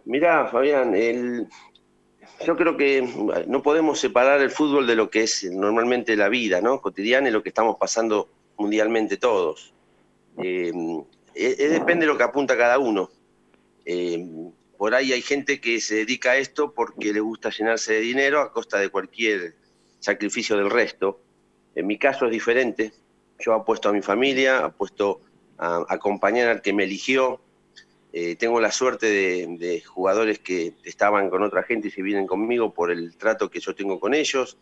Mirá, 0.05 0.47
Fabián, 0.47 0.95
el- 0.95 1.47
yo 2.45 2.57
creo 2.57 2.75
que 2.75 3.07
no 3.47 3.61
podemos 3.61 3.99
separar 3.99 4.41
el 4.41 4.49
fútbol 4.49 4.87
de 4.87 4.95
lo 4.95 5.09
que 5.09 5.23
es 5.23 5.49
normalmente 5.51 6.15
la 6.15 6.29
vida, 6.29 6.61
¿no? 6.61 6.81
Cotidiana 6.81 7.29
y 7.29 7.31
lo 7.31 7.41
que 7.43 7.49
estamos 7.49 7.77
pasando 7.77 8.27
mundialmente 8.57 9.17
todos. 9.17 9.74
Eh, 10.41 10.71
eh, 11.35 11.55
eh, 11.57 11.69
depende 11.69 12.05
de 12.05 12.11
lo 12.11 12.17
que 12.17 12.23
apunta 12.23 12.57
cada 12.57 12.79
uno. 12.79 13.09
Por 14.77 14.93
ahí 14.93 15.13
hay 15.13 15.21
gente 15.21 15.61
que 15.61 15.79
se 15.79 15.95
dedica 15.95 16.31
a 16.31 16.37
esto 16.37 16.73
porque 16.73 17.13
le 17.13 17.19
gusta 17.19 17.49
llenarse 17.49 17.93
de 17.93 17.99
dinero 18.01 18.41
a 18.41 18.51
costa 18.51 18.77
de 18.79 18.89
cualquier 18.89 19.55
sacrificio 19.99 20.57
del 20.57 20.69
resto. 20.69 21.21
En 21.75 21.87
mi 21.87 21.97
caso 21.97 22.25
es 22.25 22.31
diferente. 22.31 22.91
Yo 23.39 23.53
apuesto 23.53 23.89
a 23.89 23.93
mi 23.93 24.01
familia, 24.01 24.65
apuesto 24.65 25.21
a, 25.57 25.85
acompañar 25.87 26.49
al 26.49 26.61
que 26.61 26.73
me 26.73 26.83
eligió. 26.83 27.41
Tengo 28.39 28.61
la 28.61 28.71
suerte 28.71 29.07
de 29.07 29.81
jugadores 29.81 30.39
que 30.39 30.73
estaban 30.85 31.29
con 31.29 31.43
otra 31.43 31.63
gente 31.63 31.89
y 31.89 31.91
se 31.91 32.01
vienen 32.01 32.27
conmigo 32.27 32.73
por 32.73 32.89
el 32.89 33.17
trato 33.17 33.49
que 33.49 33.59
yo 33.59 33.75
tengo 33.75 33.99
con 33.99 34.13
ellos. 34.13 34.57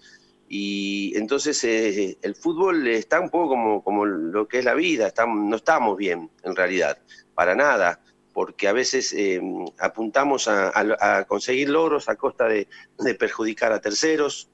Y 0.56 1.18
entonces 1.18 1.64
eh, 1.64 2.20
el 2.22 2.36
fútbol 2.36 2.86
está 2.86 3.20
un 3.20 3.32
poco 3.32 3.50
como, 3.50 3.84
como 3.84 4.06
lo 4.06 4.48
que 4.48 4.60
es 4.60 4.66
la 4.66 4.76
vida, 4.76 5.12
no 5.26 5.56
estamos 5.56 5.98
bien 5.98 6.30
en 6.44 6.56
realidad, 6.56 7.00
para 7.34 7.56
nada, 7.56 8.02
porque 8.34 8.68
a 8.68 8.72
veces 8.72 9.14
eh, 9.14 9.42
apuntamos 9.80 10.48
a, 10.48 11.26
conseguir 11.28 11.70
logros 11.70 12.08
a 12.08 12.18
costa 12.18 12.48
de 12.48 12.68
perjudicar 13.18 13.72
a 13.72 13.82
terceros 13.82 14.52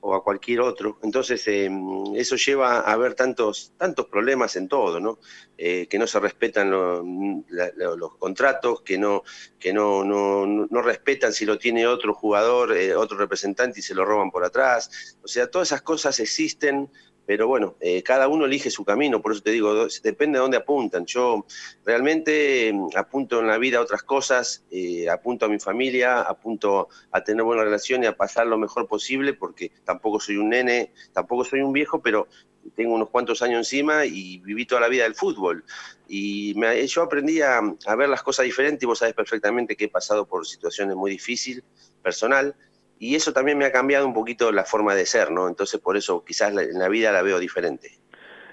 o 0.00 0.14
a 0.14 0.22
cualquier 0.24 0.60
otro. 0.60 0.98
Entonces 1.02 1.46
eh, 1.48 1.70
eso 2.16 2.36
lleva 2.36 2.80
a 2.80 2.92
haber 2.92 3.14
tantos, 3.14 3.72
tantos 3.76 4.06
problemas 4.06 4.56
en 4.56 4.68
todo, 4.68 5.00
¿no? 5.00 5.18
Eh, 5.56 5.86
que 5.88 5.98
no 5.98 6.06
se 6.06 6.20
respetan 6.20 6.70
los 6.70 8.16
contratos, 8.18 8.82
que 8.82 8.98
no, 8.98 9.22
que 9.58 9.72
no, 9.72 10.04
no, 10.04 10.46
no- 10.46 10.66
no 10.70 10.82
respetan 10.82 11.32
si 11.32 11.44
lo 11.44 11.58
tiene 11.58 11.86
otro 11.86 12.14
jugador, 12.14 12.76
eh, 12.76 12.94
otro 12.94 13.16
representante 13.18 13.80
y 13.80 13.82
se 13.82 13.94
lo 13.94 14.04
roban 14.04 14.30
por 14.30 14.44
atrás. 14.44 15.16
O 15.22 15.28
sea, 15.28 15.50
todas 15.50 15.68
esas 15.68 15.82
cosas 15.82 16.18
existen, 16.20 16.90
pero 17.28 17.46
bueno, 17.46 17.76
eh, 17.78 18.02
cada 18.02 18.26
uno 18.26 18.46
elige 18.46 18.70
su 18.70 18.86
camino, 18.86 19.20
por 19.20 19.32
eso 19.32 19.42
te 19.42 19.50
digo, 19.50 19.86
depende 20.02 20.38
de 20.38 20.40
dónde 20.40 20.56
apuntan. 20.56 21.04
Yo 21.04 21.44
realmente 21.84 22.68
eh, 22.70 22.74
apunto 22.96 23.40
en 23.40 23.48
la 23.48 23.58
vida 23.58 23.76
a 23.76 23.82
otras 23.82 24.02
cosas, 24.02 24.64
eh, 24.70 25.10
apunto 25.10 25.44
a 25.44 25.48
mi 25.50 25.58
familia, 25.58 26.22
apunto 26.22 26.88
a 27.10 27.22
tener 27.22 27.42
buena 27.44 27.64
relación 27.64 28.02
y 28.02 28.06
a 28.06 28.16
pasar 28.16 28.46
lo 28.46 28.56
mejor 28.56 28.88
posible, 28.88 29.34
porque 29.34 29.70
tampoco 29.84 30.20
soy 30.20 30.38
un 30.38 30.48
nene, 30.48 30.94
tampoco 31.12 31.44
soy 31.44 31.60
un 31.60 31.74
viejo, 31.74 32.00
pero 32.00 32.28
tengo 32.74 32.94
unos 32.94 33.10
cuantos 33.10 33.42
años 33.42 33.58
encima 33.58 34.06
y 34.06 34.38
viví 34.38 34.64
toda 34.64 34.80
la 34.80 34.88
vida 34.88 35.02
del 35.04 35.14
fútbol. 35.14 35.64
Y 36.08 36.54
me- 36.56 36.86
yo 36.86 37.02
aprendí 37.02 37.42
a, 37.42 37.60
a 37.84 37.94
ver 37.94 38.08
las 38.08 38.22
cosas 38.22 38.46
diferentes 38.46 38.82
y 38.84 38.86
vos 38.86 39.00
sabés 39.00 39.14
perfectamente 39.14 39.76
que 39.76 39.84
he 39.84 39.88
pasado 39.88 40.26
por 40.26 40.46
situaciones 40.46 40.96
muy 40.96 41.10
difíciles, 41.10 41.62
personal, 42.02 42.54
y 42.98 43.14
eso 43.14 43.32
también 43.32 43.58
me 43.58 43.64
ha 43.64 43.72
cambiado 43.72 44.06
un 44.06 44.14
poquito 44.14 44.50
la 44.52 44.64
forma 44.64 44.94
de 44.94 45.06
ser, 45.06 45.30
¿no? 45.30 45.48
Entonces 45.48 45.80
por 45.80 45.96
eso 45.96 46.24
quizás 46.24 46.52
la- 46.52 46.62
en 46.62 46.78
la 46.78 46.88
vida 46.88 47.12
la 47.12 47.22
veo 47.22 47.38
diferente. 47.38 47.92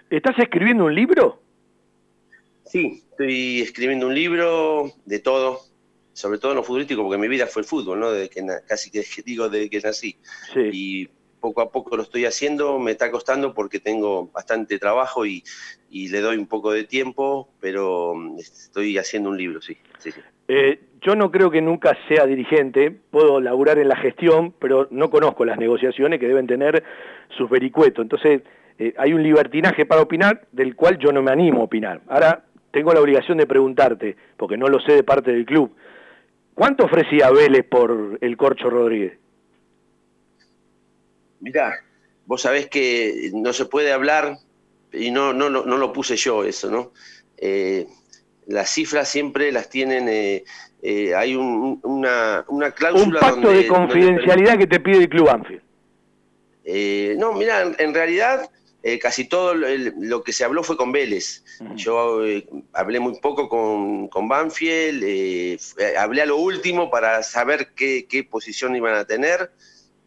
¿Estás 0.09 0.37
escribiendo 0.37 0.85
un 0.85 0.95
libro? 0.95 1.41
Sí, 2.65 3.03
estoy 3.11 3.61
escribiendo 3.61 4.07
un 4.07 4.15
libro 4.15 4.91
de 5.05 5.19
todo, 5.19 5.61
sobre 6.13 6.39
todo 6.39 6.51
en 6.51 6.57
lo 6.57 6.63
futbolístico, 6.63 7.03
porque 7.03 7.17
mi 7.17 7.27
vida 7.27 7.47
fue 7.47 7.61
el 7.61 7.67
fútbol, 7.67 7.99
¿no? 7.99 8.11
Desde 8.11 8.29
que 8.29 8.45
casi 8.67 8.91
que 8.91 9.03
digo 9.25 9.49
desde 9.49 9.69
que 9.69 9.79
nací. 9.81 10.17
Y 10.55 11.07
poco 11.39 11.61
a 11.61 11.71
poco 11.71 11.95
lo 11.95 12.03
estoy 12.03 12.25
haciendo, 12.25 12.79
me 12.79 12.91
está 12.91 13.11
costando 13.11 13.53
porque 13.53 13.79
tengo 13.79 14.27
bastante 14.27 14.79
trabajo 14.79 15.25
y, 15.27 15.43
y 15.91 16.07
le 16.09 16.21
doy 16.21 16.37
un 16.37 16.47
poco 16.47 16.71
de 16.71 16.85
tiempo, 16.85 17.49
pero 17.59 18.15
mm, 18.15 18.39
estoy 18.39 18.97
haciendo 18.97 19.29
un 19.29 19.37
libro, 19.37 19.61
sí. 19.61 19.77
sí, 19.99 20.11
sí. 20.11 20.21
Eh, 20.47 20.79
yo 21.05 21.15
no 21.15 21.31
creo 21.31 21.51
que 21.51 21.61
nunca 21.61 21.95
sea 22.07 22.25
dirigente, 22.25 22.89
puedo 22.89 23.39
laburar 23.39 23.77
en 23.77 23.89
la 23.89 23.95
gestión, 23.95 24.53
pero 24.59 24.87
no 24.89 25.11
conozco 25.11 25.45
las 25.45 25.59
negociaciones 25.59 26.19
que 26.19 26.27
deben 26.27 26.47
tener 26.47 26.83
sus 27.37 27.47
vericuetos. 27.47 28.01
Entonces, 28.01 28.41
eh, 28.79 28.93
hay 28.97 29.13
un 29.13 29.21
libertinaje 29.21 29.85
para 29.85 30.01
opinar 30.01 30.47
del 30.51 30.75
cual 30.75 30.97
yo 30.97 31.11
no 31.11 31.21
me 31.21 31.31
animo 31.31 31.61
a 31.61 31.65
opinar. 31.65 32.01
Ahora, 32.07 32.43
tengo 32.71 32.91
la 32.91 33.01
obligación 33.01 33.37
de 33.37 33.45
preguntarte, 33.45 34.17
porque 34.35 34.57
no 34.57 34.67
lo 34.67 34.79
sé 34.79 34.93
de 34.93 35.03
parte 35.03 35.31
del 35.31 35.45
club, 35.45 35.75
¿cuánto 36.55 36.85
ofrecía 36.85 37.29
Vélez 37.29 37.65
por 37.65 38.17
el 38.19 38.35
Corcho 38.35 38.69
Rodríguez? 38.69 39.19
Mirá, 41.39 41.75
vos 42.25 42.41
sabés 42.41 42.67
que 42.67 43.29
no 43.33 43.53
se 43.53 43.65
puede 43.65 43.93
hablar, 43.93 44.37
y 44.91 45.11
no, 45.11 45.33
no, 45.33 45.49
lo 45.49 45.93
puse 45.93 46.15
yo 46.15 46.43
eso, 46.43 46.71
¿no? 46.71 46.91
Eh, 47.37 47.85
las 48.47 48.69
cifras 48.69 49.07
siempre 49.07 49.51
las 49.51 49.69
tienen, 49.69 50.07
eh, 50.09 50.43
eh, 50.87 51.15
hay 51.15 51.35
un- 51.35 51.79
una, 51.83 52.45
una 52.47 52.69
cláusula 52.71 53.05
Un 53.05 53.13
pacto 53.25 53.41
donde- 53.41 53.63
de 53.63 53.67
confidencialidad 53.67 54.57
que 54.59 54.67
te 54.67 54.79
pide 54.79 54.97
el 54.99 55.09
club 55.09 55.29
Anfield. 55.29 55.61
Eh, 56.63 57.15
no, 57.17 57.33
mira, 57.33 57.63
en, 57.77 57.93
realidad 57.93 58.49
eh, 58.83 58.99
casi 58.99 59.27
todo 59.27 59.55
lo, 59.55 59.67
el- 59.67 59.93
lo 59.99 60.21
que 60.23 60.31
se 60.31 60.43
habló 60.43 60.61
fue 60.63 60.77
con 60.77 60.91
Vélez. 60.91 61.43
Yo 61.75 62.23
eh, 62.23 62.47
hablé 62.73 62.99
muy 62.99 63.19
poco 63.19 63.49
con, 63.49 64.07
con 64.09 64.27
Banfield, 64.27 65.03
hablé 65.97 66.21
a 66.21 66.25
lo 66.27 66.37
último 66.37 66.91
para 66.91 67.23
saber 67.23 67.69
qué, 67.75 68.05
qué 68.07 68.23
posición 68.23 68.75
iban 68.75 68.93
a 68.95 69.05
tener, 69.05 69.51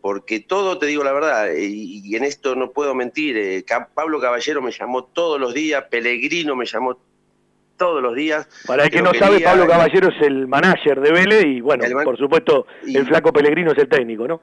porque 0.01 0.39
todo, 0.39 0.79
te 0.79 0.87
digo 0.87 1.03
la 1.03 1.13
verdad, 1.13 1.49
y, 1.59 2.03
y 2.09 2.15
en 2.15 2.23
esto 2.23 2.55
no 2.55 2.71
puedo 2.71 2.95
mentir, 2.95 3.65
Pablo 3.95 4.21
Caballero 4.21 4.63
me 4.63 4.71
llamó 4.71 5.03
todos 5.05 5.41
los 5.41 5.55
días, 5.55 5.85
Pellegrino 5.91 6.55
me 6.55 6.67
llamó 6.67 7.01
todos 7.79 8.03
los 8.03 8.15
días. 8.15 8.47
Para 8.67 8.85
el 8.85 8.91
que 8.91 9.01
no 9.01 9.15
sabe, 9.15 9.41
Pablo 9.41 9.67
Caballero 9.67 10.09
es 10.09 10.21
el 10.23 10.47
manager 10.47 11.01
de 11.01 11.13
Vélez 11.13 11.45
y 11.47 11.61
bueno, 11.63 11.85
El 11.85 11.95
por 12.05 12.19
supuesto, 12.19 12.67
el 12.87 13.07
flaco 13.07 13.33
Pellegrino 13.33 13.73
es 13.73 13.79
el 13.79 13.89
técnico, 13.89 14.29
¿no? 14.29 14.43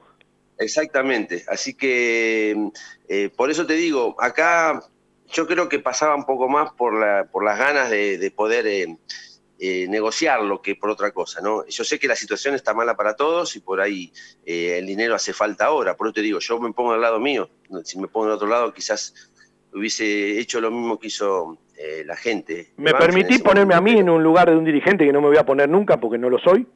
Exactamente, 0.58 1.44
así 1.48 1.74
que 1.74 2.70
eh, 3.08 3.30
por 3.36 3.50
eso 3.50 3.66
te 3.66 3.74
digo, 3.74 4.16
acá 4.18 4.82
yo 5.30 5.46
creo 5.46 5.68
que 5.68 5.78
pasaba 5.78 6.16
un 6.16 6.24
poco 6.24 6.48
más 6.48 6.72
por, 6.72 6.98
la, 6.98 7.24
por 7.30 7.44
las 7.44 7.58
ganas 7.58 7.90
de, 7.90 8.16
de 8.16 8.30
poder 8.30 8.66
eh, 8.66 8.96
eh, 9.58 9.86
negociarlo 9.88 10.60
que 10.60 10.74
por 10.74 10.90
otra 10.90 11.12
cosa, 11.12 11.40
¿no? 11.40 11.66
Yo 11.66 11.82
sé 11.82 11.98
que 11.98 12.06
la 12.06 12.14
situación 12.14 12.54
está 12.54 12.74
mala 12.74 12.94
para 12.94 13.16
todos 13.16 13.56
y 13.56 13.60
por 13.60 13.80
ahí 13.80 14.12
eh, 14.44 14.76
el 14.76 14.86
dinero 14.86 15.14
hace 15.14 15.32
falta 15.32 15.64
ahora, 15.64 15.96
por 15.96 16.08
eso 16.08 16.12
te 16.14 16.20
digo, 16.20 16.40
yo 16.40 16.60
me 16.60 16.74
pongo 16.74 16.92
al 16.92 17.00
lado 17.00 17.18
mío, 17.18 17.48
si 17.82 17.98
me 17.98 18.06
pongo 18.06 18.26
al 18.26 18.32
otro 18.32 18.48
lado 18.48 18.74
quizás 18.74 19.14
hubiese 19.72 20.38
hecho 20.38 20.60
lo 20.60 20.70
mismo 20.70 20.98
que 20.98 21.06
hizo 21.06 21.56
eh, 21.76 22.04
la 22.04 22.16
gente. 22.16 22.68
¿Me 22.76 22.92
permitís 22.94 23.42
ponerme 23.42 23.74
a 23.74 23.80
mí 23.80 23.98
en 23.98 24.08
un 24.08 24.22
lugar 24.22 24.50
de 24.50 24.56
un 24.56 24.64
dirigente 24.64 25.04
que 25.04 25.12
no 25.12 25.20
me 25.20 25.28
voy 25.28 25.36
a 25.36 25.46
poner 25.46 25.68
nunca 25.68 25.98
porque 26.00 26.18
no 26.18 26.30
lo 26.30 26.38
soy? 26.38 26.66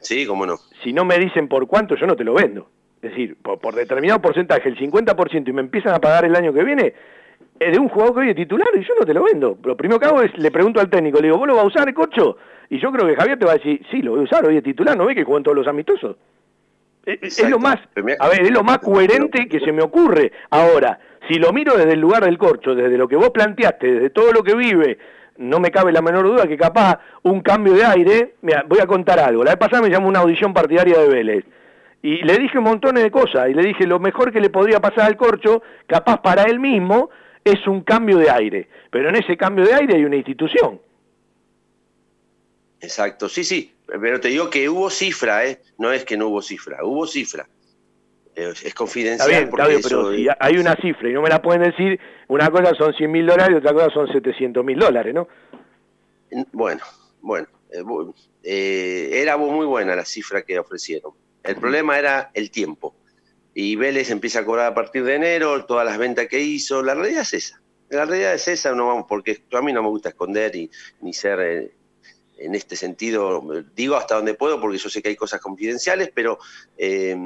Sí, 0.00 0.26
cómo 0.26 0.46
no. 0.46 0.58
Si 0.82 0.92
no 0.92 1.04
me 1.04 1.18
dicen 1.18 1.48
por 1.48 1.66
cuánto, 1.66 1.96
yo 1.96 2.06
no 2.06 2.16
te 2.16 2.24
lo 2.24 2.34
vendo. 2.34 2.68
Es 3.02 3.10
decir, 3.10 3.36
por, 3.42 3.58
por 3.58 3.74
determinado 3.74 4.20
porcentaje, 4.20 4.68
el 4.68 4.78
50%, 4.78 5.48
y 5.48 5.52
me 5.52 5.60
empiezan 5.60 5.94
a 5.94 6.00
pagar 6.00 6.24
el 6.24 6.36
año 6.36 6.52
que 6.52 6.64
viene, 6.64 6.94
es 7.58 7.72
de 7.72 7.78
un 7.78 7.88
jugador 7.88 8.14
que 8.14 8.20
hoy 8.20 8.30
es 8.30 8.36
titular 8.36 8.68
y 8.74 8.84
yo 8.84 8.94
no 8.98 9.06
te 9.06 9.14
lo 9.14 9.24
vendo. 9.24 9.58
Lo 9.64 9.76
primero 9.76 9.98
que 9.98 10.06
hago 10.06 10.22
es, 10.22 10.36
le 10.38 10.50
pregunto 10.50 10.80
al 10.80 10.90
técnico, 10.90 11.18
le 11.18 11.28
digo, 11.28 11.38
¿vos 11.38 11.48
lo 11.48 11.54
vas 11.54 11.64
a 11.64 11.68
usar, 11.68 11.94
Corcho? 11.94 12.36
Y 12.68 12.78
yo 12.78 12.92
creo 12.92 13.06
que 13.06 13.16
Javier 13.16 13.38
te 13.38 13.44
va 13.44 13.52
a 13.52 13.56
decir, 13.56 13.84
sí, 13.90 14.02
lo 14.02 14.12
voy 14.12 14.20
a 14.20 14.24
usar, 14.24 14.46
hoy 14.46 14.56
es 14.56 14.62
titular, 14.62 14.96
¿no 14.96 15.06
ves 15.06 15.16
que 15.16 15.24
juegan 15.24 15.42
todos 15.42 15.56
los 15.56 15.66
amistosos? 15.66 16.16
Es, 17.04 17.38
es 17.38 17.48
lo 17.48 17.60
más, 17.60 17.78
a 18.18 18.28
ver, 18.28 18.42
es 18.42 18.50
lo 18.50 18.64
más 18.64 18.78
coherente 18.78 19.48
que 19.48 19.60
se 19.60 19.70
me 19.70 19.82
ocurre. 19.82 20.32
Ahora, 20.50 20.98
si 21.28 21.34
lo 21.38 21.52
miro 21.52 21.76
desde 21.76 21.92
el 21.92 22.00
lugar 22.00 22.24
del 22.24 22.38
corcho, 22.38 22.74
desde 22.74 22.96
lo 22.96 23.08
que 23.08 23.16
vos 23.16 23.30
planteaste, 23.30 23.92
desde 23.92 24.10
todo 24.10 24.32
lo 24.32 24.42
que 24.42 24.54
vive, 24.54 24.98
no 25.38 25.60
me 25.60 25.70
cabe 25.70 25.92
la 25.92 26.02
menor 26.02 26.24
duda 26.24 26.46
que 26.46 26.56
capaz 26.56 27.00
un 27.22 27.40
cambio 27.40 27.74
de 27.74 27.84
aire, 27.84 28.34
mira, 28.42 28.64
voy 28.66 28.80
a 28.80 28.86
contar 28.86 29.18
algo. 29.18 29.44
La 29.44 29.52
vez 29.52 29.58
pasada 29.58 29.82
me 29.82 29.90
llamó 29.90 30.08
una 30.08 30.20
audición 30.20 30.54
partidaria 30.54 30.98
de 30.98 31.08
Vélez. 31.08 31.44
Y 32.02 32.22
le 32.22 32.38
dije 32.38 32.60
montones 32.60 33.02
de 33.02 33.10
cosas, 33.10 33.48
y 33.50 33.54
le 33.54 33.62
dije 33.62 33.86
lo 33.86 33.98
mejor 33.98 34.32
que 34.32 34.40
le 34.40 34.50
podría 34.50 34.80
pasar 34.80 35.06
al 35.06 35.16
corcho, 35.16 35.62
capaz 35.86 36.22
para 36.22 36.44
él 36.44 36.60
mismo, 36.60 37.10
es 37.44 37.66
un 37.66 37.82
cambio 37.82 38.18
de 38.18 38.30
aire. 38.30 38.68
Pero 38.90 39.08
en 39.08 39.16
ese 39.16 39.36
cambio 39.36 39.64
de 39.64 39.74
aire 39.74 39.96
hay 39.96 40.04
una 40.04 40.16
institución. 40.16 40.80
Exacto, 42.80 43.28
sí, 43.28 43.42
sí, 43.42 43.74
pero 43.86 44.20
te 44.20 44.28
digo 44.28 44.50
que 44.50 44.68
hubo 44.68 44.90
cifra, 44.90 45.46
¿eh? 45.46 45.60
No 45.78 45.92
es 45.92 46.04
que 46.04 46.16
no 46.16 46.28
hubo 46.28 46.42
cifra, 46.42 46.84
hubo 46.84 47.06
cifra. 47.06 47.46
Es, 48.36 48.74
confidencial. 48.74 49.30
Está 49.30 49.38
bien, 49.38 49.50
porque 49.50 49.76
eso, 49.76 49.88
pero 49.88 50.12
si 50.14 50.28
hay 50.38 50.58
una 50.58 50.76
cifra 50.76 51.08
y 51.08 51.12
no 51.14 51.22
me 51.22 51.30
la 51.30 51.40
pueden 51.40 51.62
decir, 51.62 51.98
una 52.28 52.50
cosa 52.50 52.74
son 52.74 52.92
100 52.92 53.10
mil 53.10 53.26
dólares 53.26 53.54
y 53.54 53.58
otra 53.58 53.72
cosa 53.72 53.88
son 53.90 54.12
700 54.12 54.62
mil 54.62 54.78
dólares, 54.78 55.14
¿no? 55.14 55.26
Bueno, 56.52 56.82
bueno, 57.22 57.48
eh, 57.70 57.82
eh, 58.42 59.10
era 59.22 59.38
muy 59.38 59.64
buena 59.64 59.96
la 59.96 60.04
cifra 60.04 60.42
que 60.42 60.58
ofrecieron. 60.58 61.12
El 61.42 61.56
problema 61.56 61.98
era 61.98 62.30
el 62.34 62.50
tiempo. 62.50 62.94
Y 63.54 63.74
Vélez 63.76 64.10
empieza 64.10 64.40
a 64.40 64.44
cobrar 64.44 64.66
a 64.66 64.74
partir 64.74 65.02
de 65.04 65.14
enero, 65.14 65.64
todas 65.64 65.86
las 65.86 65.96
ventas 65.96 66.26
que 66.26 66.38
hizo. 66.40 66.82
La 66.82 66.94
realidad 66.94 67.22
es 67.22 67.32
esa. 67.32 67.62
La 67.88 68.04
realidad 68.04 68.34
es 68.34 68.48
esa, 68.48 68.74
no 68.74 68.88
vamos, 68.88 69.06
porque 69.08 69.44
a 69.52 69.62
mí 69.62 69.72
no 69.72 69.82
me 69.82 69.88
gusta 69.88 70.10
esconder 70.10 70.54
y, 70.54 70.70
ni 71.00 71.14
ser 71.14 71.40
eh, 71.40 71.72
en 72.38 72.54
este 72.54 72.76
sentido, 72.76 73.42
digo 73.74 73.96
hasta 73.96 74.16
donde 74.16 74.34
puedo, 74.34 74.60
porque 74.60 74.78
yo 74.78 74.88
sé 74.88 75.00
que 75.02 75.08
hay 75.08 75.16
cosas 75.16 75.40
confidenciales, 75.40 76.10
pero 76.14 76.38
eh, 76.76 77.16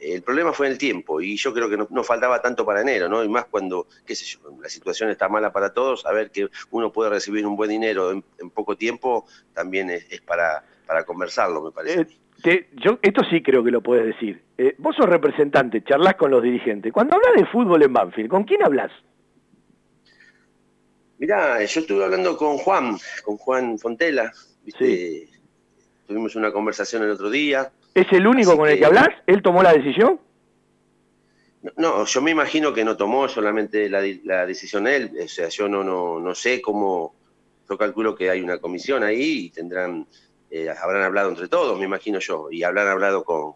el 0.00 0.22
problema 0.22 0.52
fue 0.52 0.66
en 0.66 0.72
el 0.72 0.78
tiempo. 0.78 1.20
Y 1.20 1.36
yo 1.36 1.52
creo 1.52 1.68
que 1.68 1.76
no, 1.76 1.86
no 1.90 2.04
faltaba 2.04 2.40
tanto 2.40 2.64
para 2.64 2.80
enero, 2.82 3.08
¿no? 3.08 3.24
Y 3.24 3.28
más 3.28 3.46
cuando, 3.46 3.86
qué 4.06 4.14
sé 4.14 4.24
yo, 4.24 4.38
la 4.62 4.68
situación 4.68 5.10
está 5.10 5.28
mala 5.28 5.52
para 5.52 5.72
todos, 5.72 6.06
a 6.06 6.12
ver 6.12 6.30
que 6.30 6.48
uno 6.70 6.92
puede 6.92 7.10
recibir 7.10 7.46
un 7.46 7.56
buen 7.56 7.70
dinero 7.70 8.10
en, 8.12 8.24
en 8.38 8.50
poco 8.50 8.76
tiempo, 8.76 9.26
también 9.52 9.90
es, 9.90 10.06
es 10.10 10.20
para, 10.20 10.64
para 10.86 11.04
conversarlo, 11.04 11.62
me 11.62 11.70
parece. 11.72 12.00
Eh, 12.02 12.06
te- 12.42 12.68
yo, 12.74 12.98
esto 13.02 13.22
sí 13.30 13.42
creo 13.42 13.64
que 13.64 13.70
lo 13.70 13.80
puedes 13.80 14.06
decir. 14.06 14.42
Eh, 14.58 14.74
vos 14.78 14.94
sos 14.96 15.06
representante, 15.06 15.82
charlas 15.82 16.14
con 16.14 16.30
los 16.30 16.42
dirigentes. 16.42 16.92
Cuando 16.92 17.16
hablas 17.16 17.34
de 17.36 17.46
fútbol 17.46 17.82
en 17.82 17.92
Banfield, 17.92 18.28
¿con 18.28 18.44
quién 18.44 18.62
hablas? 18.62 18.92
Mirá, 21.18 21.62
yo 21.64 21.80
estuve 21.80 22.04
hablando 22.04 22.36
con 22.36 22.58
Juan, 22.58 22.96
con 23.24 23.36
Juan 23.36 23.78
Fontela, 23.78 24.32
¿viste? 24.64 25.28
Tuvimos 26.06 26.34
una 26.36 26.52
conversación 26.52 27.02
el 27.04 27.10
otro 27.10 27.30
día. 27.30 27.72
¿Es 27.94 28.06
el 28.12 28.26
único 28.26 28.50
Así 28.50 28.58
con 28.58 28.68
el 28.68 28.74
que- 28.74 28.80
que 28.80 28.86
hablas? 28.86 29.08
¿Él 29.26 29.42
tomó 29.42 29.62
la 29.62 29.72
decisión? 29.72 30.20
No, 31.62 31.72
no, 31.76 32.04
yo 32.04 32.20
me 32.20 32.30
imagino 32.32 32.74
que 32.74 32.84
no 32.84 32.96
tomó 32.96 33.28
solamente 33.28 33.88
la, 33.88 34.02
la 34.24 34.44
decisión 34.44 34.86
él, 34.86 35.12
o 35.24 35.28
sea, 35.28 35.48
yo 35.48 35.66
no, 35.68 35.82
no, 35.82 36.20
no 36.20 36.34
sé 36.34 36.60
cómo, 36.60 37.14
yo 37.68 37.78
calculo 37.78 38.14
que 38.14 38.28
hay 38.28 38.42
una 38.42 38.58
comisión 38.58 39.02
ahí 39.02 39.46
y 39.46 39.50
tendrán, 39.50 40.06
eh, 40.50 40.68
habrán 40.68 41.04
hablado 41.04 41.30
entre 41.30 41.48
todos, 41.48 41.78
me 41.78 41.86
imagino 41.86 42.18
yo, 42.18 42.48
y 42.50 42.64
habrán 42.64 42.88
hablado 42.88 43.24
con, 43.24 43.54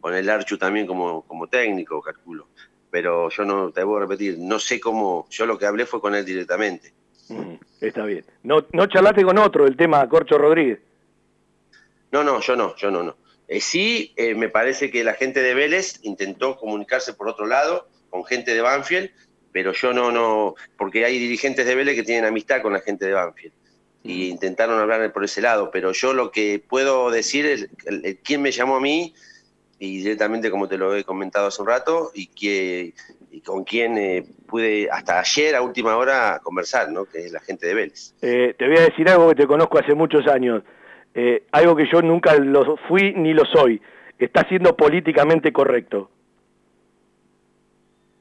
con 0.00 0.14
el 0.14 0.30
Archu 0.30 0.56
también 0.56 0.86
como, 0.86 1.22
como 1.26 1.46
técnico, 1.46 2.00
calculo. 2.00 2.48
Pero 2.92 3.30
yo 3.30 3.44
no, 3.46 3.70
te 3.72 3.82
voy 3.82 3.96
a 3.96 4.00
repetir, 4.00 4.36
no 4.38 4.58
sé 4.58 4.78
cómo, 4.78 5.26
yo 5.30 5.46
lo 5.46 5.58
que 5.58 5.64
hablé 5.64 5.86
fue 5.86 5.98
con 5.98 6.14
él 6.14 6.26
directamente. 6.26 6.92
Mm, 7.30 7.54
está 7.80 8.04
bien. 8.04 8.22
No, 8.42 8.66
no 8.74 8.86
charlaste 8.86 9.24
con 9.24 9.38
otro 9.38 9.66
el 9.66 9.78
tema 9.78 10.06
Corcho 10.10 10.36
Rodríguez. 10.36 10.78
No, 12.10 12.22
no, 12.22 12.40
yo 12.40 12.54
no, 12.54 12.76
yo 12.76 12.90
no, 12.90 13.02
no. 13.02 13.16
Eh, 13.48 13.62
sí, 13.62 14.12
eh, 14.16 14.34
me 14.34 14.50
parece 14.50 14.90
que 14.90 15.04
la 15.04 15.14
gente 15.14 15.40
de 15.40 15.54
Vélez 15.54 16.00
intentó 16.02 16.58
comunicarse 16.58 17.14
por 17.14 17.28
otro 17.28 17.46
lado 17.46 17.88
con 18.10 18.26
gente 18.26 18.52
de 18.54 18.60
Banfield, 18.60 19.10
pero 19.52 19.72
yo 19.72 19.94
no, 19.94 20.12
no, 20.12 20.54
porque 20.76 21.06
hay 21.06 21.18
dirigentes 21.18 21.64
de 21.64 21.74
Vélez 21.74 21.94
que 21.94 22.02
tienen 22.02 22.26
amistad 22.26 22.60
con 22.60 22.74
la 22.74 22.80
gente 22.80 23.06
de 23.06 23.14
Banfield 23.14 23.54
y 24.02 24.28
intentaron 24.28 24.78
hablar 24.78 25.10
por 25.14 25.24
ese 25.24 25.40
lado, 25.40 25.70
pero 25.72 25.92
yo 25.92 26.12
lo 26.12 26.30
que 26.30 26.62
puedo 26.68 27.10
decir 27.10 27.46
es 27.46 27.68
el- 27.86 28.18
me 28.38 28.50
llamó 28.52 28.76
a 28.76 28.80
mí 28.80 29.14
y 29.82 29.96
directamente 29.96 30.48
como 30.48 30.68
te 30.68 30.78
lo 30.78 30.94
he 30.94 31.02
comentado 31.02 31.48
hace 31.48 31.60
un 31.60 31.66
rato 31.66 32.12
y 32.14 32.28
que 32.28 32.94
y 33.32 33.40
con 33.40 33.64
quién 33.64 33.98
eh, 33.98 34.24
pude 34.46 34.88
hasta 34.88 35.18
ayer 35.18 35.56
a 35.56 35.62
última 35.62 35.96
hora 35.96 36.38
conversar, 36.40 36.92
¿no? 36.92 37.04
Que 37.04 37.26
es 37.26 37.32
la 37.32 37.40
gente 37.40 37.66
de 37.66 37.74
Vélez. 37.74 38.14
Eh, 38.22 38.54
te 38.56 38.68
voy 38.68 38.76
a 38.76 38.82
decir 38.82 39.08
algo 39.08 39.30
que 39.30 39.34
te 39.34 39.46
conozco 39.48 39.80
hace 39.80 39.96
muchos 39.96 40.28
años. 40.28 40.62
Eh, 41.14 41.46
algo 41.50 41.74
que 41.74 41.90
yo 41.92 42.00
nunca 42.00 42.36
lo 42.36 42.76
fui 42.86 43.12
ni 43.14 43.34
lo 43.34 43.44
soy. 43.44 43.82
Está 44.20 44.46
siendo 44.48 44.76
políticamente 44.76 45.52
correcto. 45.52 46.12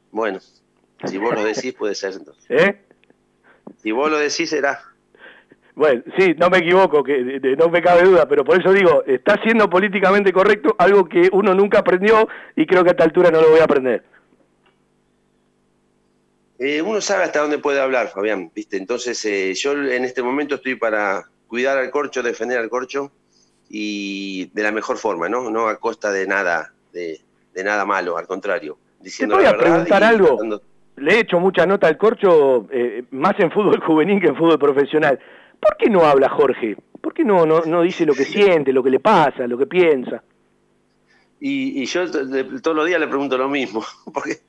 Bueno, 0.10 0.40
si 0.40 1.18
vos 1.20 1.36
lo 1.36 1.44
decís 1.44 1.76
puede 1.76 1.94
ser 1.94 2.14
entonces. 2.14 2.46
¿Eh? 2.50 2.82
Si 3.84 3.92
vos 3.92 4.10
lo 4.10 4.18
decís 4.18 4.50
será. 4.50 4.82
Bueno, 5.76 6.04
sí, 6.18 6.36
no 6.38 6.50
me 6.50 6.58
equivoco, 6.60 7.04
que 7.04 7.24
de- 7.24 7.40
de- 7.40 7.56
no 7.56 7.70
me 7.70 7.82
cabe 7.82 8.04
duda, 8.04 8.28
pero 8.28 8.44
por 8.44 8.60
eso 8.60 8.74
digo, 8.74 9.04
está 9.06 9.42
siendo 9.42 9.70
políticamente 9.70 10.34
correcto 10.34 10.76
algo 10.78 11.06
que 11.08 11.30
uno 11.32 11.54
nunca 11.54 11.80
aprendió 11.80 12.28
y 12.56 12.66
creo 12.66 12.84
que 12.84 12.90
a 12.90 12.92
esta 12.92 13.06
altura 13.06 13.32
no 13.32 13.42
lo 13.42 13.50
voy 13.52 13.60
a 13.62 13.64
aprender. 13.64 14.04
Eh, 16.60 16.82
uno 16.82 17.02
sabe 17.02 17.24
hasta 17.24 17.40
dónde 17.40 17.58
puede 17.58 17.80
hablar, 17.82 18.10
Fabián, 18.10 18.52
¿viste? 18.54 18.78
Entonces, 18.78 19.24
eh, 19.26 19.54
yo 19.56 19.72
en 19.72 20.06
este 20.06 20.22
momento 20.22 20.56
estoy 20.56 20.76
para 20.76 21.24
cuidar 21.48 21.78
al 21.78 21.90
corcho, 21.90 22.22
defender 22.22 22.60
al 22.60 22.70
corcho 22.70 23.12
y 23.70 24.46
de 24.54 24.64
la 24.64 24.72
mejor 24.72 24.98
forma, 24.98 25.28
¿no? 25.28 25.50
No 25.50 25.68
a 25.68 25.78
costa 25.80 26.12
de 26.12 26.28
nada, 26.28 26.72
de, 26.94 27.20
de 27.54 27.64
nada 27.64 27.84
malo, 27.86 28.18
al 28.18 28.28
contrario. 28.28 28.78
Te 29.00 29.06
diciendo 29.06 29.36
voy 29.36 29.46
la 29.46 29.52
a 29.52 29.58
preguntar 29.58 30.04
algo. 30.04 30.28
tratando- 30.28 30.62
Le 30.98 31.16
he 31.16 31.20
hecho 31.22 31.40
mucha 31.40 31.66
nota 31.66 31.88
al 31.88 31.98
corcho, 31.98 32.68
eh, 32.72 33.06
más 33.12 33.40
en 33.40 33.50
fútbol 33.52 33.80
juvenil 33.82 34.22
que 34.22 34.28
en 34.28 34.36
fútbol 34.36 34.60
profesional. 34.60 35.18
¿Por 35.62 35.78
qué 35.78 35.90
no 35.90 36.04
habla 36.04 36.30
Jorge? 36.30 36.76
¿Por 37.00 37.14
qué 37.14 37.24
no, 37.24 37.46
no, 37.46 37.62
no 37.62 37.82
dice 37.84 38.06
lo 38.06 38.14
que 38.14 38.26
siente, 38.26 38.74
lo 38.74 38.84
que 38.84 38.90
le 38.90 39.00
pasa, 39.00 39.48
lo 39.48 39.58
que 39.58 39.68
piensa? 39.68 40.24
Y, 41.40 41.82
y 41.82 41.86
yo 41.86 42.10
todos 42.62 42.76
los 42.76 42.86
días 42.86 43.00
le 43.00 43.08
pregunto 43.08 43.38
lo 43.38 43.50
mismo, 43.50 43.84
porque 44.14 44.42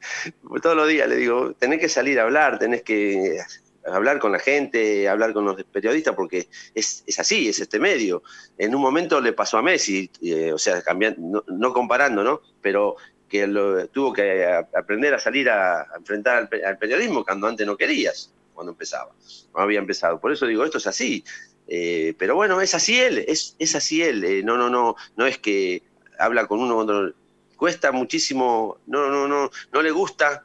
todos 0.62 0.76
los 0.76 0.89
días 0.89 1.09
le 1.09 1.16
digo, 1.16 1.52
tenés 1.55 1.80
que 1.80 1.89
salir 1.89 2.18
a 2.20 2.24
hablar, 2.24 2.59
tenés 2.59 2.82
que 2.82 3.39
hablar 3.86 4.18
con 4.18 4.30
la 4.32 4.39
gente, 4.39 5.09
hablar 5.09 5.32
con 5.32 5.44
los 5.44 5.62
periodistas, 5.64 6.14
porque 6.14 6.48
es, 6.74 7.02
es 7.06 7.18
así, 7.18 7.48
es 7.48 7.60
este 7.60 7.80
medio. 7.80 8.22
En 8.59 8.74
un 8.74 8.82
momento 8.82 9.20
le 9.20 9.32
pasó 9.32 9.59
a 9.59 9.62
Messi, 9.62 10.10
eh, 10.22 10.52
o 10.52 10.59
sea, 10.59 10.82
cambiando, 10.82 11.44
no, 11.48 11.56
no 11.56 11.72
comparando, 11.72 12.22
¿no? 12.22 12.40
Pero 12.60 12.97
que 13.28 13.47
lo- 13.47 13.86
tuvo 13.89 14.12
que 14.12 14.44
aprender 14.47 15.14
a 15.14 15.18
salir 15.18 15.48
a, 15.48 15.86
enfrentar 15.97 16.48
al 16.66 16.78
periodismo 16.78 17.24
cuando 17.24 17.47
antes 17.48 17.66
no 17.66 17.76
querías, 17.76 18.32
cuando 18.55 18.73
empezaba, 18.73 19.12
no 19.55 19.61
había 19.61 19.79
empezado. 19.79 20.20
Por 20.20 20.33
eso 20.33 20.47
digo, 20.47 20.65
esto 20.65 20.79
es 20.79 20.87
así. 20.87 21.24
Eh, 21.69 22.15
pero 22.19 22.35
bueno, 22.35 22.61
es 22.61 22.74
así 22.74 23.01
él, 23.01 23.24
es, 23.27 23.57
es 23.59 23.74
así 23.74 24.03
él. 24.03 24.24
eh, 24.24 24.43
no, 24.43 24.57
no, 24.57 24.69
no, 24.69 24.97
no 25.16 25.27
es 25.27 25.39
que 25.39 25.83
habla 26.19 26.47
con 26.47 26.61
uno 26.61 26.77
otro. 26.77 27.12
Cuesta 27.57 27.93
muchísimo, 27.93 28.79
no, 28.87 29.09
no, 29.09 29.29
no, 29.29 29.51
no 29.73 29.83
le 29.83 29.91
gusta, 29.91 30.45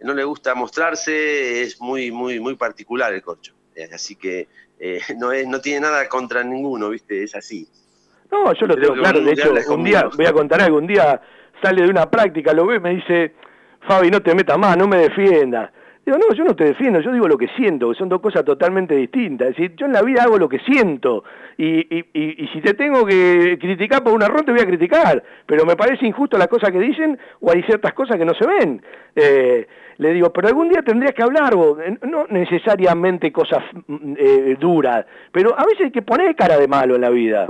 no 0.00 0.14
le 0.14 0.24
gusta 0.24 0.54
mostrarse, 0.54 1.62
es 1.62 1.80
muy, 1.80 2.10
muy, 2.10 2.40
muy 2.40 2.56
particular 2.56 3.12
el 3.12 3.22
corcho. 3.22 3.54
Eh, 3.74 3.88
así 3.92 4.16
que 4.16 4.48
eh, 4.78 5.00
no 5.18 5.32
es, 5.32 5.46
no 5.46 5.60
tiene 5.60 5.80
nada 5.80 6.08
contra 6.08 6.42
ninguno, 6.42 6.90
viste, 6.90 7.22
es 7.22 7.34
así. 7.34 7.68
No, 8.30 8.52
yo 8.54 8.66
lo 8.66 8.74
Creo 8.74 8.88
tengo 8.88 9.02
claro. 9.02 9.20
De 9.20 9.32
hecho, 9.32 9.52
un 9.72 9.84
día, 9.84 10.08
voy 10.16 10.26
a 10.26 10.32
contar 10.32 10.60
algo, 10.62 10.78
un 10.78 10.86
día 10.86 11.20
sale 11.62 11.82
de 11.82 11.88
una 11.88 12.10
práctica, 12.10 12.52
lo 12.52 12.66
ve 12.66 12.76
y 12.76 12.80
me 12.80 12.94
dice, 12.96 13.34
Fabi, 13.86 14.10
no 14.10 14.20
te 14.20 14.34
metas 14.34 14.58
más, 14.58 14.76
no 14.76 14.88
me 14.88 14.98
defiendas. 14.98 15.70
Digo, 16.04 16.18
no, 16.18 16.34
yo 16.34 16.44
no 16.44 16.54
te 16.54 16.64
defiendo, 16.64 17.00
yo 17.00 17.12
digo 17.12 17.26
lo 17.26 17.38
que 17.38 17.48
siento, 17.56 17.90
que 17.90 17.98
son 17.98 18.10
dos 18.10 18.20
cosas 18.20 18.44
totalmente 18.44 18.94
distintas. 18.94 19.48
Es 19.48 19.56
decir, 19.56 19.74
yo 19.76 19.86
en 19.86 19.92
la 19.92 20.02
vida 20.02 20.22
hago 20.22 20.38
lo 20.38 20.48
que 20.48 20.58
siento. 20.58 21.24
Y, 21.56 21.80
y, 21.96 22.04
y, 22.12 22.48
si 22.48 22.60
te 22.60 22.74
tengo 22.74 23.06
que 23.06 23.56
criticar 23.58 24.02
por 24.02 24.12
un 24.12 24.22
error, 24.22 24.42
te 24.42 24.52
voy 24.52 24.60
a 24.60 24.66
criticar. 24.66 25.22
Pero 25.46 25.64
me 25.64 25.76
parece 25.76 26.06
injusto 26.06 26.36
las 26.36 26.48
cosas 26.48 26.70
que 26.70 26.80
dicen 26.80 27.18
o 27.40 27.50
hay 27.50 27.62
ciertas 27.62 27.94
cosas 27.94 28.18
que 28.18 28.24
no 28.24 28.34
se 28.34 28.46
ven. 28.46 28.82
Eh, 29.16 29.66
le 29.98 30.12
digo, 30.12 30.32
pero 30.32 30.48
algún 30.48 30.68
día 30.68 30.82
tendrías 30.82 31.14
que 31.14 31.22
hablar 31.22 31.54
vos, 31.54 31.78
eh, 31.80 31.98
no 32.02 32.26
necesariamente 32.28 33.32
cosas 33.32 33.62
mm, 33.86 34.14
eh, 34.18 34.56
duras, 34.58 35.06
pero 35.32 35.58
a 35.58 35.64
veces 35.64 35.86
hay 35.86 35.92
que 35.92 36.02
poner 36.02 36.34
cara 36.34 36.58
de 36.58 36.68
malo 36.68 36.96
en 36.96 37.00
la 37.00 37.10
vida. 37.10 37.48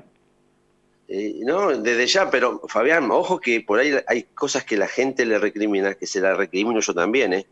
Eh, 1.09 1.41
no, 1.43 1.69
desde 1.79 2.07
ya, 2.07 2.31
pero 2.31 2.61
Fabián, 2.67 3.11
ojo 3.11 3.39
que 3.39 3.61
por 3.61 3.79
ahí 3.79 3.93
hay 4.07 4.25
cosas 4.35 4.65
que 4.65 4.77
la 4.77 4.89
gente 4.89 5.27
le 5.27 5.39
recrimina, 5.39 5.95
que 5.95 6.07
se 6.07 6.21
las 6.21 6.37
recrimino 6.37 6.81
yo 6.81 6.95
también, 6.95 7.33
¿eh? 7.35 7.47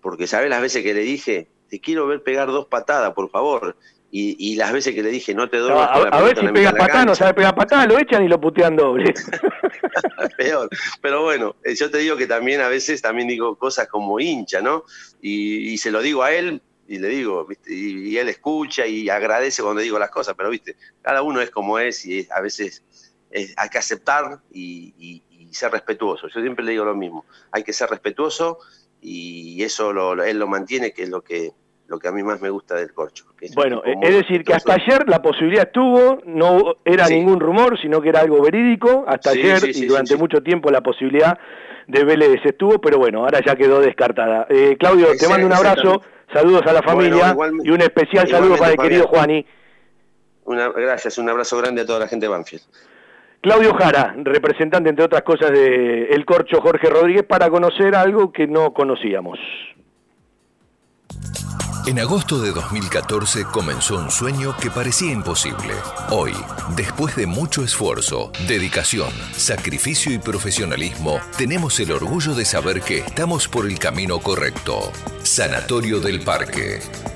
Porque 0.00 0.26
sabes 0.26 0.50
las 0.50 0.62
veces 0.62 0.82
que 0.82 0.94
le 0.94 1.00
dije, 1.00 1.48
te 1.68 1.80
quiero 1.80 2.06
ver 2.06 2.22
pegar 2.22 2.48
dos 2.48 2.66
patadas, 2.66 3.12
por 3.12 3.30
favor. 3.30 3.76
Y, 4.12 4.34
y 4.38 4.56
las 4.56 4.72
veces 4.72 4.92
que 4.94 5.02
le 5.04 5.10
dije, 5.10 5.34
no 5.34 5.48
te 5.48 5.58
doy 5.58 5.70
No, 5.70 5.80
a, 5.80 5.84
a 5.94 6.22
ver 6.22 6.36
si 6.36 6.48
pega 6.48 6.72
patada, 6.72 7.04
no 7.04 7.14
sabe 7.14 7.32
pegar 7.34 7.54
patada, 7.54 7.86
lo 7.86 7.96
echan 7.96 8.24
y 8.24 8.28
lo 8.28 8.40
putean 8.40 8.74
doble. 8.74 9.14
peor. 10.36 10.68
Pero 11.00 11.22
bueno, 11.22 11.56
eh, 11.64 11.74
yo 11.76 11.90
te 11.90 11.98
digo 11.98 12.16
que 12.16 12.26
también 12.26 12.60
a 12.60 12.68
veces 12.68 13.00
también 13.02 13.28
digo 13.28 13.56
cosas 13.56 13.86
como 13.88 14.18
hincha, 14.18 14.60
¿no? 14.60 14.84
Y, 15.20 15.70
y 15.70 15.78
se 15.78 15.90
lo 15.90 16.00
digo 16.02 16.22
a 16.22 16.32
él 16.32 16.60
y 16.88 16.98
le 16.98 17.08
digo, 17.08 17.44
¿viste? 17.46 17.72
Y, 17.72 18.08
y 18.10 18.18
él 18.18 18.28
escucha 18.28 18.86
y 18.86 19.08
agradece 19.08 19.62
cuando 19.62 19.80
digo 19.80 19.98
las 19.98 20.10
cosas, 20.10 20.34
pero 20.36 20.50
viste, 20.50 20.76
cada 21.02 21.22
uno 21.22 21.40
es 21.40 21.50
como 21.50 21.78
es 21.78 22.04
y 22.04 22.20
es- 22.20 22.30
a 22.32 22.40
veces 22.40 22.82
es- 23.30 23.54
hay 23.56 23.68
que 23.68 23.78
aceptar 23.78 24.40
y- 24.52 24.92
y 24.98 25.22
ser 25.54 25.72
respetuoso. 25.72 26.28
Yo 26.28 26.40
siempre 26.40 26.64
le 26.64 26.72
digo 26.72 26.84
lo 26.84 26.94
mismo, 26.94 27.24
hay 27.52 27.62
que 27.64 27.72
ser 27.72 27.90
respetuoso 27.90 28.58
y 29.02 29.62
eso 29.62 29.92
lo- 29.92 30.14
lo- 30.14 30.24
él 30.24 30.38
lo 30.38 30.46
mantiene, 30.46 30.92
que 30.92 31.02
es 31.04 31.08
lo 31.08 31.22
que, 31.22 31.52
lo 31.88 31.98
que 31.98 32.08
a 32.08 32.12
mí 32.12 32.22
más 32.22 32.40
me 32.40 32.50
gusta 32.50 32.74
del 32.76 32.92
corcho. 32.92 33.24
es 33.40 33.54
Bueno, 33.54 33.82
eh, 33.84 33.94
es 34.02 34.14
decir, 34.14 34.44
que 34.44 34.52
hasta 34.54 34.74
ayer 34.74 35.08
la 35.08 35.22
posibilidad 35.22 35.66
estuvo, 35.66 36.20
no 36.26 36.76
era 36.84 37.06
Sí. 37.06 37.14
ningún 37.14 37.40
rumor, 37.40 37.80
sino 37.80 38.00
que 38.00 38.10
era 38.10 38.20
algo 38.20 38.40
verídico, 38.42 39.04
hasta 39.08 39.32
Sí, 39.32 39.40
ayer 39.40 39.58
sí, 39.60 39.84
y 39.84 39.86
durante 39.86 40.16
mucho 40.16 40.42
tiempo 40.42 40.70
la 40.70 40.82
posibilidad 40.82 41.38
de 41.88 42.04
Vélez 42.04 42.40
estuvo, 42.44 42.80
pero 42.80 42.98
bueno, 42.98 43.24
ahora 43.24 43.40
ya 43.44 43.56
quedó 43.56 43.80
descartada. 43.80 44.46
Eh, 44.50 44.76
Claudio, 44.78 45.08
te 45.18 45.26
mando 45.28 45.46
un 45.46 45.52
abrazo, 45.52 46.02
saludos 46.32 46.62
a 46.66 46.72
la 46.74 46.80
Bueno, 46.82 47.18
familia 47.18 47.36
y 47.64 47.70
un 47.70 47.80
especial 47.80 48.28
saludo 48.28 48.56
para 48.56 48.72
el 48.72 48.78
querido 48.78 49.08
Juani. 49.08 49.44
Una, 50.44 50.68
gracias, 50.68 51.18
un 51.18 51.28
abrazo 51.28 51.56
grande 51.58 51.82
a 51.82 51.86
toda 51.86 51.98
la 52.00 52.06
gente 52.08 52.26
de 52.26 52.30
Banfield. 52.30 52.62
Claudio 53.40 53.74
Jara, 53.74 54.14
representante 54.18 54.90
entre 54.90 55.06
otras 55.06 55.22
cosas 55.22 55.50
de 55.50 56.04
El 56.10 56.26
Corcho 56.26 56.60
Jorge 56.60 56.90
Rodríguez, 56.90 57.24
para 57.24 57.48
conocer 57.48 57.94
algo 57.94 58.30
que 58.32 58.46
no 58.46 58.74
conocíamos. 58.74 59.38
En 61.86 61.98
agosto 61.98 62.38
de 62.38 62.52
2014 62.52 63.44
comenzó 63.44 63.96
un 63.96 64.10
sueño 64.10 64.54
que 64.60 64.70
parecía 64.70 65.12
imposible. 65.12 65.72
Hoy, 66.10 66.32
después 66.76 67.16
de 67.16 67.26
mucho 67.26 67.64
esfuerzo, 67.64 68.30
dedicación, 68.46 69.08
sacrificio 69.32 70.12
y 70.12 70.18
profesionalismo, 70.18 71.18
tenemos 71.38 71.80
el 71.80 71.92
orgullo 71.92 72.34
de 72.34 72.44
saber 72.44 72.82
que 72.82 72.98
estamos 72.98 73.48
por 73.48 73.66
el 73.66 73.78
camino 73.78 74.18
correcto. 74.18 74.92
Sanatorio 75.22 76.00
del 76.00 76.20
Parque. 76.20 76.80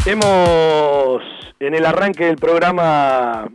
Hemos, 0.06 1.22
en 1.58 1.74
el 1.74 1.84
arranque 1.84 2.24
del 2.24 2.36
programa, 2.36 3.48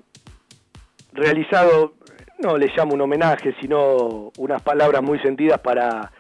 realizado, 1.12 1.96
no 2.38 2.58
le 2.58 2.72
llamo 2.76 2.94
un 2.94 3.02
homenaje, 3.02 3.56
sino 3.60 4.32
unas 4.38 4.62
palabras 4.62 5.02
muy 5.02 5.20
sentidas 5.20 5.60
para 5.60 6.12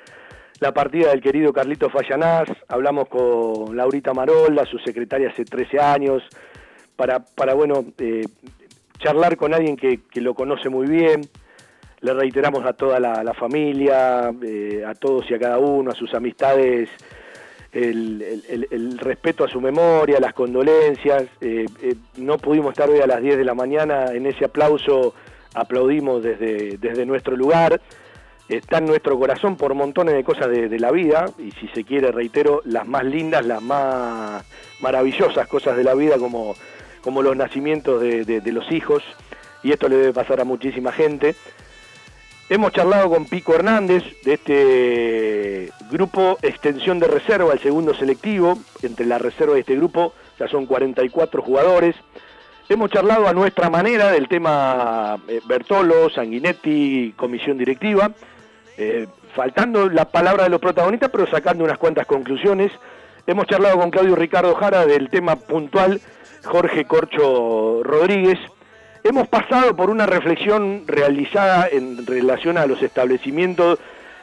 la 0.59 0.73
partida 0.73 1.09
del 1.09 1.21
querido 1.21 1.53
Carlito 1.53 1.89
Fallanás. 1.89 2.45
Hablamos 2.67 3.07
con 3.07 3.75
Laurita 3.75 4.13
Marola, 4.13 4.65
su 4.65 4.79
secretaria 4.79 5.29
hace 5.29 5.45
13 5.45 5.79
años, 5.79 6.23
para, 6.95 7.19
para 7.19 7.53
bueno, 7.53 7.85
eh, 7.99 8.26
charlar 8.99 9.38
con 9.38 9.53
alguien 9.53 9.76
que, 9.76 10.01
que 10.09 10.22
lo 10.22 10.34
conoce 10.34 10.69
muy 10.69 10.88
bien. 10.88 11.22
Le 12.01 12.13
reiteramos 12.13 12.65
a 12.65 12.73
toda 12.73 12.99
la, 12.99 13.23
la 13.23 13.34
familia, 13.34 14.31
eh, 14.43 14.84
a 14.85 14.93
todos 14.93 15.30
y 15.30 15.34
a 15.34 15.39
cada 15.39 15.57
uno, 15.57 15.91
a 15.91 15.95
sus 15.95 16.13
amistades, 16.13 16.89
el, 17.72 18.22
el- 18.47 18.67
el- 18.72 18.97
respeto 18.99 19.43
a 19.43 19.47
su 19.47 19.59
memoria, 19.59 20.19
las 20.19 20.34
condolencias. 20.34 21.23
Eh, 21.41 21.65
eh, 21.81 21.95
no 22.17 22.38
pudimos 22.38 22.72
estar 22.72 22.89
hoy 22.89 22.99
a 22.99 23.07
las 23.07 23.22
10 23.22 23.38
de 23.38 23.45
la 23.45 23.53
mañana 23.55 24.11
en 24.13 24.26
ese 24.27 24.45
aplauso, 24.45 25.13
aplaudimos 25.53 26.22
desde, 26.23 26.77
desde 26.77 27.05
nuestro 27.05 27.35
lugar. 27.35 27.81
Está 28.47 28.77
en 28.77 28.85
nuestro 28.85 29.17
corazón 29.17 29.55
por 29.57 29.73
montones 29.73 30.13
de 30.13 30.23
cosas 30.23 30.49
de 30.49 30.77
la 30.80 30.91
vida 30.91 31.26
y 31.39 31.49
si 31.53 31.67
se 31.69 31.84
quiere, 31.84 32.11
reitero, 32.11 32.61
las 32.65 32.88
más 32.88 33.03
lindas, 33.03 33.43
las 33.43 33.59
más 33.63 34.45
maravillosas 34.81 35.47
cosas 35.47 35.76
de 35.76 35.84
la 35.84 35.95
vida 35.95 36.17
como, 36.19 36.53
como 37.06 37.22
los 37.22 37.38
nacimientos 37.38 38.02
de, 38.02 38.41
los 38.52 38.69
hijos 38.72 39.03
y 39.61 39.72
esto 39.72 39.88
le 39.88 39.95
debe 39.98 40.14
pasar 40.14 40.41
a 40.41 40.44
muchísima 40.44 40.91
gente. 40.91 41.36
Hemos 42.49 42.73
charlado 42.73 43.11
con 43.11 43.26
Pico 43.26 43.53
Hernández 43.53 44.03
de 44.23 44.34
este 44.34 45.72
grupo 45.91 46.40
Extensión 46.41 46.99
de 46.99 47.07
Reserva, 47.07 47.53
el 47.53 47.60
segundo 47.60 47.94
selectivo. 47.94 48.57
Entre 48.82 49.06
la 49.06 49.19
reserva 49.19 49.53
de 49.53 49.60
este 49.60 49.76
grupo 49.76 50.14
ya 50.40 50.48
son 50.48 50.65
44 50.65 51.44
jugadores. 51.44 51.95
Hemos 52.69 52.90
charlado 52.90 53.27
a 53.27 53.34
nuestra 53.34 53.69
manera 53.69 54.11
del 54.11 54.27
tema 54.27 55.19
eh, 55.27 55.41
Bertolo, 55.45 56.10
Sanguinetti, 56.10 57.14
comisión 57.15 57.60
directiva, 57.60 58.11
eh, 58.77 59.07
faltando 59.36 59.90
la 59.90 60.06
palabra 60.06 60.45
de 60.45 60.49
los 60.49 60.60
protagonistas, 60.60 61.11
pero 61.11 61.27
sacando 61.27 61.64
unas 61.64 61.77
cuantas 61.77 62.07
conclusiones. 62.07 62.72
Hemos 63.27 63.45
charlado 63.45 63.77
con 63.77 63.91
Claudio 63.91 64.15
Ricardo 64.15 64.56
Jara 64.56 64.88
del 64.88 65.10
tema 65.10 65.36
puntual 65.36 66.02
Jorge 66.45 66.85
Corcho 66.85 67.81
Rodríguez. 67.84 68.39
Hemos 69.03 69.27
pasado 69.27 69.76
por 69.76 69.89
una 69.89 70.05
reflexión 70.05 70.84
realizada 70.88 71.67
en 71.72 72.05
relación 72.05 72.57
a 72.57 72.65
los 72.65 72.81
establecimientos 72.81 73.80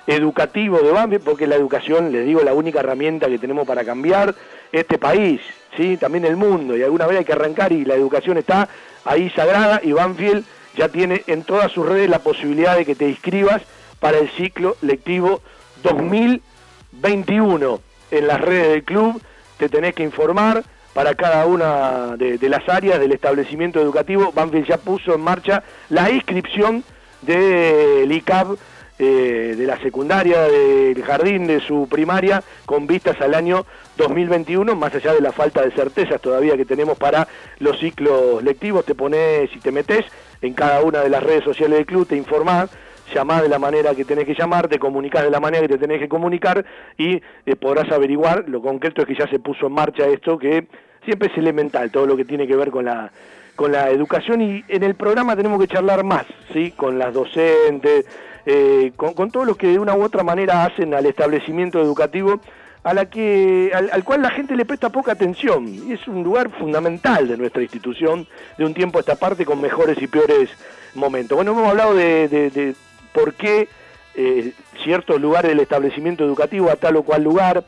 educativos 0.07 0.82
de 0.82 0.90
Banfield, 0.90 1.24
porque 1.24 1.47
la 1.47 1.57
educación, 1.57 2.11
les 2.11 2.27
digo, 2.27 2.43
la 2.43 2.55
única 2.55 2.81
herramienta 2.81 3.28
que 3.28 3.39
tenemos 3.39 3.66
para 3.66 3.85
cambiar 3.85 4.35
este 4.73 4.99
país, 4.99 5.40
¿sí? 5.77 5.97
también 5.97 6.24
el 6.24 6.36
mundo, 6.36 6.77
y 6.77 6.82
alguna 6.82 7.07
vez 7.07 7.19
hay 7.19 7.24
que 7.24 7.32
arrancar 7.32 7.73
y 7.73 7.85
la 7.85 7.94
educación 7.94 8.39
está 8.39 8.69
ahí 9.05 9.31
sagrada 9.31 9.81
y 9.82 9.93
Banfield 9.93 10.44
ya 10.77 10.89
tiene 10.89 11.23
en 11.27 11.44
todas 11.44 11.70
sus 11.70 11.86
redes 11.86 12.09
la 12.09 12.20
posibilidad 12.20 12.77
de 12.77 12.85
que 12.85 12.94
te 12.94 13.09
inscribas 13.09 13.62
para 14.01 14.19
el 14.19 14.31
ciclo 14.31 14.77
lectivo 14.81 15.43
2021. 15.82 17.81
En 18.11 18.27
las 18.27 18.40
redes 18.40 18.69
del 18.70 18.82
club 18.82 19.23
te 19.59 19.69
tenés 19.69 19.94
que 19.94 20.03
informar, 20.03 20.65
para 20.94 21.14
cada 21.14 21.47
una 21.47 22.16
de, 22.16 22.48
las 22.48 22.69
áreas 22.69 23.01
del 23.01 23.12
establecimiento 23.12 23.81
educativo. 23.81 24.32
Banfield 24.35 24.66
ya 24.66 24.78
puso 24.78 25.14
en 25.14 25.20
marcha 25.20 25.62
la 25.89 26.10
inscripción 26.10 26.85
del 27.23 28.10
ICAP 28.10 28.59
eh, 28.98 29.55
de 29.56 29.66
la 29.66 29.81
secundaria, 29.81 30.43
del 30.43 31.02
jardín, 31.02 31.47
de 31.47 31.60
su 31.60 31.89
primaria, 31.90 32.43
con 32.66 32.86
vistas 32.86 33.20
al 33.20 33.35
año 33.35 33.64
2021, 33.97 34.77
más 34.77 34.94
allá 34.94 35.14
de 35.14 35.20
la 35.20 35.32
falta 35.32 35.62
de 35.62 35.70
certezas 35.70 36.20
todavía 36.20 36.56
que 36.56 36.64
tenemos 36.64 36.98
para 36.98 37.27
los 37.59 37.78
ciclos 37.78 38.43
lectivos. 38.43 38.85
Te 38.85 38.94
pones 38.94 39.51
y 39.55 39.59
te 39.60 39.73
metes 39.73 40.05
en 40.40 40.55
cada 40.55 40.82
una 40.82 41.01
de 41.01 41.09
las 41.09 41.23
redes 41.23 41.44
sociales 41.44 41.78
del 41.78 41.86
club, 41.86 42.06
te 42.06 42.16
informás 42.16 42.70
llamás 43.14 43.43
de 43.43 43.48
la 43.48 43.59
manera 43.59 43.94
que 43.94 44.05
tenés 44.05 44.24
que 44.24 44.34
llamar, 44.34 44.68
te 44.68 44.78
comunicás 44.78 45.24
de 45.24 45.30
la 45.30 45.40
manera 45.40 45.62
que 45.62 45.74
te 45.74 45.78
tenés 45.78 46.01
que 46.01 46.09
comunicar 46.09 46.64
y 46.97 47.22
eh, 47.47 47.56
podrás 47.56 47.90
averiguar. 47.93 48.44
Lo 48.48 48.60
concreto 48.60 49.02
es 49.02 49.09
que 49.09 49.14
ya 49.14 49.28
se 49.28 49.39
puso 49.39 49.66
en 49.66 49.72
marcha 49.72 50.06
esto 50.06 50.39
que 50.39 50.66
siempre 51.05 51.28
es 51.30 51.39
elemental, 51.39 51.90
todo 51.90 52.06
lo 52.06 52.16
que 52.16 52.24
tiene 52.24 52.47
que 52.47 52.56
ver 52.56 52.70
con 52.70 52.84
la 52.84 53.10
con 53.56 53.72
la 53.72 53.90
educación 53.90 54.40
y 54.40 54.64
en 54.68 54.82
el 54.82 54.94
programa 54.94 55.36
tenemos 55.36 55.60
que 55.60 55.68
charlar 55.68 56.05
más, 56.05 56.24
¿sí? 56.52 56.72
Con 56.72 56.98
las 56.98 57.12
docentes, 57.12 58.06
eh, 58.47 58.93
con, 58.97 59.30
todos 59.30 59.47
los 59.47 59.56
que 59.56 59.68
de 59.68 59.78
una 59.78 59.94
u 59.94 60.02
otra 60.02 60.24
manera 60.24 60.64
hacen 60.64 60.94
al 60.94 61.06
establecimiento 61.06 61.80
educativo 61.80 62.40
a 62.82 62.94
la 62.94 63.09
que, 63.09 63.70
al, 63.72 64.02
cual 64.02 64.22
la 64.22 64.30
gente 64.30 64.56
le 64.56 64.64
presta 64.64 64.90
poca 64.90 65.12
atención 65.12 65.68
y 65.68 65.93
es 65.93 66.09
un 66.09 66.24
lugar 66.24 66.51
fundamental 66.59 67.28
de 67.28 67.36
nuestra 67.36 67.62
institución 67.62 68.26
de 68.59 68.64
un 68.64 68.74
tiempo 68.74 68.98
a 68.98 69.02
esta 69.02 69.14
parte 69.14 69.44
con 69.44 69.60
mejores 69.60 70.01
y 70.02 70.09
peores 70.09 70.51
momentos. 70.94 71.36
Bueno, 71.36 71.52
hemos 71.52 71.68
hablado 71.68 71.94
de 71.94 72.74
por 73.12 73.34
qué 73.34 73.68
eh, 74.14 74.52
ciertos 74.82 75.20
lugares 75.20 75.51
del 75.51 75.60
establecimiento 75.60 76.24
educativo 76.24 76.70
a 76.70 76.76
tal 76.76 76.97
o 76.97 77.02
cual 77.02 77.22
lugar. 77.22 77.64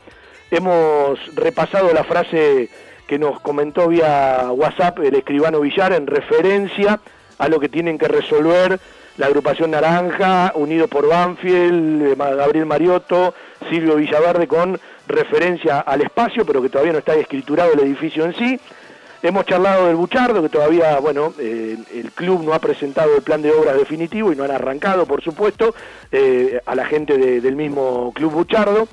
Hemos 0.51 1.19
repasado 1.35 1.91
la 1.91 2.03
frase 2.03 2.69
que 3.07 3.17
nos 3.19 3.39
comentó 3.39 3.87
vía 3.87 4.51
WhatsApp 4.51 4.99
el 4.99 5.15
escribano 5.15 5.59
Villar 5.59 5.93
en 5.93 6.07
referencia 6.07 6.99
a 7.37 7.47
lo 7.47 7.59
que 7.59 7.69
tienen 7.69 7.97
que 7.97 8.07
resolver 8.07 8.79
la 9.17 9.27
agrupación 9.27 9.71
Naranja, 9.71 10.51
unido 10.55 10.87
por 10.87 11.07
Banfield, 11.07 12.01
eh, 12.01 12.15
Gabriel 12.15 12.65
Mariotto, 12.65 13.33
Silvio 13.69 13.95
Villaverde, 13.95 14.47
con 14.47 14.79
referencia 15.07 15.79
al 15.79 16.01
espacio, 16.01 16.45
pero 16.45 16.61
que 16.61 16.69
todavía 16.69 16.93
no 16.93 16.99
está 16.99 17.15
escriturado 17.15 17.73
el 17.73 17.79
edificio 17.79 18.25
en 18.25 18.35
sí. 18.35 18.59
Hemos 19.21 19.45
charlado 19.45 19.87
del 19.87 19.95
Buchardo, 19.95 20.41
que 20.41 20.49
todavía, 20.49 20.99
bueno, 20.99 21.33
eh, 21.39 21.77
el 21.93 22.11
club 22.11 22.43
no 22.43 22.53
ha 22.53 22.59
presentado 22.59 23.15
el 23.15 23.23
plan 23.23 23.41
de 23.41 23.51
obras 23.51 23.77
definitivo 23.77 24.31
y 24.31 24.35
no 24.35 24.43
han 24.43 24.51
arrancado, 24.51 25.05
por 25.05 25.23
supuesto, 25.23 25.73
eh, 26.11 26.59
a 26.65 26.75
la 26.75 26.85
gente 26.85 27.17
del 27.17 27.55
mismo 27.55 28.11
club 28.13 28.33
Buchardo. 28.33 28.87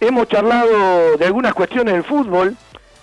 Hemos 0.00 0.28
charlado 0.28 1.16
de 1.16 1.24
algunas 1.24 1.54
cuestiones 1.54 1.94
del 1.94 2.04
fútbol. 2.04 2.56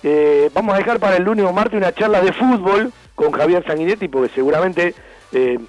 Eh, 0.04 0.50
vamos 0.54 0.76
a 0.76 0.78
dejar 0.78 1.00
para 1.00 1.18
el 1.18 1.24
lunes 1.24 1.46
o 1.46 1.54
martes 1.54 1.78
una 1.78 1.94
charla 1.94 2.22
de 2.22 2.34
fútbol 2.34 2.92
con 3.16 3.32
Javier 3.32 3.64
Sanguinetti, 3.66 4.08
porque 4.08 4.34
seguramente 4.34 4.94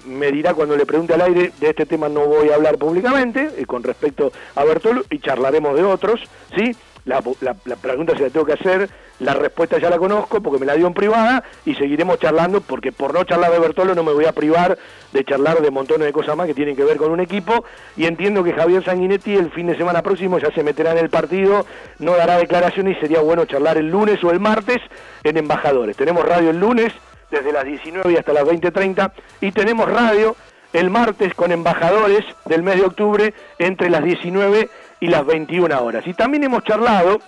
me 0.05 0.31
dirá 0.31 0.53
cuando 0.53 0.77
le 0.77 0.85
pregunte 0.85 1.13
al 1.13 1.21
aire, 1.21 1.51
de 1.59 1.69
este 1.69 1.85
tema 1.85 2.07
no 2.07 2.25
voy 2.25 2.49
a 2.49 2.55
hablar 2.55 2.77
públicamente, 2.77 3.51
con 3.67 3.83
respecto 3.83 4.31
a 4.55 4.63
Bertolo, 4.63 5.03
y 5.09 5.19
charlaremos 5.19 5.75
de 5.75 5.83
otros, 5.83 6.21
¿sí? 6.55 6.75
La, 7.09 7.75
pregunta 7.75 8.15
se 8.15 8.21
la 8.21 8.29
tengo 8.29 8.45
que 8.45 8.53
hacer, 8.53 8.87
la 9.17 9.33
respuesta 9.33 9.79
ya 9.79 9.89
la 9.89 9.97
conozco 9.97 10.41
porque 10.41 10.59
me 10.59 10.67
la 10.67 10.75
dio 10.75 10.85
en 10.85 10.93
privada 10.93 11.43
y 11.65 11.73
seguiremos 11.73 12.19
charlando 12.19 12.61
porque 12.61 12.91
por 12.91 13.15
no 13.15 13.23
charlar 13.23 13.51
de 13.51 13.57
Bertolo 13.57 13.95
no 13.95 14.03
me 14.03 14.13
voy 14.13 14.25
a 14.25 14.31
privar 14.31 14.77
de 15.11 15.23
charlar 15.25 15.59
de 15.59 15.71
montones 15.71 16.05
de 16.05 16.13
cosas 16.13 16.37
más 16.37 16.45
que 16.45 16.53
tienen 16.53 16.75
que 16.75 16.83
ver 16.83 16.97
con 16.97 17.09
un 17.11 17.19
equipo 17.19 17.65
y 17.97 18.05
entiendo 18.05 18.43
que 18.43 18.53
Javier 18.53 18.85
Sanguinetti 18.85 19.33
el 19.33 19.49
fin 19.49 19.65
de 19.65 19.75
semana 19.75 20.03
próximo 20.03 20.37
ya 20.37 20.51
se 20.51 20.61
meterá 20.61 20.91
en 20.91 20.99
el 20.99 21.09
partido, 21.09 21.65
no 21.97 22.15
dará 22.15 22.37
declaración 22.37 22.87
y 22.87 22.95
sería 22.95 23.21
bueno 23.21 23.45
charlar 23.45 23.77
el 23.77 23.89
lunes 23.89 24.23
o 24.23 24.29
el 24.29 24.39
martes 24.39 24.77
en 25.23 25.37
Embajadores. 25.37 25.97
Tenemos 25.97 26.23
radio 26.23 26.51
el 26.51 26.59
lunes 26.59 26.93
desde 27.31 27.51
las 27.51 27.65
19 27.65 28.13
y 28.13 28.17
hasta 28.17 28.33
las 28.33 28.43
20.30 28.43 29.11
y 29.41 29.51
tenemos 29.51 29.91
radio 29.91 30.35
el 30.73 30.91
martes 30.91 31.33
con 31.33 31.51
Embajadores 31.51 32.23
del 32.45 32.61
mes 32.61 32.75
de 32.75 32.85
octubre 32.85 33.33
entre 33.57 33.89
las 33.89 34.03
19 34.03 34.69
y 34.99 35.07
las 35.07 35.25
21 35.25 35.81
horas. 35.81 36.05
Y 36.07 36.13
también 36.13 36.43
hemos 36.43 36.63
charlado 36.63 37.19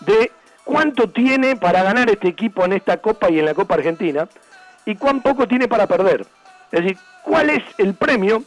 de 0.00 0.32
cuánto 0.64 1.08
tiene 1.08 1.56
para 1.56 1.82
ganar 1.82 2.10
este 2.10 2.28
equipo 2.28 2.64
en 2.64 2.72
esta 2.72 2.98
Copa 2.98 3.30
y 3.30 3.38
en 3.38 3.44
la 3.44 3.54
Copa 3.54 3.74
Argentina 3.74 4.28
y 4.84 4.94
cuán 4.96 5.20
poco 5.20 5.46
tiene 5.46 5.68
para 5.68 5.86
perder. 5.86 6.26
Es 6.72 6.82
decir, 6.82 6.98
cuál 7.22 7.50
es 7.50 7.62
el 7.78 7.94
premio 7.94 8.42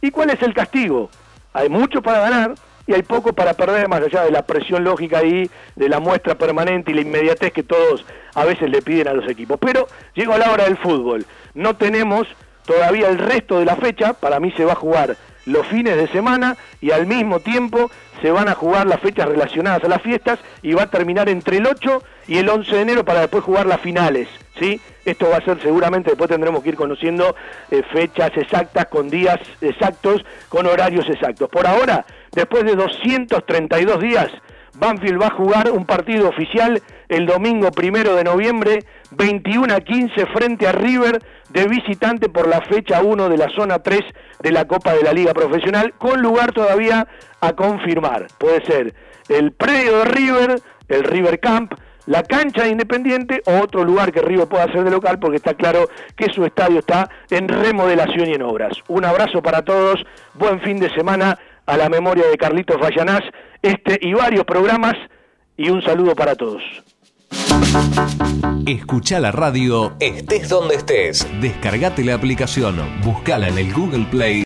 y 0.00 0.10
cuál 0.10 0.30
es 0.30 0.42
el 0.42 0.54
castigo. 0.54 1.10
Hay 1.52 1.68
mucho 1.68 2.02
para 2.02 2.20
ganar 2.20 2.54
y 2.86 2.94
hay 2.94 3.02
poco 3.02 3.32
para 3.32 3.54
perder, 3.54 3.88
más 3.88 4.02
allá 4.02 4.24
de 4.24 4.30
la 4.30 4.42
presión 4.42 4.82
lógica 4.84 5.18
ahí, 5.18 5.48
de 5.76 5.88
la 5.88 6.00
muestra 6.00 6.34
permanente 6.34 6.90
y 6.90 6.94
la 6.94 7.02
inmediatez 7.02 7.52
que 7.52 7.62
todos 7.62 8.04
a 8.34 8.44
veces 8.44 8.70
le 8.70 8.82
piden 8.82 9.08
a 9.08 9.12
los 9.12 9.28
equipos. 9.28 9.58
Pero 9.60 9.86
llegó 10.14 10.36
la 10.36 10.50
hora 10.50 10.64
del 10.64 10.78
fútbol. 10.78 11.24
No 11.54 11.76
tenemos 11.76 12.26
todavía 12.66 13.08
el 13.08 13.18
resto 13.18 13.58
de 13.58 13.64
la 13.64 13.76
fecha, 13.76 14.14
para 14.14 14.40
mí 14.40 14.52
se 14.52 14.64
va 14.64 14.72
a 14.72 14.76
jugar 14.76 15.16
los 15.46 15.66
fines 15.66 15.96
de 15.96 16.08
semana 16.08 16.56
y 16.80 16.90
al 16.90 17.06
mismo 17.06 17.40
tiempo 17.40 17.90
se 18.20 18.30
van 18.30 18.48
a 18.48 18.54
jugar 18.54 18.86
las 18.86 19.00
fechas 19.00 19.28
relacionadas 19.28 19.84
a 19.84 19.88
las 19.88 20.02
fiestas 20.02 20.38
y 20.62 20.74
va 20.74 20.84
a 20.84 20.90
terminar 20.90 21.28
entre 21.28 21.56
el 21.56 21.66
8 21.66 22.02
y 22.28 22.38
el 22.38 22.48
11 22.48 22.74
de 22.74 22.82
enero 22.82 23.04
para 23.04 23.20
después 23.20 23.42
jugar 23.42 23.66
las 23.66 23.80
finales. 23.80 24.28
¿sí? 24.58 24.80
Esto 25.04 25.28
va 25.30 25.38
a 25.38 25.44
ser 25.44 25.60
seguramente, 25.60 26.10
después 26.10 26.30
tendremos 26.30 26.62
que 26.62 26.70
ir 26.70 26.76
conociendo 26.76 27.34
eh, 27.70 27.82
fechas 27.92 28.30
exactas, 28.36 28.86
con 28.86 29.10
días 29.10 29.40
exactos, 29.60 30.24
con 30.48 30.66
horarios 30.66 31.08
exactos. 31.08 31.48
Por 31.48 31.66
ahora, 31.66 32.04
después 32.32 32.64
de 32.64 32.76
232 32.76 34.00
días, 34.00 34.30
Banfield 34.74 35.20
va 35.20 35.26
a 35.26 35.34
jugar 35.34 35.70
un 35.70 35.84
partido 35.84 36.28
oficial 36.28 36.80
el 37.08 37.26
domingo 37.26 37.70
primero 37.72 38.16
de 38.16 38.24
noviembre, 38.24 38.84
21 39.16 39.74
a 39.74 39.80
15 39.80 40.26
frente 40.26 40.66
a 40.66 40.72
River 40.72 41.18
de 41.50 41.66
visitante 41.66 42.28
por 42.28 42.48
la 42.48 42.60
fecha 42.62 43.02
1 43.02 43.28
de 43.28 43.36
la 43.36 43.48
zona 43.50 43.78
3 43.78 44.00
de 44.40 44.52
la 44.52 44.66
Copa 44.66 44.94
de 44.94 45.02
la 45.02 45.12
Liga 45.12 45.34
Profesional, 45.34 45.94
con 45.98 46.20
lugar 46.20 46.52
todavía 46.52 47.06
a 47.40 47.52
confirmar. 47.52 48.26
Puede 48.38 48.64
ser 48.64 48.94
el 49.28 49.52
predio 49.52 49.98
de 49.98 50.04
River, 50.06 50.60
el 50.88 51.04
River 51.04 51.40
Camp, 51.40 51.72
la 52.06 52.22
cancha 52.22 52.64
de 52.64 52.70
Independiente 52.70 53.42
o 53.46 53.60
otro 53.60 53.84
lugar 53.84 54.12
que 54.12 54.22
River 54.22 54.48
pueda 54.48 54.64
hacer 54.64 54.82
de 54.82 54.90
local 54.90 55.18
porque 55.18 55.36
está 55.36 55.54
claro 55.54 55.88
que 56.16 56.32
su 56.32 56.44
estadio 56.44 56.80
está 56.80 57.08
en 57.30 57.48
remodelación 57.48 58.28
y 58.28 58.34
en 58.34 58.42
obras. 58.42 58.72
Un 58.88 59.04
abrazo 59.04 59.42
para 59.42 59.62
todos, 59.62 60.04
buen 60.34 60.60
fin 60.60 60.80
de 60.80 60.90
semana 60.90 61.38
a 61.66 61.76
la 61.76 61.88
memoria 61.88 62.26
de 62.26 62.36
Carlitos 62.36 62.80
Vallanás, 62.80 63.22
este 63.62 63.98
y 64.00 64.14
varios 64.14 64.44
programas 64.44 64.94
y 65.56 65.70
un 65.70 65.82
saludo 65.82 66.14
para 66.14 66.34
todos. 66.34 66.62
Escucha 68.66 69.20
la 69.20 69.32
radio 69.32 69.92
estés 70.00 70.48
donde 70.48 70.76
estés. 70.76 71.26
Descargate 71.40 72.04
la 72.04 72.14
aplicación, 72.14 72.76
búscala 73.02 73.48
en 73.48 73.58
el 73.58 73.72
Google 73.72 74.06
Play. 74.10 74.40